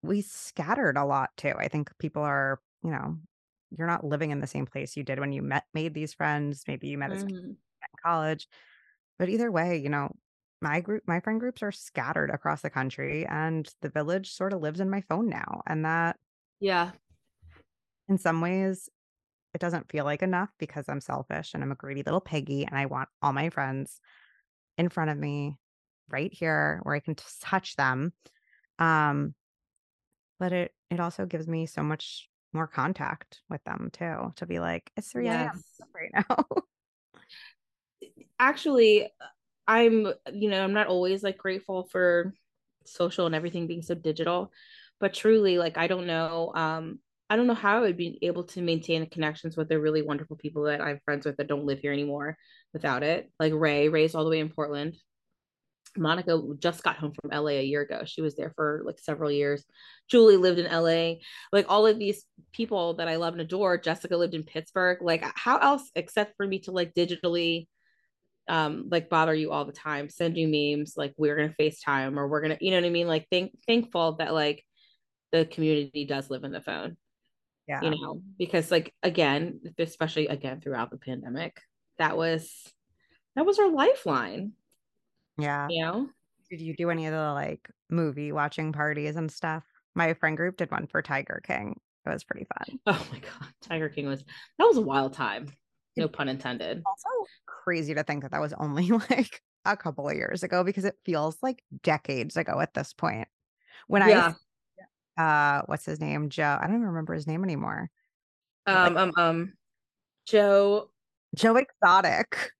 we 0.08 0.22
scattered 0.22 0.97
a 0.97 1.06
lot 1.06 1.36
too. 1.38 1.53
I 1.58 1.68
think 1.68 1.97
people 1.99 2.24
are, 2.24 2.62
you 2.84 2.91
know, 2.91 3.18
you're 3.72 3.88
not 3.88 4.06
living 4.06 4.32
in 4.32 4.39
the 4.41 4.47
same 4.47 4.66
place 4.66 4.95
you 4.97 5.03
did 5.03 5.20
when 5.20 5.32
you 5.32 5.41
met 5.41 5.66
made 5.74 5.93
these 5.93 6.14
friends, 6.14 6.64
maybe 6.68 6.88
you 6.88 6.97
met 6.97 7.12
as 7.12 7.24
Mhm. 7.24 7.58
in 7.84 7.88
college, 8.03 8.47
but 9.20 9.30
either 9.30 9.51
way, 9.51 9.78
you 9.78 9.89
know, 9.89 10.12
my 10.62 10.82
group 10.82 11.03
my 11.08 11.20
friend 11.22 11.39
groups 11.39 11.64
are 11.64 11.72
scattered 11.72 12.32
across 12.32 12.62
the 12.64 12.70
country, 12.72 13.26
and 13.28 13.74
the 13.82 13.89
village 13.89 14.32
sorta 14.34 14.58
lives 14.58 14.80
in 14.82 14.89
my 14.89 15.01
phone 15.01 15.30
now, 15.30 15.62
and 15.68 15.86
that 15.86 16.20
Yeah. 16.60 16.93
in 18.08 18.18
some 18.18 18.41
ways, 18.41 18.89
it 19.53 19.62
doesn't 19.62 19.91
feel 19.91 20.06
like 20.06 20.24
enough 20.24 20.51
because 20.60 20.89
I'm 20.89 21.01
selfish 21.01 21.53
and 21.53 21.64
I'm 21.64 21.72
a 21.72 21.76
greedy 21.78 22.03
little 22.03 22.22
piggy, 22.22 22.66
and 22.66 22.78
I 22.78 22.88
want 22.88 23.10
all 23.22 23.34
my 23.34 23.49
friends 23.49 24.01
in 24.78 24.89
front 24.89 25.12
of 25.12 25.18
me 25.18 25.58
right 26.10 26.34
here 26.34 26.82
where 26.84 26.95
I 26.95 27.01
can 27.01 27.16
touch 27.16 27.76
them. 27.76 28.14
Um, 28.80 29.36
but 30.39 30.51
it 30.53 30.73
it 30.89 30.99
also 30.99 31.25
gives 31.25 31.47
me 31.47 31.65
so 31.65 31.83
much 31.83 32.29
more 32.53 32.67
contact 32.67 33.41
with 33.49 33.63
them 33.65 33.89
too, 33.91 34.33
to 34.38 34.45
be 34.45 34.59
like, 34.59 34.91
"It's 34.95 35.11
3 35.11 35.27
AM 35.27 35.45
Yes. 35.45 35.81
right 35.93 36.11
now." 36.13 36.45
actually 38.39 39.07
i'm 39.67 40.07
you 40.33 40.49
know 40.49 40.63
i'm 40.63 40.73
not 40.73 40.88
always 40.88 41.23
like 41.23 41.38
grateful 41.38 41.83
for 41.91 42.33
social 42.86 43.25
and 43.25 43.36
everything 43.36 43.67
being 43.67 43.81
so 43.81 43.95
digital 43.95 44.51
but 44.99 45.13
truly 45.13 45.57
like 45.57 45.77
i 45.77 45.88
don't 45.88 46.05
know 46.05 46.51
um 46.55 46.99
i 47.29 47.36
don't 47.36 47.47
know 47.47 47.53
how 47.53 47.77
i 47.77 47.81
would 47.81 47.97
be 47.97 48.19
able 48.21 48.43
to 48.43 48.61
maintain 48.61 49.01
the 49.01 49.07
connections 49.07 49.57
with 49.57 49.69
the 49.69 49.79
really 49.79 50.01
wonderful 50.01 50.36
people 50.36 50.63
that 50.63 50.81
i'm 50.81 50.99
friends 51.05 51.25
with 51.25 51.38
that 51.38 51.47
don't 51.47 51.65
live 51.65 51.79
here 51.79 51.93
anymore 51.93 52.38
without 52.73 53.01
it 53.03 53.31
like 53.39 53.53
ray 53.55 53.89
ray's 53.89 54.13
all 54.13 54.23
the 54.23 54.29
way 54.29 54.39
in 54.39 54.49
portland 54.49 54.95
monica 55.97 56.41
just 56.59 56.83
got 56.83 56.97
home 56.97 57.13
from 57.13 57.29
la 57.31 57.49
a 57.49 57.63
year 57.63 57.81
ago. 57.81 58.03
She 58.05 58.21
was 58.21 58.35
there 58.35 58.51
for 58.55 58.81
like 58.85 58.99
several 58.99 59.31
years. 59.31 59.63
Julie 60.09 60.37
lived 60.37 60.59
in 60.59 60.71
la 60.71 61.15
like 61.51 61.65
all 61.69 61.87
of 61.87 61.97
these 61.99 62.25
people 62.53 62.95
that 62.95 63.07
i 63.07 63.15
love 63.15 63.33
and 63.33 63.41
adore 63.41 63.77
jessica 63.77 64.15
lived 64.17 64.33
in 64.33 64.43
pittsburgh. 64.43 64.99
Like 65.01 65.23
how 65.35 65.57
else 65.57 65.89
except 65.95 66.35
for 66.37 66.45
me 66.45 66.59
to 66.59 66.71
like 66.71 66.93
digitally 66.93 67.67
um 68.47 68.87
like 68.91 69.09
bother 69.09 69.33
you 69.33 69.51
all 69.51 69.65
the 69.65 69.71
time 69.71 70.07
send 70.07 70.37
you 70.37 70.47
memes 70.47 70.93
like 70.95 71.13
we're 71.17 71.35
gonna 71.35 71.55
facetime 71.59 72.15
or 72.17 72.27
we're 72.27 72.41
gonna 72.41 72.57
you 72.61 72.71
know 72.71 72.77
what 72.77 72.85
i 72.85 72.89
mean? 72.89 73.07
Like 73.07 73.27
thank 73.31 73.51
thankful 73.65 74.13
that 74.17 74.33
like 74.33 74.63
the 75.31 75.45
community 75.45 76.05
does 76.05 76.29
live 76.29 76.43
in 76.43 76.51
the 76.51 76.61
phone 76.61 76.95
Yeah. 77.67 77.81
you 77.81 77.89
know? 77.89 78.21
Because 78.37 78.69
like 78.69 78.93
again 79.01 79.61
especially 79.79 80.27
again 80.27 80.61
throughout 80.61 80.91
the 80.91 80.97
pandemic 80.97 81.59
that 81.97 82.15
was 82.17 82.71
that 83.35 83.45
was 83.45 83.59
our 83.59 83.69
lifeline 83.69 84.53
Yeah. 85.38 85.67
you 85.69 85.83
know 85.83 86.09
Did 86.49 86.61
you 86.61 86.75
do 86.75 86.89
any 86.89 87.05
of 87.07 87.13
the, 87.13 87.33
like, 87.33 87.69
movie 87.89 88.31
watching 88.31 88.71
parties 88.71 89.15
and 89.15 89.31
stuff? 89.31 89.63
My 89.95 90.13
friend 90.13 90.36
group 90.38 90.57
did 90.57 90.71
one 90.71 90.88
for 90.88 91.01
Tiger 91.01 91.41
King, 91.45 91.79
It 92.05 92.09
was 92.09 92.23
pretty 92.23 92.45
fun. 92.57 92.79
Oh 92.88 93.07
my 93.11 93.19
god, 93.19 93.49
Tiger 93.61 93.89
King 93.89 94.07
was 94.07 94.23
that 94.57 94.65
was 94.65 94.77
a 94.77 94.81
wild 94.81 95.13
time. 95.13 95.47
No 95.97 96.07
pun 96.09 96.27
intended. 96.27 96.83
Also 96.86 97.07
crazy 97.45 97.93
to 97.93 98.03
think 98.03 98.23
that 98.23 98.31
that 98.31 98.41
was 98.41 98.53
only 98.53 98.89
like 99.09 99.41
a 99.63 99.77
couple 99.77 100.07
of 100.09 100.15
years 100.15 100.43
ago 100.43 100.63
because 100.63 100.83
it 100.86 100.95
feels 101.05 101.38
like 101.41 101.63
decades 101.83 102.36
ago 102.36 102.59
at 102.59 102.73
this 102.73 102.93
point. 102.93 103.27
When 103.88 104.01
Yeah. 104.07 104.33
I 105.17 105.57
uh 105.59 105.61
what's 105.67 105.86
his 105.86 106.01
name? 106.01 106.29
Joe. 106.29 106.57
I 106.59 106.67
don't 106.67 106.75
even 106.75 106.88
remember 106.88 107.13
his 107.13 107.27
name 107.27 107.43
anymore. 107.43 107.89
Um 108.67 108.97
um 108.97 109.11
um 109.17 109.53
Joe 110.25 110.89
Joe 111.33 111.55
Exotic. 111.55 112.51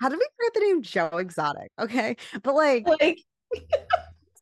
How 0.00 0.08
did 0.08 0.18
we 0.18 0.26
forget 0.36 0.54
the 0.54 0.60
name 0.60 0.82
Joe 0.82 1.18
Exotic? 1.18 1.70
Okay. 1.78 2.16
But 2.42 2.54
like 2.54 2.86
like 3.00 3.18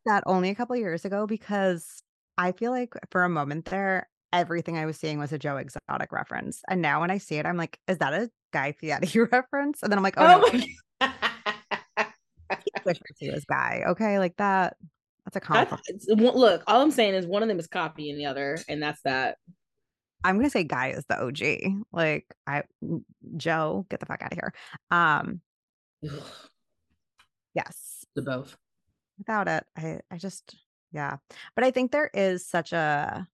that 0.07 0.23
only 0.27 0.51
a 0.51 0.55
couple 0.55 0.75
of 0.75 0.81
years 0.81 1.05
ago 1.05 1.27
because 1.27 2.03
I 2.39 2.53
feel 2.53 2.71
like 2.71 2.95
for 3.11 3.25
a 3.25 3.29
moment 3.29 3.67
there, 3.67 4.09
everything 4.33 4.77
I 4.77 4.87
was 4.87 4.97
seeing 4.97 5.19
was 5.19 5.33
a 5.33 5.39
Joe 5.39 5.57
Exotic 5.57 6.13
reference. 6.13 6.63
And 6.69 6.83
now 6.83 7.01
when 7.01 7.11
I 7.11 7.19
see 7.19 7.37
it, 7.37 7.47
I'm 7.47 7.57
like, 7.57 7.79
is 7.89 7.99
that 7.99 8.13
a 8.13 8.31
Guy 8.53 8.73
Fieri 8.73 9.29
reference? 9.33 9.83
And 9.83 9.91
then 9.91 9.99
I'm 9.99 10.05
like, 10.05 10.15
oh, 10.17 10.43
oh 10.45 10.53
no, 10.53 11.11
wish 12.87 12.99
he 13.19 13.31
was 13.31 13.45
Guy. 13.45 13.85
Okay, 13.89 14.19
like 14.19 14.37
that. 14.37 14.77
That's 15.25 15.37
a 15.37 15.41
compliment. 15.41 16.37
look, 16.37 16.63
all 16.69 16.81
I'm 16.81 16.93
saying 16.93 17.15
is 17.15 17.27
one 17.27 17.43
of 17.43 17.49
them 17.49 17.59
is 17.59 17.67
copying 17.67 18.17
the 18.17 18.27
other, 18.27 18.59
and 18.69 18.81
that's 18.81 19.01
that. 19.03 19.39
I'm 20.23 20.37
gonna 20.37 20.51
say 20.51 20.63
Guy 20.63 20.91
is 20.91 21.05
the 21.09 21.21
OG. 21.21 21.85
Like 21.93 22.27
I 22.47 22.63
Joe, 23.37 23.87
get 23.91 23.99
the 23.99 24.07
fuck 24.07 24.23
out 24.23 24.33
of 24.33 24.39
here. 24.39 24.53
Um, 24.91 25.41
Ugh, 26.07 26.23
yes. 27.55 28.05
the 28.15 28.23
both. 28.23 28.57
without 29.19 29.49
it 29.49 29.65
i 29.77 30.01
i 30.11 30.17
just 30.17 30.57
yeah 30.93 31.17
but 31.55 31.65
i 31.65 31.71
think 31.71 31.91
there 31.91 32.11
is 32.15 32.47
such 32.47 32.73
a 32.73 33.27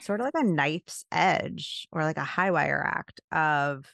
sort 0.00 0.20
of 0.20 0.24
like 0.24 0.34
a 0.34 0.46
knife's 0.46 1.04
edge 1.10 1.88
or 1.92 2.02
like 2.02 2.18
a 2.18 2.24
high 2.24 2.50
wire 2.50 2.82
act 2.84 3.20
of 3.32 3.86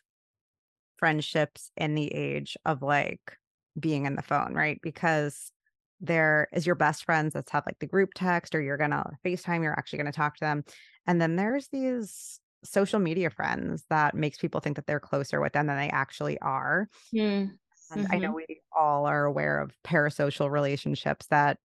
friendships 0.98 1.70
in 1.76 1.94
the 1.94 2.12
age 2.12 2.56
of 2.64 2.82
like 2.82 3.36
being 3.78 4.06
in 4.06 4.16
the 4.16 4.22
phone 4.22 4.54
right 4.54 4.80
because 4.82 5.52
there 6.00 6.48
is 6.52 6.66
your 6.66 6.74
best 6.74 7.04
friends 7.04 7.34
that 7.34 7.48
have 7.50 7.64
like 7.66 7.78
the 7.78 7.86
group 7.86 8.10
text 8.14 8.54
or 8.54 8.60
you're 8.60 8.76
gonna 8.76 9.04
facetime 9.24 9.62
you're 9.62 9.78
actually 9.78 9.98
gonna 9.98 10.12
talk 10.12 10.36
to 10.36 10.44
them 10.44 10.64
and 11.06 11.20
then 11.20 11.36
there's 11.36 11.68
these 11.68 12.40
social 12.64 13.00
media 13.00 13.30
friends 13.30 13.84
that 13.90 14.14
makes 14.14 14.38
people 14.38 14.60
think 14.60 14.76
that 14.76 14.86
they're 14.86 15.00
closer 15.00 15.40
with 15.40 15.52
them 15.52 15.66
than 15.66 15.76
they 15.76 15.90
actually 15.90 16.38
are 16.40 16.88
Hmm. 17.12 17.46
And 17.94 18.08
I 18.10 18.18
know 18.18 18.32
we 18.32 18.60
all 18.76 19.06
are 19.06 19.24
aware 19.24 19.60
of 19.60 19.76
parasocial 19.84 20.50
relationships 20.50 21.26
that 21.28 21.58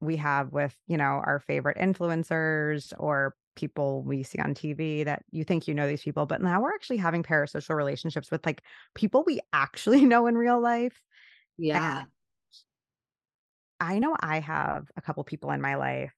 we 0.00 0.16
have 0.16 0.52
with, 0.52 0.76
you 0.86 0.96
know, 0.96 1.22
our 1.24 1.40
favorite 1.40 1.76
influencers 1.76 2.92
or 2.98 3.34
people 3.56 4.02
we 4.02 4.22
see 4.22 4.38
on 4.38 4.54
TV 4.54 5.04
that 5.04 5.24
you 5.30 5.42
think 5.42 5.66
you 5.66 5.74
know 5.74 5.88
these 5.88 6.02
people, 6.02 6.26
but 6.26 6.40
now 6.40 6.60
we're 6.62 6.74
actually 6.74 6.96
having 6.98 7.22
parasocial 7.22 7.74
relationships 7.74 8.30
with 8.30 8.46
like 8.46 8.62
people 8.94 9.24
we 9.26 9.40
actually 9.52 10.04
know 10.06 10.26
in 10.26 10.36
real 10.36 10.60
life. 10.60 11.02
Yeah. 11.56 12.04
I 13.80 13.98
know 13.98 14.16
I 14.18 14.40
have 14.40 14.90
a 14.96 15.02
couple 15.02 15.22
people 15.24 15.50
in 15.50 15.60
my 15.60 15.74
life, 15.76 16.14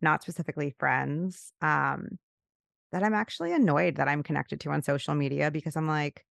not 0.00 0.22
specifically 0.22 0.74
friends, 0.78 1.52
um, 1.60 2.18
that 2.92 3.02
I'm 3.02 3.14
actually 3.14 3.52
annoyed 3.52 3.96
that 3.96 4.08
I'm 4.08 4.22
connected 4.22 4.60
to 4.60 4.70
on 4.70 4.82
social 4.82 5.14
media 5.14 5.50
because 5.50 5.76
I'm 5.76 5.88
like, 5.88 6.24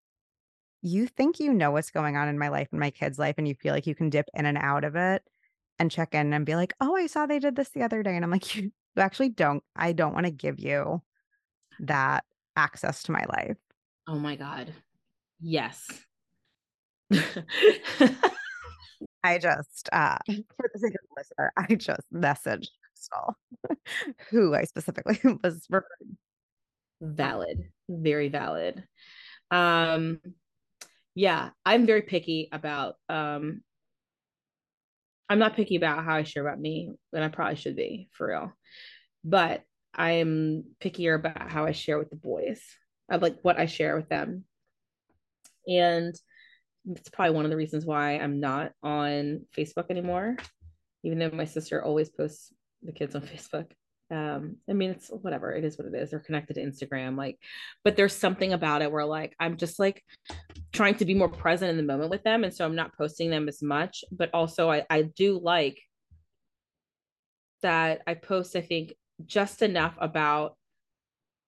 you 0.83 1.07
think 1.07 1.41
you 1.41 1.53
know 1.55 1.71
what's 1.71 1.91
going 1.91 2.17
on 2.17 2.29
in 2.29 2.39
my 2.39 2.49
life 2.49 2.69
and 2.73 2.81
my 2.81 2.91
kid's 2.91 3.19
life, 3.19 3.37
and 3.39 3.49
you 3.49 3.55
feel 3.55 3.75
like 3.75 3.87
you 3.87 3.95
can 3.95 4.11
dip 4.11 4.27
in 4.35 4.47
and 4.47 4.59
out 4.59 4.85
of 4.85 4.97
it 4.97 5.23
and 5.79 5.91
check 5.91 6.15
in 6.15 6.33
and 6.33 6.47
be 6.47 6.57
like, 6.57 6.75
oh, 6.81 6.97
I 6.97 7.07
saw 7.07 7.27
they 7.27 7.39
did 7.39 7.57
this 7.57 7.71
the 7.71 7.83
other 7.83 8.03
day. 8.03 8.15
And 8.17 8.25
I'm 8.25 8.31
like, 8.31 8.55
you 8.57 8.73
actually 8.97 9.31
don't, 9.31 9.63
I 9.77 9.93
don't 9.93 10.15
want 10.15 10.27
to 10.27 10.33
give 10.33 10.59
you 10.61 11.03
that 11.81 12.25
access 12.57 13.05
to 13.05 13.13
my 13.13 13.25
life. 13.29 13.57
Oh 14.07 14.19
my 14.19 14.37
god. 14.37 14.75
Yes. 15.41 16.07
I 19.25 19.39
just, 19.39 19.89
uh, 19.93 20.19
for 20.57 20.71
the 20.73 20.79
sake 20.79 20.95
of 20.95 21.01
the 21.09 21.15
listener, 21.17 21.53
I 21.57 21.75
just 21.75 22.13
messaged 22.13 22.69
Crystal, 22.95 23.37
who 24.31 24.55
I 24.55 24.65
specifically 24.65 25.19
was 25.43 25.67
referring. 25.71 26.19
valid. 27.01 27.71
Very 27.89 28.29
valid. 28.29 28.85
Um 29.51 30.21
yeah, 31.15 31.51
I'm 31.65 31.87
very 31.87 32.03
picky 32.03 32.49
about 32.53 32.95
um 33.09 33.63
I'm 35.29 35.39
not 35.39 35.57
picky 35.57 35.77
about 35.77 36.05
how 36.05 36.17
I 36.17 36.25
share 36.25 36.47
about 36.47 36.61
me, 36.61 36.91
and 37.13 37.25
I 37.25 37.29
probably 37.29 37.57
should 37.57 37.77
be 37.77 38.09
for 38.13 38.29
real. 38.29 38.53
But 39.25 39.63
I'm 39.95 40.65
pickier 40.81 41.15
about 41.15 41.51
how 41.51 41.65
I 41.65 41.73
share 41.73 41.99
with 41.99 42.11
the 42.11 42.17
boys. 42.17 42.61
I 43.11 43.17
like 43.17 43.39
what 43.43 43.59
I 43.59 43.67
share 43.67 43.97
with 43.97 44.09
them. 44.09 44.45
And 45.67 46.15
it's 46.91 47.09
probably 47.09 47.35
one 47.35 47.45
of 47.45 47.51
the 47.51 47.57
reasons 47.57 47.87
why 47.87 48.19
I'm 48.19 48.41
not 48.41 48.73
on 48.83 49.47
Facebook 49.57 49.91
anymore, 49.91 50.37
even 51.05 51.19
though 51.19 51.31
my 51.31 51.45
sister 51.45 51.83
always 51.83 52.09
posts 52.09 52.53
the 52.83 52.93
kids 52.93 53.15
on 53.15 53.23
Facebook. 53.23 53.71
Um, 54.13 54.57
I 54.69 54.75
mean, 54.75 54.91
it's 54.91 55.09
whatever, 55.09 55.53
it 55.53 55.65
is 55.65 55.79
what 55.79 55.87
it 55.87 55.95
is. 55.95 56.11
They're 56.11 56.21
connected 56.21 56.55
to 56.55 56.63
Instagram, 56.63 57.17
like, 57.17 57.39
but 57.83 57.97
there's 57.97 58.15
something 58.15 58.53
about 58.53 58.83
it 58.83 58.93
where 58.93 59.07
like 59.07 59.35
I'm 59.41 59.57
just 59.57 59.79
like 59.79 60.05
trying 60.73 60.97
to 60.97 61.07
be 61.07 61.15
more 61.15 61.31
present 61.31 61.71
in 61.71 61.79
the 61.79 61.83
moment 61.83 62.11
with 62.11 62.23
them. 62.23 62.45
And 62.45 62.53
so 62.53 62.67
I'm 62.67 62.77
not 62.77 62.97
posting 62.97 63.31
them 63.31 63.49
as 63.49 63.63
much, 63.63 64.05
but 64.13 64.31
also 64.35 64.71
I, 64.71 64.85
I 64.91 65.03
do 65.03 65.41
like 65.43 65.81
that 67.63 68.03
I 68.07 68.15
post, 68.15 68.55
I 68.55 68.61
think, 68.61 68.93
just 69.25 69.63
enough 69.63 69.95
about 69.99 70.57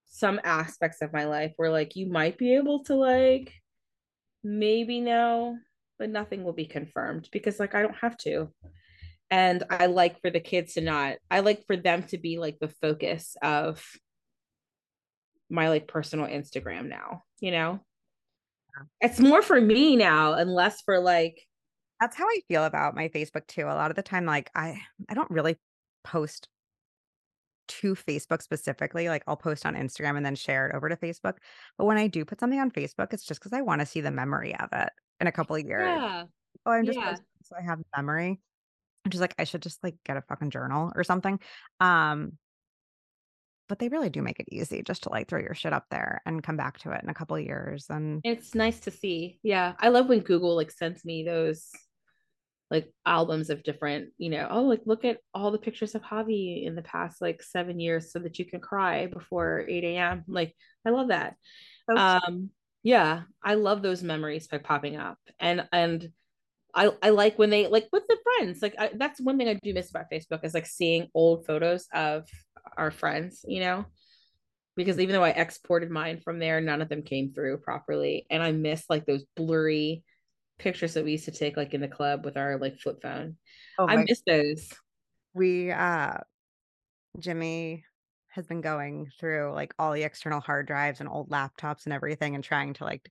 some 0.07 0.41
aspects 0.45 1.03
of 1.03 1.13
my 1.13 1.25
life 1.25 1.53
where 1.57 1.71
like 1.71 1.97
you 1.97 2.07
might 2.07 2.39
be 2.39 2.55
able 2.55 2.85
to 2.85 2.95
like 2.95 3.53
maybe 4.43 5.01
know, 5.01 5.59
but 5.99 6.09
nothing 6.09 6.45
will 6.45 6.53
be 6.53 6.67
confirmed 6.67 7.29
because 7.31 7.61
like 7.61 7.75
I 7.75 7.83
don't 7.83 7.97
have 7.97 8.17
to. 8.19 8.49
And 9.35 9.65
I 9.69 9.87
like 9.87 10.21
for 10.21 10.31
the 10.31 10.39
kids 10.39 10.75
to 10.75 10.81
not, 10.81 11.17
I 11.29 11.41
like 11.41 11.67
for 11.67 11.77
them 11.77 12.05
to 12.05 12.19
be 12.19 12.39
like 12.39 12.61
the 12.61 12.69
focus 12.69 13.37
of 13.43 13.85
my 15.51 15.71
like 15.71 15.89
personal 15.89 16.27
Instagram 16.29 16.89
now, 16.89 17.25
you 17.41 17.51
know? 17.51 17.81
It's 19.01 19.19
more 19.19 19.43
for 19.43 19.61
me 19.61 19.97
now 19.97 20.35
and 20.35 20.55
less 20.55 20.83
for 20.83 21.01
like, 21.01 21.43
That's 22.01 22.17
how 22.17 22.27
I 22.27 22.43
feel 22.47 22.65
about 22.65 22.95
my 22.95 23.09
Facebook 23.09 23.45
too. 23.49 23.63
A 23.63 23.75
lot 23.75 23.91
of 23.91 23.97
the 23.97 24.03
time, 24.05 24.25
like 24.25 24.51
I, 24.55 24.81
I 25.09 25.15
don't 25.15 25.31
really 25.33 25.57
post 26.05 26.47
to 27.67 27.97
Facebook 27.97 28.41
specifically. 28.41 29.09
Like 29.09 29.25
I'll 29.27 29.37
post 29.37 29.67
on 29.67 29.75
Instagram 29.75 30.17
and 30.17 30.25
then 30.25 30.37
share 30.37 30.69
it 30.69 30.77
over 30.77 30.89
to 30.89 30.97
Facebook. 30.97 31.39
But 31.77 31.87
when 31.87 31.99
I 31.99 32.07
do 32.07 32.25
put 32.25 32.39
something 32.39 32.61
on 32.61 32.71
Facebook, 32.71 33.13
it's 33.13 33.25
just 33.25 33.41
because 33.41 33.53
I 33.53 33.63
want 33.63 33.81
to 33.81 33.87
see 33.87 34.01
the 34.01 34.13
memory 34.13 34.55
of 34.55 34.69
it 34.73 34.91
in 35.19 35.27
a 35.27 35.33
couple 35.33 35.57
of 35.57 35.65
years. 35.65 35.89
yeah, 35.89 36.23
Oh, 36.67 36.71
I'm 36.71 36.87
just 36.87 36.99
yeah. 36.99 37.17
so 37.43 37.57
I 37.59 37.63
have 37.63 37.81
memory. 37.97 38.41
I'm 39.05 39.11
just 39.11 39.21
like, 39.21 39.35
I 39.39 39.45
should 39.45 39.63
just 39.63 39.83
like 39.83 39.97
get 40.05 40.17
a 40.17 40.23
fucking 40.23 40.51
journal 40.51 40.93
or 40.95 41.05
something. 41.05 41.39
Um, 41.81 42.39
but 43.69 43.79
they 43.79 43.89
really 43.89 44.11
do 44.11 44.23
make 44.23 44.41
it 44.41 44.49
easy 44.51 44.83
just 44.83 45.05
to 45.05 45.11
like 45.11 45.29
throw 45.29 45.41
your 45.41 45.55
shit 45.55 45.73
up 45.73 45.87
there 45.91 46.21
and 46.27 46.43
come 46.43 46.57
back 46.57 46.79
to 46.81 46.91
it 46.93 47.03
in 47.03 47.09
a 47.09 47.15
couple 47.15 47.37
of 47.37 47.45
years. 47.45 47.87
And 47.89 48.21
It's 48.25 48.55
nice 48.55 48.81
to 48.81 48.91
see. 48.91 49.39
Yeah. 49.43 49.73
I 49.79 49.89
love 49.89 50.09
when 50.09 50.21
Google 50.21 50.55
like 50.55 50.71
sends 50.71 51.05
me 51.05 51.25
those 51.25 51.71
like 52.71 52.93
albums 53.07 53.51
of 53.51 53.63
different, 53.63 54.11
you 54.19 54.31
know, 54.31 54.49
oh, 54.51 54.63
like 54.63 54.83
look 54.85 55.05
at 55.05 55.19
all 55.33 55.51
the 55.51 55.59
pictures 55.59 55.95
of 55.95 56.03
Javi 56.03 56.67
in 56.67 56.75
the 56.75 56.83
past 56.83 57.21
like 57.21 57.43
seven 57.43 57.79
years 57.81 58.13
so 58.13 58.19
that 58.19 58.39
you 58.39 58.45
can 58.45 58.61
cry 58.61 59.07
before 59.07 59.65
8 59.69 59.85
a.m. 59.85 60.25
Like, 60.27 60.55
I 60.87 60.91
love 60.91 61.09
that. 61.09 61.37
Um, 61.95 62.51
yeah, 62.83 63.23
I 63.43 63.55
love 63.55 63.83
those 63.83 64.03
memories 64.03 64.47
by 64.47 64.59
popping 64.59 64.97
up. 64.97 65.19
And 65.39 65.67
and 65.73 66.11
I 66.75 66.91
I 67.03 67.11
like 67.11 67.39
when 67.39 67.51
they 67.51 67.67
like 67.67 67.89
with 67.93 68.05
the 68.09 68.19
friends. 68.23 68.63
Like 68.63 68.75
I, 68.79 68.91
that's 68.95 69.21
one 69.21 69.39
thing 69.39 69.49
I 69.49 69.55
do 69.55 69.75
miss 69.75 69.91
about 69.91 70.11
Facebook 70.11 70.45
is 70.45 70.55
like 70.55 70.67
seeing 70.67 71.09
old 71.15 71.47
photos 71.47 71.87
of 71.93 72.29
our 72.77 72.91
friends, 72.91 73.45
you 73.47 73.61
know, 73.61 73.85
because 74.77 74.99
even 74.99 75.15
though 75.15 75.25
I 75.25 75.31
exported 75.31 75.91
mine 75.91 76.21
from 76.21 76.39
there, 76.39 76.61
none 76.61 76.83
of 76.83 76.89
them 76.89 77.03
came 77.03 77.33
through 77.33 77.59
properly, 77.59 78.27
and 78.31 78.43
I 78.43 78.53
miss 78.53 78.85
like 78.89 79.07
those 79.07 79.25
blurry 79.37 80.03
pictures 80.59 80.95
that 80.95 81.05
we 81.05 81.13
used 81.13 81.25
to 81.27 81.33
take 81.33 81.57
like 81.57 81.75
in 81.75 81.81
the 81.81 81.89
club 81.89 82.25
with 82.25 82.37
our 82.37 82.59
like 82.59 82.79
flip 82.79 83.03
phone. 83.03 83.37
oh 83.79 83.89
I 83.89 83.97
miss 83.97 84.23
those. 84.27 84.71
we 85.33 85.71
uh 85.71 86.19
Jimmy 87.19 87.85
has 88.29 88.47
been 88.47 88.61
going 88.61 89.11
through 89.21 89.53
like 89.55 89.73
all 89.79 89.93
the 89.93 90.03
external 90.03 90.41
hard 90.41 90.67
drives 90.67 91.01
and 91.01 91.09
old 91.09 91.31
laptops 91.31 91.85
and 91.85 91.93
everything 91.93 92.35
and 92.35 92.43
trying 92.43 92.75
to 92.75 92.85
like 92.85 93.09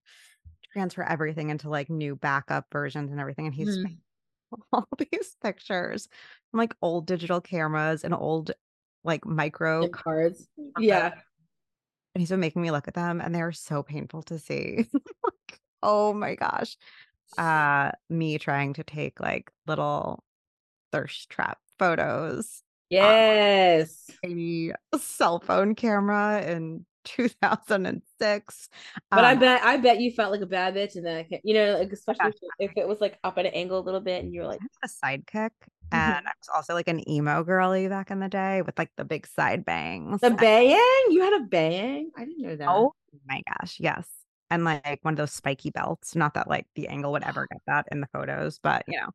transfer 0.74 1.04
everything 1.04 1.50
into 1.50 1.70
like 1.70 1.90
new 1.90 2.16
backup 2.16 2.66
versions 2.72 3.12
and 3.12 3.20
everything. 3.20 3.46
And 3.46 3.56
he's 3.56 3.78
made 3.78 4.00
all 4.74 4.88
these 4.98 5.36
pictures 5.42 6.10
from 6.52 6.58
like 6.60 6.76
old 6.82 7.06
digital 7.06 7.40
cameras 7.40 8.04
and 8.04 8.14
old 8.14 8.52
like 9.04 9.26
micro 9.26 9.84
SIM 9.84 9.92
cards. 9.94 10.48
Yeah. 10.80 11.14
and 12.16 12.22
he's 12.22 12.30
been 12.30 12.40
making 12.40 12.62
me 12.62 12.72
look 12.72 12.88
at 12.88 12.94
them 12.94 13.22
and 13.22 13.34
they're 13.34 13.52
so 13.52 13.84
painful 13.84 14.24
to 14.24 14.40
see. 14.40 14.88
Like, 15.24 15.60
oh 15.82 16.14
my 16.14 16.36
gosh. 16.36 16.78
Uh 17.38 17.92
me 18.10 18.38
trying 18.38 18.74
to 18.74 18.84
take 18.84 19.20
like 19.20 19.52
little 19.68 20.24
thirst 20.92 21.30
trap 21.30 21.58
photos 21.80 22.64
Yes. 22.90 24.10
a 24.24 25.00
cell 25.00 25.40
phone 25.40 25.74
camera 25.74 26.44
in 26.44 26.86
2006. 27.04 28.70
But 29.12 29.24
I 29.26 29.34
Um, 29.34 29.40
bet 29.40 29.64
I 29.64 29.78
bet 29.78 30.00
you 30.00 30.12
felt 30.12 30.32
like 30.32 30.42
a 30.42 30.46
bad 30.46 30.76
bitch 30.76 30.96
in 30.96 31.04
that, 31.04 31.28
you 31.44 31.54
know, 31.54 31.78
like 31.78 31.92
especially 31.92 32.28
if, 32.28 32.36
if 32.72 32.78
it 32.78 32.88
was 32.88 33.02
like 33.02 33.20
up 33.24 33.38
at 33.38 33.46
an 33.46 33.54
angle 33.54 33.80
a 33.80 33.82
little 33.82 34.00
bit, 34.02 34.24
and 34.24 34.34
you're 34.34 34.48
like, 34.48 34.60
a 34.84 34.88
sidekick, 34.88 35.52
and 35.92 36.16
I 36.28 36.32
was 36.40 36.50
also 36.54 36.74
like 36.74 36.88
an 36.88 37.08
emo 37.10 37.44
girly 37.44 37.88
back 37.88 38.12
in 38.12 38.20
the 38.20 38.30
day 38.30 38.62
with 38.62 38.78
like 38.78 38.92
the 38.98 39.06
big 39.06 39.28
side 39.28 39.66
bangs. 39.66 40.22
the 40.22 40.32
bang. 40.32 40.78
You 41.10 41.22
had 41.22 41.42
a 41.42 41.46
bang. 41.46 42.12
I 42.18 42.26
didn't 42.26 42.42
know 42.42 42.56
that. 42.56 42.68
Oh 42.70 42.94
my 43.28 43.42
gosh, 43.48 43.78
yes. 43.80 44.08
And 44.50 44.64
like 44.66 45.00
one 45.02 45.14
of 45.14 45.18
those 45.18 45.32
spiky 45.32 45.72
belts. 45.72 46.16
Not 46.16 46.36
that 46.36 46.48
like 46.50 46.68
the 46.76 46.88
angle 46.88 47.12
would 47.14 47.24
ever 47.24 47.48
get 47.52 47.62
that 47.68 47.88
in 47.92 48.02
the 48.02 48.08
photos, 48.14 48.60
but 48.62 48.84
you 48.88 49.00
know, 49.00 49.10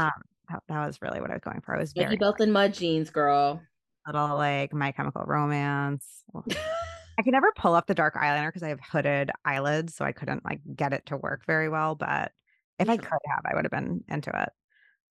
um, 0.00 0.10
that, 0.48 0.62
that 0.68 0.86
was 0.86 0.98
really 1.02 1.20
what 1.20 1.30
I 1.30 1.34
was 1.34 1.42
going 1.42 1.60
for. 1.60 1.74
I 1.76 1.80
was 1.80 1.90
Spiky 1.90 2.16
belt 2.16 2.40
and 2.40 2.52
mud 2.52 2.72
jeans, 2.72 3.10
girl. 3.10 3.60
little 4.06 4.36
like 4.36 4.72
My 4.72 4.92
Chemical 4.92 5.24
Romance. 5.26 6.06
I 7.18 7.22
could 7.22 7.32
never 7.32 7.52
pull 7.56 7.74
up 7.74 7.88
the 7.88 7.94
dark 7.94 8.14
eyeliner 8.14 8.48
because 8.48 8.62
I 8.62 8.68
have 8.68 8.80
hooded 8.80 9.32
eyelids, 9.44 9.96
so 9.96 10.04
I 10.04 10.12
couldn't 10.12 10.44
like 10.44 10.60
get 10.76 10.92
it 10.92 11.04
to 11.06 11.16
work 11.16 11.44
very 11.46 11.68
well. 11.68 11.96
But 11.96 12.30
if 12.78 12.88
I 12.88 12.96
could 12.96 13.08
have, 13.26 13.42
I 13.44 13.56
would 13.56 13.64
have 13.64 13.72
been 13.72 14.04
into 14.08 14.30
it. 14.30 14.50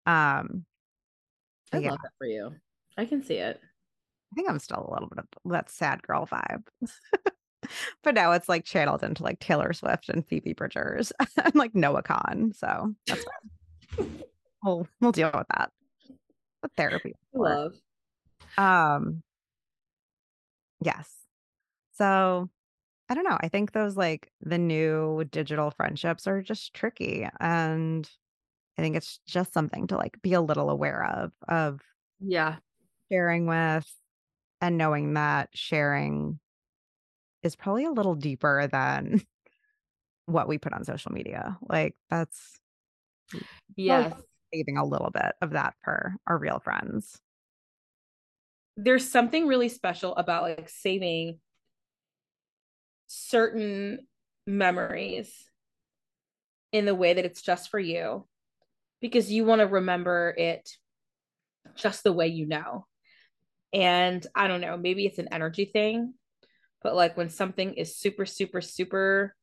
Um, 0.10 0.66
I 1.74 1.80
yeah, 1.80 1.90
love 1.92 2.00
that 2.02 2.14
for 2.18 2.28
you. 2.28 2.56
I 2.98 3.04
can 3.04 3.22
see 3.24 3.36
it. 3.36 3.60
I 4.32 4.36
think 4.36 4.50
I'm 4.50 4.60
still 4.60 4.88
a 4.90 4.94
little 4.94 5.10
bit 5.10 5.20
of 5.20 5.52
that 5.52 5.70
sad 5.70 6.02
girl 6.02 6.26
vibe. 6.26 6.64
but 8.04 8.16
now 8.16 8.32
it's 8.32 8.48
like 8.48 8.64
channeled 8.64 9.04
into 9.04 9.24
like 9.24 9.40
Taylor 9.40 9.74
Swift 9.74 10.08
and 10.08 10.26
Phoebe 10.26 10.54
Bridgers 10.54 11.12
and 11.44 11.56
like 11.56 11.76
Noah 11.76 12.04
Kahan. 12.04 12.56
So 12.56 12.94
that's 13.06 13.26
fine. 13.98 14.24
we'll 14.64 14.88
we'll 15.02 15.12
deal 15.12 15.32
with 15.34 15.48
that. 15.58 15.72
But 16.62 16.72
therapy. 16.78 17.14
Love. 17.34 17.74
Um 18.58 19.24
yes. 20.82 21.14
So 21.98 22.50
I 23.10 23.16
don't 23.16 23.26
know. 23.26 23.38
I 23.42 23.50
think 23.50 23.74
those 23.74 23.98
like 23.98 24.32
the 24.42 24.58
new 24.58 25.26
digital 25.26 25.72
friendships 25.72 26.28
are 26.28 26.42
just 26.42 26.74
tricky 26.74 27.28
and 27.42 28.10
I 28.78 28.84
think 28.84 28.96
it's 28.98 29.20
just 29.28 29.54
something 29.54 29.88
to 29.88 29.98
like 29.98 30.22
be 30.22 30.34
a 30.34 30.42
little 30.42 30.70
aware 30.70 31.06
of 31.06 31.34
of 31.50 31.82
Yeah. 32.20 32.60
sharing 33.12 33.46
with 33.46 33.92
and 34.62 34.78
knowing 34.78 35.14
that 35.14 35.50
sharing 35.54 36.40
is 37.44 37.56
probably 37.56 37.86
a 37.86 37.92
little 37.92 38.16
deeper 38.16 38.68
than 38.72 39.22
what 40.26 40.48
we 40.48 40.58
put 40.58 40.74
on 40.74 40.84
social 40.84 41.12
media. 41.12 41.58
Like 41.70 41.96
that's 42.10 42.60
Yes. 43.76 44.14
saving 44.54 44.78
a 44.78 44.86
little 44.86 45.10
bit 45.12 45.36
of 45.42 45.52
that 45.52 45.76
for 45.84 46.16
our 46.28 46.38
real 46.38 46.60
friends. 46.60 47.22
There's 48.76 49.08
something 49.10 49.48
really 49.48 49.70
special 49.70 50.16
about 50.16 50.44
like 50.44 50.70
saving 50.70 51.40
certain 53.08 54.00
memories 54.46 55.32
in 56.72 56.86
the 56.86 56.96
way 56.96 57.14
that 57.14 57.26
it's 57.26 57.42
just 57.42 57.70
for 57.70 57.80
you 57.80 58.26
because 59.02 59.32
you 59.32 59.46
want 59.46 59.62
to 59.62 59.68
remember 59.68 60.34
it 60.38 60.70
just 61.76 62.04
the 62.04 62.14
way 62.14 62.28
you 62.28 62.48
know. 62.48 62.86
And 63.74 64.26
I 64.36 64.48
don't 64.48 64.62
know, 64.62 64.78
maybe 64.78 65.06
it's 65.06 65.20
an 65.20 65.30
energy 65.32 65.66
thing, 65.66 66.14
but 66.82 66.96
like 66.96 67.18
when 67.18 67.30
something 67.30 67.74
is 67.74 67.98
super, 67.98 68.26
super, 68.26 68.62
super 68.62 69.36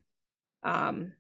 um, 0.63 1.13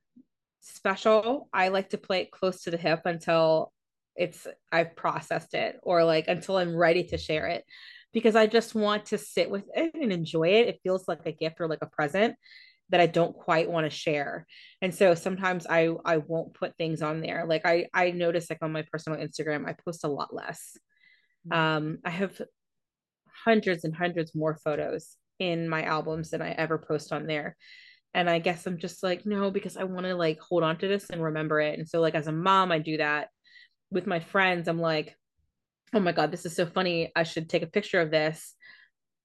special, 0.60 1.48
I 1.52 1.68
like 1.68 1.90
to 1.90 1.98
play 1.98 2.22
it 2.22 2.30
close 2.30 2.62
to 2.62 2.70
the 2.70 2.76
hip 2.76 3.02
until 3.04 3.72
it's 4.16 4.46
I've 4.70 4.96
processed 4.96 5.54
it 5.54 5.78
or 5.82 6.04
like 6.04 6.28
until 6.28 6.56
I'm 6.56 6.74
ready 6.74 7.04
to 7.04 7.18
share 7.18 7.46
it 7.48 7.64
because 8.14 8.36
I 8.36 8.46
just 8.46 8.74
want 8.74 9.06
to 9.06 9.18
sit 9.18 9.50
with 9.50 9.64
it 9.74 9.90
and 9.94 10.12
enjoy 10.12 10.48
it. 10.48 10.68
It 10.68 10.80
feels 10.82 11.06
like 11.06 11.26
a 11.26 11.32
gift 11.32 11.56
or 11.60 11.68
like 11.68 11.82
a 11.82 11.86
present 11.86 12.36
that 12.90 13.00
I 13.00 13.06
don't 13.06 13.34
quite 13.34 13.68
want 13.70 13.84
to 13.84 13.90
share. 13.90 14.46
And 14.80 14.94
so 14.94 15.14
sometimes 15.14 15.66
I 15.68 15.90
I 16.04 16.18
won't 16.18 16.54
put 16.54 16.76
things 16.76 17.02
on 17.02 17.20
there. 17.20 17.44
Like 17.46 17.66
I 17.66 17.88
I 17.92 18.12
notice 18.12 18.48
like 18.48 18.62
on 18.62 18.72
my 18.72 18.84
personal 18.90 19.18
Instagram, 19.18 19.66
I 19.68 19.74
post 19.84 20.04
a 20.04 20.08
lot 20.08 20.32
less. 20.32 20.76
Um 21.50 21.98
I 22.04 22.10
have 22.10 22.40
hundreds 23.44 23.84
and 23.84 23.94
hundreds 23.94 24.34
more 24.34 24.56
photos 24.64 25.16
in 25.38 25.68
my 25.68 25.82
albums 25.82 26.30
than 26.30 26.40
I 26.40 26.52
ever 26.52 26.78
post 26.78 27.12
on 27.12 27.26
there. 27.26 27.56
And 28.14 28.30
I 28.30 28.38
guess 28.38 28.64
I'm 28.66 28.78
just 28.78 29.02
like, 29.02 29.26
no, 29.26 29.50
because 29.50 29.76
I 29.76 29.84
want 29.84 30.06
to 30.06 30.14
like 30.14 30.38
hold 30.38 30.62
on 30.62 30.78
to 30.78 30.86
this 30.88 31.10
and 31.10 31.22
remember 31.22 31.60
it. 31.60 31.78
And 31.78 31.88
so 31.88 32.00
like 32.00 32.14
as 32.14 32.28
a 32.28 32.32
mom, 32.32 32.70
I 32.70 32.78
do 32.78 32.98
that 32.98 33.28
with 33.90 34.06
my 34.06 34.20
friends. 34.20 34.68
I'm 34.68 34.80
like, 34.80 35.16
oh 35.94 36.00
my 36.00 36.12
God, 36.12 36.30
this 36.30 36.44
is 36.44 36.54
so 36.54 36.66
funny. 36.66 37.12
I 37.14 37.22
should 37.22 37.48
take 37.48 37.62
a 37.62 37.68
picture 37.68 38.00
of 38.00 38.10
this. 38.10 38.54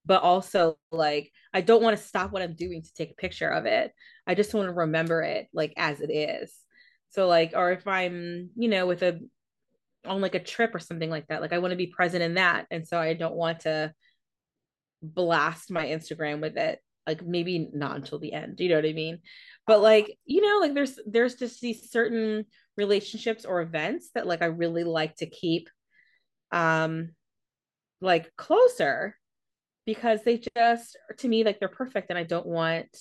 But 0.05 0.23
also 0.23 0.77
like 0.91 1.31
I 1.53 1.61
don't 1.61 1.83
want 1.83 1.97
to 1.97 2.03
stop 2.03 2.31
what 2.31 2.41
I'm 2.41 2.55
doing 2.55 2.81
to 2.81 2.93
take 2.93 3.11
a 3.11 3.15
picture 3.15 3.49
of 3.49 3.65
it. 3.65 3.91
I 4.25 4.35
just 4.35 4.53
want 4.53 4.67
to 4.67 4.73
remember 4.73 5.21
it 5.21 5.47
like 5.53 5.73
as 5.77 5.99
it 6.01 6.11
is. 6.11 6.53
So 7.09 7.27
like, 7.27 7.53
or 7.55 7.71
if 7.71 7.87
I'm, 7.87 8.51
you 8.55 8.69
know, 8.69 8.85
with 8.85 9.01
a 9.03 9.19
on 10.05 10.21
like 10.21 10.35
a 10.35 10.43
trip 10.43 10.73
or 10.73 10.79
something 10.79 11.09
like 11.09 11.27
that, 11.27 11.41
like 11.41 11.53
I 11.53 11.59
want 11.59 11.71
to 11.71 11.77
be 11.77 11.87
present 11.87 12.23
in 12.23 12.35
that. 12.35 12.67
And 12.71 12.87
so 12.87 12.97
I 12.99 13.13
don't 13.13 13.35
want 13.35 13.61
to 13.61 13.93
blast 15.01 15.71
my 15.71 15.85
Instagram 15.85 16.39
with 16.39 16.57
it. 16.57 16.79
Like 17.07 17.25
maybe 17.25 17.69
not 17.73 17.95
until 17.95 18.19
the 18.19 18.33
end. 18.33 18.59
You 18.59 18.69
know 18.69 18.75
what 18.75 18.85
I 18.85 18.93
mean? 18.93 19.19
But 19.65 19.81
like, 19.81 20.17
you 20.25 20.41
know, 20.41 20.59
like 20.59 20.75
there's 20.75 20.99
there's 21.07 21.35
just 21.35 21.59
these 21.59 21.89
certain 21.91 22.45
relationships 22.77 23.45
or 23.45 23.61
events 23.61 24.11
that 24.13 24.27
like 24.27 24.43
I 24.43 24.45
really 24.45 24.83
like 24.83 25.15
to 25.17 25.25
keep 25.25 25.69
um 26.51 27.09
like 28.01 28.35
closer 28.37 29.15
because 29.85 30.23
they 30.23 30.41
just 30.55 30.97
to 31.17 31.27
me 31.27 31.43
like 31.43 31.59
they're 31.59 31.69
perfect 31.69 32.09
and 32.09 32.19
I 32.19 32.23
don't 32.23 32.45
want 32.45 32.95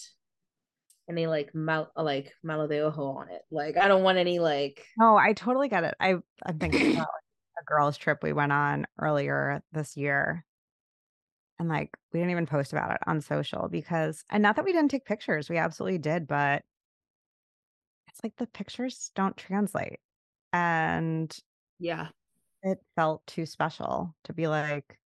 any 1.08 1.26
like 1.26 1.54
mal 1.54 1.90
like 1.96 2.32
malo 2.42 2.66
de 2.66 2.80
ojo 2.80 3.02
on 3.02 3.30
it. 3.30 3.42
Like 3.50 3.76
I 3.76 3.88
don't 3.88 4.02
want 4.02 4.18
any 4.18 4.38
like 4.38 4.84
Oh, 5.00 5.16
I 5.16 5.32
totally 5.32 5.68
get 5.68 5.84
it. 5.84 5.94
I 6.00 6.16
I'm 6.44 6.58
thinking 6.58 6.94
about 6.94 7.08
a 7.60 7.64
girls 7.64 7.96
trip 7.96 8.22
we 8.22 8.32
went 8.32 8.52
on 8.52 8.86
earlier 8.98 9.62
this 9.72 9.96
year. 9.96 10.44
And 11.58 11.68
like 11.68 11.90
we 12.12 12.20
didn't 12.20 12.30
even 12.30 12.46
post 12.46 12.72
about 12.72 12.92
it 12.92 13.00
on 13.06 13.20
social 13.20 13.68
because 13.68 14.24
and 14.30 14.42
not 14.42 14.56
that 14.56 14.64
we 14.64 14.72
didn't 14.72 14.90
take 14.90 15.04
pictures, 15.04 15.50
we 15.50 15.58
absolutely 15.58 15.98
did, 15.98 16.28
but 16.28 16.62
it's 18.08 18.22
like 18.22 18.36
the 18.36 18.46
pictures 18.46 19.10
don't 19.14 19.36
translate. 19.36 19.98
And 20.52 21.36
yeah. 21.78 22.08
It 22.62 22.78
felt 22.96 23.26
too 23.26 23.46
special 23.46 24.14
to 24.24 24.32
be 24.32 24.48
like, 24.48 24.98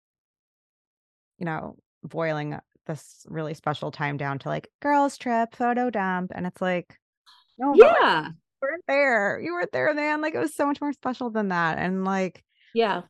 you 1.39 1.45
know, 1.47 1.77
boiling 2.03 2.59
this 2.87 3.27
really 3.29 3.55
special 3.55 3.91
time 3.91 4.17
down 4.17 4.39
to 4.41 4.49
like 4.49 4.69
girls 4.81 5.17
trip, 5.17 5.55
photo 5.55 5.91
dump. 5.91 6.33
And 6.35 6.47
it's 6.47 6.61
like, 6.61 6.99
no, 7.59 7.73
like, 7.73 7.81
Yeah. 7.81 8.29
you 8.29 8.35
weren't 8.63 8.85
there. 8.89 9.41
You 9.41 9.53
weren't 9.53 9.73
there, 9.73 9.93
man. 9.95 10.21
Like 10.21 10.35
it 10.35 10.41
was 10.41 10.55
so 10.55 10.67
much 10.67 10.81
more 10.81 10.93
special 10.93 11.31
than 11.31 11.49
that. 11.49 11.79
And 11.79 12.05
like 12.05 12.45
Yeah. 12.75 13.03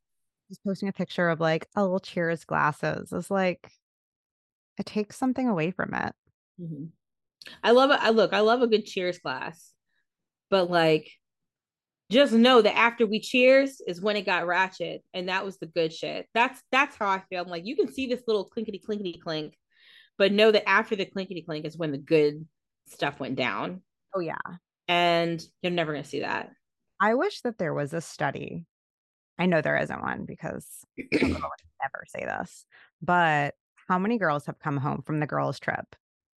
just 0.48 0.62
posting 0.64 0.88
a 0.88 0.92
picture 0.92 1.28
of 1.28 1.40
like 1.40 1.66
a 1.76 1.82
little 1.82 2.00
cheers 2.00 2.44
glasses 2.44 3.12
is 3.12 3.30
like 3.30 3.72
it 4.78 4.86
takes 4.86 5.16
something 5.16 5.48
away 5.48 5.70
from 5.70 5.94
it. 5.94 6.14
Mhm. 6.60 6.90
I 7.62 7.72
love 7.72 7.90
it. 7.90 7.98
I 8.00 8.10
look, 8.10 8.32
I 8.32 8.40
love 8.40 8.62
a 8.62 8.66
good 8.68 8.86
cheers 8.86 9.18
glass, 9.18 9.74
but 10.50 10.70
like, 10.70 11.10
just 12.12 12.32
know 12.32 12.62
that 12.62 12.76
after 12.76 13.06
we 13.06 13.20
cheers 13.20 13.80
is 13.86 14.00
when 14.00 14.16
it 14.16 14.26
got 14.26 14.46
ratchet, 14.46 15.02
and 15.14 15.28
that 15.28 15.44
was 15.44 15.58
the 15.58 15.66
good 15.66 15.92
shit. 15.92 16.26
That's 16.34 16.62
that's 16.70 16.96
how 16.96 17.08
I 17.08 17.22
feel. 17.28 17.42
I'm 17.42 17.48
like, 17.48 17.66
you 17.66 17.74
can 17.76 17.92
see 17.92 18.06
this 18.06 18.22
little 18.26 18.48
clinkety 18.48 18.80
clinkety 18.84 19.18
clink, 19.20 19.54
but 20.18 20.32
know 20.32 20.50
that 20.52 20.68
after 20.68 20.94
the 20.94 21.06
clinkety 21.06 21.42
clink 21.44 21.64
is 21.64 21.76
when 21.76 21.90
the 21.92 21.98
good 21.98 22.46
stuff 22.88 23.18
went 23.18 23.36
down, 23.36 23.82
Oh 24.14 24.20
yeah. 24.20 24.36
and 24.88 25.44
you're 25.62 25.72
never 25.72 25.92
gonna 25.92 26.04
see 26.04 26.20
that. 26.20 26.50
I 27.00 27.14
wish 27.14 27.40
that 27.40 27.58
there 27.58 27.74
was 27.74 27.92
a 27.92 28.00
study. 28.00 28.66
I 29.38 29.46
know 29.46 29.60
there 29.60 29.78
isn't 29.78 30.02
one 30.02 30.24
because 30.24 30.66
I 30.98 31.04
would 31.12 31.32
never 31.82 32.04
say 32.06 32.24
this, 32.24 32.64
but 33.00 33.54
how 33.88 33.98
many 33.98 34.18
girls 34.18 34.46
have 34.46 34.58
come 34.60 34.76
home 34.76 35.02
from 35.04 35.18
the 35.18 35.26
girls' 35.26 35.58
trip 35.58 35.96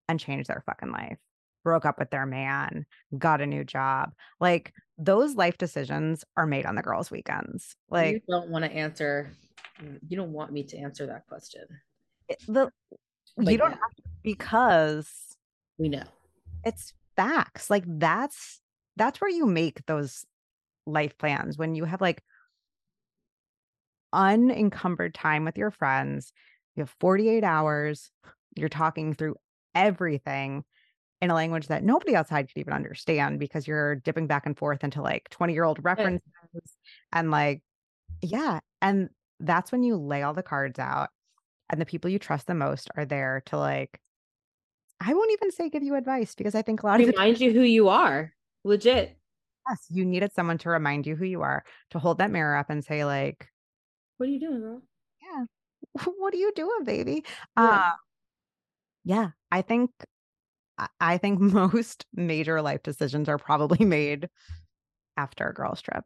and 0.08 0.20
changed 0.20 0.50
their 0.50 0.64
fucking 0.66 0.92
life? 0.92 1.18
Broke 1.64 1.86
up 1.86 1.98
with 2.00 2.12
their 2.12 2.26
man, 2.26 2.86
got 3.18 3.42
a 3.42 3.46
new 3.46 3.64
job. 3.64 4.12
Like 4.40 4.74
those 4.98 5.36
life 5.36 5.58
decisions 5.58 6.24
are 6.38 6.46
made 6.46 6.66
on 6.66 6.76
the 6.76 6.82
girls' 6.82 7.12
weekends. 7.12 7.76
Like, 7.90 8.14
you 8.14 8.22
don't 8.30 8.50
want 8.50 8.66
to 8.66 8.72
answer. 8.72 9.32
Mm, 9.82 10.00
you 10.08 10.18
don't 10.18 10.32
want 10.34 10.52
me 10.52 10.64
to 10.64 10.78
answer 10.78 11.06
that 11.08 11.28
question. 11.28 11.64
the 12.48 12.70
you 13.40 13.58
don't 13.58 13.72
have 13.72 13.96
to 13.98 14.04
because 14.24 15.36
we 15.78 15.90
know. 15.90 16.04
it's 16.64 16.94
facts. 17.16 17.70
Like 17.70 17.84
that's 17.88 18.62
that's 18.96 19.20
where 19.20 19.30
you 19.30 19.46
make 19.46 19.86
those 19.86 20.26
life 20.86 21.18
plans 21.18 21.58
when 21.58 21.76
you 21.76 21.86
have 21.86 22.02
like 22.02 22.22
unencumbered 24.12 25.14
time 25.14 25.46
with 25.46 25.58
your 25.58 25.72
friends. 25.72 26.32
You 26.76 26.82
have 26.84 26.96
48 27.00 27.44
hours. 27.44 28.12
You're 28.56 28.70
talking 28.70 29.14
through 29.14 29.36
everything 29.74 30.64
in 31.24 31.32
a 31.32 31.34
language 31.34 31.68
that 31.68 31.86
nobody 31.86 32.18
outside 32.18 32.50
could 32.50 32.60
even 32.60 32.74
understand 32.74 33.40
because 33.40 33.66
you're 33.66 33.96
dipping 33.96 34.28
back 34.28 34.46
and 34.46 34.58
forth 34.58 34.84
into 34.84 35.02
like 35.02 35.30
20 35.30 35.54
year 35.54 35.64
old 35.64 35.82
references 35.82 36.22
and 37.14 37.32
like, 37.32 37.62
yeah. 38.22 38.60
And 38.82 39.10
that's 39.40 39.72
when 39.72 39.84
you 39.84 39.96
lay 39.96 40.22
all 40.22 40.34
the 40.34 40.44
cards 40.44 40.80
out 40.80 41.10
and 41.70 41.80
the 41.80 41.86
people 41.86 42.12
you 42.12 42.20
trust 42.20 42.46
the 42.46 42.54
most 42.54 42.90
are 42.98 43.06
there 43.06 43.42
to 43.46 43.58
like 43.58 44.02
I 45.00 45.14
won't 45.14 45.32
even 45.32 45.52
say 45.52 45.70
give 45.70 45.82
you 45.82 45.96
advice 45.96 46.36
because 46.36 46.56
I 46.56 46.62
think 46.62 46.84
a 46.84 46.88
lot 46.88 47.00
Remind 47.00 47.10
of 47.10 47.16
Remind 47.16 47.40
you 47.40 47.54
who 47.54 47.62
you 47.62 47.88
are. 47.88 48.34
Legit. 48.66 49.18
Yes, 49.70 49.86
you 49.90 50.04
needed 50.04 50.34
someone 50.34 50.58
to 50.60 50.70
remind 50.70 51.08
you 51.08 51.16
who 51.16 51.26
you 51.26 51.42
are, 51.42 51.64
to 51.92 52.00
hold 52.00 52.18
that 52.18 52.32
mirror 52.32 52.58
up 52.58 52.70
and 52.70 52.84
say, 52.84 53.06
like, 53.06 53.48
What 54.18 54.28
are 54.28 54.32
you 54.32 54.42
doing, 54.42 54.60
girl? 54.60 54.82
Yeah. 55.22 55.46
What 56.18 56.34
are 56.34 56.38
you 56.38 56.52
doing, 56.54 56.84
baby? 56.84 57.24
Yeah. 57.58 57.64
Uh, 57.64 57.92
yeah, 59.06 59.30
I 59.52 59.62
think 59.62 59.92
I 61.00 61.18
think 61.18 61.40
most 61.40 62.06
major 62.14 62.62
life 62.62 62.84
decisions 62.84 63.30
are 63.30 63.38
probably 63.38 63.86
made 63.86 64.30
after 65.18 65.48
a 65.48 65.54
girls 65.54 65.82
trip. 65.82 66.06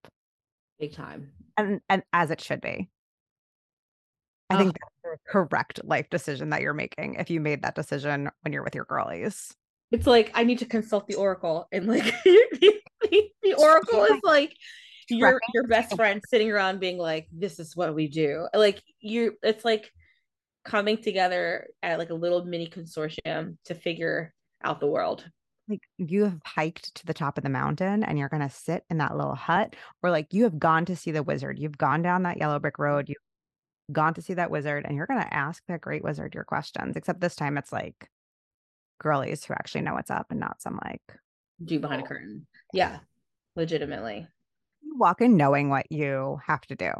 Big 0.80 0.94
time. 0.94 1.32
And 1.58 1.82
and 1.90 2.04
as 2.14 2.32
it 2.32 2.42
should 2.42 2.62
be. 2.62 2.90
I 4.50 4.56
oh. 4.56 4.58
think 4.60 4.74
that's 4.74 4.96
the 5.04 5.32
correct 5.32 5.82
life 5.84 6.10
decision 6.10 6.52
that 6.52 6.62
you're 6.62 6.74
making 6.74 7.16
if 7.16 7.30
you 7.30 7.40
made 7.40 7.64
that 7.64 7.76
decision 7.76 8.30
when 8.42 8.54
you're 8.54 8.64
with 8.64 8.76
your 8.76 8.86
girlies. 8.86 9.54
It's 9.92 10.08
like 10.08 10.32
I 10.34 10.44
need 10.44 10.60
to 10.60 10.66
consult 10.66 11.08
the 11.08 11.16
oracle 11.16 11.68
and 11.72 11.88
like 11.88 12.04
the, 12.26 12.74
the 13.42 13.54
oracle 13.58 14.04
is 14.04 14.20
like 14.24 14.56
your 15.10 15.40
your 15.54 15.66
best 15.68 15.96
friend 15.96 16.22
sitting 16.28 16.52
around 16.52 16.80
being 16.80 16.98
like 16.98 17.28
this 17.32 17.60
is 17.60 17.76
what 17.76 17.96
we 17.96 18.08
do. 18.08 18.48
Like 18.54 18.82
you 19.00 19.36
it's 19.42 19.66
like 19.66 19.92
coming 20.66 20.98
together 20.98 21.68
at 21.82 21.98
like 21.98 22.10
a 22.10 22.14
little 22.14 22.44
mini 22.46 22.68
consortium 22.68 23.58
to 23.66 23.74
figure 23.74 24.34
out 24.64 24.80
the 24.80 24.88
world. 24.88 25.30
Like 25.70 25.82
you 25.98 26.24
have 26.24 26.40
hiked 26.46 26.96
to 26.96 27.06
the 27.06 27.14
top 27.14 27.38
of 27.38 27.44
the 27.44 27.50
mountain 27.50 28.04
and 28.04 28.18
you're 28.18 28.30
going 28.30 28.48
to 28.48 28.50
sit 28.50 28.84
in 28.90 29.00
that 29.00 29.18
little 29.18 29.36
hut 29.36 29.76
or 30.02 30.10
like 30.10 30.34
you 30.34 30.44
have 30.44 30.58
gone 30.58 30.86
to 30.86 30.96
see 30.96 31.12
the 31.12 31.24
wizard. 31.24 31.60
You've 31.60 31.78
gone 31.78 32.02
down 32.02 32.24
that 32.24 32.38
yellow 32.38 32.60
brick 32.60 32.80
road 32.80 33.10
you've 33.10 33.18
gone 33.92 34.14
to 34.14 34.22
see 34.22 34.34
that 34.36 34.52
wizard 34.52 34.86
and 34.86 34.96
you're 34.96 35.08
going 35.08 35.22
to 35.22 35.34
ask 35.34 35.62
that 35.68 35.82
great 35.82 36.04
wizard 36.04 36.36
your 36.36 36.46
questions 36.46 36.96
except 36.96 37.20
this 37.20 37.36
time 37.36 37.58
it's 37.58 37.72
like 37.72 38.10
girlies 39.00 39.44
who 39.44 39.54
actually 39.54 39.82
know 39.82 39.94
what's 39.94 40.12
up 40.12 40.28
and 40.30 40.40
not 40.40 40.62
some 40.62 40.80
like 40.86 41.02
do 41.64 41.80
behind 41.80 42.02
a 42.02 42.06
curtain? 42.06 42.48
Yeah 42.74 43.00
legitimately. 43.58 44.28
You 44.84 44.98
walk 44.98 45.20
in 45.20 45.36
knowing 45.36 45.68
what 45.70 45.92
you 45.92 46.40
have 46.46 46.62
to 46.68 46.76
do. 46.76 46.92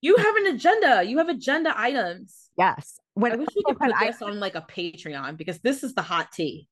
You 0.00 0.16
have 0.16 0.36
an 0.36 0.46
agenda. 0.48 1.02
You 1.02 1.18
have 1.18 1.28
agenda 1.28 1.72
items. 1.76 2.50
Yes. 2.56 3.00
When 3.14 3.32
I 3.32 3.36
wish 3.36 3.48
we 3.56 3.62
could 3.64 3.78
put 3.78 3.92
I, 3.92 4.06
this 4.06 4.22
on 4.22 4.38
like 4.38 4.54
a 4.54 4.62
Patreon 4.62 5.36
because 5.36 5.58
this 5.60 5.82
is 5.82 5.94
the 5.94 6.02
hot 6.02 6.30
tea. 6.32 6.68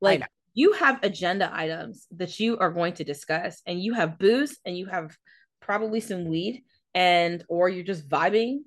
Like 0.00 0.22
you 0.52 0.72
have 0.74 1.02
agenda 1.02 1.50
items 1.52 2.06
that 2.16 2.38
you 2.38 2.58
are 2.58 2.70
going 2.70 2.94
to 2.94 3.04
discuss, 3.04 3.60
and 3.66 3.80
you 3.82 3.94
have 3.94 4.18
booze, 4.18 4.58
and 4.64 4.76
you 4.76 4.86
have 4.86 5.16
probably 5.60 6.00
some 6.00 6.26
weed, 6.26 6.62
and 6.94 7.44
or 7.48 7.68
you're 7.68 7.84
just 7.84 8.08
vibing, 8.08 8.60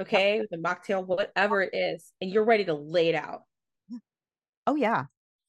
okay, 0.00 0.40
with 0.40 0.52
a 0.52 0.56
mocktail, 0.56 1.06
whatever 1.06 1.62
it 1.62 1.74
is, 1.74 2.12
and 2.20 2.30
you're 2.30 2.44
ready 2.44 2.64
to 2.64 2.74
lay 2.74 3.08
it 3.08 3.14
out. 3.14 3.42
Oh 4.66 4.74
yeah. 4.74 5.04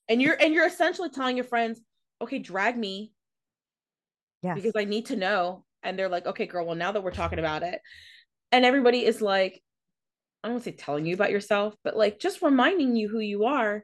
And 0.07 0.21
you're 0.21 0.37
and 0.39 0.53
you're 0.53 0.67
essentially 0.67 1.09
telling 1.09 1.37
your 1.37 1.45
friends, 1.45 1.81
okay, 2.21 2.39
drag 2.39 2.77
me. 2.77 3.11
Yeah. 4.41 4.53
Because 4.53 4.73
I 4.75 4.85
need 4.85 5.07
to 5.07 5.15
know. 5.15 5.65
And 5.83 5.97
they're 5.97 6.09
like, 6.09 6.25
okay, 6.25 6.45
girl, 6.45 6.65
well, 6.65 6.75
now 6.75 6.91
that 6.91 7.03
we're 7.03 7.11
talking 7.11 7.39
about 7.39 7.63
it. 7.63 7.81
And 8.51 8.65
everybody 8.65 9.05
is 9.05 9.21
like, 9.21 9.61
I 10.43 10.47
don't 10.47 10.55
want 10.55 10.63
to 10.65 10.71
say 10.71 10.75
telling 10.75 11.05
you 11.05 11.13
about 11.13 11.31
yourself, 11.31 11.75
but 11.83 11.95
like 11.95 12.19
just 12.19 12.41
reminding 12.41 12.95
you 12.95 13.09
who 13.09 13.19
you 13.19 13.45
are 13.45 13.83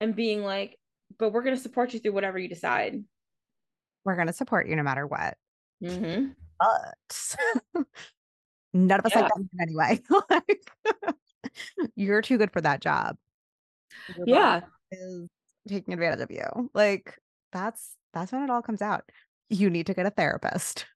and 0.00 0.14
being 0.14 0.42
like, 0.42 0.78
but 1.18 1.32
we're 1.32 1.42
going 1.42 1.56
to 1.56 1.62
support 1.62 1.92
you 1.92 2.00
through 2.00 2.12
whatever 2.12 2.38
you 2.38 2.48
decide. 2.48 3.02
We're 4.04 4.14
going 4.14 4.26
to 4.26 4.32
support 4.32 4.68
you 4.68 4.76
no 4.76 4.82
matter 4.82 5.06
what. 5.06 5.36
Mm-hmm. 5.82 6.28
But 6.58 7.84
none 8.72 8.98
of 8.98 9.06
us 9.06 9.12
yeah. 9.14 9.20
like 9.20 9.32
that 9.34 9.62
anyway. 9.62 10.00
you're 11.96 12.22
too 12.22 12.38
good 12.38 12.52
for 12.52 12.60
that 12.60 12.80
job. 12.80 13.16
Your 14.16 14.28
yeah. 14.28 14.60
Is 14.90 15.28
taking 15.68 15.94
advantage 15.94 16.20
of 16.20 16.30
you. 16.30 16.70
Like 16.74 17.18
that's 17.52 17.94
that's 18.14 18.32
when 18.32 18.42
it 18.42 18.50
all 18.50 18.62
comes 18.62 18.82
out. 18.82 19.04
You 19.50 19.70
need 19.70 19.86
to 19.86 19.94
get 19.94 20.06
a 20.06 20.10
therapist. 20.10 20.86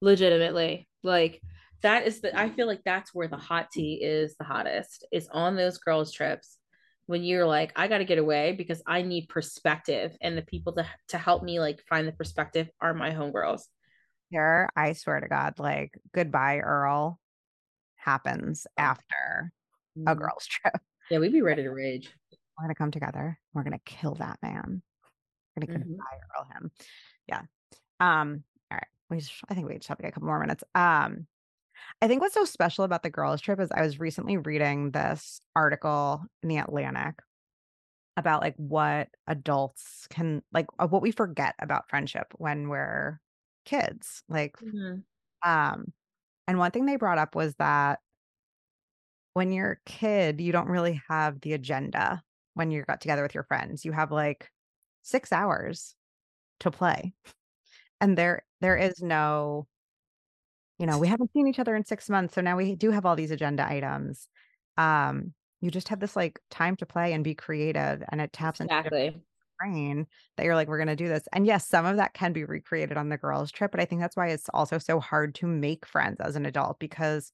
Legitimately. 0.00 0.88
Like 1.02 1.40
that 1.82 2.06
is 2.06 2.20
the 2.20 2.38
I 2.38 2.50
feel 2.50 2.66
like 2.66 2.82
that's 2.84 3.14
where 3.14 3.28
the 3.28 3.36
hot 3.36 3.70
tea 3.72 4.00
is 4.02 4.36
the 4.36 4.44
hottest. 4.44 5.06
Is 5.12 5.28
on 5.32 5.56
those 5.56 5.78
girls 5.78 6.12
trips 6.12 6.58
when 7.06 7.22
you're 7.22 7.46
like 7.46 7.72
I 7.76 7.88
got 7.88 7.98
to 7.98 8.04
get 8.04 8.18
away 8.18 8.52
because 8.52 8.82
I 8.86 9.02
need 9.02 9.28
perspective 9.28 10.16
and 10.20 10.36
the 10.36 10.42
people 10.42 10.72
to 10.74 10.86
to 11.08 11.18
help 11.18 11.42
me 11.42 11.60
like 11.60 11.82
find 11.88 12.06
the 12.06 12.12
perspective 12.12 12.68
are 12.80 12.94
my 12.94 13.10
homegirls. 13.10 13.62
Here, 14.30 14.68
I 14.74 14.94
swear 14.94 15.20
to 15.20 15.28
God, 15.28 15.58
like 15.58 15.98
goodbye 16.14 16.58
Earl 16.58 17.20
happens 17.96 18.66
after 18.76 19.52
mm-hmm. 19.98 20.08
a 20.08 20.14
girls 20.14 20.46
trip. 20.48 20.74
Yeah, 21.10 21.18
we'd 21.18 21.32
be 21.32 21.42
ready 21.42 21.62
to 21.62 21.70
rage. 21.70 22.10
We're 22.58 22.64
gonna 22.64 22.74
come 22.74 22.90
together. 22.90 23.38
We're 23.52 23.64
gonna 23.64 23.80
kill 23.84 24.14
that 24.16 24.38
man. 24.42 24.82
We're 25.56 25.66
gonna 25.66 25.78
mm-hmm. 25.78 25.90
goodbye 25.90 26.18
Earl 26.36 26.46
him. 26.52 26.70
Yeah. 27.28 27.42
Um. 28.00 28.44
All 28.70 28.78
right. 28.78 28.86
We 29.10 29.18
just, 29.18 29.32
I 29.48 29.54
think 29.54 29.68
we 29.68 29.74
just 29.74 29.88
have 29.88 29.98
to 29.98 30.02
get 30.02 30.08
a 30.08 30.12
couple 30.12 30.28
more 30.28 30.40
minutes. 30.40 30.64
Um. 30.74 31.26
I 32.02 32.08
think 32.08 32.20
what's 32.20 32.34
so 32.34 32.44
special 32.44 32.84
about 32.84 33.02
the 33.02 33.10
girls' 33.10 33.40
trip 33.40 33.60
is 33.60 33.70
I 33.72 33.82
was 33.82 34.00
recently 34.00 34.36
reading 34.36 34.90
this 34.90 35.40
article 35.56 36.22
in 36.42 36.48
the 36.48 36.58
Atlantic 36.58 37.16
about 38.16 38.42
like 38.42 38.54
what 38.56 39.08
adults 39.26 40.06
can 40.08 40.42
like 40.52 40.66
what 40.78 41.02
we 41.02 41.10
forget 41.10 41.54
about 41.58 41.88
friendship 41.88 42.26
when 42.36 42.68
we're 42.68 43.20
kids. 43.64 44.22
Like 44.28 44.56
mm-hmm. 44.56 45.00
um 45.48 45.92
and 46.46 46.58
one 46.58 46.70
thing 46.70 46.86
they 46.86 46.96
brought 46.96 47.18
up 47.18 47.34
was 47.34 47.54
that 47.56 48.00
when 49.32 49.50
you're 49.50 49.72
a 49.72 49.90
kid, 49.90 50.40
you 50.40 50.52
don't 50.52 50.68
really 50.68 51.02
have 51.08 51.40
the 51.40 51.54
agenda 51.54 52.22
when 52.54 52.70
you 52.70 52.84
got 52.84 53.00
together 53.00 53.22
with 53.22 53.34
your 53.34 53.44
friends. 53.44 53.84
You 53.84 53.92
have 53.92 54.12
like 54.12 54.48
6 55.02 55.32
hours 55.32 55.94
to 56.60 56.70
play. 56.70 57.14
And 58.00 58.16
there 58.16 58.44
there 58.60 58.76
is 58.76 59.00
no 59.00 59.66
you 60.84 60.90
know, 60.90 60.98
we 60.98 61.08
haven't 61.08 61.32
seen 61.32 61.48
each 61.48 61.58
other 61.58 61.74
in 61.74 61.82
6 61.82 62.10
months, 62.10 62.34
so 62.34 62.42
now 62.42 62.58
we 62.58 62.74
do 62.74 62.90
have 62.90 63.06
all 63.06 63.16
these 63.16 63.30
agenda 63.30 63.66
items. 63.66 64.28
Um, 64.76 65.32
you 65.62 65.70
just 65.70 65.88
have 65.88 65.98
this 65.98 66.14
like 66.14 66.38
time 66.50 66.76
to 66.76 66.84
play 66.84 67.14
and 67.14 67.24
be 67.24 67.34
creative 67.34 68.02
and 68.10 68.20
it 68.20 68.34
taps 68.34 68.60
exactly. 68.60 69.06
into 69.06 69.20
brain 69.58 70.06
that 70.36 70.44
you're 70.44 70.54
like, 70.54 70.68
we're 70.68 70.76
gonna 70.76 70.94
do 70.94 71.08
this. 71.08 71.22
And 71.32 71.46
yes, 71.46 71.66
some 71.66 71.86
of 71.86 71.96
that 71.96 72.12
can 72.12 72.34
be 72.34 72.44
recreated 72.44 72.98
on 72.98 73.08
the 73.08 73.16
girls' 73.16 73.50
trip, 73.50 73.70
but 73.70 73.80
I 73.80 73.86
think 73.86 74.02
that's 74.02 74.14
why 74.14 74.28
it's 74.28 74.50
also 74.52 74.76
so 74.76 75.00
hard 75.00 75.34
to 75.36 75.46
make 75.46 75.86
friends 75.86 76.20
as 76.20 76.36
an 76.36 76.44
adult 76.44 76.78
because, 76.78 77.32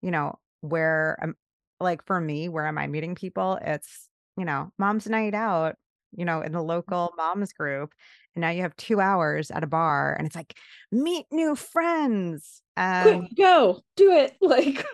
you 0.00 0.10
know, 0.10 0.38
where 0.62 1.18
I'm 1.20 1.34
like 1.80 2.02
for 2.06 2.18
me, 2.18 2.48
where 2.48 2.66
am 2.66 2.78
I 2.78 2.86
meeting 2.86 3.14
people? 3.14 3.58
It's, 3.60 4.08
you 4.38 4.46
know, 4.46 4.72
mom's 4.78 5.06
night 5.06 5.34
out, 5.34 5.76
you 6.16 6.24
know, 6.24 6.40
in 6.40 6.52
the 6.52 6.58
mm-hmm. 6.58 6.68
local 6.68 7.12
moms 7.16 7.52
group. 7.52 7.92
And 8.34 8.42
now 8.42 8.50
you 8.50 8.62
have 8.62 8.76
two 8.76 9.00
hours 9.00 9.50
at 9.50 9.62
a 9.62 9.66
bar 9.66 10.14
and 10.14 10.26
it's 10.26 10.36
like, 10.36 10.54
meet 10.92 11.26
new 11.30 11.54
friends. 11.54 12.62
And 12.76 13.20
Quick, 13.20 13.36
go 13.36 13.80
do 13.96 14.12
it. 14.12 14.36
Like, 14.40 14.84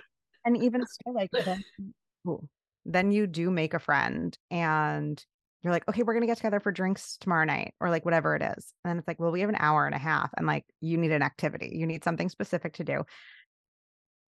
and 0.44 0.62
even 0.62 0.84
still, 0.86 1.14
like, 1.14 1.30
then, 1.30 1.62
ooh, 2.26 2.48
then 2.84 3.12
you 3.12 3.26
do 3.26 3.50
make 3.50 3.74
a 3.74 3.78
friend 3.78 4.36
and 4.50 5.24
you're 5.62 5.72
like, 5.72 5.88
okay, 5.88 6.02
we're 6.02 6.14
going 6.14 6.22
to 6.22 6.26
get 6.26 6.38
together 6.38 6.60
for 6.60 6.72
drinks 6.72 7.16
tomorrow 7.20 7.44
night 7.44 7.74
or 7.80 7.90
like 7.90 8.04
whatever 8.04 8.34
it 8.34 8.42
is. 8.42 8.72
And 8.84 8.90
then 8.90 8.98
it's 8.98 9.06
like, 9.06 9.20
well, 9.20 9.30
we 9.30 9.40
have 9.40 9.48
an 9.48 9.56
hour 9.58 9.86
and 9.86 9.94
a 9.94 9.98
half 9.98 10.30
and 10.36 10.46
like 10.46 10.64
you 10.80 10.96
need 10.98 11.12
an 11.12 11.22
activity, 11.22 11.70
you 11.72 11.86
need 11.86 12.02
something 12.02 12.28
specific 12.28 12.74
to 12.74 12.84
do. 12.84 13.04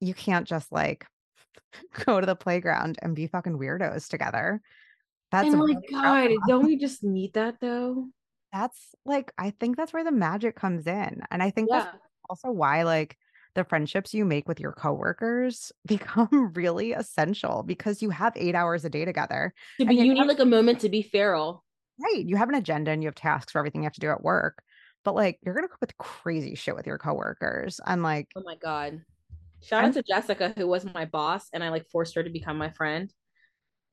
You 0.01 0.15
can't 0.15 0.47
just 0.47 0.71
like 0.71 1.07
go 2.05 2.21
to 2.21 2.27
the 2.27 2.37
playground 2.37 2.99
and 3.03 3.17
be 3.17 3.27
fucking 3.27 3.59
weirdos 3.59 4.09
together. 4.09 4.61
That's 5.35 5.53
oh 5.53 5.67
my 5.67 5.75
god, 5.91 6.31
don't 6.47 6.65
we 6.65 6.77
just 6.77 7.03
need 7.03 7.33
that 7.33 7.57
though? 7.61 8.07
That's 8.53 8.95
like 9.05 9.33
I 9.37 9.51
think 9.51 9.77
that's 9.77 9.93
where 9.93 10.05
the 10.05 10.13
magic 10.13 10.55
comes 10.55 10.87
in. 10.87 11.23
And 11.29 11.43
I 11.43 11.51
think 11.51 11.71
yeah. 11.73 11.81
that's 11.81 11.97
also 12.31 12.53
why 12.53 12.85
like 12.85 13.17
the 13.57 13.65
friendships 13.65 14.15
you 14.15 14.25
make 14.25 14.47
with 14.47 14.61
your 14.61 14.71
coworkers 14.71 15.73
become 15.87 16.53
really 16.55 16.93
essential 16.93 17.65
because 17.65 18.01
you 18.01 18.11
have 18.11 18.33
8 18.37 18.55
hours 18.55 18.85
a 18.85 18.91
day 18.91 19.05
together. 19.05 19.53
To 19.81 19.87
be, 19.87 19.97
you 19.97 20.15
need 20.15 20.25
like 20.25 20.39
a 20.39 20.45
moment 20.45 20.79
to 20.83 20.89
be 20.89 21.03
feral. 21.03 21.65
Right. 22.01 22.25
You 22.25 22.37
have 22.37 22.49
an 22.49 22.55
agenda 22.55 22.93
and 22.93 23.03
you 23.03 23.09
have 23.09 23.17
tasks 23.17 23.51
for 23.51 23.59
everything 23.59 23.83
you 23.83 23.87
have 23.87 23.95
to 23.95 24.01
do 24.01 24.11
at 24.11 24.23
work. 24.23 24.63
But 25.05 25.17
like 25.17 25.41
you're 25.43 25.57
gonna 25.57 25.67
come 25.67 25.79
with 25.81 25.99
crazy 25.99 26.55
shit 26.55 26.77
with 26.77 26.87
your 26.87 26.99
coworkers. 26.99 27.81
And 27.85 28.05
like 28.05 28.29
oh 28.37 28.43
my 28.45 28.55
God. 28.55 29.03
Shout 29.65 29.85
out 29.85 29.95
to 29.95 30.03
Jessica, 30.05 30.53
who 30.57 30.69
was 30.69 30.85
my 30.85 31.07
boss, 31.07 31.49
and 31.53 31.65
I 31.65 31.71
like 31.71 31.89
forced 31.91 32.15
her 32.15 32.23
to 32.23 32.31
become 32.31 32.57
my 32.57 32.71
friend 32.71 33.11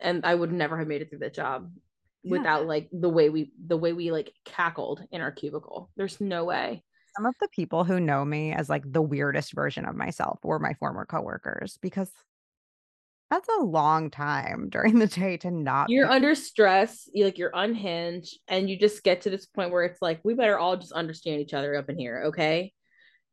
and 0.02 0.26
I 0.26 0.36
would 0.36 0.52
never 0.52 0.78
have 0.78 0.88
made 0.88 1.02
it 1.02 1.10
through 1.10 1.20
the 1.20 1.30
job 1.30 1.72
yeah. 2.24 2.32
without 2.32 2.66
like 2.68 2.90
the 2.92 3.10
way 3.10 3.30
we 3.30 3.52
the 3.66 3.78
way 3.78 3.94
we 3.94 4.12
like 4.12 4.34
cackled 4.46 5.02
in 5.12 5.22
our 5.22 5.32
cubicle. 5.32 5.90
There's 5.96 6.20
no 6.20 6.46
way. 6.46 6.84
Some 7.16 7.26
of 7.26 7.36
the 7.40 7.50
people 7.50 7.84
who 7.84 8.00
know 8.00 8.24
me 8.24 8.54
as 8.54 8.70
like 8.70 8.84
the 8.90 9.02
weirdest 9.02 9.54
version 9.54 9.86
of 9.86 9.96
myself 9.96 10.40
were 10.44 10.60
my 10.60 10.74
former 10.76 11.06
coworkers 11.06 11.78
because 11.82 12.10
that's 13.30 13.48
a 13.60 13.64
long 13.64 14.12
time 14.12 14.68
during 14.70 15.00
the 15.00 15.08
day 15.08 15.38
to 15.38 15.50
not 15.50 15.90
you're 15.90 16.08
be- 16.08 16.14
under 16.14 16.36
stress 16.36 17.10
you 17.14 17.26
like 17.26 17.38
you're 17.38 17.52
unhinged 17.54 18.40
and 18.48 18.70
you 18.70 18.78
just 18.78 19.04
get 19.04 19.22
to 19.22 19.30
this 19.30 19.46
point 19.46 19.72
where 19.72 19.84
it's 19.84 20.02
like 20.02 20.20
we 20.24 20.34
better 20.36 20.60
all 20.60 20.78
just 20.78 20.92
understand 20.92 21.42
each 21.42 21.54
other 21.54 21.76
up 21.76 21.90
in 21.90 21.98
here 21.98 22.26
okay 22.28 22.72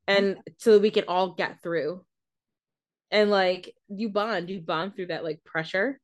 and 0.07 0.39
so 0.57 0.79
we 0.79 0.91
can 0.91 1.05
all 1.07 1.35
get 1.35 1.63
through 1.63 2.05
and 3.11 3.31
like 3.31 3.75
you 3.89 4.09
bond 4.09 4.49
you 4.49 4.61
bond 4.61 4.95
through 4.95 5.07
that 5.07 5.25
like 5.25 5.45
pressure 5.45 6.01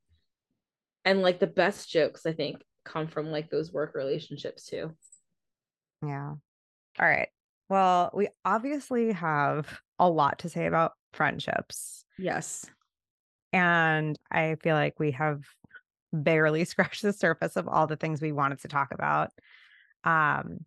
and 1.04 1.22
like 1.22 1.38
the 1.38 1.46
best 1.46 1.90
jokes 1.90 2.26
i 2.26 2.32
think 2.32 2.62
come 2.84 3.08
from 3.08 3.30
like 3.30 3.50
those 3.50 3.72
work 3.72 3.94
relationships 3.94 4.66
too. 4.66 4.94
Yeah. 6.06 6.34
All 6.98 7.08
right. 7.08 7.28
Well 7.68 8.10
we 8.14 8.28
obviously 8.44 9.12
have 9.12 9.80
a 9.98 10.08
lot 10.08 10.40
to 10.40 10.48
say 10.48 10.66
about 10.66 10.92
friendships. 11.12 12.04
Yes. 12.18 12.66
And 13.52 14.18
i 14.30 14.56
feel 14.62 14.76
like 14.76 15.00
we 15.00 15.12
have 15.12 15.42
barely 16.12 16.64
scratched 16.64 17.02
the 17.02 17.12
surface 17.12 17.56
of 17.56 17.68
all 17.68 17.86
the 17.86 17.96
things 17.96 18.20
we 18.20 18.32
wanted 18.32 18.60
to 18.60 18.68
talk 18.68 18.92
about. 18.92 19.30
Um 20.04 20.58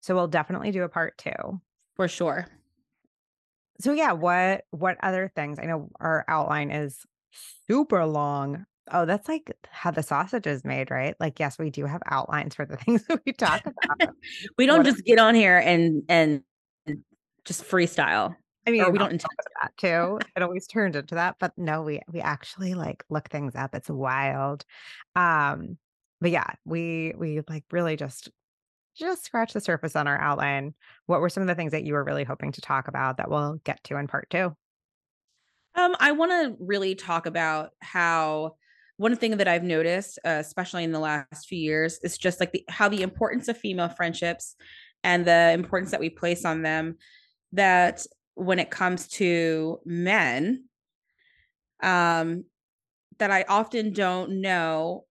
so 0.00 0.14
we'll 0.14 0.28
definitely 0.28 0.70
do 0.70 0.84
a 0.84 0.88
part 0.88 1.16
two. 1.18 1.60
For 1.96 2.08
sure. 2.08 2.46
So 3.80 3.92
yeah, 3.92 4.12
what 4.12 4.64
what 4.70 4.98
other 5.02 5.30
things? 5.34 5.58
I 5.58 5.64
know 5.64 5.90
our 5.98 6.24
outline 6.28 6.70
is 6.70 7.04
super 7.66 8.06
long. 8.06 8.66
Oh, 8.92 9.06
that's 9.06 9.28
like 9.28 9.50
how 9.70 9.90
the 9.90 10.02
sausage 10.02 10.46
is 10.46 10.64
made, 10.64 10.90
right? 10.90 11.14
Like, 11.18 11.40
yes, 11.40 11.58
we 11.58 11.70
do 11.70 11.86
have 11.86 12.02
outlines 12.06 12.54
for 12.54 12.66
the 12.66 12.76
things 12.78 13.04
that 13.06 13.20
we 13.24 13.32
talk 13.32 13.62
about. 13.62 14.14
we 14.58 14.66
don't 14.66 14.78
what 14.78 14.86
just 14.86 15.04
get 15.04 15.18
on 15.18 15.34
here 15.34 15.58
and 15.58 16.02
and 16.08 16.42
just 17.44 17.64
freestyle. 17.64 18.34
I 18.66 18.70
mean, 18.70 18.90
we 18.90 18.98
don't 18.98 19.12
intend 19.12 19.30
that 19.62 19.76
too. 19.76 20.18
It 20.36 20.42
always 20.42 20.66
turns 20.66 20.96
into 20.96 21.14
that, 21.16 21.36
but 21.38 21.52
no, 21.56 21.82
we 21.82 22.00
we 22.12 22.20
actually 22.20 22.74
like 22.74 23.04
look 23.10 23.28
things 23.28 23.54
up. 23.54 23.74
It's 23.74 23.90
wild. 23.90 24.64
Um, 25.14 25.78
but 26.20 26.30
yeah, 26.30 26.50
we 26.64 27.14
we 27.16 27.42
like 27.48 27.64
really 27.70 27.96
just 27.96 28.30
just 28.96 29.24
scratch 29.24 29.52
the 29.52 29.60
surface 29.60 29.96
on 29.96 30.06
our 30.06 30.20
outline. 30.20 30.74
What 31.06 31.20
were 31.20 31.28
some 31.28 31.42
of 31.42 31.46
the 31.46 31.54
things 31.54 31.72
that 31.72 31.84
you 31.84 31.94
were 31.94 32.04
really 32.04 32.24
hoping 32.24 32.52
to 32.52 32.60
talk 32.60 32.88
about 32.88 33.16
that 33.16 33.30
we'll 33.30 33.60
get 33.64 33.82
to 33.84 33.96
in 33.96 34.06
part 34.06 34.30
two? 34.30 34.56
Um, 35.74 35.96
I 35.98 36.12
want 36.12 36.30
to 36.30 36.56
really 36.60 36.94
talk 36.94 37.26
about 37.26 37.72
how 37.80 38.54
one 38.96 39.16
thing 39.16 39.36
that 39.38 39.48
I've 39.48 39.64
noticed, 39.64 40.18
uh, 40.24 40.38
especially 40.40 40.84
in 40.84 40.92
the 40.92 41.00
last 41.00 41.48
few 41.48 41.58
years, 41.58 41.98
is 42.02 42.16
just 42.16 42.40
like 42.40 42.52
the 42.52 42.64
how 42.68 42.88
the 42.88 43.02
importance 43.02 43.48
of 43.48 43.58
female 43.58 43.88
friendships 43.88 44.56
and 45.02 45.24
the 45.24 45.52
importance 45.52 45.90
that 45.90 46.00
we 46.00 46.10
place 46.10 46.44
on 46.44 46.62
them. 46.62 46.96
That 47.52 48.06
when 48.34 48.58
it 48.58 48.70
comes 48.70 49.08
to 49.08 49.80
men, 49.84 50.64
um, 51.82 52.44
that 53.18 53.30
I 53.30 53.44
often 53.48 53.92
don't 53.92 54.40
know 54.40 55.04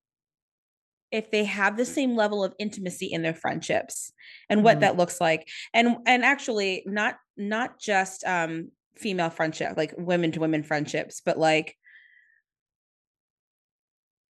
if 1.12 1.30
they 1.30 1.44
have 1.44 1.78
the 1.78 1.86
same 1.86 2.16
level 2.16 2.44
of 2.44 2.56
intimacy 2.58 3.06
in 3.06 3.22
their 3.22 3.36
friendships 3.36 4.12
and 4.50 4.64
what 4.64 4.74
mm-hmm. 4.74 4.82
that 4.82 4.98
looks 4.98 5.22
like 5.22 5.48
and 5.74 5.98
and 6.08 6.26
actually 6.26 6.84
not 6.88 7.18
not 7.38 7.80
just 7.80 8.24
um 8.26 8.70
female 8.96 9.30
friendship 9.30 9.78
like 9.78 9.94
women 9.96 10.32
to 10.32 10.40
women 10.40 10.64
friendships 10.64 11.22
but 11.24 11.38
like 11.38 11.78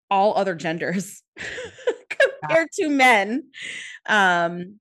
all 0.10 0.36
other 0.38 0.56
genders 0.56 1.22
compared 2.42 2.70
to 2.72 2.90
men 2.90 3.44
um 4.08 4.80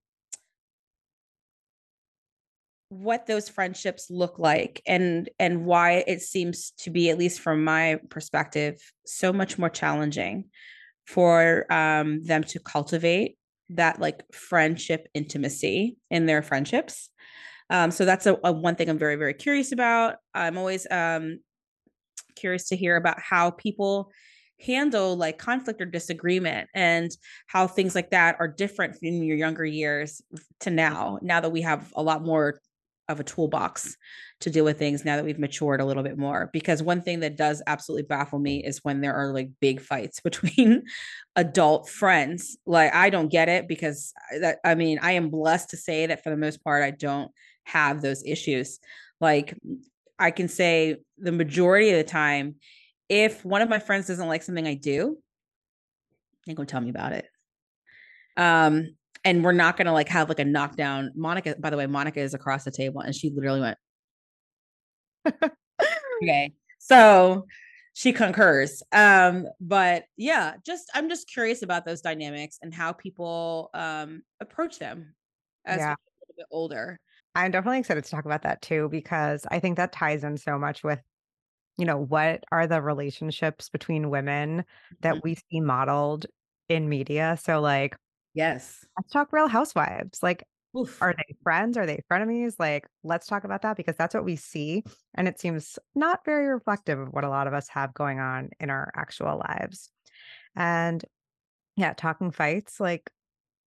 what 2.89 3.27
those 3.27 3.49
friendships 3.49 4.07
look 4.11 4.39
like 4.39 4.81
and 4.87 5.29
and 5.39 5.65
why 5.65 6.05
it 6.07 6.23
seems 6.23 6.73
to 6.79 6.91
be 6.91 7.11
at 7.11 7.19
least 7.19 7.41
from 7.41 7.65
my 7.65 7.99
perspective 8.11 8.81
so 9.05 9.33
much 9.33 9.59
more 9.59 9.69
challenging 9.69 10.45
for 11.07 11.71
um, 11.73 12.23
them 12.25 12.43
to 12.45 12.59
cultivate 12.59 13.37
that 13.71 14.01
like 14.01 14.23
friendship 14.33 15.09
intimacy 15.15 15.97
in 16.11 16.27
their 16.27 16.43
friendships. 16.43 17.11
Um, 17.71 17.91
so 17.91 18.05
that's 18.05 18.27
a, 18.27 18.39
a, 18.45 18.53
one 18.53 18.77
thing 18.77 18.89
I'm 18.89 18.99
very 18.99 19.17
very 19.17 19.35
curious 19.35 19.73
about. 19.73 20.17
I'm 20.33 20.57
always 20.57 20.87
um, 20.91 21.41
curious 22.37 22.69
to 22.69 22.77
hear 22.77 22.97
about 22.97 23.21
how 23.21 23.51
people 23.51 24.13
handle 24.59 25.17
like 25.17 25.39
conflict 25.39 25.81
or 25.81 25.85
disagreement 25.85 26.69
and 26.75 27.11
how 27.47 27.67
things 27.67 27.95
like 27.95 28.11
that 28.11 28.37
are 28.39 28.49
different 28.49 28.97
in 29.03 29.23
your 29.23 29.37
younger 29.37 29.65
years 29.65 30.23
to 30.61 30.71
now 30.71 31.19
now 31.21 31.41
that 31.41 31.51
we 31.51 31.61
have 31.61 31.93
a 31.95 32.03
lot 32.03 32.25
more 32.25 32.59
of 33.09 33.21
a 33.21 33.25
toolbox 33.25 33.97
to 34.41 34.51
deal 34.51 34.65
with 34.65 34.79
things 34.79 35.05
now 35.05 35.17
that 35.17 35.25
we've 35.25 35.39
matured 35.39 35.81
a 35.81 35.85
little 35.85 36.03
bit 36.03 36.19
more. 36.19 36.51
Because 36.53 36.83
one 36.83 37.01
thing 37.01 37.21
that 37.21 37.37
does 37.37 37.63
absolutely 37.67 38.03
baffle 38.03 38.39
me 38.39 38.65
is 38.65 38.81
when 38.83 39.01
there 39.01 39.15
are 39.15 39.33
like 39.33 39.51
big 39.61 39.81
fights 39.81 40.21
between 40.25 40.83
adult 41.37 41.89
friends. 41.89 42.57
Like 42.67 42.95
i 42.95 43.11
don't 43.11 43.31
get 43.31 43.49
it 43.49 43.69
because 43.69 44.13
that 44.41 44.59
i 44.65 44.75
mean 44.75 44.99
i 45.03 45.13
am 45.13 45.31
blessed 45.31 45.71
to 45.71 45.77
say 45.77 46.07
that 46.07 46.23
for 46.23 46.31
the 46.31 46.37
most 46.37 46.63
part 46.65 46.83
i 46.83 46.91
don't 46.91 47.31
have 47.65 48.03
those 48.03 48.25
issues. 48.25 48.81
Like 49.21 49.57
i 50.19 50.31
can 50.31 50.49
say 50.49 50.97
the 51.19 51.33
majority 51.33 51.91
of 51.91 51.97
the 51.97 52.05
time 52.05 52.57
if 53.09 53.45
one 53.45 53.63
of 53.63 53.69
my 53.69 53.79
friends 53.79 54.07
doesn't 54.07 54.29
like 54.29 54.43
something 54.43 54.67
i 54.67 54.75
do 54.75 55.19
they 56.47 56.55
go 56.55 56.65
tell 56.65 56.81
me 56.81 56.91
about 56.91 57.13
it 57.13 57.27
um 58.37 58.89
and 59.27 59.43
we're 59.43 59.51
not 59.51 59.77
gonna 59.77 59.93
like 59.93 60.09
have 60.09 60.29
like 60.29 60.39
a 60.39 60.45
knockdown. 60.45 61.11
Monica, 61.17 61.57
by 61.59 61.69
the 61.69 61.77
way, 61.77 61.87
Monica 61.87 62.21
is 62.21 62.33
across 62.33 62.63
the 62.63 62.71
table 62.71 63.01
and 63.01 63.13
she 63.13 63.29
literally 63.31 63.61
went, 63.61 63.79
okay. 66.23 66.53
So 66.79 67.47
she 67.93 68.13
concurs. 68.13 68.85
Um, 68.93 69.49
but 69.61 70.05
yeah, 70.17 70.55
just 70.65 70.89
I'm 70.95 71.09
just 71.09 71.29
curious 71.29 71.63
about 71.63 71.85
those 71.85 72.03
dynamics 72.03 72.59
and 72.63 72.73
how 72.73 72.93
people 72.93 73.71
um 73.75 74.23
approach 74.41 74.79
them 74.79 75.15
as 75.65 75.79
yeah. 75.79 75.95
a 75.95 75.99
little 76.21 76.35
bit 76.37 76.47
older. 76.53 77.01
I'm 77.35 77.51
definitely 77.51 77.81
excited 77.81 78.05
to 78.05 78.11
talk 78.11 78.27
about 78.27 78.43
that 78.43 78.63
too, 78.63 78.89
because 78.93 79.45
I 79.51 79.59
think 79.59 79.77
that 79.77 79.93
ties 79.93 80.23
in 80.23 80.39
so 80.39 80.57
much 80.57 80.85
with, 80.85 81.01
you 81.79 81.85
know, 81.85 81.99
what 81.99 82.45
are 82.51 82.67
the 82.67 82.81
relationships 82.81 83.69
between 83.69 84.11
women 84.11 84.65
that 85.01 85.17
mm-hmm. 85.17 85.29
we 85.29 85.35
see 85.35 85.61
modeled 85.61 86.27
in 86.69 86.89
media. 86.89 87.39
So 87.43 87.61
like 87.61 87.97
Yes. 88.37 88.85
Let's 88.99 89.11
talk 89.11 89.33
Real 89.33 89.49
Housewives. 89.49 90.23
Like, 90.23 90.45
Oof. 90.77 91.01
are 91.01 91.15
they 91.17 91.35
friends? 91.43 91.79
Are 91.79 91.87
they 91.87 92.03
frenemies? 92.13 92.57
Like, 92.59 92.87
let's 93.03 93.27
talk 93.27 93.45
about 93.45 93.63
that 93.63 93.79
because 93.79 93.97
that's 93.97 94.15
what 94.15 94.27
we 94.27 94.37
see. 94.37 94.85
And 95.15 95.27
it 95.27 95.41
seems 95.41 95.79
not 95.95 96.21
very 96.27 96.49
reflective 96.49 96.99
of 97.01 97.09
what 97.09 97.25
a 97.25 97.31
lot 97.31 97.47
of 97.47 97.55
us 97.55 97.67
have 97.71 97.95
going 97.95 98.21
on 98.21 98.51
in 98.61 98.69
our 98.69 98.93
actual 98.95 99.39
lives. 99.39 99.91
And 100.55 101.03
yeah, 101.77 101.95
talking 101.95 102.31
fights, 102.31 102.79
like, 102.79 103.11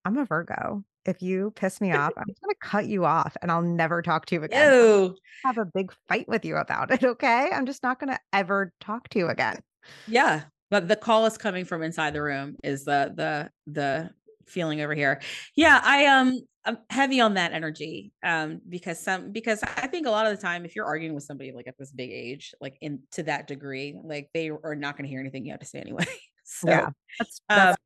I'm 0.04 0.16
a 0.16 0.24
Virgo. 0.24 0.84
If 1.06 1.22
you 1.22 1.52
piss 1.56 1.80
me 1.80 1.92
off, 1.92 2.12
I'm 2.16 2.24
just 2.28 2.40
gonna 2.40 2.54
cut 2.62 2.86
you 2.86 3.04
off 3.04 3.36
and 3.40 3.50
I'll 3.50 3.62
never 3.62 4.02
talk 4.02 4.26
to 4.26 4.34
you 4.34 4.44
again. 4.44 4.72
Ew. 4.72 5.16
Have 5.44 5.58
a 5.58 5.64
big 5.64 5.92
fight 6.08 6.28
with 6.28 6.44
you 6.44 6.56
about 6.56 6.90
it. 6.90 7.02
Okay. 7.04 7.50
I'm 7.52 7.66
just 7.66 7.82
not 7.82 7.98
gonna 7.98 8.18
ever 8.32 8.72
talk 8.80 9.08
to 9.10 9.18
you 9.18 9.28
again. 9.28 9.60
Yeah. 10.06 10.42
But 10.70 10.88
the 10.88 10.96
call 10.96 11.26
is 11.26 11.36
coming 11.36 11.64
from 11.64 11.82
inside 11.82 12.12
the 12.12 12.22
room 12.22 12.56
is 12.62 12.84
the 12.84 13.12
the 13.16 13.50
the 13.66 14.10
feeling 14.46 14.80
over 14.80 14.94
here. 14.94 15.20
Yeah, 15.56 15.80
I 15.82 16.06
um 16.06 16.40
I'm 16.64 16.78
heavy 16.90 17.20
on 17.20 17.34
that 17.34 17.52
energy 17.52 18.12
um 18.22 18.60
because 18.68 19.00
some 19.00 19.32
because 19.32 19.62
I 19.62 19.86
think 19.86 20.06
a 20.06 20.10
lot 20.10 20.26
of 20.26 20.36
the 20.36 20.42
time 20.42 20.64
if 20.64 20.76
you're 20.76 20.84
arguing 20.84 21.14
with 21.14 21.24
somebody 21.24 21.52
like 21.52 21.66
at 21.66 21.78
this 21.78 21.90
big 21.90 22.10
age 22.10 22.54
like 22.60 22.76
in 22.82 23.00
to 23.12 23.22
that 23.24 23.46
degree 23.46 23.96
like 24.04 24.28
they 24.34 24.50
are 24.50 24.76
not 24.76 24.96
going 24.96 25.04
to 25.04 25.08
hear 25.08 25.20
anything 25.20 25.46
you 25.46 25.52
have 25.52 25.60
to 25.60 25.66
say 25.66 25.80
anyway. 25.80 26.04
so 26.44 26.68
yeah. 26.68 26.90
That's, 27.18 27.40
that's 27.48 27.70
um, 27.70 27.76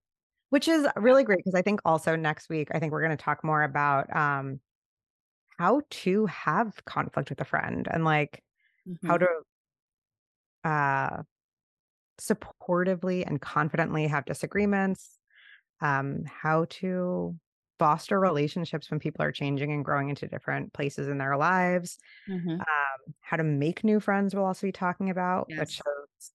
which 0.51 0.69
is 0.69 0.87
really 0.97 1.25
great 1.25 1.39
because 1.39 1.55
I 1.55 1.63
think 1.63 1.81
also 1.85 2.17
next 2.17 2.49
week 2.49 2.69
I 2.73 2.79
think 2.79 2.93
we're 2.93 3.05
going 3.05 3.17
to 3.17 3.23
talk 3.23 3.45
more 3.45 3.63
about 3.63 4.15
um 4.15 4.61
how 5.59 5.83
to 5.89 6.27
have 6.27 6.85
conflict 6.85 7.31
with 7.31 7.41
a 7.41 7.45
friend 7.45 7.87
and 7.91 8.05
like 8.05 8.43
mm-hmm. 8.89 9.07
how 9.07 9.19
to 9.19 9.29
uh 10.65 11.23
supportively 12.21 13.27
and 13.27 13.41
confidently 13.41 14.07
have 14.07 14.25
disagreements 14.25 15.19
um, 15.81 16.25
how 16.27 16.67
to 16.71 17.37
foster 17.79 18.19
relationships 18.19 18.91
when 18.91 19.01
people 19.01 19.25
are 19.25 19.33
changing 19.33 19.73
and 19.73 19.85
growing 19.85 20.09
into 20.09 20.27
different 20.27 20.73
places 20.73 21.09
in 21.09 21.19
their 21.19 21.37
lives, 21.37 21.99
mm-hmm. 22.29 22.53
um, 22.53 23.15
how 23.21 23.37
to 23.37 23.45
make 23.45 23.85
new 23.85 24.01
friends, 24.01 24.35
we'll 24.35 24.45
also 24.45 24.67
be 24.67 24.73
talking 24.73 25.11
about, 25.11 25.47
yes. 25.49 25.59
which 25.59 25.81
is 25.81 26.33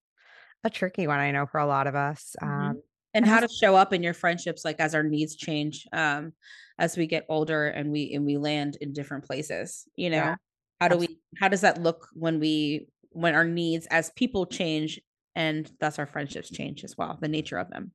a 0.64 0.70
tricky 0.70 1.08
one, 1.08 1.20
I 1.20 1.32
know, 1.32 1.46
for 1.46 1.60
a 1.60 1.66
lot 1.66 1.88
of 1.88 1.96
us. 1.96 2.36
Mm-hmm. 2.42 2.70
Um, 2.70 2.82
and 3.14 3.26
how 3.26 3.40
to 3.40 3.48
show 3.48 3.76
up 3.76 3.94
in 3.94 4.04
your 4.04 4.14
friendships 4.14 4.64
like 4.64 4.80
as 4.80 4.96
our 4.96 5.04
needs 5.04 5.36
change 5.36 5.88
um 5.94 6.34
as 6.78 6.96
we 6.98 7.08
get 7.08 7.26
older 7.30 7.68
and 7.68 7.92
we 7.92 8.14
and 8.14 8.26
we 8.26 8.38
land 8.38 8.78
in 8.82 8.94
different 8.94 9.26
places 9.26 9.86
you 9.96 10.10
know 10.10 10.18
yeah. 10.18 10.36
how 10.80 10.88
do 10.88 10.98
we 10.98 11.20
how 11.40 11.48
does 11.48 11.62
that 11.62 11.82
look 11.82 12.08
when 12.14 12.40
we 12.40 12.88
when 13.12 13.36
our 13.36 13.46
needs 13.46 13.88
as 13.88 14.12
people 14.12 14.46
change 14.46 15.00
and 15.36 15.72
thus 15.80 16.00
our 16.00 16.06
friendships 16.06 16.50
change 16.50 16.84
as 16.84 16.96
well 16.98 17.18
the 17.22 17.28
nature 17.28 17.58
of 17.58 17.70
them 17.70 17.92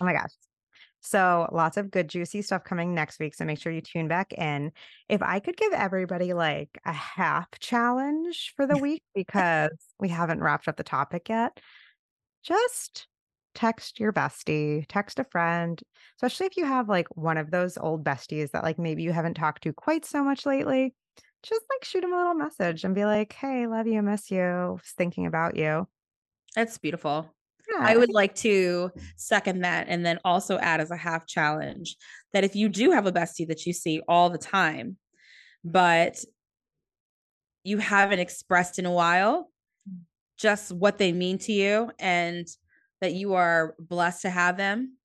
oh 0.00 0.04
my 0.04 0.12
gosh 0.12 0.30
so 1.00 1.48
lots 1.52 1.76
of 1.76 1.90
good, 1.90 2.08
juicy 2.08 2.42
stuff 2.42 2.64
coming 2.64 2.94
next 2.94 3.20
week. 3.20 3.34
So 3.34 3.44
make 3.44 3.60
sure 3.60 3.72
you 3.72 3.80
tune 3.80 4.08
back 4.08 4.32
in. 4.32 4.72
If 5.08 5.22
I 5.22 5.40
could 5.40 5.56
give 5.56 5.72
everybody 5.72 6.32
like 6.34 6.78
a 6.84 6.92
half 6.92 7.46
challenge 7.60 8.52
for 8.56 8.66
the 8.66 8.76
week 8.76 9.02
because 9.14 9.70
we 10.00 10.08
haven't 10.08 10.42
wrapped 10.42 10.68
up 10.68 10.76
the 10.76 10.82
topic 10.82 11.28
yet, 11.28 11.58
just 12.42 13.07
text 13.58 13.98
your 13.98 14.12
bestie, 14.12 14.84
text 14.88 15.18
a 15.18 15.24
friend, 15.24 15.82
especially 16.16 16.46
if 16.46 16.56
you 16.56 16.64
have 16.64 16.88
like 16.88 17.08
one 17.16 17.36
of 17.36 17.50
those 17.50 17.76
old 17.76 18.04
besties 18.04 18.52
that 18.52 18.62
like 18.62 18.78
maybe 18.78 19.02
you 19.02 19.10
haven't 19.10 19.34
talked 19.34 19.64
to 19.64 19.72
quite 19.72 20.04
so 20.04 20.22
much 20.22 20.46
lately. 20.46 20.94
just 21.42 21.64
like 21.70 21.84
shoot 21.84 22.02
them 22.02 22.12
a 22.12 22.16
little 22.16 22.34
message 22.34 22.84
and 22.84 22.94
be 22.94 23.04
like, 23.04 23.32
"Hey, 23.32 23.66
love 23.66 23.88
you, 23.88 24.00
miss 24.00 24.30
you, 24.30 24.38
was 24.78 24.92
thinking 24.96 25.26
about 25.26 25.56
you." 25.56 25.88
That's 26.54 26.78
beautiful. 26.78 27.34
Yeah, 27.68 27.84
I 27.84 27.94
I 27.94 27.96
would 27.96 28.12
like 28.12 28.36
to 28.36 28.92
second 29.16 29.62
that 29.62 29.86
and 29.88 30.06
then 30.06 30.20
also 30.24 30.58
add 30.58 30.80
as 30.80 30.92
a 30.92 30.96
half 30.96 31.26
challenge 31.26 31.96
that 32.32 32.44
if 32.44 32.54
you 32.54 32.68
do 32.68 32.92
have 32.92 33.06
a 33.06 33.12
bestie 33.12 33.48
that 33.48 33.66
you 33.66 33.72
see 33.72 34.00
all 34.08 34.30
the 34.30 34.38
time, 34.38 34.98
but 35.64 36.16
you 37.64 37.78
haven't 37.78 38.20
expressed 38.20 38.78
in 38.78 38.86
a 38.86 38.92
while 38.92 39.50
mm. 39.88 39.98
just 40.38 40.70
what 40.70 40.98
they 40.98 41.12
mean 41.12 41.38
to 41.38 41.52
you 41.52 41.90
and 41.98 42.46
that 43.00 43.14
you 43.14 43.34
are 43.34 43.74
blessed 43.78 44.22
to 44.22 44.30
have 44.30 44.56
them, 44.56 44.98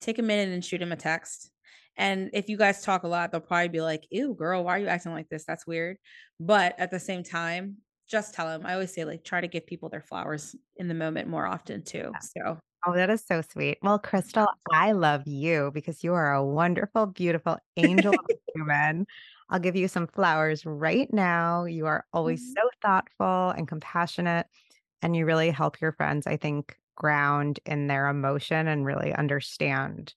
take 0.00 0.18
a 0.18 0.22
minute 0.22 0.52
and 0.52 0.64
shoot 0.64 0.80
him 0.82 0.92
a 0.92 0.96
text. 0.96 1.50
And 1.96 2.30
if 2.32 2.48
you 2.48 2.56
guys 2.56 2.82
talk 2.82 3.02
a 3.02 3.08
lot, 3.08 3.30
they'll 3.32 3.40
probably 3.40 3.68
be 3.68 3.80
like, 3.82 4.06
ew, 4.10 4.34
girl, 4.34 4.64
why 4.64 4.76
are 4.76 4.78
you 4.78 4.86
acting 4.86 5.12
like 5.12 5.28
this? 5.28 5.44
That's 5.44 5.66
weird. 5.66 5.98
But 6.38 6.78
at 6.78 6.90
the 6.90 7.00
same 7.00 7.22
time, 7.22 7.78
just 8.08 8.32
tell 8.34 8.46
them. 8.46 8.64
I 8.64 8.72
always 8.74 8.92
say, 8.94 9.04
like, 9.04 9.24
try 9.24 9.40
to 9.40 9.48
give 9.48 9.66
people 9.66 9.88
their 9.88 10.00
flowers 10.00 10.56
in 10.76 10.88
the 10.88 10.94
moment 10.94 11.28
more 11.28 11.46
often 11.46 11.82
too. 11.82 12.16
So 12.20 12.58
Oh, 12.86 12.94
that 12.94 13.10
is 13.10 13.22
so 13.24 13.42
sweet. 13.42 13.78
Well, 13.82 13.98
Crystal, 13.98 14.46
I 14.72 14.92
love 14.92 15.26
you 15.26 15.70
because 15.74 16.02
you 16.02 16.14
are 16.14 16.32
a 16.32 16.44
wonderful, 16.44 17.06
beautiful 17.06 17.58
angel 17.76 18.14
of 18.14 18.24
a 18.30 18.34
human. 18.54 19.06
I'll 19.50 19.58
give 19.60 19.76
you 19.76 19.86
some 19.86 20.06
flowers 20.06 20.64
right 20.64 21.12
now. 21.12 21.64
You 21.64 21.86
are 21.86 22.06
always 22.12 22.42
Mhm. 22.42 22.54
so 22.56 22.70
thoughtful 22.82 23.50
and 23.50 23.68
compassionate, 23.68 24.46
and 25.02 25.16
you 25.16 25.26
really 25.26 25.50
help 25.50 25.80
your 25.80 25.92
friends, 25.92 26.26
I 26.26 26.36
think, 26.36 26.76
ground 26.94 27.60
in 27.64 27.86
their 27.86 28.08
emotion 28.08 28.68
and 28.68 28.84
really 28.84 29.14
understand 29.14 30.14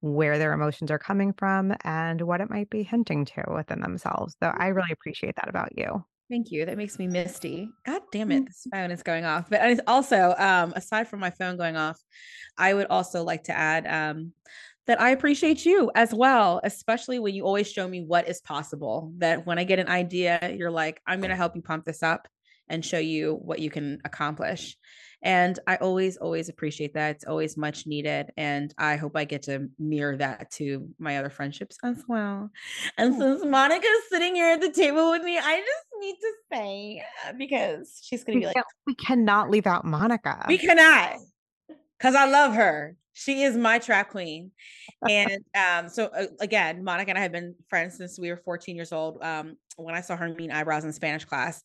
where 0.00 0.38
their 0.38 0.52
emotions 0.52 0.90
are 0.90 0.98
coming 0.98 1.32
from 1.32 1.74
and 1.84 2.20
what 2.22 2.40
it 2.40 2.50
might 2.50 2.70
be 2.70 2.82
hinting 2.82 3.24
to 3.24 3.44
within 3.54 3.80
themselves. 3.80 4.36
So 4.42 4.52
I 4.56 4.68
really 4.68 4.92
appreciate 4.92 5.36
that 5.36 5.48
about 5.48 5.76
you. 5.76 6.04
Thank 6.30 6.50
you. 6.50 6.66
That 6.66 6.76
makes 6.76 6.98
me 6.98 7.06
misty. 7.06 7.70
God 7.86 8.02
damn 8.12 8.28
Mm. 8.28 8.36
it, 8.38 8.46
this 8.46 8.66
phone 8.70 8.90
is 8.90 9.02
going 9.02 9.24
off. 9.24 9.48
But 9.48 9.80
also, 9.88 10.34
um, 10.38 10.72
aside 10.76 11.08
from 11.08 11.20
my 11.20 11.30
phone 11.30 11.56
going 11.56 11.76
off, 11.76 11.98
I 12.56 12.74
would 12.74 12.86
also 12.88 13.24
like 13.24 13.44
to 13.44 13.56
add 13.56 13.86
um, 13.86 14.32
that 14.86 15.00
I 15.00 15.10
appreciate 15.10 15.64
you 15.64 15.90
as 15.94 16.12
well, 16.12 16.60
especially 16.64 17.18
when 17.18 17.34
you 17.34 17.44
always 17.44 17.70
show 17.70 17.88
me 17.88 18.02
what 18.02 18.28
is 18.28 18.40
possible. 18.40 19.12
That 19.18 19.46
when 19.46 19.58
I 19.58 19.64
get 19.64 19.78
an 19.78 19.88
idea, 19.88 20.54
you're 20.56 20.70
like, 20.70 21.00
I'm 21.06 21.20
going 21.20 21.30
to 21.30 21.36
help 21.36 21.56
you 21.56 21.62
pump 21.62 21.84
this 21.84 22.02
up 22.02 22.28
and 22.70 22.84
show 22.84 22.98
you 22.98 23.34
what 23.42 23.58
you 23.58 23.70
can 23.70 24.00
accomplish. 24.04 24.76
And 25.20 25.58
I 25.66 25.76
always, 25.76 26.16
always 26.16 26.48
appreciate 26.48 26.94
that. 26.94 27.16
It's 27.16 27.24
always 27.24 27.56
much 27.56 27.86
needed. 27.88 28.30
And 28.36 28.72
I 28.78 28.94
hope 28.94 29.16
I 29.16 29.24
get 29.24 29.42
to 29.44 29.68
mirror 29.78 30.16
that 30.16 30.52
to 30.52 30.88
my 30.98 31.18
other 31.18 31.28
friendships 31.30 31.76
as 31.82 32.04
well. 32.06 32.50
And 32.96 33.14
Oh. 33.14 33.18
since 33.18 33.44
Monica's 33.44 34.08
sitting 34.10 34.36
here 34.36 34.52
at 34.52 34.60
the 34.60 34.70
table 34.70 35.10
with 35.10 35.22
me, 35.24 35.36
I 35.36 35.58
just 35.58 35.86
need 35.98 36.14
to 36.20 36.32
say 36.52 37.04
uh, 37.26 37.32
because 37.36 38.00
she's 38.00 38.22
gonna 38.22 38.38
be 38.38 38.46
like, 38.46 38.54
we 38.86 38.94
cannot 38.94 39.50
leave 39.50 39.66
out 39.66 39.84
Monica. 39.84 40.44
we 40.46 40.56
cannot, 40.58 41.16
because 41.98 42.14
I 42.14 42.26
love 42.26 42.54
her. 42.54 42.94
She 43.12 43.42
is 43.42 43.56
my 43.56 43.80
trap 43.80 44.10
queen. 44.10 44.52
And 45.08 45.44
um, 45.56 45.88
so 45.88 46.04
uh, 46.04 46.26
again, 46.38 46.84
Monica 46.84 47.10
and 47.10 47.18
I 47.18 47.22
have 47.22 47.32
been 47.32 47.56
friends 47.68 47.96
since 47.96 48.16
we 48.20 48.30
were 48.30 48.36
14 48.44 48.76
years 48.76 48.92
old. 48.92 49.20
Um, 49.20 49.56
when 49.76 49.96
I 49.96 50.00
saw 50.00 50.14
her 50.16 50.28
mean 50.28 50.52
eyebrows 50.52 50.84
in 50.84 50.92
Spanish 50.92 51.24
class, 51.24 51.60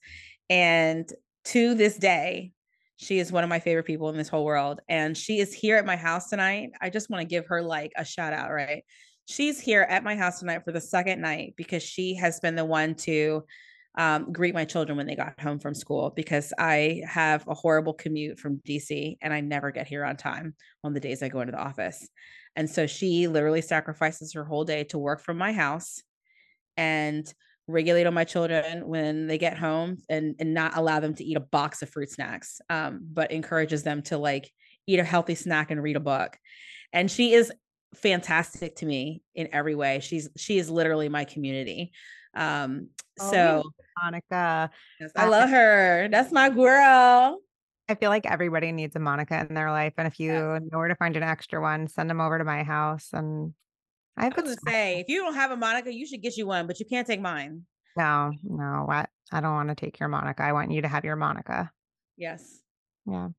and 0.54 1.12
to 1.46 1.74
this 1.74 1.98
day, 1.98 2.52
she 2.98 3.18
is 3.18 3.32
one 3.32 3.44
of 3.44 3.50
my 3.50 3.60
favorite 3.60 3.88
people 3.88 4.10
in 4.10 4.18
this 4.18 4.30
whole 4.30 4.46
world. 4.46 4.82
And 4.88 5.18
she 5.18 5.40
is 5.40 5.52
here 5.52 5.78
at 5.78 5.86
my 5.86 5.96
house 5.96 6.30
tonight. 6.30 6.70
I 6.80 6.92
just 6.92 7.10
want 7.10 7.22
to 7.22 7.28
give 7.28 7.48
her 7.48 7.64
like 7.64 7.92
a 7.98 8.06
shout 8.06 8.34
out, 8.34 8.52
right? 8.52 8.84
She's 9.26 9.60
here 9.60 9.82
at 9.82 10.04
my 10.04 10.16
house 10.16 10.40
tonight 10.40 10.64
for 10.64 10.72
the 10.72 10.80
second 10.80 11.22
night 11.22 11.56
because 11.58 11.82
she 11.82 12.14
has 12.18 12.40
been 12.40 12.54
the 12.54 12.66
one 12.66 12.94
to 12.98 13.44
um, 13.98 14.32
greet 14.32 14.54
my 14.54 14.64
children 14.64 14.96
when 14.96 15.08
they 15.08 15.16
got 15.16 15.40
home 15.40 15.58
from 15.58 15.74
school 15.74 16.14
because 16.16 16.54
I 16.60 17.02
have 17.08 17.48
a 17.48 17.56
horrible 17.56 17.94
commute 17.94 18.38
from 18.38 18.62
DC 18.68 19.18
and 19.24 19.34
I 19.34 19.42
never 19.42 19.72
get 19.72 19.88
here 19.88 20.06
on 20.06 20.18
time 20.18 20.54
on 20.84 20.94
the 20.94 21.00
days 21.00 21.24
I 21.24 21.30
go 21.30 21.42
into 21.42 21.54
the 21.54 21.64
office. 21.64 22.08
And 22.56 22.70
so 22.70 22.86
she 22.86 23.28
literally 23.28 23.62
sacrifices 23.64 24.34
her 24.34 24.46
whole 24.46 24.66
day 24.66 24.84
to 24.86 25.00
work 25.00 25.20
from 25.20 25.40
my 25.40 25.52
house 25.52 26.04
and 26.78 27.26
regulate 27.68 28.06
on 28.06 28.14
my 28.14 28.24
children 28.24 28.88
when 28.88 29.28
they 29.28 29.38
get 29.38 29.58
home 29.58 29.98
and, 30.10 30.36
and 30.40 30.54
not 30.54 30.76
allow 30.78 31.00
them 31.00 31.16
to 31.16 31.24
eat 31.24 31.38
a 31.38 31.42
box 31.42 31.82
of 31.82 31.90
fruit 31.90 32.10
snacks, 32.12 32.60
um, 32.70 33.00
but 33.12 33.32
encourages 33.32 33.84
them 33.84 34.02
to 34.04 34.18
like 34.18 34.52
eat 34.88 35.00
a 35.00 35.04
healthy 35.04 35.36
snack 35.36 35.72
and 35.72 35.82
read 35.82 35.96
a 35.96 36.02
book. 36.02 36.38
And 36.92 37.10
she 37.10 37.34
is 37.34 37.52
fantastic 37.96 38.76
to 38.78 38.86
me 38.86 39.22
in 39.36 39.50
every 39.54 39.76
way. 39.76 40.00
She's 40.00 40.30
she 40.36 40.58
is 40.58 40.70
literally 40.70 41.10
my 41.10 41.26
community. 41.26 41.92
Um, 42.36 42.90
Oh, 43.20 43.30
so 43.30 43.64
Monica. 44.04 44.72
yes, 45.00 45.12
I 45.16 45.30
love 45.30 45.50
her. 45.50 46.08
That's 46.10 46.32
my 46.32 46.50
girl. 46.50 47.40
I 47.88 47.96
feel 47.96 48.10
like 48.10 48.26
everybody 48.26 48.72
needs 48.72 48.96
a 48.96 49.00
Monica 49.00 49.46
in 49.48 49.54
their 49.54 49.70
life. 49.72 49.94
And 49.98 50.08
if 50.08 50.20
you 50.20 50.32
Yes. 50.32 50.62
know 50.72 50.78
where 50.80 50.88
to 50.88 50.96
find 50.96 51.16
an 51.16 51.24
extra 51.24 51.62
one, 51.62 51.88
send 51.88 52.10
them 52.10 52.22
over 52.22 52.38
to 52.38 52.44
my 52.44 52.64
house. 52.64 53.10
And 53.14 53.54
I 54.18 54.26
have 54.26 54.34
I 54.38 54.42
was 54.42 54.56
gonna 54.56 54.72
say, 54.72 55.00
if 55.00 55.10
you 55.10 55.20
don't 55.20 55.34
have 55.34 55.52
a 55.52 55.58
Monica, 55.58 55.94
you 55.94 56.06
should 56.06 56.22
get 56.22 56.38
you 56.38 56.46
one, 56.46 56.68
but 56.68 56.80
you 56.80 56.86
can't 56.86 57.08
take 57.08 57.22
mine. 57.22 57.64
No, 57.98 58.32
no, 58.44 58.84
what? 58.86 59.10
I 59.32 59.42
don't 59.42 59.54
want 59.54 59.70
to 59.70 59.76
take 59.76 60.00
your 60.00 60.10
Monica. 60.10 60.44
I 60.44 60.54
want 60.54 60.72
you 60.72 60.82
to 60.82 60.88
have 60.88 61.06
your 61.06 61.16
Monica. 61.16 61.72
Yes. 62.18 62.62
Yeah. 63.06 63.30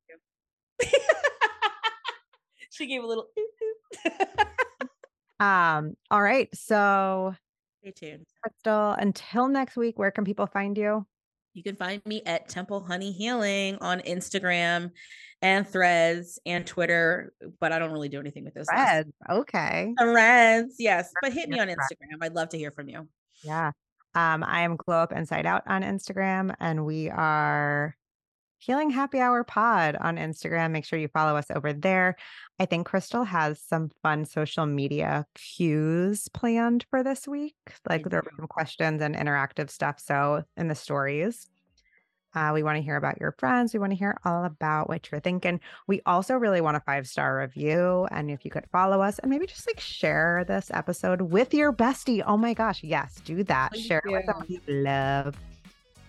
she 2.70 2.86
gave 2.86 3.02
a 3.02 3.06
little. 3.06 3.28
Um, 5.40 5.94
all 6.10 6.22
right. 6.22 6.48
So 6.54 7.34
Stay 7.80 7.90
tuned. 7.90 8.26
Crystal, 8.42 8.92
until 8.92 9.48
next 9.48 9.76
week, 9.76 9.98
where 9.98 10.10
can 10.10 10.24
people 10.24 10.46
find 10.46 10.76
you? 10.78 11.06
You 11.54 11.62
can 11.62 11.76
find 11.76 12.02
me 12.04 12.22
at 12.26 12.48
Temple 12.48 12.80
Honey 12.80 13.12
Healing 13.12 13.78
on 13.80 14.00
Instagram 14.00 14.90
and 15.40 15.66
Threads 15.66 16.40
and 16.44 16.66
Twitter, 16.66 17.32
but 17.60 17.70
I 17.70 17.78
don't 17.78 17.92
really 17.92 18.08
do 18.08 18.18
anything 18.18 18.44
with 18.44 18.54
those. 18.54 18.66
Red. 18.70 19.12
Okay. 19.30 19.94
Threads, 19.98 20.76
yes, 20.78 21.12
but 21.22 21.32
hit 21.32 21.48
me 21.48 21.60
on 21.60 21.68
Instagram. 21.68 22.18
I'd 22.20 22.34
love 22.34 22.48
to 22.50 22.58
hear 22.58 22.72
from 22.72 22.88
you. 22.88 23.08
Yeah. 23.44 23.70
Um, 24.16 24.42
I 24.42 24.62
am 24.62 24.76
Glow 24.76 24.98
Up 24.98 25.12
Inside 25.12 25.46
Out 25.46 25.62
on 25.66 25.82
Instagram, 25.82 26.54
and 26.58 26.84
we 26.84 27.08
are 27.08 27.96
Healing 28.64 28.88
Happy 28.88 29.20
Hour 29.20 29.44
Pod 29.44 29.94
on 30.00 30.16
Instagram. 30.16 30.70
Make 30.70 30.86
sure 30.86 30.98
you 30.98 31.08
follow 31.08 31.36
us 31.36 31.50
over 31.50 31.74
there. 31.74 32.16
I 32.58 32.64
think 32.64 32.86
Crystal 32.86 33.24
has 33.24 33.60
some 33.60 33.90
fun 34.02 34.24
social 34.24 34.64
media 34.64 35.26
cues 35.34 36.28
planned 36.28 36.86
for 36.88 37.02
this 37.02 37.28
week. 37.28 37.56
Like 37.86 38.08
there 38.08 38.20
are 38.20 38.32
some 38.38 38.46
questions 38.46 39.02
and 39.02 39.14
interactive 39.14 39.68
stuff. 39.68 40.00
So 40.00 40.44
in 40.56 40.68
the 40.68 40.74
stories. 40.74 41.50
Uh, 42.34 42.52
we 42.54 42.62
want 42.62 42.76
to 42.76 42.82
hear 42.82 42.96
about 42.96 43.20
your 43.20 43.32
friends. 43.38 43.74
We 43.74 43.80
want 43.80 43.92
to 43.92 43.98
hear 43.98 44.16
all 44.24 44.44
about 44.44 44.88
what 44.88 45.12
you're 45.12 45.20
thinking. 45.20 45.60
We 45.86 46.00
also 46.06 46.34
really 46.34 46.62
want 46.62 46.78
a 46.78 46.80
five 46.80 47.06
star 47.06 47.38
review. 47.38 48.08
And 48.10 48.30
if 48.30 48.46
you 48.46 48.50
could 48.50 48.66
follow 48.72 49.02
us 49.02 49.18
and 49.18 49.30
maybe 49.30 49.46
just 49.46 49.66
like 49.66 49.78
share 49.78 50.42
this 50.48 50.70
episode 50.72 51.20
with 51.20 51.52
your 51.52 51.70
bestie. 51.70 52.24
Oh 52.26 52.38
my 52.38 52.54
gosh. 52.54 52.82
Yes, 52.82 53.20
do 53.26 53.44
that. 53.44 53.72
Please 53.72 53.84
share 53.84 54.02
it 54.04 54.10
with 54.10 54.26
them. 54.26 54.42
you 54.48 54.60
love 54.66 55.36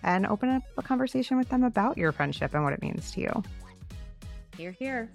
and 0.06 0.26
open 0.26 0.48
up 0.48 0.62
a 0.78 0.82
conversation 0.82 1.36
with 1.36 1.48
them 1.50 1.64
about 1.64 1.98
your 1.98 2.12
friendship 2.12 2.54
and 2.54 2.64
what 2.64 2.72
it 2.72 2.80
means 2.80 3.10
to 3.12 3.20
you. 3.20 3.42
Hear, 4.56 4.70
hear. 4.70 5.10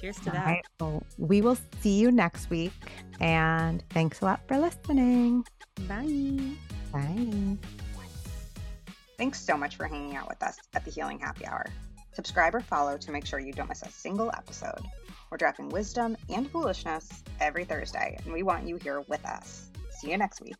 Cheers 0.00 0.16
to 0.20 0.30
All 0.30 0.34
that. 0.36 0.46
right. 0.46 0.64
Well, 0.80 1.02
we 1.18 1.42
will 1.42 1.58
see 1.80 1.98
you 1.98 2.10
next 2.10 2.48
week. 2.48 2.72
And 3.20 3.82
thanks 3.90 4.22
a 4.22 4.24
lot 4.24 4.40
for 4.46 4.58
listening. 4.58 5.44
Bye. 5.88 6.38
Bye. 6.92 7.56
Thanks 9.18 9.40
so 9.40 9.56
much 9.56 9.76
for 9.76 9.86
hanging 9.86 10.14
out 10.16 10.28
with 10.28 10.42
us 10.42 10.58
at 10.74 10.84
the 10.84 10.90
Healing 10.90 11.18
Happy 11.18 11.46
Hour. 11.46 11.66
Subscribe 12.12 12.54
or 12.54 12.60
follow 12.60 12.96
to 12.98 13.10
make 13.10 13.26
sure 13.26 13.38
you 13.38 13.52
don't 13.52 13.68
miss 13.68 13.82
a 13.82 13.90
single 13.90 14.30
episode. 14.36 14.80
We're 15.30 15.38
dropping 15.38 15.70
wisdom 15.70 16.16
and 16.28 16.50
foolishness 16.50 17.22
every 17.40 17.64
Thursday, 17.64 18.16
and 18.24 18.32
we 18.32 18.42
want 18.42 18.66
you 18.68 18.76
here 18.76 19.02
with 19.08 19.24
us. 19.24 19.70
See 19.90 20.10
you 20.10 20.16
next 20.16 20.40
week. 20.40 20.56